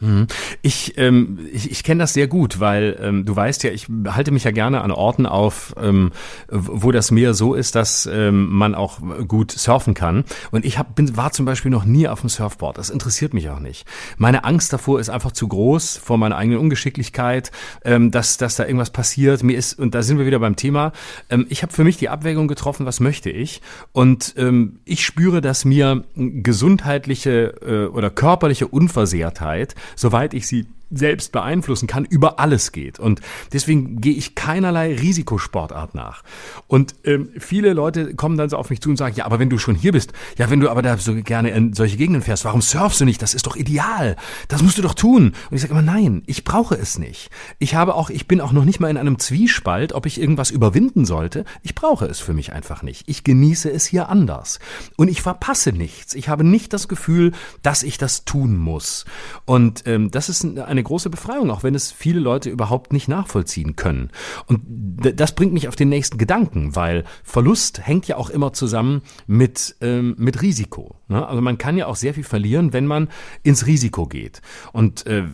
Hm. 0.00 0.26
Ich, 0.62 0.96
ähm, 0.96 1.38
ich, 1.52 1.70
ich 1.70 1.84
kenne 1.84 2.02
das 2.02 2.14
sehr 2.14 2.26
gut, 2.26 2.58
weil 2.58 2.98
ähm, 3.00 3.26
du 3.26 3.36
weißt 3.36 3.62
ja, 3.64 3.70
ich 3.70 3.86
halte 4.08 4.30
mich 4.30 4.44
ja 4.44 4.50
gerne 4.50 4.80
an 4.80 4.90
Orten 4.90 5.26
auf, 5.26 5.74
ähm, 5.80 6.12
wo 6.48 6.90
das 6.90 7.10
Meer 7.10 7.34
so 7.34 7.54
ist, 7.54 7.74
dass 7.74 8.08
ähm, 8.10 8.48
man 8.48 8.74
auch 8.74 8.98
gut 9.28 9.52
surfen 9.52 9.92
kann. 9.92 10.24
Und 10.50 10.64
ich 10.64 10.78
hab, 10.78 10.94
bin, 10.94 11.16
war 11.16 11.32
zum 11.32 11.44
Beispiel 11.44 11.70
noch 11.70 11.84
nie 11.84 12.08
auf 12.08 12.20
dem 12.20 12.30
Surfboard. 12.30 12.78
Das 12.78 12.88
interessiert 12.88 13.34
mich 13.34 13.50
auch 13.50 13.60
nicht. 13.60 13.86
Meine 14.16 14.44
Angst 14.44 14.72
davor 14.72 15.00
ist 15.00 15.10
einfach 15.10 15.32
zu 15.32 15.48
groß, 15.48 15.98
vor 15.98 16.16
meiner 16.16 16.36
eigenen 16.36 16.58
Ungeschicklichkeit, 16.58 17.50
ähm, 17.84 18.10
dass, 18.10 18.38
dass 18.38 18.56
da 18.56 18.64
irgendwas 18.64 18.90
passiert. 18.90 19.42
Mir 19.42 19.56
ist, 19.56 19.78
und 19.78 19.94
da 19.94 20.02
sind 20.02 20.18
wir 20.18 20.26
wieder 20.26 20.38
beim 20.38 20.56
Thema, 20.56 20.92
ähm, 21.28 21.46
ich 21.50 21.62
habe 21.62 21.72
für 21.72 21.84
mich 21.84 21.98
die 21.98 22.08
Abwägung 22.08 22.48
getroffen, 22.48 22.86
was 22.86 23.00
möchte 23.00 23.28
ich. 23.28 23.60
Und 23.92 24.34
ähm, 24.38 24.80
ich 24.86 25.04
spüre, 25.04 25.42
dass 25.42 25.66
mir 25.66 26.04
gesundheitliche 26.14 27.54
äh, 27.62 27.86
oder 27.94 28.08
körperliche 28.08 28.66
Unversehrtheit 28.66 29.74
soweit 29.96 30.34
ich 30.34 30.46
sie 30.46 30.66
selbst 30.90 31.32
beeinflussen 31.32 31.86
kann, 31.86 32.04
über 32.04 32.38
alles 32.38 32.72
geht. 32.72 32.98
Und 32.98 33.20
deswegen 33.52 34.00
gehe 34.00 34.14
ich 34.14 34.34
keinerlei 34.34 34.94
Risikosportart 34.94 35.94
nach. 35.94 36.22
Und 36.66 36.94
ähm, 37.04 37.30
viele 37.38 37.72
Leute 37.72 38.14
kommen 38.14 38.36
dann 38.36 38.48
so 38.48 38.56
auf 38.56 38.70
mich 38.70 38.80
zu 38.80 38.90
und 38.90 38.96
sagen, 38.96 39.14
ja, 39.16 39.24
aber 39.24 39.38
wenn 39.38 39.50
du 39.50 39.58
schon 39.58 39.74
hier 39.74 39.92
bist, 39.92 40.12
ja, 40.36 40.50
wenn 40.50 40.60
du 40.60 40.68
aber 40.68 40.82
da 40.82 40.96
so 40.98 41.14
gerne 41.14 41.50
in 41.50 41.72
solche 41.72 41.96
Gegenden 41.96 42.22
fährst, 42.22 42.44
warum 42.44 42.62
surfst 42.62 43.00
du 43.00 43.04
nicht? 43.04 43.22
Das 43.22 43.34
ist 43.34 43.46
doch 43.46 43.56
ideal. 43.56 44.16
Das 44.48 44.62
musst 44.62 44.78
du 44.78 44.82
doch 44.82 44.94
tun. 44.94 45.32
Und 45.50 45.56
ich 45.56 45.62
sage 45.62 45.72
immer, 45.72 45.82
nein, 45.82 46.22
ich 46.26 46.44
brauche 46.44 46.74
es 46.74 46.98
nicht. 46.98 47.30
Ich 47.58 47.74
habe 47.74 47.94
auch, 47.94 48.10
ich 48.10 48.26
bin 48.26 48.40
auch 48.40 48.52
noch 48.52 48.64
nicht 48.64 48.80
mal 48.80 48.90
in 48.90 48.96
einem 48.96 49.18
Zwiespalt, 49.18 49.92
ob 49.92 50.06
ich 50.06 50.20
irgendwas 50.20 50.50
überwinden 50.50 51.04
sollte. 51.04 51.44
Ich 51.62 51.74
brauche 51.74 52.06
es 52.06 52.20
für 52.20 52.32
mich 52.32 52.52
einfach 52.52 52.82
nicht. 52.82 53.04
Ich 53.08 53.24
genieße 53.24 53.70
es 53.70 53.86
hier 53.86 54.08
anders. 54.08 54.58
Und 54.96 55.08
ich 55.08 55.22
verpasse 55.22 55.72
nichts. 55.72 56.14
Ich 56.14 56.28
habe 56.28 56.44
nicht 56.44 56.72
das 56.72 56.88
Gefühl, 56.88 57.32
dass 57.62 57.82
ich 57.82 57.98
das 57.98 58.24
tun 58.24 58.56
muss. 58.56 59.04
Und 59.44 59.86
ähm, 59.86 60.10
das 60.10 60.28
ist 60.28 60.44
eine 60.44 60.79
eine 60.80 60.84
große 60.86 61.10
Befreiung, 61.10 61.50
auch 61.50 61.62
wenn 61.62 61.74
es 61.74 61.92
viele 61.92 62.20
Leute 62.20 62.50
überhaupt 62.50 62.92
nicht 62.92 63.06
nachvollziehen 63.06 63.76
können. 63.76 64.10
Und 64.46 64.60
das 64.98 65.34
bringt 65.34 65.52
mich 65.52 65.68
auf 65.68 65.76
den 65.76 65.90
nächsten 65.90 66.18
Gedanken, 66.18 66.74
weil 66.74 67.04
Verlust 67.22 67.86
hängt 67.86 68.08
ja 68.08 68.16
auch 68.16 68.30
immer 68.30 68.52
zusammen 68.52 69.02
mit, 69.26 69.76
ähm, 69.80 70.14
mit 70.18 70.42
Risiko. 70.42 70.96
Ne? 71.08 71.26
Also 71.26 71.42
man 71.42 71.58
kann 71.58 71.76
ja 71.76 71.86
auch 71.86 71.96
sehr 71.96 72.14
viel 72.14 72.24
verlieren, 72.24 72.72
wenn 72.72 72.86
man 72.86 73.08
ins 73.42 73.66
Risiko 73.66 74.06
geht. 74.06 74.40
Und 74.72 75.06
äh, 75.06 75.24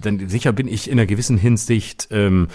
dann 0.00 0.28
sicher 0.28 0.52
bin 0.52 0.68
ich 0.68 0.88
in 0.88 0.98
einer 0.98 1.06
gewissen 1.06 1.36
Hinsicht 1.36 2.08
ähm, 2.10 2.48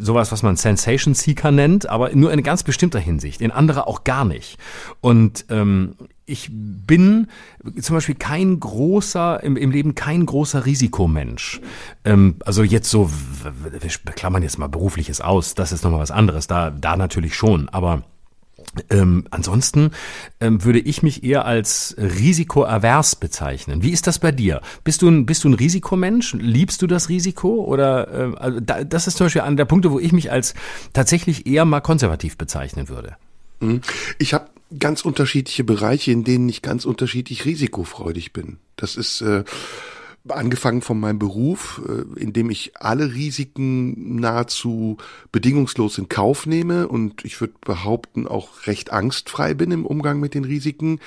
sowas, 0.00 0.32
was 0.32 0.42
man 0.42 0.56
Sensation 0.56 1.14
Seeker 1.14 1.50
nennt, 1.50 1.88
aber 1.88 2.14
nur 2.14 2.32
in 2.32 2.42
ganz 2.42 2.62
bestimmter 2.62 2.98
Hinsicht, 2.98 3.42
in 3.42 3.50
anderer 3.50 3.86
auch 3.86 4.04
gar 4.04 4.24
nicht. 4.24 4.58
Und 5.00 5.44
ähm, 5.50 5.96
ich 6.26 6.48
bin 6.52 7.28
zum 7.80 7.96
Beispiel 7.96 8.14
kein 8.14 8.58
großer, 8.58 9.42
im, 9.42 9.56
im 9.56 9.70
Leben 9.70 9.94
kein 9.94 10.24
großer 10.24 10.64
Risikomensch. 10.64 11.60
Ähm, 12.04 12.36
also 12.44 12.62
jetzt 12.62 12.90
so, 12.90 13.10
wir 13.10 13.90
klammern 14.14 14.42
jetzt 14.42 14.58
mal 14.58 14.68
berufliches 14.68 15.20
aus, 15.20 15.54
das 15.54 15.72
ist 15.72 15.84
nochmal 15.84 16.00
was 16.00 16.10
anderes, 16.10 16.46
da, 16.46 16.70
da 16.70 16.96
natürlich 16.96 17.34
schon, 17.34 17.68
aber 17.68 18.02
ähm, 18.90 19.26
ansonsten 19.30 19.90
ähm, 20.40 20.64
würde 20.64 20.80
ich 20.80 21.02
mich 21.02 21.22
eher 21.22 21.44
als 21.44 21.94
risikoavers 21.98 23.16
bezeichnen. 23.16 23.82
Wie 23.82 23.90
ist 23.90 24.06
das 24.06 24.18
bei 24.18 24.32
dir? 24.32 24.62
Bist 24.82 25.02
du 25.02 25.08
ein, 25.08 25.26
bist 25.26 25.44
du 25.44 25.48
ein 25.48 25.54
Risikomensch? 25.54 26.34
Liebst 26.34 26.82
du 26.82 26.86
das 26.86 27.08
Risiko? 27.08 27.64
Oder 27.64 28.32
äh, 28.32 28.36
also 28.36 28.60
da, 28.60 28.82
das 28.82 29.06
ist 29.06 29.16
zum 29.16 29.26
Beispiel 29.26 29.42
einer 29.42 29.56
der 29.56 29.64
Punkte, 29.64 29.90
wo 29.90 30.00
ich 30.00 30.12
mich 30.12 30.32
als 30.32 30.54
tatsächlich 30.92 31.46
eher 31.46 31.64
mal 31.64 31.80
konservativ 31.80 32.36
bezeichnen 32.36 32.88
würde. 32.88 33.16
Mhm. 33.66 33.80
Ich 34.18 34.34
habe 34.34 34.48
ganz 34.78 35.04
unterschiedliche 35.04 35.64
Bereiche, 35.64 36.10
in 36.10 36.24
denen 36.24 36.48
ich 36.48 36.62
ganz 36.62 36.84
unterschiedlich 36.84 37.44
risikofreudig 37.44 38.32
bin. 38.32 38.58
Das 38.76 38.96
ist 38.96 39.20
äh, 39.20 39.44
angefangen 40.28 40.80
von 40.80 40.98
meinem 40.98 41.18
Beruf, 41.18 41.82
äh, 41.86 42.20
in 42.20 42.32
dem 42.32 42.50
ich 42.50 42.72
alle 42.76 43.14
Risiken 43.14 44.16
nahezu 44.20 44.96
bedingungslos 45.32 45.98
in 45.98 46.08
Kauf 46.08 46.46
nehme 46.46 46.88
und 46.88 47.24
ich 47.24 47.40
würde 47.40 47.54
behaupten 47.60 48.26
auch 48.26 48.66
recht 48.66 48.92
angstfrei 48.92 49.54
bin 49.54 49.70
im 49.70 49.86
Umgang 49.86 50.20
mit 50.20 50.34
den 50.34 50.44
Risiken, 50.44 51.00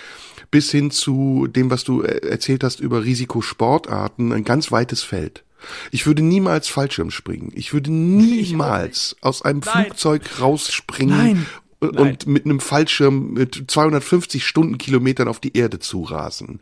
bis 0.51 0.72
hin 0.72 0.91
zu 0.91 1.47
dem, 1.47 1.72
was 1.72 1.84
du 1.84 2.03
äh, 2.03 2.28
erzählt 2.28 2.64
hast 2.64 2.80
über 2.80 3.03
Risikosportarten, 3.03 4.32
ein 4.32 4.43
ganz 4.43 4.72
weites 4.72 5.01
Feld. 5.03 5.43
Ich 5.91 6.05
würde 6.05 6.22
niemals 6.22 6.68
Fallschirm 6.68 7.10
springen. 7.10 7.51
Ich 7.55 7.74
würde 7.74 7.91
niemals 7.91 9.16
aus 9.22 9.41
einem 9.41 9.62
Nein. 9.66 9.86
Flugzeug 9.86 10.39
rausspringen 10.39 11.18
Nein 11.18 11.45
und 11.80 12.25
mit 12.25 12.45
einem 12.45 12.59
Fallschirm 12.59 13.34
mit 13.34 13.65
250 13.67 14.45
Stundenkilometern 14.45 15.28
auf 15.28 15.39
die 15.39 15.55
Erde 15.55 15.78
zu 15.78 16.03
rasen. 16.03 16.59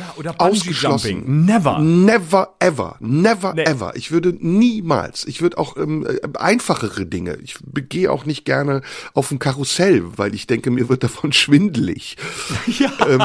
Ja, 0.00 0.14
oder 0.16 0.40
Ausgeschlossen. 0.40 1.44
Never. 1.44 1.78
Never 1.80 2.54
ever. 2.60 2.96
Never 3.00 3.54
nee. 3.54 3.64
ever. 3.64 3.94
Ich 3.96 4.10
würde 4.10 4.34
niemals. 4.38 5.26
Ich 5.26 5.42
würde 5.42 5.58
auch 5.58 5.76
ähm, 5.76 6.06
äh, 6.06 6.38
einfachere 6.38 7.04
Dinge. 7.04 7.36
Ich 7.42 7.56
gehe 7.88 8.10
auch 8.10 8.24
nicht 8.24 8.46
gerne 8.46 8.80
auf 9.12 9.30
ein 9.30 9.38
Karussell, 9.38 10.02
weil 10.16 10.34
ich 10.34 10.46
denke, 10.46 10.70
mir 10.70 10.88
wird 10.88 11.04
davon 11.04 11.32
schwindelig. 11.34 12.16
Ja. 12.66 12.90
Ähm, 13.06 13.22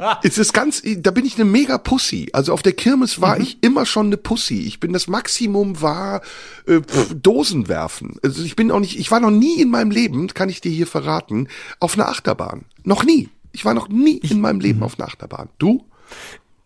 es 0.22 0.38
ist 0.38 0.52
ganz, 0.52 0.82
da 0.84 1.10
bin 1.10 1.24
ich 1.24 1.36
eine 1.36 1.44
mega 1.44 1.78
Pussy. 1.78 2.28
Also 2.32 2.52
auf 2.52 2.62
der 2.62 2.72
Kirmes 2.72 3.20
war 3.20 3.36
mhm. 3.36 3.42
ich 3.42 3.58
immer 3.62 3.86
schon 3.86 4.06
eine 4.06 4.16
Pussy. 4.16 4.60
Ich 4.60 4.80
bin 4.80 4.92
das 4.92 5.08
Maximum 5.08 5.80
war 5.80 6.22
äh, 6.66 6.80
pff, 6.80 7.14
Dosen 7.14 7.68
werfen. 7.68 8.16
Also 8.22 8.42
ich 8.42 8.56
bin 8.56 8.70
auch 8.70 8.80
nicht, 8.80 8.98
ich 8.98 9.10
war 9.10 9.20
noch 9.20 9.30
nie 9.30 9.60
in 9.60 9.70
meinem 9.70 9.90
Leben, 9.90 10.28
kann 10.28 10.48
ich 10.48 10.60
dir 10.60 10.72
hier 10.72 10.86
verraten, 10.86 11.48
auf 11.78 11.94
einer 11.94 12.08
Achterbahn. 12.08 12.64
Noch 12.84 13.04
nie. 13.04 13.28
Ich 13.52 13.64
war 13.64 13.74
noch 13.74 13.88
nie 13.88 14.18
in 14.18 14.40
meinem 14.40 14.60
Leben 14.60 14.78
mhm. 14.78 14.84
auf 14.84 14.98
einer 14.98 15.08
Achterbahn. 15.08 15.48
Du? 15.58 15.84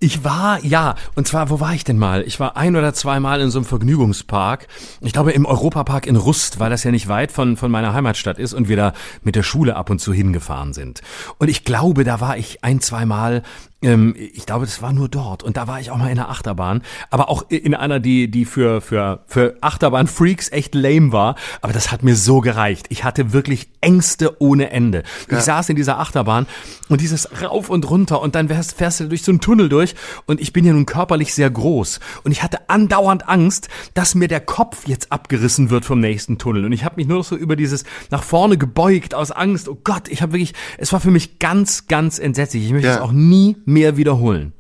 Ich 0.05 0.23
war, 0.23 0.63
ja, 0.63 0.97
und 1.15 1.27
zwar, 1.27 1.49
wo 1.49 1.61
war 1.61 1.73
ich 1.73 1.83
denn 1.83 1.97
mal? 1.97 2.25
Ich 2.27 2.39
war 2.39 2.59
ein 2.59 2.77
oder 2.77 2.93
zweimal 2.93 3.41
in 3.41 3.51
so 3.51 3.59
einem 3.59 3.65
Vergnügungspark. 3.65 4.69
Ich 5.01 5.15
glaube 5.15 5.33
im 5.33 5.47
Europapark 5.47 6.07
in 6.07 6.17
Rust, 6.17 6.61
weil 6.61 6.69
das 6.69 6.85
ja 6.85 6.91
nicht 6.91 7.09
weit 7.09 7.33
von, 7.33 7.57
von 7.57 7.71
meiner 7.71 7.95
Heimatstadt 7.95 8.39
ist 8.39 8.53
und 8.53 8.69
wir 8.69 8.77
da 8.77 8.93
mit 9.23 9.35
der 9.35 9.43
Schule 9.43 9.77
ab 9.77 9.89
und 9.89 10.01
zu 10.01 10.13
hingefahren 10.13 10.75
sind. 10.75 11.01
Und 11.39 11.49
ich 11.49 11.65
glaube, 11.65 12.05
da 12.05 12.21
war 12.21 12.37
ich 12.37 12.63
ein, 12.63 12.83
zweimal 12.83 13.43
ähm, 13.85 14.15
ich 14.17 14.47
glaube, 14.47 14.65
das 14.65 14.83
war 14.83 14.93
nur 14.93 15.09
dort. 15.09 15.43
Und 15.43 15.57
da 15.57 15.67
war 15.67 15.81
ich 15.81 15.91
auch 15.91 15.97
mal 15.97 16.11
in 16.11 16.19
einer 16.19 16.31
Achterbahn. 16.31 16.83
Aber 17.11 17.29
auch 17.29 17.45
in 17.49 17.75
einer, 17.75 18.01
die, 18.01 18.31
die 18.31 18.45
für, 18.45 18.81
für, 18.81 19.21
für 19.27 19.57
Achterbahn-Freaks 19.61 20.51
echt 20.53 20.75
lame 20.75 21.13
war. 21.13 21.37
Aber 21.61 21.73
das 21.73 21.93
hat 21.93 22.03
mir 22.03 22.17
so 22.17 22.41
gereicht. 22.41 22.87
Ich 22.89 23.05
hatte 23.05 23.33
wirklich 23.33 23.69
Ängste 23.81 24.41
ohne 24.41 24.71
Ende. 24.71 25.03
Ja. 25.31 25.39
Ich 25.39 25.45
saß 25.45 25.69
in 25.69 25.77
dieser 25.77 25.99
Achterbahn 25.99 26.47
und 26.89 27.01
dieses 27.01 27.29
rauf 27.43 27.71
und 27.71 27.89
runter 27.89 28.21
und 28.21 28.35
dann 28.35 28.49
fährst, 28.49 28.75
fährst 28.77 29.01
du 29.01 29.09
durch 29.09 29.23
so 29.23 29.33
einen 29.33 29.41
Tunnel 29.41 29.69
durch 29.69 29.95
und 30.27 30.41
ich 30.41 30.53
bin 30.53 30.65
ja 30.65 30.73
nun 30.73 30.87
körperlich 30.87 31.35
sehr 31.35 31.51
groß 31.51 32.01
und 32.25 32.33
ich 32.33 32.43
hatte 32.43 32.69
andauernd 32.69 33.29
Angst, 33.29 33.69
dass 33.95 34.15
mir 34.15 34.29
der 34.29 34.41
Kopf 34.41 34.87
jetzt 34.87 35.13
abgerissen 35.13 35.71
wird 35.71 35.85
vom 35.85 36.01
nächsten 36.01 36.39
Tunnel 36.39 36.65
und 36.65 36.73
ich 36.73 36.85
habe 36.85 36.97
mich 36.97 37.07
nur 37.07 37.19
noch 37.19 37.25
so 37.25 37.37
über 37.37 37.57
dieses 37.57 37.85
nach 38.11 38.23
vorne 38.23 38.57
gebeugt 38.59 39.15
aus 39.15 39.31
Angst. 39.31 39.69
Oh 39.69 39.79
Gott, 39.83 40.09
ich 40.09 40.23
habe 40.23 40.33
wirklich, 40.33 40.55
es 40.79 40.93
war 40.93 41.01
für 41.01 41.11
mich 41.11 41.39
ganz, 41.39 41.87
ganz 41.87 42.19
entsetzlich. 42.19 42.65
Ich 42.65 42.73
möchte 42.73 42.89
es 42.89 43.01
auch 43.01 43.13
nie 43.13 43.57
mehr 43.65 43.74
mehr 43.75 43.99
wiederholen. 43.99 44.55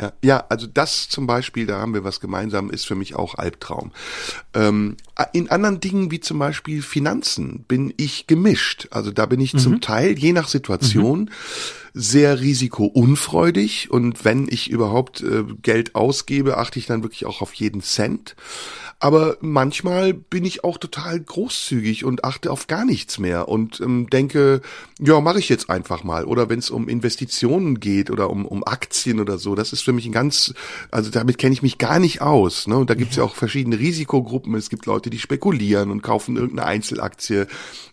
Ja, 0.00 0.12
ja, 0.22 0.44
also 0.48 0.66
das 0.66 1.10
zum 1.10 1.26
Beispiel, 1.26 1.66
da 1.66 1.78
haben 1.78 1.92
wir 1.92 2.04
was 2.04 2.20
gemeinsam, 2.20 2.70
ist 2.70 2.86
für 2.86 2.94
mich 2.94 3.16
auch 3.16 3.34
Albtraum. 3.34 3.92
Ähm, 4.54 4.96
in 5.34 5.50
anderen 5.50 5.80
Dingen 5.80 6.10
wie 6.10 6.20
zum 6.20 6.38
Beispiel 6.38 6.80
Finanzen 6.80 7.64
bin 7.68 7.92
ich 7.98 8.26
gemischt. 8.26 8.88
Also 8.92 9.10
da 9.10 9.26
bin 9.26 9.40
ich 9.40 9.52
mhm. 9.52 9.58
zum 9.58 9.80
Teil, 9.82 10.18
je 10.18 10.32
nach 10.32 10.48
Situation, 10.48 11.20
mhm. 11.20 11.28
sehr 11.92 12.40
risikounfreudig 12.40 13.90
und 13.90 14.24
wenn 14.24 14.48
ich 14.48 14.70
überhaupt 14.70 15.20
äh, 15.20 15.44
Geld 15.60 15.94
ausgebe, 15.94 16.56
achte 16.56 16.78
ich 16.78 16.86
dann 16.86 17.02
wirklich 17.02 17.26
auch 17.26 17.42
auf 17.42 17.52
jeden 17.52 17.82
Cent. 17.82 18.36
Aber 19.02 19.38
manchmal 19.40 20.12
bin 20.12 20.44
ich 20.44 20.62
auch 20.62 20.76
total 20.76 21.18
großzügig 21.18 22.04
und 22.04 22.22
achte 22.22 22.50
auf 22.50 22.66
gar 22.66 22.84
nichts 22.84 23.18
mehr 23.18 23.48
und 23.48 23.80
ähm, 23.80 24.10
denke, 24.10 24.60
ja, 25.00 25.22
mache 25.22 25.38
ich 25.38 25.48
jetzt 25.48 25.70
einfach 25.70 26.04
mal. 26.04 26.26
Oder 26.26 26.50
wenn 26.50 26.58
es 26.58 26.68
um 26.68 26.86
Investitionen 26.86 27.80
geht 27.80 28.10
oder 28.10 28.28
um, 28.28 28.44
um 28.44 28.62
Aktien 28.62 29.18
oder 29.18 29.38
so, 29.38 29.54
das 29.54 29.72
ist 29.72 29.80
für 29.80 29.94
mich 29.94 30.04
ein 30.04 30.12
ganz, 30.12 30.52
also 30.90 31.10
damit 31.10 31.38
kenne 31.38 31.54
ich 31.54 31.62
mich 31.62 31.78
gar 31.78 31.98
nicht 31.98 32.20
aus. 32.20 32.66
Ne? 32.66 32.76
Und 32.76 32.90
da 32.90 32.94
gibt's 32.94 33.16
ja. 33.16 33.22
ja 33.22 33.28
auch 33.30 33.34
verschiedene 33.34 33.78
Risikogruppen. 33.78 34.54
Es 34.54 34.68
gibt 34.68 34.84
Leute, 34.84 35.08
die 35.08 35.18
spekulieren 35.18 35.90
und 35.90 36.02
kaufen 36.02 36.36
irgendeine 36.36 36.68
Einzelaktie 36.68 37.46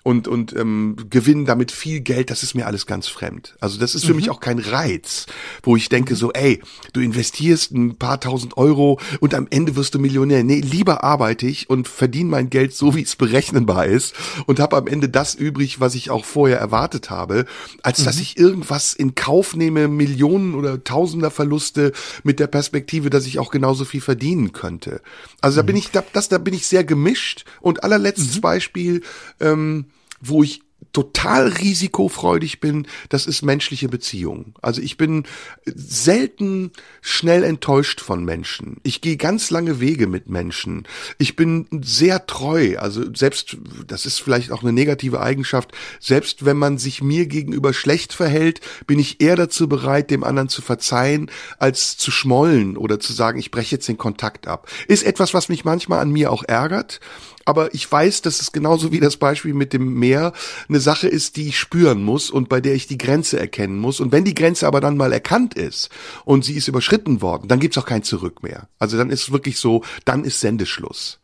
und, 0.04 0.28
und 0.28 0.54
ähm, 0.58 0.98
gewinnen 1.10 1.46
damit 1.46 1.72
viel 1.72 2.02
Geld. 2.02 2.32
Das 2.32 2.44
ist 2.44 2.54
mir 2.54 2.68
alles 2.68 2.86
ganz 2.86 3.08
fremd. 3.08 3.56
Also 3.62 3.80
das 3.80 3.96
ist 3.96 4.06
für 4.06 4.12
mhm. 4.12 4.18
mich 4.18 4.30
auch 4.30 4.42
kein 4.42 4.60
Reiz, 4.60 5.26
wo 5.64 5.78
ich 5.78 5.88
denke 5.88 6.18
so, 6.18 6.34
ey, 6.34 6.62
du 6.92 7.00
investierst 7.00 7.72
ein 7.72 7.96
paar 7.96 8.20
tausend 8.20 8.58
Euro 8.58 9.00
und 9.22 9.34
am 9.34 9.48
Ende 9.50 9.78
wirst 9.78 9.96
du 9.96 10.00
Millionär. 10.00 10.44
Nee, 10.44 10.60
lieber 10.60 10.97
arbeite 11.04 11.48
ich 11.48 11.70
und 11.70 11.88
verdiene 11.88 12.30
mein 12.30 12.50
Geld 12.50 12.74
so, 12.74 12.96
wie 12.96 13.02
es 13.02 13.16
berechenbar 13.16 13.86
ist 13.86 14.16
und 14.46 14.60
habe 14.60 14.78
am 14.78 14.88
Ende 14.88 15.10
das 15.10 15.36
übrig, 15.36 15.80
was 15.80 15.96
ich 15.96 16.10
auch 16.10 16.26
vorher 16.26 16.60
erwartet 16.60 17.10
habe, 17.10 17.46
als 17.84 18.02
mhm. 18.02 18.06
dass 18.06 18.20
ich 18.20 18.38
irgendwas 18.38 18.94
in 18.94 19.16
Kauf 19.16 19.56
nehme, 19.56 19.88
Millionen 19.88 20.56
oder 20.56 20.84
Tausender 20.84 21.32
Verluste 21.32 21.92
mit 22.24 22.40
der 22.40 22.48
Perspektive, 22.48 23.10
dass 23.10 23.26
ich 23.26 23.40
auch 23.40 23.52
genauso 23.52 23.86
viel 23.86 24.02
verdienen 24.02 24.52
könnte. 24.52 25.02
Also 25.42 25.58
da 25.58 25.64
mhm. 25.64 25.68
bin 25.68 25.76
ich, 25.78 25.92
da, 25.92 26.04
das, 26.14 26.30
da 26.30 26.38
bin 26.38 26.54
ich 26.54 26.68
sehr 26.68 26.84
gemischt 26.84 27.46
und 27.62 27.84
allerletztes 27.84 28.38
mhm. 28.38 28.42
Beispiel, 28.42 29.02
ähm, 29.40 29.86
wo 30.22 30.44
ich 30.44 30.62
total 30.94 31.50
risikofreudig 31.50 32.60
bin, 32.60 32.88
das 33.10 33.28
ist 33.28 33.44
menschliche 33.44 33.88
Beziehungen. 33.88 34.54
Also 34.62 34.82
ich 34.82 34.98
bin 34.98 35.26
selten 35.66 36.72
schnell 37.02 37.44
enttäuscht 37.44 38.02
von 38.02 38.24
Menschen. 38.26 38.78
Ich 38.84 39.02
gehe 39.02 39.18
ganz 39.18 39.52
lange 39.52 39.80
Wege 39.80 40.08
mit 40.08 40.30
Menschen. 40.30 40.88
Ich 41.18 41.36
bin 41.36 41.68
sehr 41.84 42.26
treu. 42.26 42.78
Also 42.80 43.14
selbst, 43.14 43.58
das 43.86 44.06
ist 44.06 44.20
vielleicht 44.20 44.52
auch 44.52 44.64
eine 44.64 44.74
negative 44.74 45.22
Eigenschaft, 45.22 45.72
selbst 46.00 46.46
wenn 46.46 46.58
man 46.58 46.78
sich 46.78 47.04
mir 47.04 47.28
gegenüber 47.28 47.74
schlecht 47.74 48.14
verhält, 48.14 48.62
bin 48.88 48.98
ich 48.98 49.22
eher 49.22 49.36
dazu 49.36 49.70
bereit, 49.70 50.10
dem 50.10 50.24
anderen 50.24 50.50
zu 50.50 50.62
verzeihen, 50.62 51.30
als 51.60 51.98
zu 51.98 52.10
schmollen 52.12 52.78
oder 52.78 53.00
zu 53.00 53.14
sagen, 53.14 53.40
ich 53.40 53.52
breche 53.52 53.76
jetzt 53.76 53.88
den 53.88 53.98
Kontakt 53.98 54.48
ab. 54.48 54.68
Ist 54.88 55.04
etwas, 55.04 55.34
was 55.34 55.50
mich 55.50 55.66
manchmal 55.66 56.00
an 56.00 56.12
mir 56.12 56.32
auch 56.32 56.44
ärgert 56.44 57.00
aber 57.48 57.74
ich 57.74 57.90
weiß, 57.90 58.24
dass 58.24 58.42
es 58.42 58.52
genauso 58.52 58.92
wie 58.92 59.00
das 59.00 59.16
Beispiel 59.16 59.54
mit 59.54 59.72
dem 59.72 59.94
Meer 59.94 60.34
eine 60.68 60.82
Sache 60.82 61.08
ist, 61.08 61.38
die 61.38 61.48
ich 61.48 61.58
spüren 61.58 62.04
muss 62.04 62.30
und 62.30 62.50
bei 62.50 62.60
der 62.60 62.76
ich 62.76 62.88
die 62.88 62.98
Grenze 62.98 63.40
erkennen 63.40 63.80
muss. 63.80 64.02
Und 64.02 64.12
wenn 64.12 64.26
die 64.26 64.34
Grenze 64.34 64.68
aber 64.68 64.82
dann 64.82 64.98
mal 64.98 65.14
erkannt 65.14 65.54
ist 65.54 65.90
und 66.26 66.44
sie 66.44 66.56
ist 66.56 66.68
überschritten 66.68 67.22
worden, 67.22 67.48
dann 67.48 67.62
gibt's 67.62 67.78
auch 67.78 67.86
kein 67.86 68.04
Zurück 68.04 68.44
mehr. 68.44 68.68
Also 68.80 68.98
dann 68.98 69.10
ist 69.10 69.32
wirklich 69.32 69.60
so, 69.60 69.86
dann 70.04 70.26
ist 70.26 70.42
Sendeschluss. 70.42 71.20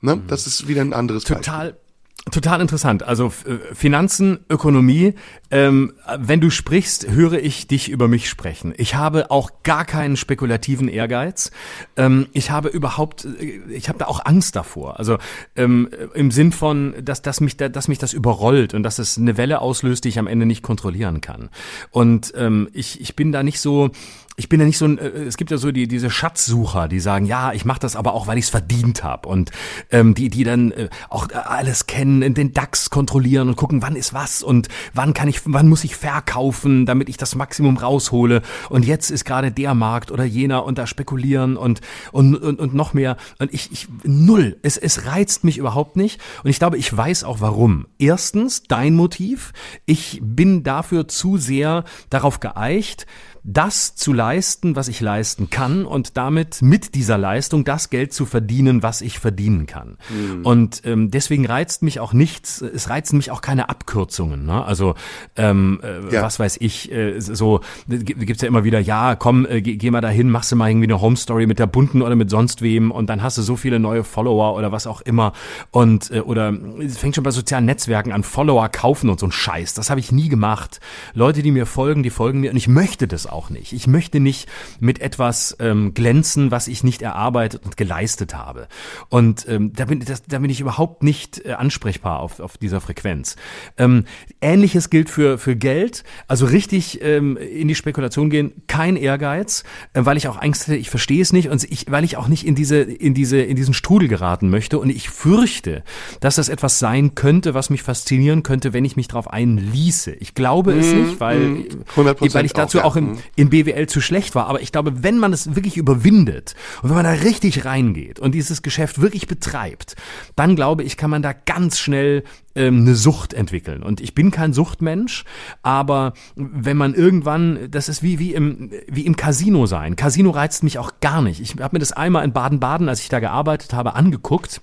Ne? 0.00 0.14
Mhm. 0.14 0.28
Das 0.28 0.46
ist 0.46 0.68
wieder 0.68 0.82
ein 0.82 0.92
anderes 0.92 1.24
Total. 1.24 1.72
Beispiel. 1.72 1.85
Total 2.32 2.60
interessant. 2.60 3.04
Also 3.04 3.26
äh, 3.46 3.72
Finanzen, 3.72 4.40
Ökonomie. 4.50 5.14
Ähm, 5.52 5.92
wenn 6.18 6.40
du 6.40 6.50
sprichst, 6.50 7.08
höre 7.08 7.34
ich 7.34 7.68
dich 7.68 7.88
über 7.88 8.08
mich 8.08 8.28
sprechen. 8.28 8.74
Ich 8.76 8.96
habe 8.96 9.30
auch 9.30 9.62
gar 9.62 9.84
keinen 9.84 10.16
spekulativen 10.16 10.88
Ehrgeiz. 10.88 11.52
Ähm, 11.96 12.26
ich 12.32 12.50
habe 12.50 12.68
überhaupt, 12.68 13.26
äh, 13.26 13.60
ich 13.70 13.88
habe 13.88 14.00
da 14.00 14.06
auch 14.06 14.26
Angst 14.26 14.56
davor. 14.56 14.98
Also 14.98 15.18
ähm, 15.54 15.88
im 16.14 16.32
Sinn 16.32 16.50
von, 16.50 16.94
dass, 17.00 17.22
dass 17.22 17.40
mich, 17.40 17.58
da, 17.58 17.68
dass 17.68 17.86
mich 17.86 17.98
das 17.98 18.12
überrollt 18.12 18.74
und 18.74 18.82
dass 18.82 18.98
es 18.98 19.16
eine 19.16 19.36
Welle 19.36 19.60
auslöst, 19.60 20.04
die 20.04 20.08
ich 20.08 20.18
am 20.18 20.26
Ende 20.26 20.46
nicht 20.46 20.64
kontrollieren 20.64 21.20
kann. 21.20 21.48
Und 21.92 22.32
ähm, 22.36 22.68
ich, 22.72 23.00
ich 23.00 23.14
bin 23.14 23.30
da 23.30 23.44
nicht 23.44 23.60
so 23.60 23.92
ich 24.36 24.48
bin 24.48 24.60
ja 24.60 24.66
nicht 24.66 24.78
so 24.78 24.84
ein, 24.84 24.98
äh, 24.98 25.08
es 25.08 25.36
gibt 25.36 25.50
ja 25.50 25.56
so 25.56 25.72
die 25.72 25.88
diese 25.88 26.10
Schatzsucher, 26.10 26.88
die 26.88 27.00
sagen, 27.00 27.24
ja, 27.26 27.52
ich 27.52 27.64
mache 27.64 27.80
das 27.80 27.96
aber 27.96 28.12
auch, 28.12 28.26
weil 28.26 28.38
ich 28.38 28.44
es 28.44 28.50
verdient 28.50 29.02
habe 29.02 29.28
und 29.28 29.50
ähm, 29.90 30.14
die 30.14 30.28
die 30.28 30.44
dann 30.44 30.72
äh, 30.72 30.88
auch 31.08 31.28
alles 31.32 31.86
kennen, 31.86 32.34
den 32.34 32.52
DAX 32.52 32.90
kontrollieren 32.90 33.48
und 33.48 33.56
gucken, 33.56 33.82
wann 33.82 33.96
ist 33.96 34.12
was 34.12 34.42
und 34.42 34.68
wann 34.92 35.14
kann 35.14 35.28
ich, 35.28 35.40
wann 35.44 35.68
muss 35.68 35.84
ich 35.84 35.96
verkaufen, 35.96 36.84
damit 36.86 37.08
ich 37.08 37.16
das 37.16 37.34
Maximum 37.34 37.78
raushole. 37.78 38.42
Und 38.68 38.84
jetzt 38.84 39.10
ist 39.10 39.24
gerade 39.24 39.50
der 39.50 39.74
Markt 39.74 40.10
oder 40.10 40.24
jener 40.24 40.64
und 40.64 40.76
da 40.78 40.86
spekulieren 40.86 41.56
und 41.56 41.80
und 42.12 42.36
und, 42.36 42.60
und 42.60 42.74
noch 42.74 42.92
mehr. 42.92 43.16
Und 43.38 43.52
ich 43.54 43.72
ich 43.72 43.88
null, 44.04 44.58
es 44.62 44.76
es 44.76 45.06
reizt 45.06 45.44
mich 45.44 45.56
überhaupt 45.56 45.96
nicht. 45.96 46.20
Und 46.44 46.50
ich 46.50 46.58
glaube, 46.58 46.76
ich 46.76 46.94
weiß 46.94 47.24
auch 47.24 47.40
warum. 47.40 47.86
Erstens 47.98 48.64
dein 48.64 48.94
Motiv, 48.94 49.52
ich 49.86 50.20
bin 50.22 50.62
dafür 50.62 51.08
zu 51.08 51.38
sehr 51.38 51.84
darauf 52.10 52.40
geeicht, 52.40 53.06
das 53.48 53.94
zu 53.94 54.12
leisten, 54.12 54.74
was 54.74 54.88
ich 54.88 55.00
leisten 55.00 55.50
kann 55.50 55.86
und 55.86 56.16
damit 56.16 56.62
mit 56.62 56.96
dieser 56.96 57.16
Leistung 57.16 57.64
das 57.64 57.90
Geld 57.90 58.12
zu 58.12 58.26
verdienen, 58.26 58.82
was 58.82 59.02
ich 59.02 59.20
verdienen 59.20 59.66
kann. 59.66 59.98
Mhm. 60.10 60.44
Und 60.44 60.82
ähm, 60.84 61.12
deswegen 61.12 61.46
reizt 61.46 61.84
mich 61.84 62.00
auch 62.00 62.12
nichts, 62.12 62.60
es 62.60 62.90
reizen 62.90 63.16
mich 63.18 63.30
auch 63.30 63.42
keine 63.42 63.68
Abkürzungen. 63.68 64.46
Ne? 64.46 64.64
Also 64.64 64.96
ähm, 65.36 65.80
äh, 65.84 66.12
ja. 66.12 66.22
was 66.22 66.40
weiß 66.40 66.56
ich, 66.58 66.90
äh, 66.90 67.20
so 67.20 67.60
gibt's 67.86 68.42
ja 68.42 68.48
immer 68.48 68.64
wieder, 68.64 68.80
ja, 68.80 69.14
komm, 69.14 69.46
äh, 69.46 69.62
geh, 69.62 69.76
geh 69.76 69.92
mal 69.92 70.00
dahin, 70.00 70.28
machst 70.28 70.50
du 70.50 70.56
mal 70.56 70.68
irgendwie 70.68 70.88
eine 70.88 71.00
Home 71.00 71.16
Story 71.16 71.46
mit 71.46 71.60
der 71.60 71.68
bunten 71.68 72.02
oder 72.02 72.16
mit 72.16 72.30
sonst 72.30 72.62
wem 72.62 72.90
und 72.90 73.08
dann 73.08 73.22
hast 73.22 73.38
du 73.38 73.42
so 73.42 73.54
viele 73.54 73.78
neue 73.78 74.02
Follower 74.02 74.56
oder 74.56 74.72
was 74.72 74.88
auch 74.88 75.02
immer. 75.02 75.32
Und 75.70 76.10
äh, 76.10 76.18
oder 76.18 76.52
es 76.80 76.98
fängt 76.98 77.14
schon 77.14 77.22
bei 77.22 77.30
sozialen 77.30 77.64
Netzwerken 77.64 78.10
an, 78.10 78.24
Follower 78.24 78.68
kaufen 78.70 79.08
und 79.08 79.20
so 79.20 79.26
ein 79.26 79.32
Scheiß. 79.32 79.74
Das 79.74 79.88
habe 79.88 80.00
ich 80.00 80.10
nie 80.10 80.28
gemacht. 80.28 80.80
Leute, 81.14 81.42
die 81.42 81.52
mir 81.52 81.66
folgen, 81.66 82.02
die 82.02 82.10
folgen 82.10 82.40
mir 82.40 82.50
und 82.50 82.56
ich 82.56 82.66
möchte 82.66 83.06
das 83.06 83.28
auch 83.28 83.35
auch 83.36 83.50
nicht. 83.50 83.72
Ich 83.74 83.86
möchte 83.86 84.18
nicht 84.18 84.48
mit 84.80 85.00
etwas 85.00 85.56
ähm, 85.60 85.92
glänzen, 85.92 86.50
was 86.50 86.68
ich 86.68 86.82
nicht 86.82 87.02
erarbeitet 87.02 87.62
und 87.64 87.76
geleistet 87.76 88.34
habe. 88.34 88.66
Und 89.10 89.46
ähm, 89.48 89.72
da, 89.74 89.84
bin, 89.84 90.00
das, 90.00 90.22
da 90.22 90.38
bin 90.38 90.50
ich 90.50 90.60
überhaupt 90.60 91.02
nicht 91.02 91.44
äh, 91.44 91.52
ansprechbar 91.52 92.20
auf, 92.20 92.40
auf 92.40 92.56
dieser 92.56 92.80
Frequenz. 92.80 93.36
Ähm, 93.76 94.04
Ähnliches 94.40 94.88
gilt 94.88 95.10
für, 95.10 95.36
für 95.36 95.54
Geld. 95.54 96.02
Also 96.28 96.46
richtig 96.46 97.02
ähm, 97.02 97.36
in 97.36 97.68
die 97.68 97.74
Spekulation 97.74 98.30
gehen, 98.30 98.52
kein 98.68 98.96
Ehrgeiz, 98.96 99.64
äh, 99.92 100.00
weil 100.04 100.16
ich 100.16 100.28
auch 100.28 100.40
Angst 100.40 100.66
hätte, 100.66 100.78
ich 100.78 100.88
verstehe 100.88 101.20
es 101.20 101.34
nicht 101.34 101.50
und 101.50 101.62
ich, 101.64 101.90
weil 101.90 102.04
ich 102.04 102.16
auch 102.16 102.28
nicht 102.28 102.46
in 102.46 102.54
diese, 102.54 102.78
in 102.78 103.12
diese, 103.12 103.38
in 103.38 103.56
diesen 103.56 103.74
Strudel 103.74 104.08
geraten 104.08 104.48
möchte. 104.48 104.78
Und 104.78 104.88
ich 104.88 105.10
fürchte, 105.10 105.84
dass 106.20 106.36
das 106.36 106.48
etwas 106.48 106.78
sein 106.78 107.14
könnte, 107.14 107.52
was 107.52 107.68
mich 107.68 107.82
faszinieren 107.82 108.42
könnte, 108.42 108.72
wenn 108.72 108.86
ich 108.86 108.96
mich 108.96 109.08
darauf 109.08 109.30
einließe. 109.30 110.12
Ich 110.12 110.34
glaube 110.34 110.72
es 110.72 110.86
mhm, 110.94 111.02
nicht, 111.02 111.20
weil, 111.20 111.38
mhm. 111.38 111.66
weil 111.96 112.46
ich 112.46 112.54
dazu 112.54 112.78
auch, 112.78 112.82
ja. 112.82 112.84
auch 112.84 112.96
im, 112.96 113.04
mhm 113.12 113.18
in 113.34 113.50
BWL 113.50 113.86
zu 113.88 114.00
schlecht 114.00 114.34
war. 114.34 114.46
Aber 114.46 114.60
ich 114.60 114.72
glaube, 114.72 115.02
wenn 115.02 115.18
man 115.18 115.32
es 115.32 115.54
wirklich 115.54 115.76
überwindet 115.76 116.54
und 116.82 116.90
wenn 116.90 116.96
man 116.96 117.04
da 117.04 117.12
richtig 117.12 117.64
reingeht 117.64 118.20
und 118.20 118.34
dieses 118.34 118.62
Geschäft 118.62 119.00
wirklich 119.00 119.26
betreibt, 119.26 119.96
dann 120.36 120.56
glaube 120.56 120.82
ich, 120.82 120.96
kann 120.96 121.10
man 121.10 121.22
da 121.22 121.32
ganz 121.32 121.78
schnell 121.78 122.24
ähm, 122.54 122.80
eine 122.80 122.94
Sucht 122.94 123.34
entwickeln. 123.34 123.82
Und 123.82 124.00
ich 124.00 124.14
bin 124.14 124.30
kein 124.30 124.52
Suchtmensch, 124.52 125.24
aber 125.62 126.14
wenn 126.34 126.76
man 126.76 126.94
irgendwann, 126.94 127.70
das 127.70 127.88
ist 127.88 128.02
wie, 128.02 128.18
wie, 128.18 128.34
im, 128.34 128.70
wie 128.88 129.06
im 129.06 129.16
Casino 129.16 129.66
sein. 129.66 129.96
Casino 129.96 130.30
reizt 130.30 130.62
mich 130.62 130.78
auch 130.78 130.92
gar 131.00 131.22
nicht. 131.22 131.40
Ich 131.40 131.60
habe 131.60 131.76
mir 131.76 131.80
das 131.80 131.92
einmal 131.92 132.24
in 132.24 132.32
Baden-Baden, 132.32 132.88
als 132.88 133.00
ich 133.00 133.08
da 133.08 133.20
gearbeitet 133.20 133.72
habe, 133.72 133.94
angeguckt. 133.94 134.60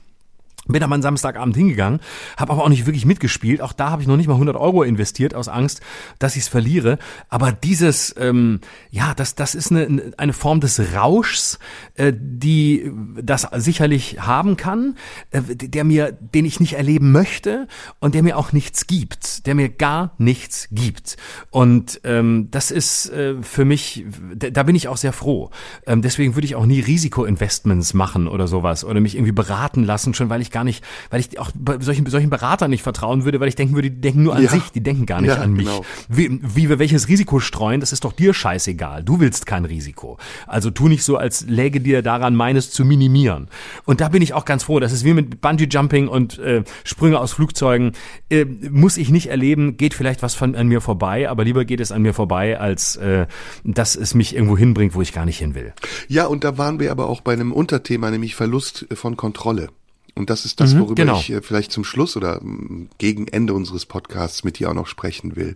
Bin 0.65 0.81
aber 0.81 0.95
am 0.95 1.01
Samstagabend 1.01 1.57
hingegangen, 1.57 1.99
habe 2.37 2.53
aber 2.53 2.63
auch 2.63 2.69
nicht 2.69 2.85
wirklich 2.85 3.05
mitgespielt. 3.05 3.61
Auch 3.61 3.73
da 3.73 3.89
habe 3.89 4.01
ich 4.01 4.07
noch 4.07 4.15
nicht 4.15 4.27
mal 4.27 4.35
100 4.35 4.55
Euro 4.55 4.83
investiert 4.83 5.35
aus 5.35 5.49
Angst, 5.49 5.81
dass 6.19 6.37
ich 6.37 6.43
es 6.43 6.47
verliere. 6.47 6.99
Aber 7.27 7.51
dieses, 7.51 8.15
ähm, 8.17 8.61
ja, 8.89 9.13
das, 9.13 9.35
das 9.35 9.55
ist 9.55 9.71
eine, 9.71 10.13
eine 10.15 10.31
Form 10.31 10.61
des 10.61 10.93
Rauschs, 10.95 11.59
äh, 11.95 12.13
die 12.15 12.89
das 13.21 13.45
sicherlich 13.55 14.21
haben 14.21 14.55
kann, 14.55 14.95
äh, 15.31 15.41
der 15.41 15.83
mir, 15.83 16.13
den 16.13 16.45
ich 16.45 16.61
nicht 16.61 16.73
erleben 16.73 17.11
möchte 17.11 17.67
und 17.99 18.15
der 18.15 18.23
mir 18.23 18.37
auch 18.37 18.53
nichts 18.53 18.87
gibt, 18.87 19.45
der 19.45 19.55
mir 19.55 19.67
gar 19.67 20.13
nichts 20.17 20.69
gibt. 20.71 21.17
Und 21.49 21.99
ähm, 22.05 22.47
das 22.51 22.71
ist 22.71 23.09
äh, 23.09 23.35
für 23.41 23.65
mich, 23.65 24.05
da 24.33 24.63
bin 24.63 24.75
ich 24.75 24.87
auch 24.87 24.97
sehr 24.97 25.11
froh. 25.11 25.49
Ähm, 25.85 26.01
deswegen 26.01 26.35
würde 26.35 26.45
ich 26.45 26.55
auch 26.55 26.65
nie 26.65 26.79
Risikoinvestments 26.79 27.93
machen 27.93 28.29
oder 28.29 28.47
sowas 28.47 28.85
oder 28.85 29.01
mich 29.01 29.15
irgendwie 29.15 29.33
beraten 29.33 29.83
lassen, 29.83 30.13
schon 30.13 30.29
weil 30.29 30.41
ich 30.41 30.52
gar 30.53 30.63
nicht, 30.63 30.83
weil 31.09 31.19
ich 31.19 31.37
auch 31.37 31.51
solchen, 31.79 32.05
solchen 32.05 32.29
Beratern 32.29 32.69
nicht 32.69 32.83
vertrauen 32.83 33.25
würde, 33.25 33.41
weil 33.41 33.49
ich 33.49 33.55
denken 33.55 33.75
würde, 33.75 33.91
die 33.91 33.99
denken 33.99 34.23
nur 34.23 34.35
an 34.35 34.43
ja. 34.43 34.49
sich, 34.49 34.69
die 34.69 34.81
denken 34.81 35.05
gar 35.05 35.19
nicht 35.19 35.35
ja, 35.35 35.41
an 35.41 35.51
mich. 35.51 35.65
Genau. 35.65 35.83
Wie, 36.07 36.39
wie 36.41 36.69
wir 36.69 36.79
welches 36.79 37.09
Risiko 37.09 37.41
streuen, 37.41 37.81
das 37.81 37.91
ist 37.91 38.05
doch 38.05 38.13
dir 38.13 38.33
scheißegal. 38.33 39.03
Du 39.03 39.19
willst 39.19 39.45
kein 39.45 39.65
Risiko. 39.65 40.17
Also 40.47 40.69
tu 40.69 40.87
nicht 40.87 41.03
so, 41.03 41.17
als 41.17 41.45
läge 41.47 41.81
dir 41.81 42.01
daran, 42.01 42.35
meines 42.35 42.71
zu 42.71 42.85
minimieren. 42.85 43.49
Und 43.83 43.99
da 43.99 44.07
bin 44.09 44.21
ich 44.21 44.33
auch 44.33 44.45
ganz 44.45 44.63
froh. 44.63 44.79
Das 44.79 44.93
ist 44.93 45.03
wie 45.03 45.13
mit 45.13 45.41
Bungee 45.41 45.67
Jumping 45.69 46.07
und 46.07 46.39
äh, 46.39 46.63
Sprünge 46.83 47.19
aus 47.19 47.33
Flugzeugen. 47.33 47.93
Äh, 48.29 48.45
muss 48.45 48.97
ich 48.97 49.09
nicht 49.09 49.27
erleben, 49.27 49.75
geht 49.77 49.93
vielleicht 49.93 50.21
was 50.21 50.35
von 50.35 50.55
an 50.55 50.67
mir 50.67 50.79
vorbei, 50.79 51.29
aber 51.29 51.43
lieber 51.43 51.65
geht 51.65 51.79
es 51.79 51.91
an 51.91 52.01
mir 52.01 52.13
vorbei, 52.13 52.59
als 52.59 52.95
äh, 52.97 53.27
dass 53.63 53.95
es 53.95 54.13
mich 54.13 54.35
irgendwo 54.35 54.57
hinbringt, 54.57 54.95
wo 54.95 55.01
ich 55.01 55.13
gar 55.13 55.25
nicht 55.25 55.39
hin 55.39 55.55
will. 55.55 55.73
Ja, 56.07 56.27
und 56.27 56.43
da 56.43 56.57
waren 56.57 56.79
wir 56.79 56.91
aber 56.91 57.07
auch 57.07 57.21
bei 57.21 57.33
einem 57.33 57.51
Unterthema, 57.51 58.11
nämlich 58.11 58.35
Verlust 58.35 58.87
von 58.93 59.17
Kontrolle. 59.17 59.69
Und 60.15 60.29
das 60.29 60.45
ist 60.45 60.59
das, 60.59 60.73
mhm, 60.73 60.81
worüber 60.81 60.95
genau. 60.95 61.19
ich 61.19 61.31
äh, 61.31 61.41
vielleicht 61.41 61.71
zum 61.71 61.83
Schluss 61.83 62.15
oder 62.15 62.39
mm, 62.41 62.89
gegen 62.97 63.27
Ende 63.27 63.53
unseres 63.53 63.85
Podcasts 63.85 64.43
mit 64.43 64.59
dir 64.59 64.69
auch 64.69 64.75
noch 64.75 64.87
sprechen 64.87 65.35
will. 65.35 65.55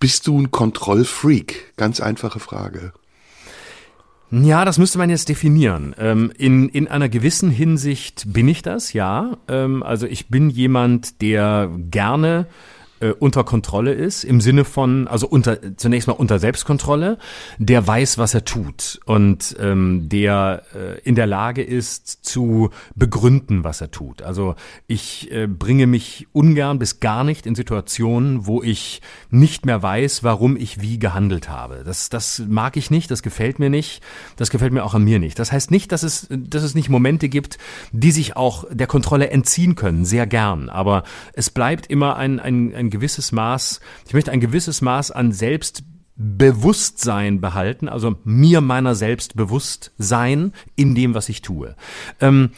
Bist 0.00 0.26
du 0.26 0.38
ein 0.38 0.50
Kontrollfreak? 0.50 1.74
Ganz 1.76 2.00
einfache 2.00 2.40
Frage. 2.40 2.92
Ja, 4.30 4.64
das 4.64 4.78
müsste 4.78 4.98
man 4.98 5.08
jetzt 5.08 5.28
definieren. 5.28 5.94
Ähm, 5.98 6.32
in, 6.36 6.68
in 6.68 6.88
einer 6.88 7.08
gewissen 7.08 7.50
Hinsicht 7.50 8.24
bin 8.26 8.48
ich 8.48 8.62
das, 8.62 8.92
ja. 8.92 9.36
Ähm, 9.46 9.82
also 9.82 10.06
ich 10.06 10.28
bin 10.28 10.50
jemand, 10.50 11.22
der 11.22 11.70
gerne 11.90 12.46
äh, 13.00 13.10
unter 13.10 13.44
Kontrolle 13.44 13.92
ist, 13.92 14.24
im 14.24 14.40
Sinne 14.40 14.64
von, 14.64 15.08
also 15.08 15.28
unter 15.28 15.76
zunächst 15.76 16.08
mal 16.08 16.14
unter 16.14 16.38
Selbstkontrolle, 16.38 17.18
der 17.58 17.86
weiß, 17.86 18.18
was 18.18 18.34
er 18.34 18.44
tut 18.44 19.00
und 19.04 19.56
ähm, 19.60 20.08
der 20.08 20.62
äh, 20.74 21.00
in 21.00 21.14
der 21.14 21.26
Lage 21.26 21.62
ist 21.62 22.24
zu 22.24 22.70
begründen, 22.94 23.64
was 23.64 23.80
er 23.80 23.90
tut. 23.90 24.22
Also 24.22 24.54
ich 24.86 25.30
äh, 25.30 25.46
bringe 25.46 25.86
mich 25.86 26.26
ungern 26.32 26.78
bis 26.78 27.00
gar 27.00 27.24
nicht 27.24 27.46
in 27.46 27.54
Situationen, 27.54 28.46
wo 28.46 28.62
ich 28.62 29.02
nicht 29.30 29.66
mehr 29.66 29.82
weiß, 29.82 30.22
warum 30.24 30.56
ich 30.56 30.80
wie 30.80 30.98
gehandelt 30.98 31.48
habe. 31.48 31.82
Das, 31.84 32.08
das 32.08 32.42
mag 32.48 32.76
ich 32.76 32.90
nicht, 32.90 33.10
das 33.10 33.22
gefällt 33.22 33.58
mir 33.58 33.70
nicht, 33.70 34.02
das 34.36 34.50
gefällt 34.50 34.72
mir 34.72 34.84
auch 34.84 34.94
an 34.94 35.04
mir 35.04 35.18
nicht. 35.18 35.38
Das 35.38 35.52
heißt 35.52 35.70
nicht, 35.70 35.92
dass 35.92 36.02
es, 36.02 36.28
dass 36.30 36.62
es 36.62 36.74
nicht 36.74 36.88
Momente 36.88 37.28
gibt, 37.28 37.58
die 37.92 38.10
sich 38.10 38.36
auch 38.36 38.64
der 38.70 38.86
Kontrolle 38.86 39.30
entziehen 39.30 39.74
können, 39.74 40.04
sehr 40.04 40.26
gern. 40.26 40.68
Aber 40.68 41.04
es 41.32 41.50
bleibt 41.50 41.88
immer 41.88 42.16
ein, 42.16 42.40
ein, 42.40 42.74
ein 42.74 42.85
ein 42.86 42.90
gewisses 42.90 43.32
Maß, 43.32 43.80
ich 44.06 44.14
möchte 44.14 44.32
ein 44.32 44.40
gewisses 44.40 44.80
Maß 44.80 45.10
an 45.10 45.32
Selbstbewusstsein 45.32 47.40
behalten, 47.40 47.88
also 47.88 48.16
mir 48.24 48.60
meiner 48.60 48.94
selbst 48.94 49.36
bewusst 49.36 49.92
sein 49.98 50.52
in 50.76 50.94
dem, 50.94 51.14
was 51.14 51.28
ich 51.28 51.42
tue. 51.42 51.74
Ähm, 52.20 52.50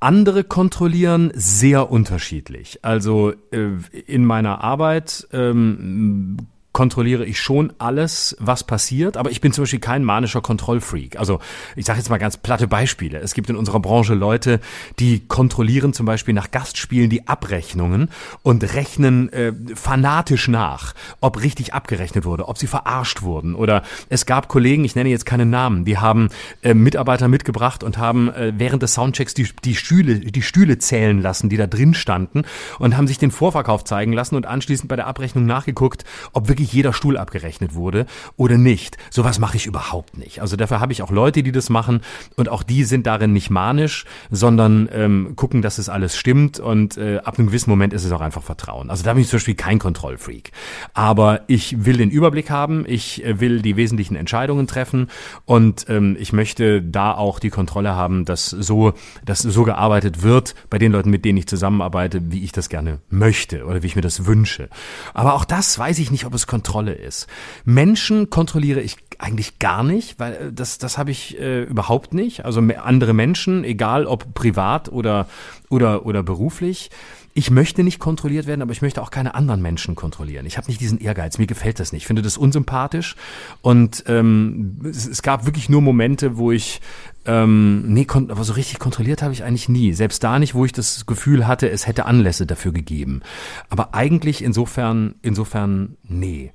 andere 0.00 0.44
kontrollieren 0.44 1.32
sehr 1.34 1.90
unterschiedlich. 1.90 2.80
Also 2.82 3.32
äh, 3.52 3.70
in 4.06 4.24
meiner 4.24 4.62
Arbeit 4.62 5.26
ähm, 5.32 6.36
kontrolliere 6.72 7.24
ich 7.26 7.40
schon 7.40 7.72
alles, 7.78 8.36
was 8.40 8.64
passiert, 8.64 9.16
aber 9.16 9.30
ich 9.30 9.40
bin 9.40 9.52
zum 9.52 9.62
Beispiel 9.62 9.80
kein 9.80 10.04
manischer 10.04 10.40
Kontrollfreak. 10.40 11.18
Also 11.18 11.40
ich 11.76 11.84
sage 11.84 11.98
jetzt 11.98 12.08
mal 12.08 12.18
ganz 12.18 12.36
platte 12.36 12.66
Beispiele. 12.66 13.18
Es 13.18 13.34
gibt 13.34 13.50
in 13.50 13.56
unserer 13.56 13.80
Branche 13.80 14.14
Leute, 14.14 14.60
die 14.98 15.20
kontrollieren 15.20 15.92
zum 15.92 16.06
Beispiel 16.06 16.34
nach 16.34 16.50
Gastspielen 16.50 17.10
die 17.10 17.28
Abrechnungen 17.28 18.10
und 18.42 18.74
rechnen 18.74 19.30
äh, 19.32 19.52
fanatisch 19.74 20.48
nach, 20.48 20.94
ob 21.20 21.42
richtig 21.42 21.74
abgerechnet 21.74 22.24
wurde, 22.24 22.48
ob 22.48 22.58
sie 22.58 22.66
verarscht 22.66 23.22
wurden. 23.22 23.54
Oder 23.54 23.82
es 24.08 24.24
gab 24.26 24.48
Kollegen, 24.48 24.84
ich 24.84 24.94
nenne 24.94 25.10
jetzt 25.10 25.26
keine 25.26 25.46
Namen, 25.46 25.84
die 25.84 25.98
haben 25.98 26.30
äh, 26.62 26.74
Mitarbeiter 26.74 27.28
mitgebracht 27.28 27.84
und 27.84 27.98
haben 27.98 28.32
äh, 28.32 28.52
während 28.56 28.82
des 28.82 28.94
Soundchecks 28.94 29.34
die, 29.34 29.48
die 29.64 29.74
Stühle, 29.74 30.20
die 30.20 30.42
Stühle 30.42 30.78
zählen 30.78 31.20
lassen, 31.20 31.48
die 31.50 31.56
da 31.56 31.66
drin 31.66 31.94
standen 31.94 32.42
und 32.78 32.96
haben 32.96 33.06
sich 33.06 33.18
den 33.18 33.30
Vorverkauf 33.30 33.84
zeigen 33.84 34.12
lassen 34.12 34.36
und 34.36 34.46
anschließend 34.46 34.88
bei 34.88 34.96
der 34.96 35.06
Abrechnung 35.06 35.44
nachgeguckt, 35.44 36.04
ob 36.32 36.48
wirklich 36.48 36.61
wirklich 36.62 36.72
jeder 36.72 36.92
Stuhl 36.92 37.16
abgerechnet 37.16 37.74
wurde 37.74 38.06
oder 38.36 38.56
nicht. 38.56 38.96
Sowas 39.10 39.38
mache 39.38 39.56
ich 39.56 39.66
überhaupt 39.66 40.16
nicht. 40.16 40.40
Also 40.40 40.56
dafür 40.56 40.80
habe 40.80 40.92
ich 40.92 41.02
auch 41.02 41.10
Leute, 41.10 41.42
die 41.42 41.52
das 41.52 41.70
machen 41.70 42.00
und 42.36 42.48
auch 42.48 42.62
die 42.62 42.84
sind 42.84 43.06
darin 43.06 43.32
nicht 43.32 43.50
manisch, 43.50 44.04
sondern 44.30 44.88
ähm, 44.92 45.32
gucken, 45.34 45.60
dass 45.62 45.78
es 45.78 45.88
alles 45.88 46.16
stimmt 46.16 46.60
und 46.60 46.96
äh, 46.96 47.18
ab 47.18 47.38
einem 47.38 47.48
gewissen 47.48 47.70
Moment 47.70 47.92
ist 47.92 48.04
es 48.04 48.12
auch 48.12 48.20
einfach 48.20 48.42
Vertrauen. 48.42 48.90
Also 48.90 49.02
da 49.02 49.12
bin 49.12 49.22
ich 49.22 49.28
zum 49.28 49.38
Beispiel 49.38 49.54
kein 49.54 49.78
Kontrollfreak. 49.78 50.52
Aber 50.94 51.40
ich 51.48 51.84
will 51.84 51.96
den 51.96 52.10
Überblick 52.10 52.50
haben, 52.50 52.84
ich 52.86 53.24
äh, 53.24 53.40
will 53.40 53.60
die 53.60 53.76
wesentlichen 53.76 54.14
Entscheidungen 54.14 54.66
treffen 54.66 55.08
und 55.44 55.86
ähm, 55.88 56.16
ich 56.18 56.32
möchte 56.32 56.80
da 56.80 57.12
auch 57.12 57.40
die 57.40 57.50
Kontrolle 57.50 57.94
haben, 57.96 58.24
dass 58.24 58.50
so, 58.50 58.92
dass 59.24 59.40
so 59.40 59.64
gearbeitet 59.64 60.22
wird 60.22 60.54
bei 60.70 60.78
den 60.78 60.92
Leuten, 60.92 61.10
mit 61.10 61.24
denen 61.24 61.38
ich 61.38 61.48
zusammenarbeite, 61.48 62.30
wie 62.30 62.44
ich 62.44 62.52
das 62.52 62.68
gerne 62.68 63.00
möchte 63.10 63.64
oder 63.64 63.82
wie 63.82 63.88
ich 63.88 63.96
mir 63.96 64.02
das 64.02 64.26
wünsche. 64.26 64.68
Aber 65.12 65.34
auch 65.34 65.44
das 65.44 65.76
weiß 65.78 65.98
ich 65.98 66.10
nicht, 66.10 66.24
ob 66.24 66.34
es 66.34 66.46
Kontrolle 66.52 66.92
ist. 66.92 67.28
Menschen 67.64 68.28
kontrolliere 68.28 68.82
ich 68.82 68.98
eigentlich 69.18 69.58
gar 69.58 69.82
nicht, 69.82 70.20
weil 70.20 70.34
äh, 70.34 70.52
das, 70.52 70.76
das 70.76 70.98
habe 70.98 71.10
ich 71.10 71.40
äh, 71.40 71.62
überhaupt 71.62 72.12
nicht. 72.12 72.44
Also 72.44 72.60
andere 72.60 73.14
Menschen, 73.14 73.64
egal 73.64 74.04
ob 74.04 74.34
privat 74.34 74.92
oder, 74.92 75.26
oder, 75.70 76.04
oder 76.04 76.22
beruflich. 76.22 76.90
Ich 77.34 77.50
möchte 77.50 77.82
nicht 77.82 77.98
kontrolliert 77.98 78.46
werden, 78.46 78.62
aber 78.62 78.72
ich 78.72 78.82
möchte 78.82 79.00
auch 79.00 79.10
keine 79.10 79.34
anderen 79.34 79.62
Menschen 79.62 79.94
kontrollieren. 79.94 80.44
Ich 80.44 80.58
habe 80.58 80.66
nicht 80.66 80.80
diesen 80.80 81.00
Ehrgeiz. 81.00 81.38
Mir 81.38 81.46
gefällt 81.46 81.80
das 81.80 81.92
nicht. 81.92 82.02
Ich 82.02 82.06
finde 82.06 82.22
das 82.22 82.36
unsympathisch. 82.36 83.16
Und 83.62 84.04
ähm, 84.06 84.78
es, 84.84 85.06
es 85.06 85.22
gab 85.22 85.46
wirklich 85.46 85.68
nur 85.68 85.80
Momente, 85.80 86.36
wo 86.36 86.52
ich 86.52 86.80
ähm, 87.24 87.92
nee, 87.92 88.06
aber 88.10 88.44
so 88.44 88.52
richtig 88.52 88.78
kontrolliert 88.78 89.22
habe 89.22 89.32
ich 89.32 89.44
eigentlich 89.44 89.68
nie. 89.68 89.92
Selbst 89.92 90.24
da 90.24 90.38
nicht, 90.38 90.54
wo 90.54 90.64
ich 90.64 90.72
das 90.72 91.06
Gefühl 91.06 91.46
hatte, 91.46 91.70
es 91.70 91.86
hätte 91.86 92.06
Anlässe 92.06 92.46
dafür 92.46 92.72
gegeben. 92.72 93.22
Aber 93.70 93.94
eigentlich 93.94 94.42
insofern, 94.42 95.14
insofern, 95.22 95.96
nee. 96.02 96.52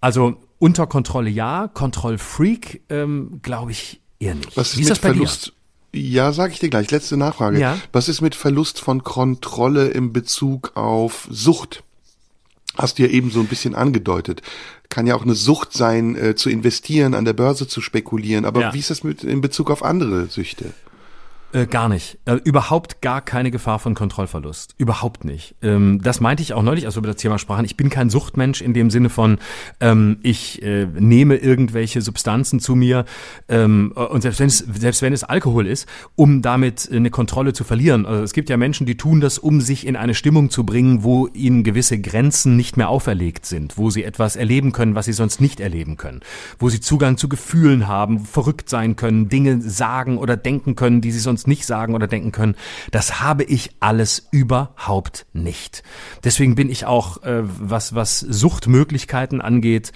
Also 0.00 0.36
unter 0.58 0.86
Kontrolle 0.86 1.30
ja, 1.30 1.68
Kontrollfreak 1.72 2.82
ähm, 2.88 3.40
glaube 3.42 3.70
ich 3.70 4.00
eher 4.18 4.34
nicht. 4.34 4.56
Was 4.56 4.72
ist, 4.72 4.78
Wie 4.78 4.82
ist 4.82 4.90
das 4.90 4.98
bei 4.98 5.10
Verlust? 5.10 5.46
Dir? 5.46 5.52
Ja, 5.92 6.32
sage 6.32 6.52
ich 6.52 6.58
dir 6.58 6.68
gleich. 6.68 6.90
Letzte 6.90 7.16
Nachfrage. 7.16 7.58
Ja? 7.58 7.78
Was 7.92 8.08
ist 8.08 8.20
mit 8.20 8.34
Verlust 8.34 8.80
von 8.80 9.02
Kontrolle 9.02 9.88
in 9.88 10.12
Bezug 10.12 10.72
auf 10.76 11.26
Sucht? 11.30 11.82
Hast 12.76 12.98
du 12.98 13.02
ja 13.02 13.08
eben 13.08 13.30
so 13.30 13.40
ein 13.40 13.46
bisschen 13.46 13.74
angedeutet 13.74 14.42
kann 14.88 15.06
ja 15.06 15.14
auch 15.14 15.22
eine 15.22 15.34
Sucht 15.34 15.72
sein, 15.72 16.16
äh, 16.16 16.34
zu 16.34 16.50
investieren, 16.50 17.14
an 17.14 17.24
der 17.24 17.32
Börse 17.32 17.68
zu 17.68 17.80
spekulieren. 17.80 18.44
Aber 18.44 18.60
ja. 18.60 18.74
wie 18.74 18.78
ist 18.78 18.90
das 18.90 19.04
mit 19.04 19.24
in 19.24 19.40
Bezug 19.40 19.70
auf 19.70 19.82
andere 19.82 20.26
Süchte? 20.26 20.72
Äh, 21.50 21.66
gar 21.66 21.88
nicht. 21.88 22.18
Äh, 22.26 22.34
überhaupt 22.44 23.00
gar 23.00 23.22
keine 23.22 23.50
Gefahr 23.50 23.78
von 23.78 23.94
Kontrollverlust. 23.94 24.74
Überhaupt 24.76 25.24
nicht. 25.24 25.54
Ähm, 25.62 25.98
das 26.02 26.20
meinte 26.20 26.42
ich 26.42 26.52
auch 26.52 26.62
neulich, 26.62 26.84
als 26.84 26.94
wir 26.94 26.98
über 26.98 27.08
das 27.08 27.16
Thema 27.16 27.38
sprachen. 27.38 27.64
Ich 27.64 27.74
bin 27.74 27.88
kein 27.88 28.10
Suchtmensch 28.10 28.60
in 28.60 28.74
dem 28.74 28.90
Sinne 28.90 29.08
von, 29.08 29.38
ähm, 29.80 30.18
ich 30.22 30.62
äh, 30.62 30.84
nehme 30.84 31.36
irgendwelche 31.36 32.02
Substanzen 32.02 32.60
zu 32.60 32.74
mir 32.74 33.06
ähm, 33.48 33.92
und 33.92 34.20
selbst 34.20 34.40
wenn, 34.40 34.48
es, 34.48 34.58
selbst 34.58 35.00
wenn 35.00 35.14
es 35.14 35.24
Alkohol 35.24 35.66
ist, 35.66 35.88
um 36.16 36.42
damit 36.42 36.90
eine 36.92 37.08
Kontrolle 37.08 37.54
zu 37.54 37.64
verlieren. 37.64 38.04
Also 38.04 38.22
es 38.24 38.34
gibt 38.34 38.50
ja 38.50 38.58
Menschen, 38.58 38.84
die 38.86 38.98
tun 38.98 39.22
das, 39.22 39.38
um 39.38 39.62
sich 39.62 39.86
in 39.86 39.96
eine 39.96 40.14
Stimmung 40.14 40.50
zu 40.50 40.64
bringen, 40.64 41.02
wo 41.02 41.28
ihnen 41.28 41.64
gewisse 41.64 41.98
Grenzen 41.98 42.56
nicht 42.56 42.76
mehr 42.76 42.90
auferlegt 42.90 43.46
sind, 43.46 43.78
wo 43.78 43.88
sie 43.88 44.04
etwas 44.04 44.36
erleben 44.36 44.72
können, 44.72 44.94
was 44.94 45.06
sie 45.06 45.14
sonst 45.14 45.40
nicht 45.40 45.60
erleben 45.60 45.96
können, 45.96 46.20
wo 46.58 46.68
sie 46.68 46.80
Zugang 46.80 47.16
zu 47.16 47.30
Gefühlen 47.30 47.88
haben, 47.88 48.20
verrückt 48.26 48.68
sein 48.68 48.96
können, 48.96 49.30
Dinge 49.30 49.62
sagen 49.62 50.18
oder 50.18 50.36
denken 50.36 50.76
können, 50.76 51.00
die 51.00 51.10
sie 51.10 51.18
sonst 51.18 51.37
uns 51.38 51.46
nicht 51.46 51.66
sagen 51.66 51.94
oder 51.94 52.08
denken 52.08 52.32
können, 52.32 52.56
das 52.90 53.20
habe 53.20 53.44
ich 53.44 53.70
alles 53.78 54.26
überhaupt 54.32 55.26
nicht. 55.32 55.84
Deswegen 56.24 56.56
bin 56.56 56.68
ich 56.68 56.84
auch, 56.84 57.22
äh, 57.22 57.42
was, 57.44 57.94
was 57.94 58.18
Suchtmöglichkeiten 58.18 59.40
angeht, 59.40 59.92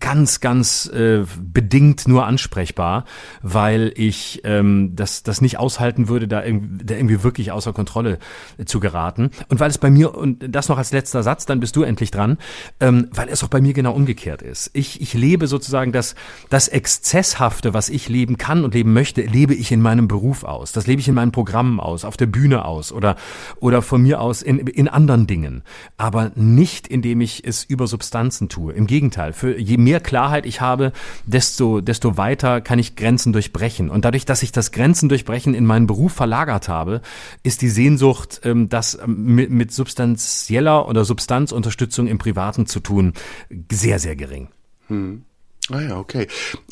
ganz, 0.00 0.40
ganz 0.40 0.86
äh, 0.86 1.24
bedingt 1.40 2.08
nur 2.08 2.26
ansprechbar, 2.26 3.04
weil 3.42 3.92
ich 3.96 4.40
ähm, 4.44 4.92
das, 4.96 5.22
das 5.22 5.40
nicht 5.40 5.58
aushalten 5.58 6.08
würde, 6.08 6.28
da 6.28 6.42
irgendwie, 6.42 6.84
da 6.84 6.94
irgendwie 6.94 7.22
wirklich 7.22 7.52
außer 7.52 7.72
Kontrolle 7.72 8.18
äh, 8.58 8.64
zu 8.64 8.80
geraten. 8.80 9.30
Und 9.48 9.60
weil 9.60 9.70
es 9.70 9.78
bei 9.78 9.90
mir, 9.90 10.14
und 10.14 10.54
das 10.54 10.68
noch 10.68 10.78
als 10.78 10.92
letzter 10.92 11.22
Satz, 11.22 11.44
dann 11.44 11.60
bist 11.60 11.76
du 11.76 11.82
endlich 11.82 12.10
dran, 12.10 12.38
ähm, 12.80 13.08
weil 13.10 13.28
es 13.28 13.44
auch 13.44 13.48
bei 13.48 13.60
mir 13.60 13.74
genau 13.74 13.92
umgekehrt 13.92 14.40
ist. 14.40 14.70
Ich, 14.72 15.00
ich 15.02 15.12
lebe 15.12 15.46
sozusagen 15.46 15.92
das, 15.92 16.14
das 16.48 16.68
Exzesshafte, 16.68 17.74
was 17.74 17.88
ich 17.90 18.08
leben 18.08 18.38
kann 18.38 18.64
und 18.64 18.74
leben 18.74 18.92
möchte, 18.92 19.22
lebe 19.22 19.54
ich 19.54 19.70
in 19.72 19.82
meinem 19.82 20.08
Beruf 20.08 20.44
aus. 20.44 20.61
Das 20.70 20.86
lebe 20.86 21.00
ich 21.00 21.08
in 21.08 21.14
meinen 21.14 21.32
Programmen 21.32 21.80
aus, 21.80 22.04
auf 22.04 22.16
der 22.16 22.26
Bühne 22.26 22.64
aus 22.64 22.92
oder, 22.92 23.16
oder 23.58 23.82
von 23.82 24.02
mir 24.02 24.20
aus 24.20 24.42
in, 24.42 24.58
in 24.58 24.86
anderen 24.86 25.26
Dingen. 25.26 25.62
Aber 25.96 26.30
nicht, 26.36 26.86
indem 26.86 27.20
ich 27.20 27.44
es 27.44 27.64
über 27.64 27.88
Substanzen 27.88 28.48
tue. 28.48 28.72
Im 28.74 28.86
Gegenteil, 28.86 29.32
für 29.32 29.58
je 29.58 29.78
mehr 29.78 29.98
Klarheit 29.98 30.46
ich 30.46 30.60
habe, 30.60 30.92
desto, 31.24 31.80
desto 31.80 32.16
weiter 32.16 32.60
kann 32.60 32.78
ich 32.78 32.94
Grenzen 32.94 33.32
durchbrechen. 33.32 33.90
Und 33.90 34.04
dadurch, 34.04 34.24
dass 34.24 34.44
ich 34.44 34.52
das 34.52 34.70
Grenzen 34.70 35.08
durchbrechen 35.08 35.54
in 35.54 35.66
meinen 35.66 35.88
Beruf 35.88 36.12
verlagert 36.12 36.68
habe, 36.68 37.00
ist 37.42 37.62
die 37.62 37.70
Sehnsucht, 37.70 38.42
ähm, 38.44 38.68
das 38.68 38.98
ähm, 39.02 39.34
mit, 39.34 39.50
mit 39.50 39.72
substanzieller 39.72 40.86
oder 40.86 41.04
Substanzunterstützung 41.04 42.06
im 42.06 42.18
Privaten 42.18 42.66
zu 42.66 42.80
tun, 42.80 43.14
sehr, 43.70 43.98
sehr 43.98 44.14
gering. 44.14 44.48
Hm. 44.88 45.24
Ah 45.70 45.80
ja, 45.80 45.98
okay. 45.98 46.26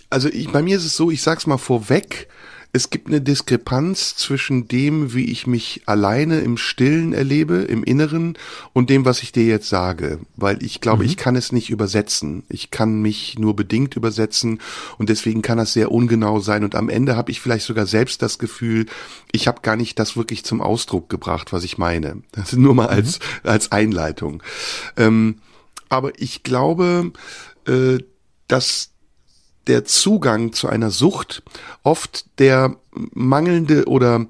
Also 0.09 0.29
ich, 0.29 0.51
bei 0.51 0.63
mir 0.63 0.77
ist 0.77 0.85
es 0.85 0.97
so, 0.97 1.11
ich 1.11 1.23
sag's 1.23 1.47
mal 1.47 1.59
vorweg, 1.59 2.29
es 2.73 2.91
gibt 2.91 3.09
eine 3.09 3.21
Diskrepanz 3.21 4.15
zwischen 4.15 4.69
dem, 4.69 5.13
wie 5.13 5.25
ich 5.25 5.47
mich 5.47 5.83
alleine 5.87 6.41
im 6.41 6.57
Stillen 6.57 7.13
erlebe, 7.13 7.57
im 7.57 7.83
Inneren, 7.83 8.39
und 8.73 8.91
dem, 8.91 9.05
was 9.05 9.23
ich 9.23 9.33
dir 9.33 9.45
jetzt 9.45 9.69
sage. 9.69 10.21
Weil 10.37 10.63
ich 10.63 10.81
glaube, 10.81 11.03
mhm. 11.03 11.09
ich 11.09 11.17
kann 11.17 11.35
es 11.35 11.51
nicht 11.51 11.71
übersetzen. 11.71 12.45
Ich 12.49 12.71
kann 12.71 13.03
mich 13.03 13.39
nur 13.39 13.57
bedingt 13.57 13.97
übersetzen 13.97 14.61
und 14.99 15.09
deswegen 15.09 15.43
kann 15.43 15.59
das 15.59 15.73
sehr 15.73 15.91
ungenau 15.91 16.39
sein. 16.39 16.63
Und 16.63 16.77
am 16.77 16.89
Ende 16.89 17.17
habe 17.17 17.33
ich 17.33 17.41
vielleicht 17.41 17.67
sogar 17.67 17.87
selbst 17.87 18.23
das 18.23 18.39
Gefühl, 18.39 18.87
ich 19.33 19.49
habe 19.49 19.63
gar 19.63 19.77
nicht 19.77 19.99
das 19.99 20.17
wirklich 20.17 20.45
zum 20.45 20.61
Ausdruck 20.61 21.09
gebracht, 21.09 21.53
was 21.53 21.65
ich 21.65 21.77
meine. 21.77 22.23
Das 22.33 22.53
ist 22.53 22.59
nur 22.59 22.75
mal 22.75 22.87
als, 22.87 23.19
mhm. 23.19 23.51
als 23.51 23.73
Einleitung. 23.73 24.43
Ähm, 24.97 25.41
aber 25.89 26.13
ich 26.21 26.45
glaube, 26.45 27.13
äh, 27.67 27.99
dass 28.47 28.90
der 29.71 29.85
Zugang 29.85 30.53
zu 30.53 30.69
einer 30.69 30.91
Sucht 30.91 31.45
oft 31.85 32.27
der 32.41 32.77
mangelnde 32.91 33.87
oder 33.87 34.27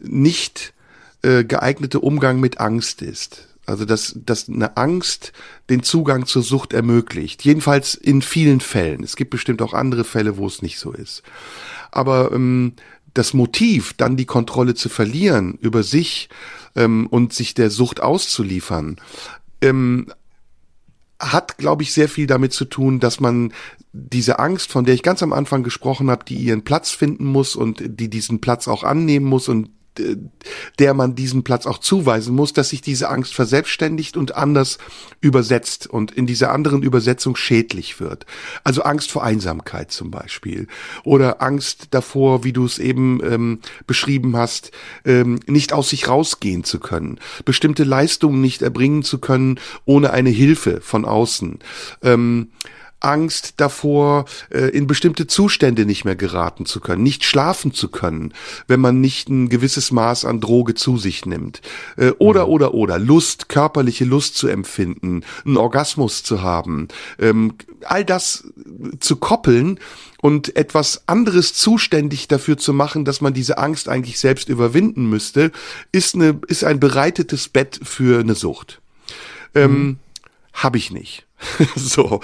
nicht 0.00 0.74
äh, 1.22 1.44
geeignete 1.44 2.00
Umgang 2.00 2.40
mit 2.40 2.58
Angst 2.58 3.00
ist. 3.00 3.46
Also 3.66 3.84
dass, 3.84 4.18
dass 4.26 4.48
eine 4.48 4.76
Angst 4.76 5.32
den 5.68 5.84
Zugang 5.84 6.26
zur 6.26 6.42
Sucht 6.42 6.72
ermöglicht. 6.72 7.44
Jedenfalls 7.44 7.94
in 7.94 8.20
vielen 8.20 8.58
Fällen. 8.60 9.04
Es 9.04 9.14
gibt 9.14 9.30
bestimmt 9.30 9.62
auch 9.62 9.74
andere 9.74 10.02
Fälle, 10.02 10.38
wo 10.38 10.46
es 10.48 10.60
nicht 10.60 10.80
so 10.80 10.90
ist. 10.90 11.22
Aber 11.92 12.32
ähm, 12.32 12.72
das 13.14 13.32
Motiv, 13.32 13.92
dann 13.92 14.16
die 14.16 14.26
Kontrolle 14.26 14.74
zu 14.74 14.88
verlieren 14.88 15.56
über 15.60 15.84
sich 15.84 16.30
ähm, 16.74 17.06
und 17.06 17.32
sich 17.32 17.54
der 17.54 17.70
Sucht 17.70 18.00
auszuliefern, 18.00 18.96
ähm, 19.60 20.12
hat, 21.20 21.58
glaube 21.58 21.84
ich, 21.84 21.92
sehr 21.92 22.08
viel 22.08 22.26
damit 22.26 22.52
zu 22.52 22.64
tun, 22.64 22.98
dass 22.98 23.20
man 23.20 23.52
diese 23.92 24.38
Angst, 24.38 24.70
von 24.70 24.84
der 24.84 24.94
ich 24.94 25.02
ganz 25.02 25.22
am 25.22 25.32
Anfang 25.32 25.62
gesprochen 25.62 26.10
habe, 26.10 26.24
die 26.24 26.36
ihren 26.36 26.62
Platz 26.62 26.90
finden 26.90 27.24
muss 27.24 27.56
und 27.56 27.82
die 27.84 28.08
diesen 28.08 28.40
Platz 28.40 28.68
auch 28.68 28.84
annehmen 28.84 29.26
muss 29.26 29.48
und 29.48 29.70
äh, 29.98 30.16
der 30.78 30.94
man 30.94 31.14
diesen 31.14 31.42
Platz 31.42 31.66
auch 31.66 31.78
zuweisen 31.78 32.34
muss, 32.34 32.52
dass 32.52 32.70
sich 32.70 32.80
diese 32.80 33.10
Angst 33.10 33.34
verselbstständigt 33.34 34.16
und 34.16 34.34
anders 34.34 34.78
übersetzt 35.20 35.88
und 35.88 36.12
in 36.12 36.26
dieser 36.26 36.52
anderen 36.52 36.82
Übersetzung 36.82 37.36
schädlich 37.36 38.00
wird. 38.00 38.24
Also 38.64 38.82
Angst 38.82 39.10
vor 39.10 39.24
Einsamkeit 39.24 39.90
zum 39.90 40.10
Beispiel 40.10 40.68
oder 41.04 41.42
Angst 41.42 41.88
davor, 41.90 42.44
wie 42.44 42.52
du 42.52 42.64
es 42.64 42.78
eben 42.78 43.20
ähm, 43.24 43.60
beschrieben 43.86 44.36
hast, 44.36 44.70
ähm, 45.04 45.40
nicht 45.46 45.72
aus 45.72 45.90
sich 45.90 46.08
rausgehen 46.08 46.64
zu 46.64 46.78
können, 46.78 47.18
bestimmte 47.44 47.84
Leistungen 47.84 48.40
nicht 48.40 48.62
erbringen 48.62 49.02
zu 49.02 49.18
können 49.18 49.58
ohne 49.84 50.12
eine 50.12 50.30
Hilfe 50.30 50.80
von 50.80 51.04
außen. 51.04 51.58
Ähm, 52.02 52.52
Angst 53.00 53.54
davor, 53.56 54.26
äh, 54.50 54.68
in 54.70 54.86
bestimmte 54.86 55.26
Zustände 55.26 55.86
nicht 55.86 56.04
mehr 56.04 56.16
geraten 56.16 56.66
zu 56.66 56.80
können, 56.80 57.02
nicht 57.02 57.24
schlafen 57.24 57.72
zu 57.72 57.88
können, 57.88 58.32
wenn 58.68 58.80
man 58.80 59.00
nicht 59.00 59.28
ein 59.28 59.48
gewisses 59.48 59.90
Maß 59.90 60.24
an 60.24 60.40
Droge 60.40 60.74
zu 60.74 60.98
sich 60.98 61.26
nimmt. 61.26 61.60
Äh, 61.96 62.10
oder, 62.18 62.46
mhm. 62.46 62.52
oder, 62.52 62.74
oder, 62.74 62.98
Lust, 62.98 63.48
körperliche 63.48 64.04
Lust 64.04 64.36
zu 64.36 64.48
empfinden, 64.48 65.22
einen 65.44 65.56
Orgasmus 65.56 66.22
zu 66.22 66.42
haben. 66.42 66.88
Ähm, 67.18 67.54
all 67.84 68.04
das 68.04 68.44
zu 69.00 69.16
koppeln 69.16 69.78
und 70.20 70.56
etwas 70.56 71.08
anderes 71.08 71.54
zuständig 71.54 72.28
dafür 72.28 72.58
zu 72.58 72.72
machen, 72.72 73.04
dass 73.04 73.20
man 73.20 73.32
diese 73.32 73.58
Angst 73.58 73.88
eigentlich 73.88 74.18
selbst 74.18 74.48
überwinden 74.48 75.08
müsste, 75.08 75.50
ist, 75.92 76.14
eine, 76.14 76.40
ist 76.46 76.64
ein 76.64 76.78
bereitetes 76.78 77.48
Bett 77.48 77.80
für 77.82 78.20
eine 78.20 78.34
Sucht. 78.34 78.80
Ähm, 79.54 79.72
mhm. 79.72 79.98
Habe 80.52 80.78
ich 80.78 80.90
nicht. 80.90 81.26
so, 81.76 82.20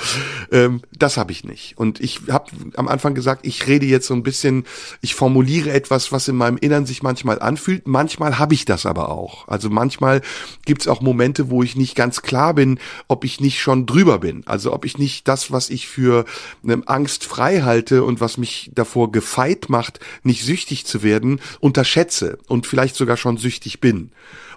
ähm, 0.52 0.82
das 0.92 1.16
habe 1.16 1.32
ich 1.32 1.44
nicht. 1.44 1.78
Und 1.78 2.00
ich 2.00 2.20
habe 2.28 2.50
am 2.76 2.88
Anfang 2.88 3.14
gesagt, 3.14 3.46
ich 3.46 3.66
rede 3.66 3.86
jetzt 3.86 4.06
so 4.06 4.14
ein 4.14 4.22
bisschen, 4.22 4.64
ich 5.00 5.14
formuliere 5.14 5.70
etwas, 5.70 6.12
was 6.12 6.28
in 6.28 6.36
meinem 6.36 6.58
Innern 6.58 6.86
sich 6.86 7.02
manchmal 7.02 7.40
anfühlt. 7.40 7.86
Manchmal 7.86 8.38
habe 8.38 8.54
ich 8.54 8.64
das 8.64 8.84
aber 8.84 9.08
auch. 9.10 9.48
Also 9.48 9.70
manchmal 9.70 10.20
gibt 10.64 10.82
es 10.82 10.88
auch 10.88 11.00
Momente, 11.00 11.50
wo 11.50 11.62
ich 11.62 11.76
nicht 11.76 11.94
ganz 11.94 12.22
klar 12.22 12.54
bin, 12.54 12.78
ob 13.08 13.24
ich 13.24 13.40
nicht 13.40 13.60
schon 13.60 13.86
drüber 13.86 14.18
bin. 14.18 14.42
Also 14.46 14.72
ob 14.72 14.84
ich 14.84 14.98
nicht 14.98 15.26
das, 15.28 15.50
was 15.50 15.70
ich 15.70 15.88
für 15.88 16.24
ähm, 16.66 16.82
Angst 16.86 17.24
frei 17.24 17.62
halte 17.62 18.04
und 18.04 18.20
was 18.20 18.36
mich 18.36 18.70
davor 18.74 19.12
gefeit 19.12 19.68
macht, 19.68 20.00
nicht 20.24 20.44
süchtig 20.44 20.84
zu 20.84 21.02
werden, 21.02 21.40
unterschätze 21.60 22.38
und 22.48 22.66
vielleicht 22.66 22.96
sogar 22.96 23.16
schon 23.16 23.38
süchtig 23.38 23.80
bin 23.80 24.10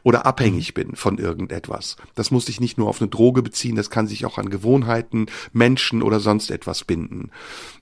oder 0.10 0.26
abhängig 0.26 0.74
bin 0.74 0.96
von 0.96 1.20
irgendetwas. 1.20 1.96
Das 2.16 2.32
muss 2.32 2.48
sich 2.48 2.60
nicht 2.60 2.80
nur 2.80 2.90
auf 2.90 3.00
eine 3.00 3.12
Droge 3.12 3.44
beziehen, 3.44 3.76
das 3.76 3.92
kann 3.92 4.08
sich 4.08 4.26
auch 4.26 4.40
an 4.40 4.50
Gewohnheiten, 4.50 5.28
Menschen 5.54 6.02
oder 6.02 6.20
sonst 6.20 6.50
etwas 6.50 6.84
binden. 6.84 7.30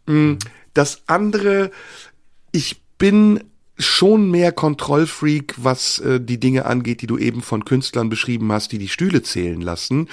Mm, 0.08 0.34
das 0.74 1.04
andere, 1.08 1.72
ich 2.52 2.82
bin 2.98 3.46
schon 3.80 4.30
mehr 4.30 4.52
Kontrollfreak, 4.52 5.54
was 5.56 6.00
äh, 6.00 6.20
die 6.20 6.38
Dinge 6.38 6.66
angeht, 6.66 7.02
die 7.02 7.08
du 7.08 7.18
eben 7.18 7.42
von 7.42 7.64
Künstlern 7.64 8.10
beschrieben 8.10 8.52
hast, 8.52 8.74
die 8.74 8.78
die 8.78 8.90
Stühle 8.90 9.22
zählen 9.22 9.62
lassen, 9.62 10.10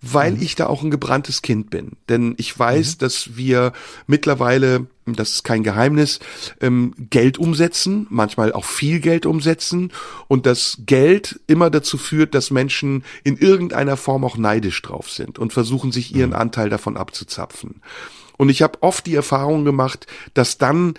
weil 0.00 0.34
mhm. 0.34 0.42
ich 0.42 0.54
da 0.54 0.68
auch 0.68 0.84
ein 0.84 0.92
gebranntes 0.92 1.42
Kind 1.42 1.70
bin. 1.70 1.96
Denn 2.08 2.34
ich 2.36 2.56
weiß, 2.56 2.94
mhm. 2.94 2.98
dass 3.00 3.36
wir 3.36 3.72
mittlerweile, 4.06 4.86
das 5.14 5.30
ist 5.30 5.44
kein 5.44 5.62
Geheimnis, 5.62 6.18
ähm, 6.60 6.94
Geld 7.10 7.38
umsetzen, 7.38 8.06
manchmal 8.10 8.52
auch 8.52 8.64
viel 8.64 9.00
Geld 9.00 9.26
umsetzen 9.26 9.92
und 10.26 10.46
das 10.46 10.78
Geld 10.84 11.40
immer 11.46 11.70
dazu 11.70 11.98
führt, 11.98 12.34
dass 12.34 12.50
Menschen 12.50 13.04
in 13.22 13.36
irgendeiner 13.36 13.96
Form 13.96 14.24
auch 14.24 14.36
neidisch 14.36 14.82
drauf 14.82 15.10
sind 15.10 15.38
und 15.38 15.52
versuchen, 15.52 15.92
sich 15.92 16.14
ihren 16.14 16.30
mhm. 16.30 16.36
Anteil 16.36 16.70
davon 16.70 16.96
abzuzapfen. 16.96 17.82
Und 18.36 18.48
ich 18.48 18.62
habe 18.62 18.82
oft 18.82 19.06
die 19.06 19.14
Erfahrung 19.14 19.64
gemacht, 19.64 20.06
dass 20.34 20.58
dann 20.58 20.94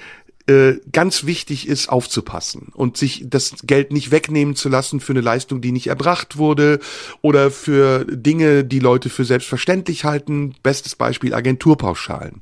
äh, 0.48 0.80
ganz 0.94 1.26
wichtig 1.26 1.68
ist, 1.68 1.90
aufzupassen 1.90 2.70
und 2.74 2.96
sich 2.96 3.26
das 3.28 3.56
Geld 3.64 3.92
nicht 3.92 4.12
wegnehmen 4.12 4.56
zu 4.56 4.70
lassen 4.70 5.02
für 5.02 5.12
eine 5.12 5.22
Leistung, 5.22 5.60
die 5.60 5.74
nicht 5.74 5.88
erbracht 5.88 6.38
wurde 6.38 6.80
oder 7.22 7.52
für 7.52 8.06
Dinge, 8.06 8.64
die 8.64 8.80
Leute 8.80 9.10
für 9.10 9.26
selbstverständlich 9.26 10.06
halten. 10.06 10.56
Bestes 10.64 10.96
Beispiel 10.96 11.34
Agenturpauschalen. 11.34 12.42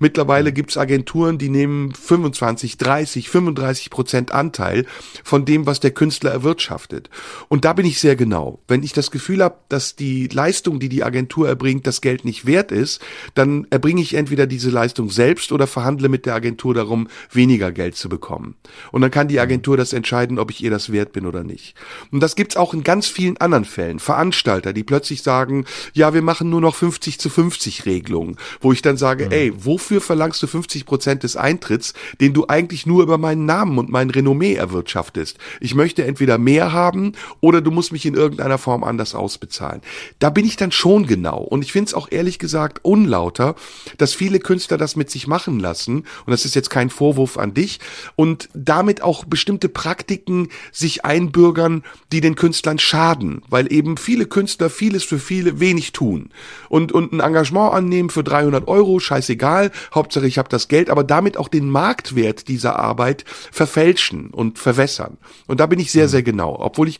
Mittlerweile 0.00 0.52
gibt's 0.52 0.76
Agenturen, 0.76 1.38
die 1.38 1.48
nehmen 1.48 1.94
25, 1.94 2.76
30, 2.76 3.28
35 3.28 3.90
Prozent 3.90 4.32
Anteil 4.32 4.84
von 5.22 5.44
dem, 5.44 5.64
was 5.64 5.78
der 5.78 5.92
Künstler 5.92 6.32
erwirtschaftet. 6.32 7.08
Und 7.48 7.64
da 7.64 7.72
bin 7.72 7.86
ich 7.86 8.00
sehr 8.00 8.16
genau. 8.16 8.58
Wenn 8.66 8.82
ich 8.82 8.92
das 8.92 9.12
Gefühl 9.12 9.44
habe, 9.44 9.58
dass 9.68 9.94
die 9.94 10.26
Leistung, 10.26 10.80
die 10.80 10.88
die 10.88 11.04
Agentur 11.04 11.46
erbringt, 11.46 11.86
das 11.86 12.00
Geld 12.00 12.24
nicht 12.24 12.46
wert 12.46 12.72
ist, 12.72 13.00
dann 13.34 13.68
erbringe 13.70 14.02
ich 14.02 14.14
entweder 14.14 14.48
diese 14.48 14.70
Leistung 14.70 15.10
selbst 15.10 15.52
oder 15.52 15.68
verhandle 15.68 16.08
mit 16.08 16.26
der 16.26 16.34
Agentur 16.34 16.74
darum, 16.74 17.06
weniger 17.44 17.72
Geld 17.72 17.94
zu 17.94 18.08
bekommen. 18.08 18.54
Und 18.90 19.02
dann 19.02 19.10
kann 19.10 19.28
die 19.28 19.38
Agentur 19.38 19.76
das 19.76 19.92
entscheiden, 19.92 20.38
ob 20.38 20.50
ich 20.50 20.64
ihr 20.64 20.70
das 20.70 20.90
wert 20.90 21.12
bin 21.12 21.26
oder 21.26 21.44
nicht. 21.44 21.74
Und 22.10 22.20
das 22.20 22.36
gibt's 22.36 22.56
auch 22.56 22.72
in 22.72 22.82
ganz 22.82 23.06
vielen 23.06 23.36
anderen 23.36 23.66
Fällen. 23.66 23.98
Veranstalter, 23.98 24.72
die 24.72 24.82
plötzlich 24.82 25.22
sagen, 25.22 25.66
ja, 25.92 26.14
wir 26.14 26.22
machen 26.22 26.48
nur 26.48 26.62
noch 26.62 26.74
50 26.74 27.20
zu 27.20 27.28
50 27.28 27.84
Regelungen, 27.84 28.36
wo 28.62 28.72
ich 28.72 28.80
dann 28.80 28.96
sage, 28.96 29.26
mhm. 29.26 29.32
ey, 29.32 29.52
wofür 29.54 30.00
verlangst 30.00 30.42
du 30.42 30.46
50 30.46 30.86
Prozent 30.86 31.22
des 31.22 31.36
Eintritts, 31.36 31.92
den 32.18 32.32
du 32.32 32.46
eigentlich 32.48 32.86
nur 32.86 33.02
über 33.02 33.18
meinen 33.18 33.44
Namen 33.44 33.76
und 33.76 33.90
mein 33.90 34.08
Renommee 34.08 34.54
erwirtschaftest? 34.54 35.36
Ich 35.60 35.74
möchte 35.74 36.04
entweder 36.04 36.38
mehr 36.38 36.72
haben 36.72 37.12
oder 37.40 37.60
du 37.60 37.70
musst 37.70 37.92
mich 37.92 38.06
in 38.06 38.14
irgendeiner 38.14 38.56
Form 38.56 38.84
anders 38.84 39.14
ausbezahlen. 39.14 39.82
Da 40.18 40.30
bin 40.30 40.46
ich 40.46 40.56
dann 40.56 40.72
schon 40.72 41.06
genau. 41.06 41.40
Und 41.40 41.62
ich 41.62 41.72
finde 41.72 41.88
es 41.88 41.94
auch 41.94 42.08
ehrlich 42.10 42.38
gesagt 42.38 42.80
unlauter, 42.82 43.54
dass 43.98 44.14
viele 44.14 44.38
Künstler 44.38 44.78
das 44.78 44.96
mit 44.96 45.10
sich 45.10 45.26
machen 45.26 45.60
lassen. 45.60 45.98
Und 45.98 46.30
das 46.30 46.46
ist 46.46 46.54
jetzt 46.54 46.70
kein 46.70 46.88
Vorwurf 46.88 47.33
Vorwurf 47.34 47.38
an 47.38 47.54
dich 47.54 47.80
und 48.16 48.48
damit 48.54 49.02
auch 49.02 49.24
bestimmte 49.24 49.68
Praktiken 49.68 50.48
sich 50.72 51.04
einbürgern, 51.04 51.82
die 52.12 52.20
den 52.20 52.34
Künstlern 52.34 52.78
schaden, 52.78 53.42
weil 53.48 53.72
eben 53.72 53.96
viele 53.96 54.26
Künstler 54.26 54.70
vieles 54.70 55.04
für 55.04 55.18
viele 55.18 55.60
wenig 55.60 55.92
tun 55.92 56.30
und, 56.68 56.92
und 56.92 57.12
ein 57.12 57.20
Engagement 57.20 57.72
annehmen 57.72 58.10
für 58.10 58.24
300 58.24 58.68
Euro, 58.68 59.00
scheißegal, 59.00 59.70
Hauptsache 59.94 60.26
ich 60.26 60.38
habe 60.38 60.48
das 60.48 60.68
Geld, 60.68 60.90
aber 60.90 61.04
damit 61.04 61.36
auch 61.36 61.48
den 61.48 61.68
Marktwert 61.68 62.48
dieser 62.48 62.78
Arbeit 62.78 63.24
verfälschen 63.26 64.30
und 64.30 64.58
verwässern. 64.58 65.18
Und 65.46 65.60
da 65.60 65.66
bin 65.66 65.78
ich 65.78 65.90
sehr, 65.92 66.06
mhm. 66.06 66.10
sehr 66.10 66.22
genau. 66.22 66.56
Obwohl 66.58 66.88
ich 66.88 66.98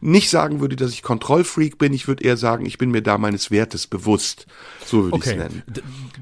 nicht 0.00 0.30
sagen 0.30 0.60
würde, 0.60 0.76
dass 0.76 0.92
ich 0.92 1.02
Kontrollfreak 1.02 1.78
bin, 1.78 1.92
ich 1.92 2.08
würde 2.08 2.24
eher 2.24 2.36
sagen, 2.36 2.66
ich 2.66 2.78
bin 2.78 2.90
mir 2.90 3.02
da 3.02 3.18
meines 3.18 3.50
Wertes 3.50 3.86
bewusst. 3.86 4.46
So 4.86 5.04
würde 5.04 5.14
okay. 5.14 5.30
ich 5.30 5.36
es 5.36 5.42
nennen. 5.42 5.62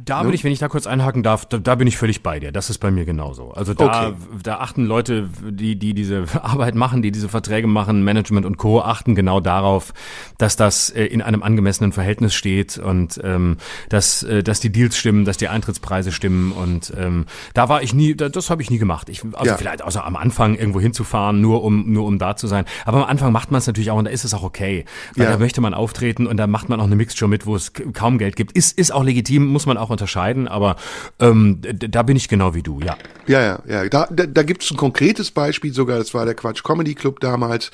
Da 0.04 0.18
ne? 0.18 0.24
bin 0.24 0.34
ich, 0.34 0.44
wenn 0.44 0.52
ich 0.52 0.58
da 0.58 0.68
kurz 0.68 0.86
einhaken 0.86 1.22
darf, 1.22 1.44
da, 1.46 1.58
da 1.58 1.74
bin 1.74 1.86
ich 1.86 1.96
völlig 1.96 2.22
bei 2.22 2.40
dir. 2.40 2.50
Das 2.50 2.70
ist 2.70 2.78
bei 2.78 2.90
mir 2.90 3.04
genauso. 3.04 3.52
Also 3.52 3.74
da, 3.74 4.08
okay. 4.08 4.16
da 4.42 4.58
achten 4.58 4.86
Leute, 4.86 5.28
die, 5.42 5.76
die 5.76 5.94
diese 5.94 6.24
Arbeit 6.42 6.74
machen, 6.74 7.02
die 7.02 7.12
diese 7.12 7.28
Verträge 7.28 7.66
machen, 7.66 8.02
Management 8.04 8.46
und 8.46 8.56
Co. 8.56 8.80
achten 8.80 9.14
genau 9.14 9.40
darauf, 9.40 9.92
dass 10.38 10.56
das 10.56 10.90
äh, 10.90 11.04
in 11.04 11.22
einem 11.22 11.42
angemessenen 11.42 11.92
Verhältnis 11.92 12.34
steht 12.34 12.78
und 12.78 13.20
ähm, 13.22 13.58
dass, 13.88 14.22
äh, 14.22 14.42
dass 14.42 14.60
die 14.60 14.72
Deals 14.72 14.96
stimmen, 14.96 15.24
dass 15.24 15.36
die 15.36 15.48
Eintrittspreise 15.48 16.10
stimmen. 16.10 16.52
Und 16.52 16.92
ähm, 16.96 17.26
da 17.52 17.68
war 17.68 17.82
ich 17.82 17.94
nie, 17.94 18.14
das 18.14 18.50
habe 18.50 18.62
ich 18.62 18.70
nie 18.70 18.78
gemacht. 18.78 19.08
Ich, 19.08 19.22
also 19.34 19.46
ja. 19.46 19.56
vielleicht 19.56 19.82
außer 19.82 20.04
am 20.04 20.16
Anfang 20.16 20.54
irgendwo 20.56 20.80
hinzufahren, 20.80 21.40
nur 21.40 21.62
um, 21.62 21.92
nur 21.92 22.06
um 22.06 22.18
da 22.18 22.36
zu 22.36 22.46
sein. 22.46 22.64
Aber 22.84 22.98
am 22.98 23.10
Anfang 23.10 23.32
macht 23.32 23.50
man 23.50 23.58
es 23.58 23.66
natürlich 23.66 23.90
auch 23.90 23.98
und 23.98 24.06
da 24.06 24.10
ist 24.10 24.24
es 24.24 24.32
auch 24.32 24.42
okay. 24.42 24.84
Weil 25.16 25.26
ja. 25.26 25.32
da 25.32 25.38
möchte 25.38 25.60
man 25.60 25.74
auftreten 25.74 26.26
und 26.26 26.36
da 26.36 26.46
macht 26.46 26.68
man 26.68 26.80
auch 26.80 26.84
eine 26.84 26.96
Mixture 26.96 27.28
mit, 27.28 27.46
wo 27.46 27.56
es 27.56 27.72
kaum 27.92 28.18
Geld 28.18 28.36
gibt. 28.36 28.53
Ist, 28.54 28.78
ist 28.78 28.92
auch 28.92 29.04
legitim, 29.04 29.46
muss 29.46 29.66
man 29.66 29.76
auch 29.76 29.90
unterscheiden, 29.90 30.48
aber 30.48 30.76
ähm, 31.18 31.60
da 31.62 32.02
bin 32.02 32.16
ich 32.16 32.28
genau 32.28 32.54
wie 32.54 32.62
du, 32.62 32.80
ja. 32.80 32.96
Ja, 33.26 33.42
ja, 33.42 33.62
ja. 33.68 33.88
Da, 33.88 34.06
da, 34.10 34.26
da 34.26 34.42
gibt 34.42 34.62
es 34.62 34.70
ein 34.70 34.76
konkretes 34.76 35.30
Beispiel 35.30 35.72
sogar, 35.72 35.98
das 35.98 36.14
war 36.14 36.24
der 36.24 36.34
Quatsch 36.34 36.62
Comedy 36.62 36.94
Club 36.94 37.20
damals. 37.20 37.70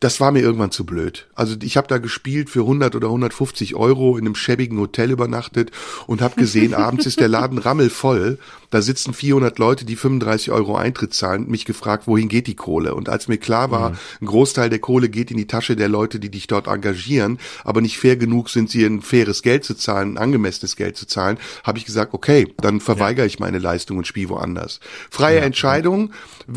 Das 0.00 0.20
war 0.20 0.32
mir 0.32 0.40
irgendwann 0.40 0.70
zu 0.70 0.84
blöd. 0.84 1.28
Also 1.34 1.56
ich 1.62 1.76
habe 1.76 1.88
da 1.88 1.98
gespielt 1.98 2.50
für 2.50 2.60
100 2.60 2.96
oder 2.96 3.08
150 3.08 3.74
Euro 3.74 4.16
in 4.16 4.26
einem 4.26 4.34
schäbigen 4.34 4.78
Hotel 4.78 5.10
übernachtet 5.10 5.70
und 6.06 6.22
habe 6.22 6.36
gesehen, 6.36 6.74
abends 6.82 7.06
ist 7.06 7.20
der 7.20 7.28
Laden 7.28 7.58
rammelvoll 7.58 8.38
da 8.72 8.80
sitzen 8.80 9.12
400 9.12 9.58
Leute, 9.58 9.84
die 9.84 9.96
35 9.96 10.50
Euro 10.50 10.76
Eintritt 10.76 11.12
zahlen, 11.12 11.46
mich 11.46 11.66
gefragt, 11.66 12.06
wohin 12.06 12.30
geht 12.30 12.46
die 12.46 12.56
Kohle? 12.56 12.94
Und 12.94 13.10
als 13.10 13.28
mir 13.28 13.36
klar 13.36 13.70
war, 13.70 13.90
mhm. 13.90 13.96
ein 14.22 14.26
Großteil 14.26 14.70
der 14.70 14.78
Kohle 14.78 15.10
geht 15.10 15.30
in 15.30 15.36
die 15.36 15.46
Tasche 15.46 15.76
der 15.76 15.90
Leute, 15.90 16.18
die 16.18 16.30
dich 16.30 16.46
dort 16.46 16.68
engagieren, 16.68 17.38
aber 17.64 17.82
nicht 17.82 17.98
fair 17.98 18.16
genug 18.16 18.48
sind 18.48 18.70
sie, 18.70 18.86
ein 18.86 19.02
faires 19.02 19.42
Geld 19.42 19.64
zu 19.64 19.74
zahlen, 19.74 20.16
angemessenes 20.22 20.76
Geld 20.76 20.96
zu 20.96 21.06
zahlen, 21.06 21.38
habe 21.64 21.78
ich 21.78 21.84
gesagt, 21.84 22.14
okay, 22.14 22.54
dann 22.58 22.80
verweigere 22.80 23.24
ja. 23.24 23.26
ich 23.26 23.38
meine 23.38 23.58
Leistung 23.58 23.98
und 23.98 24.06
spiele 24.06 24.30
woanders. 24.30 24.80
Freie 25.10 25.38
ja. 25.38 25.42
Entscheidung, 25.42 26.12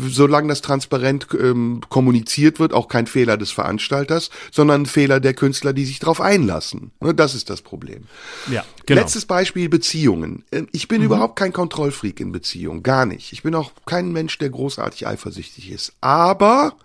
solange 0.08 0.48
das 0.48 0.62
transparent 0.62 1.28
ähm, 1.38 1.82
kommuniziert 1.88 2.58
wird, 2.58 2.72
auch 2.72 2.88
kein 2.88 3.06
Fehler 3.06 3.36
des 3.36 3.50
Veranstalters, 3.50 4.30
sondern 4.50 4.82
ein 4.82 4.86
Fehler 4.86 5.20
der 5.20 5.34
Künstler, 5.34 5.72
die 5.72 5.84
sich 5.84 5.98
darauf 5.98 6.20
einlassen. 6.20 6.92
Ne, 7.00 7.14
das 7.14 7.34
ist 7.34 7.50
das 7.50 7.60
Problem. 7.60 8.04
Ja, 8.50 8.64
genau. 8.86 9.02
Letztes 9.02 9.26
Beispiel 9.26 9.68
Beziehungen. 9.68 10.44
Äh, 10.50 10.62
ich 10.72 10.88
bin 10.88 11.00
mhm. 11.00 11.06
überhaupt 11.06 11.36
kein 11.36 11.52
Kontrollfreak. 11.52 12.06
Freak 12.06 12.20
in 12.20 12.30
Beziehung. 12.30 12.82
Gar 12.82 13.06
nicht. 13.06 13.32
Ich 13.32 13.42
bin 13.42 13.54
auch 13.54 13.72
kein 13.84 14.12
Mensch, 14.12 14.38
der 14.38 14.50
großartig 14.50 15.06
eifersüchtig 15.06 15.70
ist. 15.70 15.92
Aber 16.00 16.76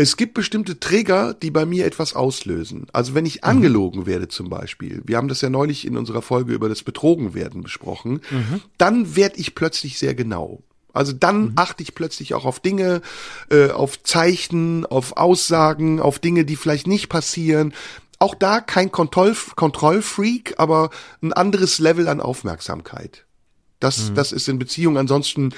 es 0.00 0.16
gibt 0.16 0.32
bestimmte 0.32 0.80
Trigger, 0.80 1.34
die 1.34 1.50
bei 1.50 1.66
mir 1.66 1.84
etwas 1.84 2.14
auslösen. 2.14 2.86
Also 2.92 3.14
wenn 3.14 3.26
ich 3.26 3.36
mhm. 3.36 3.48
angelogen 3.48 4.06
werde 4.06 4.28
zum 4.28 4.48
Beispiel, 4.48 5.02
wir 5.04 5.18
haben 5.18 5.28
das 5.28 5.42
ja 5.42 5.50
neulich 5.50 5.86
in 5.86 5.98
unserer 5.98 6.22
Folge 6.22 6.54
über 6.54 6.70
das 6.70 6.82
Betrogenwerden 6.82 7.62
besprochen, 7.62 8.22
mhm. 8.30 8.62
dann 8.78 9.14
werde 9.14 9.36
ich 9.36 9.54
plötzlich 9.54 9.98
sehr 9.98 10.14
genau. 10.14 10.62
Also 10.94 11.12
dann 11.12 11.42
mhm. 11.42 11.52
achte 11.56 11.82
ich 11.82 11.94
plötzlich 11.94 12.32
auch 12.32 12.46
auf 12.46 12.60
Dinge, 12.60 13.02
äh, 13.50 13.70
auf 13.70 14.02
Zeichen, 14.02 14.86
auf 14.86 15.18
Aussagen, 15.18 16.00
auf 16.00 16.18
Dinge, 16.18 16.46
die 16.46 16.56
vielleicht 16.56 16.86
nicht 16.86 17.10
passieren. 17.10 17.74
Auch 18.18 18.34
da 18.34 18.60
kein 18.60 18.90
Kontroll 18.90 19.36
Kontrollfreak, 19.54 20.54
aber 20.56 20.88
ein 21.22 21.34
anderes 21.34 21.78
Level 21.78 22.08
an 22.08 22.22
Aufmerksamkeit. 22.22 23.26
Das, 23.80 24.10
mhm. 24.10 24.14
das 24.14 24.32
ist 24.32 24.48
in 24.48 24.58
Beziehung. 24.58 24.96
Ansonsten 24.96 25.54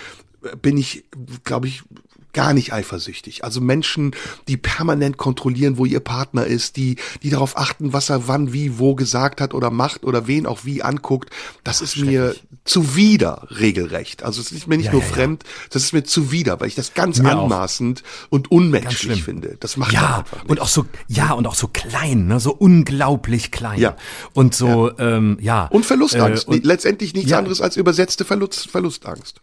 bin 0.61 0.77
ich, 0.77 1.05
glaube 1.45 1.69
ich, 1.69 1.85
gar 2.33 2.55
nicht 2.55 2.73
eifersüchtig. 2.73 3.45
Also 3.45 3.61
Menschen, 3.61 4.15
die 4.49 4.57
permanent 4.57 5.17
kontrollieren, 5.17 5.79
wo 5.79 5.85
ihr 5.85 6.01
Partner 6.01 6.47
ist, 6.47 6.77
die, 6.77 6.97
die 7.23 7.31
darauf 7.31 7.57
achten, 7.57 7.93
was 7.93 8.11
er 8.11 8.29
wann, 8.29 8.53
wie, 8.53 8.79
wo 8.79 8.95
gesagt 8.95 9.41
hat 9.41 9.55
oder 9.55 9.71
macht 9.71 10.05
oder 10.05 10.27
wen 10.27 10.47
auch 10.47 10.65
wie 10.65 10.83
anguckt, 10.83 11.31
das 11.65 11.81
ist 11.81 11.97
mir 11.97 12.35
zuwider 12.65 13.47
regelrecht. 13.51 14.23
Also 14.23 14.41
es 14.41 14.53
ist 14.53 14.67
mir 14.67 14.77
nicht 14.77 14.87
ja, 14.87 14.93
nur 14.93 15.03
ja, 15.03 15.09
fremd, 15.09 15.45
das 15.71 15.83
ist 15.83 15.93
mir 15.93 16.05
zuwider, 16.05 16.61
weil 16.61 16.69
ich 16.69 16.75
das 16.75 16.95
ganz 16.95 17.21
mir 17.21 17.33
anmaßend 17.33 18.03
auch. 18.03 18.33
und 18.33 18.51
unmenschlich 18.51 19.25
finde. 19.25 19.57
Das 19.61 19.77
macht 19.77 19.93
ja 19.93 20.19
einfach 20.19 20.43
nicht. 20.43 20.51
und 20.51 20.61
auch 20.61 20.69
so 20.69 20.87
ja 21.09 21.33
und 21.33 21.47
auch 21.47 21.55
so 21.55 21.69
klein, 21.69 22.27
ne, 22.27 22.41
so 22.41 22.53
unglaublich 22.53 23.51
klein. 23.51 23.81
Ja. 23.81 23.97
Und 24.33 24.55
so 24.55 24.91
ja, 24.91 25.17
ähm, 25.17 25.39
ja. 25.41 25.67
und 25.67 25.85
Verlustangst. 25.87 26.49
Äh, 26.49 26.51
und, 26.51 26.65
Letztendlich 26.65 27.15
nichts 27.15 27.33
anderes 27.33 27.61
als 27.61 27.77
übersetzte 27.77 28.25
Verlust, 28.25 28.71
Verlustangst. 28.71 29.41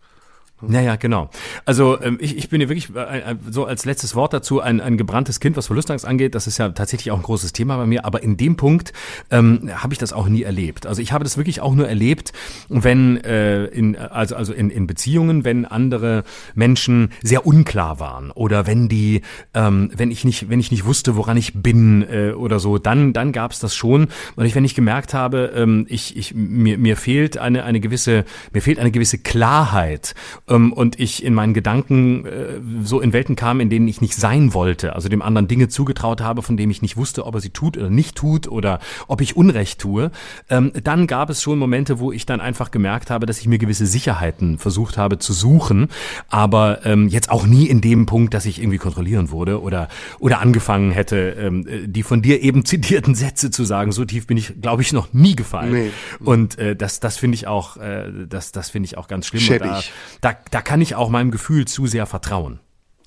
Ja, 0.67 0.81
ja, 0.81 0.97
genau. 0.97 1.29
Also 1.63 2.01
ähm, 2.01 2.17
ich, 2.19 2.35
ich 2.37 2.49
bin 2.49 2.59
ja 2.59 2.67
wirklich 2.67 2.93
äh, 2.93 3.35
so 3.49 3.65
als 3.65 3.85
letztes 3.85 4.13
Wort 4.13 4.33
dazu 4.33 4.59
ein, 4.59 4.81
ein 4.81 4.97
gebranntes 4.97 5.39
Kind, 5.39 5.55
was 5.55 5.67
Verlustangst 5.67 6.05
angeht. 6.05 6.35
Das 6.35 6.47
ist 6.47 6.57
ja 6.57 6.69
tatsächlich 6.69 7.11
auch 7.11 7.17
ein 7.17 7.23
großes 7.23 7.53
Thema 7.53 7.77
bei 7.77 7.85
mir. 7.85 8.03
Aber 8.03 8.23
in 8.23 8.35
dem 8.35 8.57
Punkt 8.57 8.91
ähm, 9.31 9.69
habe 9.73 9.93
ich 9.93 9.99
das 9.99 10.11
auch 10.11 10.27
nie 10.27 10.43
erlebt. 10.43 10.85
Also 10.85 11.01
ich 11.01 11.13
habe 11.13 11.23
das 11.23 11.37
wirklich 11.37 11.61
auch 11.61 11.73
nur 11.73 11.87
erlebt, 11.87 12.33
wenn 12.67 13.23
äh, 13.23 13.65
in 13.65 13.95
also 13.95 14.35
also 14.35 14.51
in, 14.51 14.69
in 14.69 14.85
Beziehungen, 14.85 15.45
wenn 15.45 15.65
andere 15.65 16.23
Menschen 16.55 17.11
sehr 17.21 17.45
unklar 17.45 18.01
waren 18.01 18.31
oder 18.31 18.67
wenn 18.67 18.89
die 18.89 19.21
ähm, 19.53 19.91
wenn 19.95 20.11
ich 20.11 20.25
nicht 20.25 20.49
wenn 20.49 20.59
ich 20.59 20.71
nicht 20.71 20.85
wusste, 20.85 21.15
woran 21.15 21.37
ich 21.37 21.53
bin 21.53 22.05
äh, 22.09 22.31
oder 22.31 22.59
so, 22.59 22.77
dann 22.77 23.13
dann 23.13 23.31
gab 23.31 23.51
es 23.51 23.59
das 23.59 23.75
schon. 23.75 24.09
Und 24.35 24.45
ich 24.45 24.55
wenn 24.55 24.65
ich 24.65 24.75
gemerkt 24.75 25.13
habe, 25.13 25.53
ähm, 25.55 25.85
ich 25.87 26.17
ich 26.17 26.35
mir 26.35 26.77
mir 26.77 26.97
fehlt 26.97 27.37
eine 27.37 27.63
eine 27.63 27.79
gewisse 27.79 28.25
mir 28.51 28.61
fehlt 28.61 28.79
eine 28.79 28.91
gewisse 28.91 29.19
Klarheit 29.19 30.15
ähm, 30.49 30.73
und 30.73 30.99
ich 30.99 31.23
in 31.23 31.33
meinen 31.33 31.53
Gedanken 31.53 32.25
äh, 32.25 32.59
so 32.83 32.99
in 32.99 33.13
Welten 33.13 33.35
kam, 33.35 33.59
in 33.59 33.69
denen 33.69 33.87
ich 33.87 34.01
nicht 34.01 34.15
sein 34.15 34.53
wollte, 34.53 34.95
also 34.95 35.09
dem 35.09 35.21
anderen 35.21 35.47
Dinge 35.47 35.69
zugetraut 35.69 36.21
habe, 36.21 36.41
von 36.41 36.57
denen 36.57 36.71
ich 36.71 36.81
nicht 36.81 36.97
wusste, 36.97 37.25
ob 37.25 37.35
er 37.35 37.41
sie 37.41 37.51
tut 37.51 37.77
oder 37.77 37.89
nicht 37.89 38.15
tut 38.15 38.47
oder 38.47 38.79
ob 39.07 39.21
ich 39.21 39.35
Unrecht 39.35 39.79
tue, 39.79 40.11
ähm, 40.49 40.71
dann 40.83 41.07
gab 41.07 41.29
es 41.29 41.41
schon 41.41 41.59
Momente, 41.59 41.99
wo 41.99 42.11
ich 42.11 42.25
dann 42.25 42.41
einfach 42.41 42.71
gemerkt 42.71 43.09
habe, 43.09 43.25
dass 43.25 43.39
ich 43.39 43.47
mir 43.47 43.57
gewisse 43.57 43.85
Sicherheiten 43.85 44.57
versucht 44.57 44.97
habe 44.97 45.19
zu 45.19 45.33
suchen, 45.33 45.89
aber 46.29 46.85
ähm, 46.85 47.07
jetzt 47.07 47.29
auch 47.29 47.45
nie 47.45 47.67
in 47.67 47.81
dem 47.81 48.05
Punkt, 48.05 48.33
dass 48.33 48.45
ich 48.45 48.59
irgendwie 48.59 48.77
kontrollieren 48.77 49.31
wurde 49.31 49.61
oder 49.61 49.87
oder 50.19 50.39
angefangen 50.39 50.91
hätte, 50.91 51.35
ähm, 51.39 51.65
die 51.85 52.03
von 52.03 52.21
dir 52.21 52.41
eben 52.41 52.65
zitierten 52.65 53.15
Sätze 53.15 53.51
zu 53.51 53.63
sagen. 53.63 53.91
So 53.91 54.05
tief 54.05 54.27
bin 54.27 54.37
ich, 54.37 54.61
glaube 54.61 54.81
ich, 54.81 54.93
noch 54.93 55.13
nie 55.13 55.35
gefallen. 55.35 55.71
Nee. 55.71 55.91
Und 56.19 56.57
äh, 56.57 56.75
das 56.75 56.99
das 56.99 57.17
finde 57.17 57.35
ich 57.35 57.47
auch, 57.47 57.77
äh, 57.77 58.11
das 58.27 58.51
das 58.51 58.69
finde 58.69 58.87
ich 58.87 58.97
auch 58.97 59.07
ganz 59.07 59.27
schlimm. 59.27 59.59
Da, 59.59 59.81
da, 60.21 60.37
da 60.51 60.61
kann 60.61 60.81
ich 60.81 60.95
auch 60.95 61.09
meinem 61.09 61.31
Gefühl 61.31 61.65
zu 61.65 61.87
sehr 61.87 62.05
vertrauen. 62.05 62.59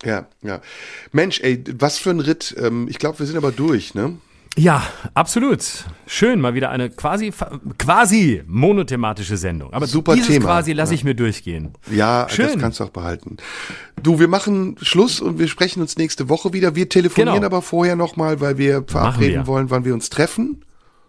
Ja, 0.05 0.27
ja. 0.43 0.61
Mensch, 1.13 1.41
ey, 1.41 1.63
was 1.79 1.99
für 1.99 2.11
ein 2.11 2.21
Ritt. 2.21 2.55
Ähm, 2.59 2.89
ich 2.89 2.99
glaube, 2.99 3.21
wir 3.21 3.27
sind 3.27 3.37
aber 3.37 3.53
durch, 3.53 3.95
ne? 3.95 4.19
Ja, 4.57 4.83
absolut. 5.15 5.61
Schön, 6.07 6.41
mal 6.41 6.53
wieder 6.53 6.69
eine 6.69 6.91
quasi 6.91 7.33
quasi 7.79 8.43
monothematische 8.47 9.39
Sendung. 9.39 9.73
Aber 9.73 9.87
super 9.87 10.15
dieses 10.15 10.29
Thema. 10.29 10.45
quasi 10.47 10.75
lasse 10.75 10.95
ich 10.95 11.05
mir 11.05 11.15
durchgehen. 11.15 11.73
Ja, 11.91 12.27
Schön. 12.29 12.49
das 12.49 12.59
kannst 12.59 12.81
du 12.81 12.85
auch 12.85 12.91
behalten. 12.91 13.39
Du, 14.03 14.21
wir 14.21 14.29
machen 14.29 14.77
Schluss 14.83 15.21
und 15.21 15.39
wir 15.39 15.49
sprechen 15.49 15.81
uns 15.81 15.97
nächste 15.97 16.29
Woche 16.29 16.53
wieder. 16.53 16.75
Wir 16.75 16.91
telefonieren 16.91 17.37
genau. 17.37 17.47
aber 17.47 17.63
vorher 17.63 17.97
nochmal, 17.97 18.43
weil 18.43 18.59
wir 18.59 18.85
verabreden 18.87 19.43
wir. 19.43 19.47
wollen, 19.47 19.71
wann 19.71 19.87
wir 19.87 19.95
uns 19.95 20.11
treffen. 20.11 20.65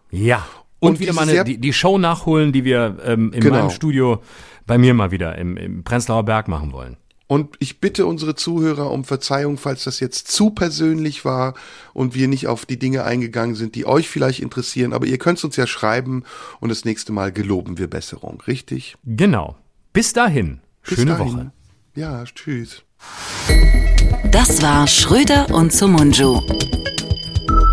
Ja. 0.09 0.45
Und, 0.79 0.91
und 0.91 0.99
wieder 0.99 1.13
mal 1.13 1.27
eine, 1.27 1.43
die, 1.43 1.57
die 1.57 1.73
Show 1.73 1.97
nachholen, 1.97 2.53
die 2.53 2.63
wir 2.63 2.97
ähm, 3.03 3.33
in 3.33 3.41
genau. 3.41 3.57
meinem 3.57 3.69
Studio 3.71 4.21
bei 4.65 4.77
mir 4.77 4.93
mal 4.93 5.11
wieder 5.11 5.37
im, 5.37 5.57
im 5.57 5.83
Prenzlauer 5.83 6.23
Berg 6.23 6.47
machen 6.47 6.71
wollen. 6.71 6.97
Und 7.27 7.55
ich 7.59 7.79
bitte 7.79 8.05
unsere 8.05 8.35
Zuhörer 8.35 8.91
um 8.91 9.05
Verzeihung, 9.05 9.57
falls 9.57 9.85
das 9.85 9.99
jetzt 9.99 10.27
zu 10.27 10.51
persönlich 10.51 11.25
war 11.25 11.55
und 11.93 12.13
wir 12.13 12.27
nicht 12.27 12.47
auf 12.47 12.65
die 12.65 12.77
Dinge 12.77 13.05
eingegangen 13.05 13.55
sind, 13.55 13.75
die 13.75 13.85
euch 13.85 14.09
vielleicht 14.09 14.41
interessieren. 14.41 14.93
Aber 14.93 15.05
ihr 15.05 15.17
könnt 15.17 15.43
uns 15.43 15.55
ja 15.55 15.65
schreiben 15.65 16.25
und 16.59 16.69
das 16.69 16.85
nächste 16.85 17.11
Mal 17.11 17.31
geloben 17.31 17.77
wir 17.77 17.89
Besserung, 17.89 18.41
richtig? 18.45 18.97
Genau. 19.03 19.55
Bis 19.93 20.13
dahin. 20.13 20.59
Bis 20.83 20.99
Schöne 20.99 21.11
dahin. 21.11 21.33
Woche. 21.33 21.51
Ja, 21.95 22.23
tschüss. 22.25 22.83
Das 24.31 24.61
war 24.61 24.87
Schröder 24.87 25.47
und 25.51 25.71
Sumunju. 25.71 26.41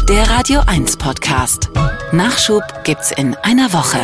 Der 0.08 0.28
Radio 0.30 0.60
1 0.66 0.96
Podcast. 0.96 1.70
Nachschub 2.12 2.62
gibt's 2.84 3.12
in 3.12 3.34
einer 3.36 3.72
Woche. 3.72 3.98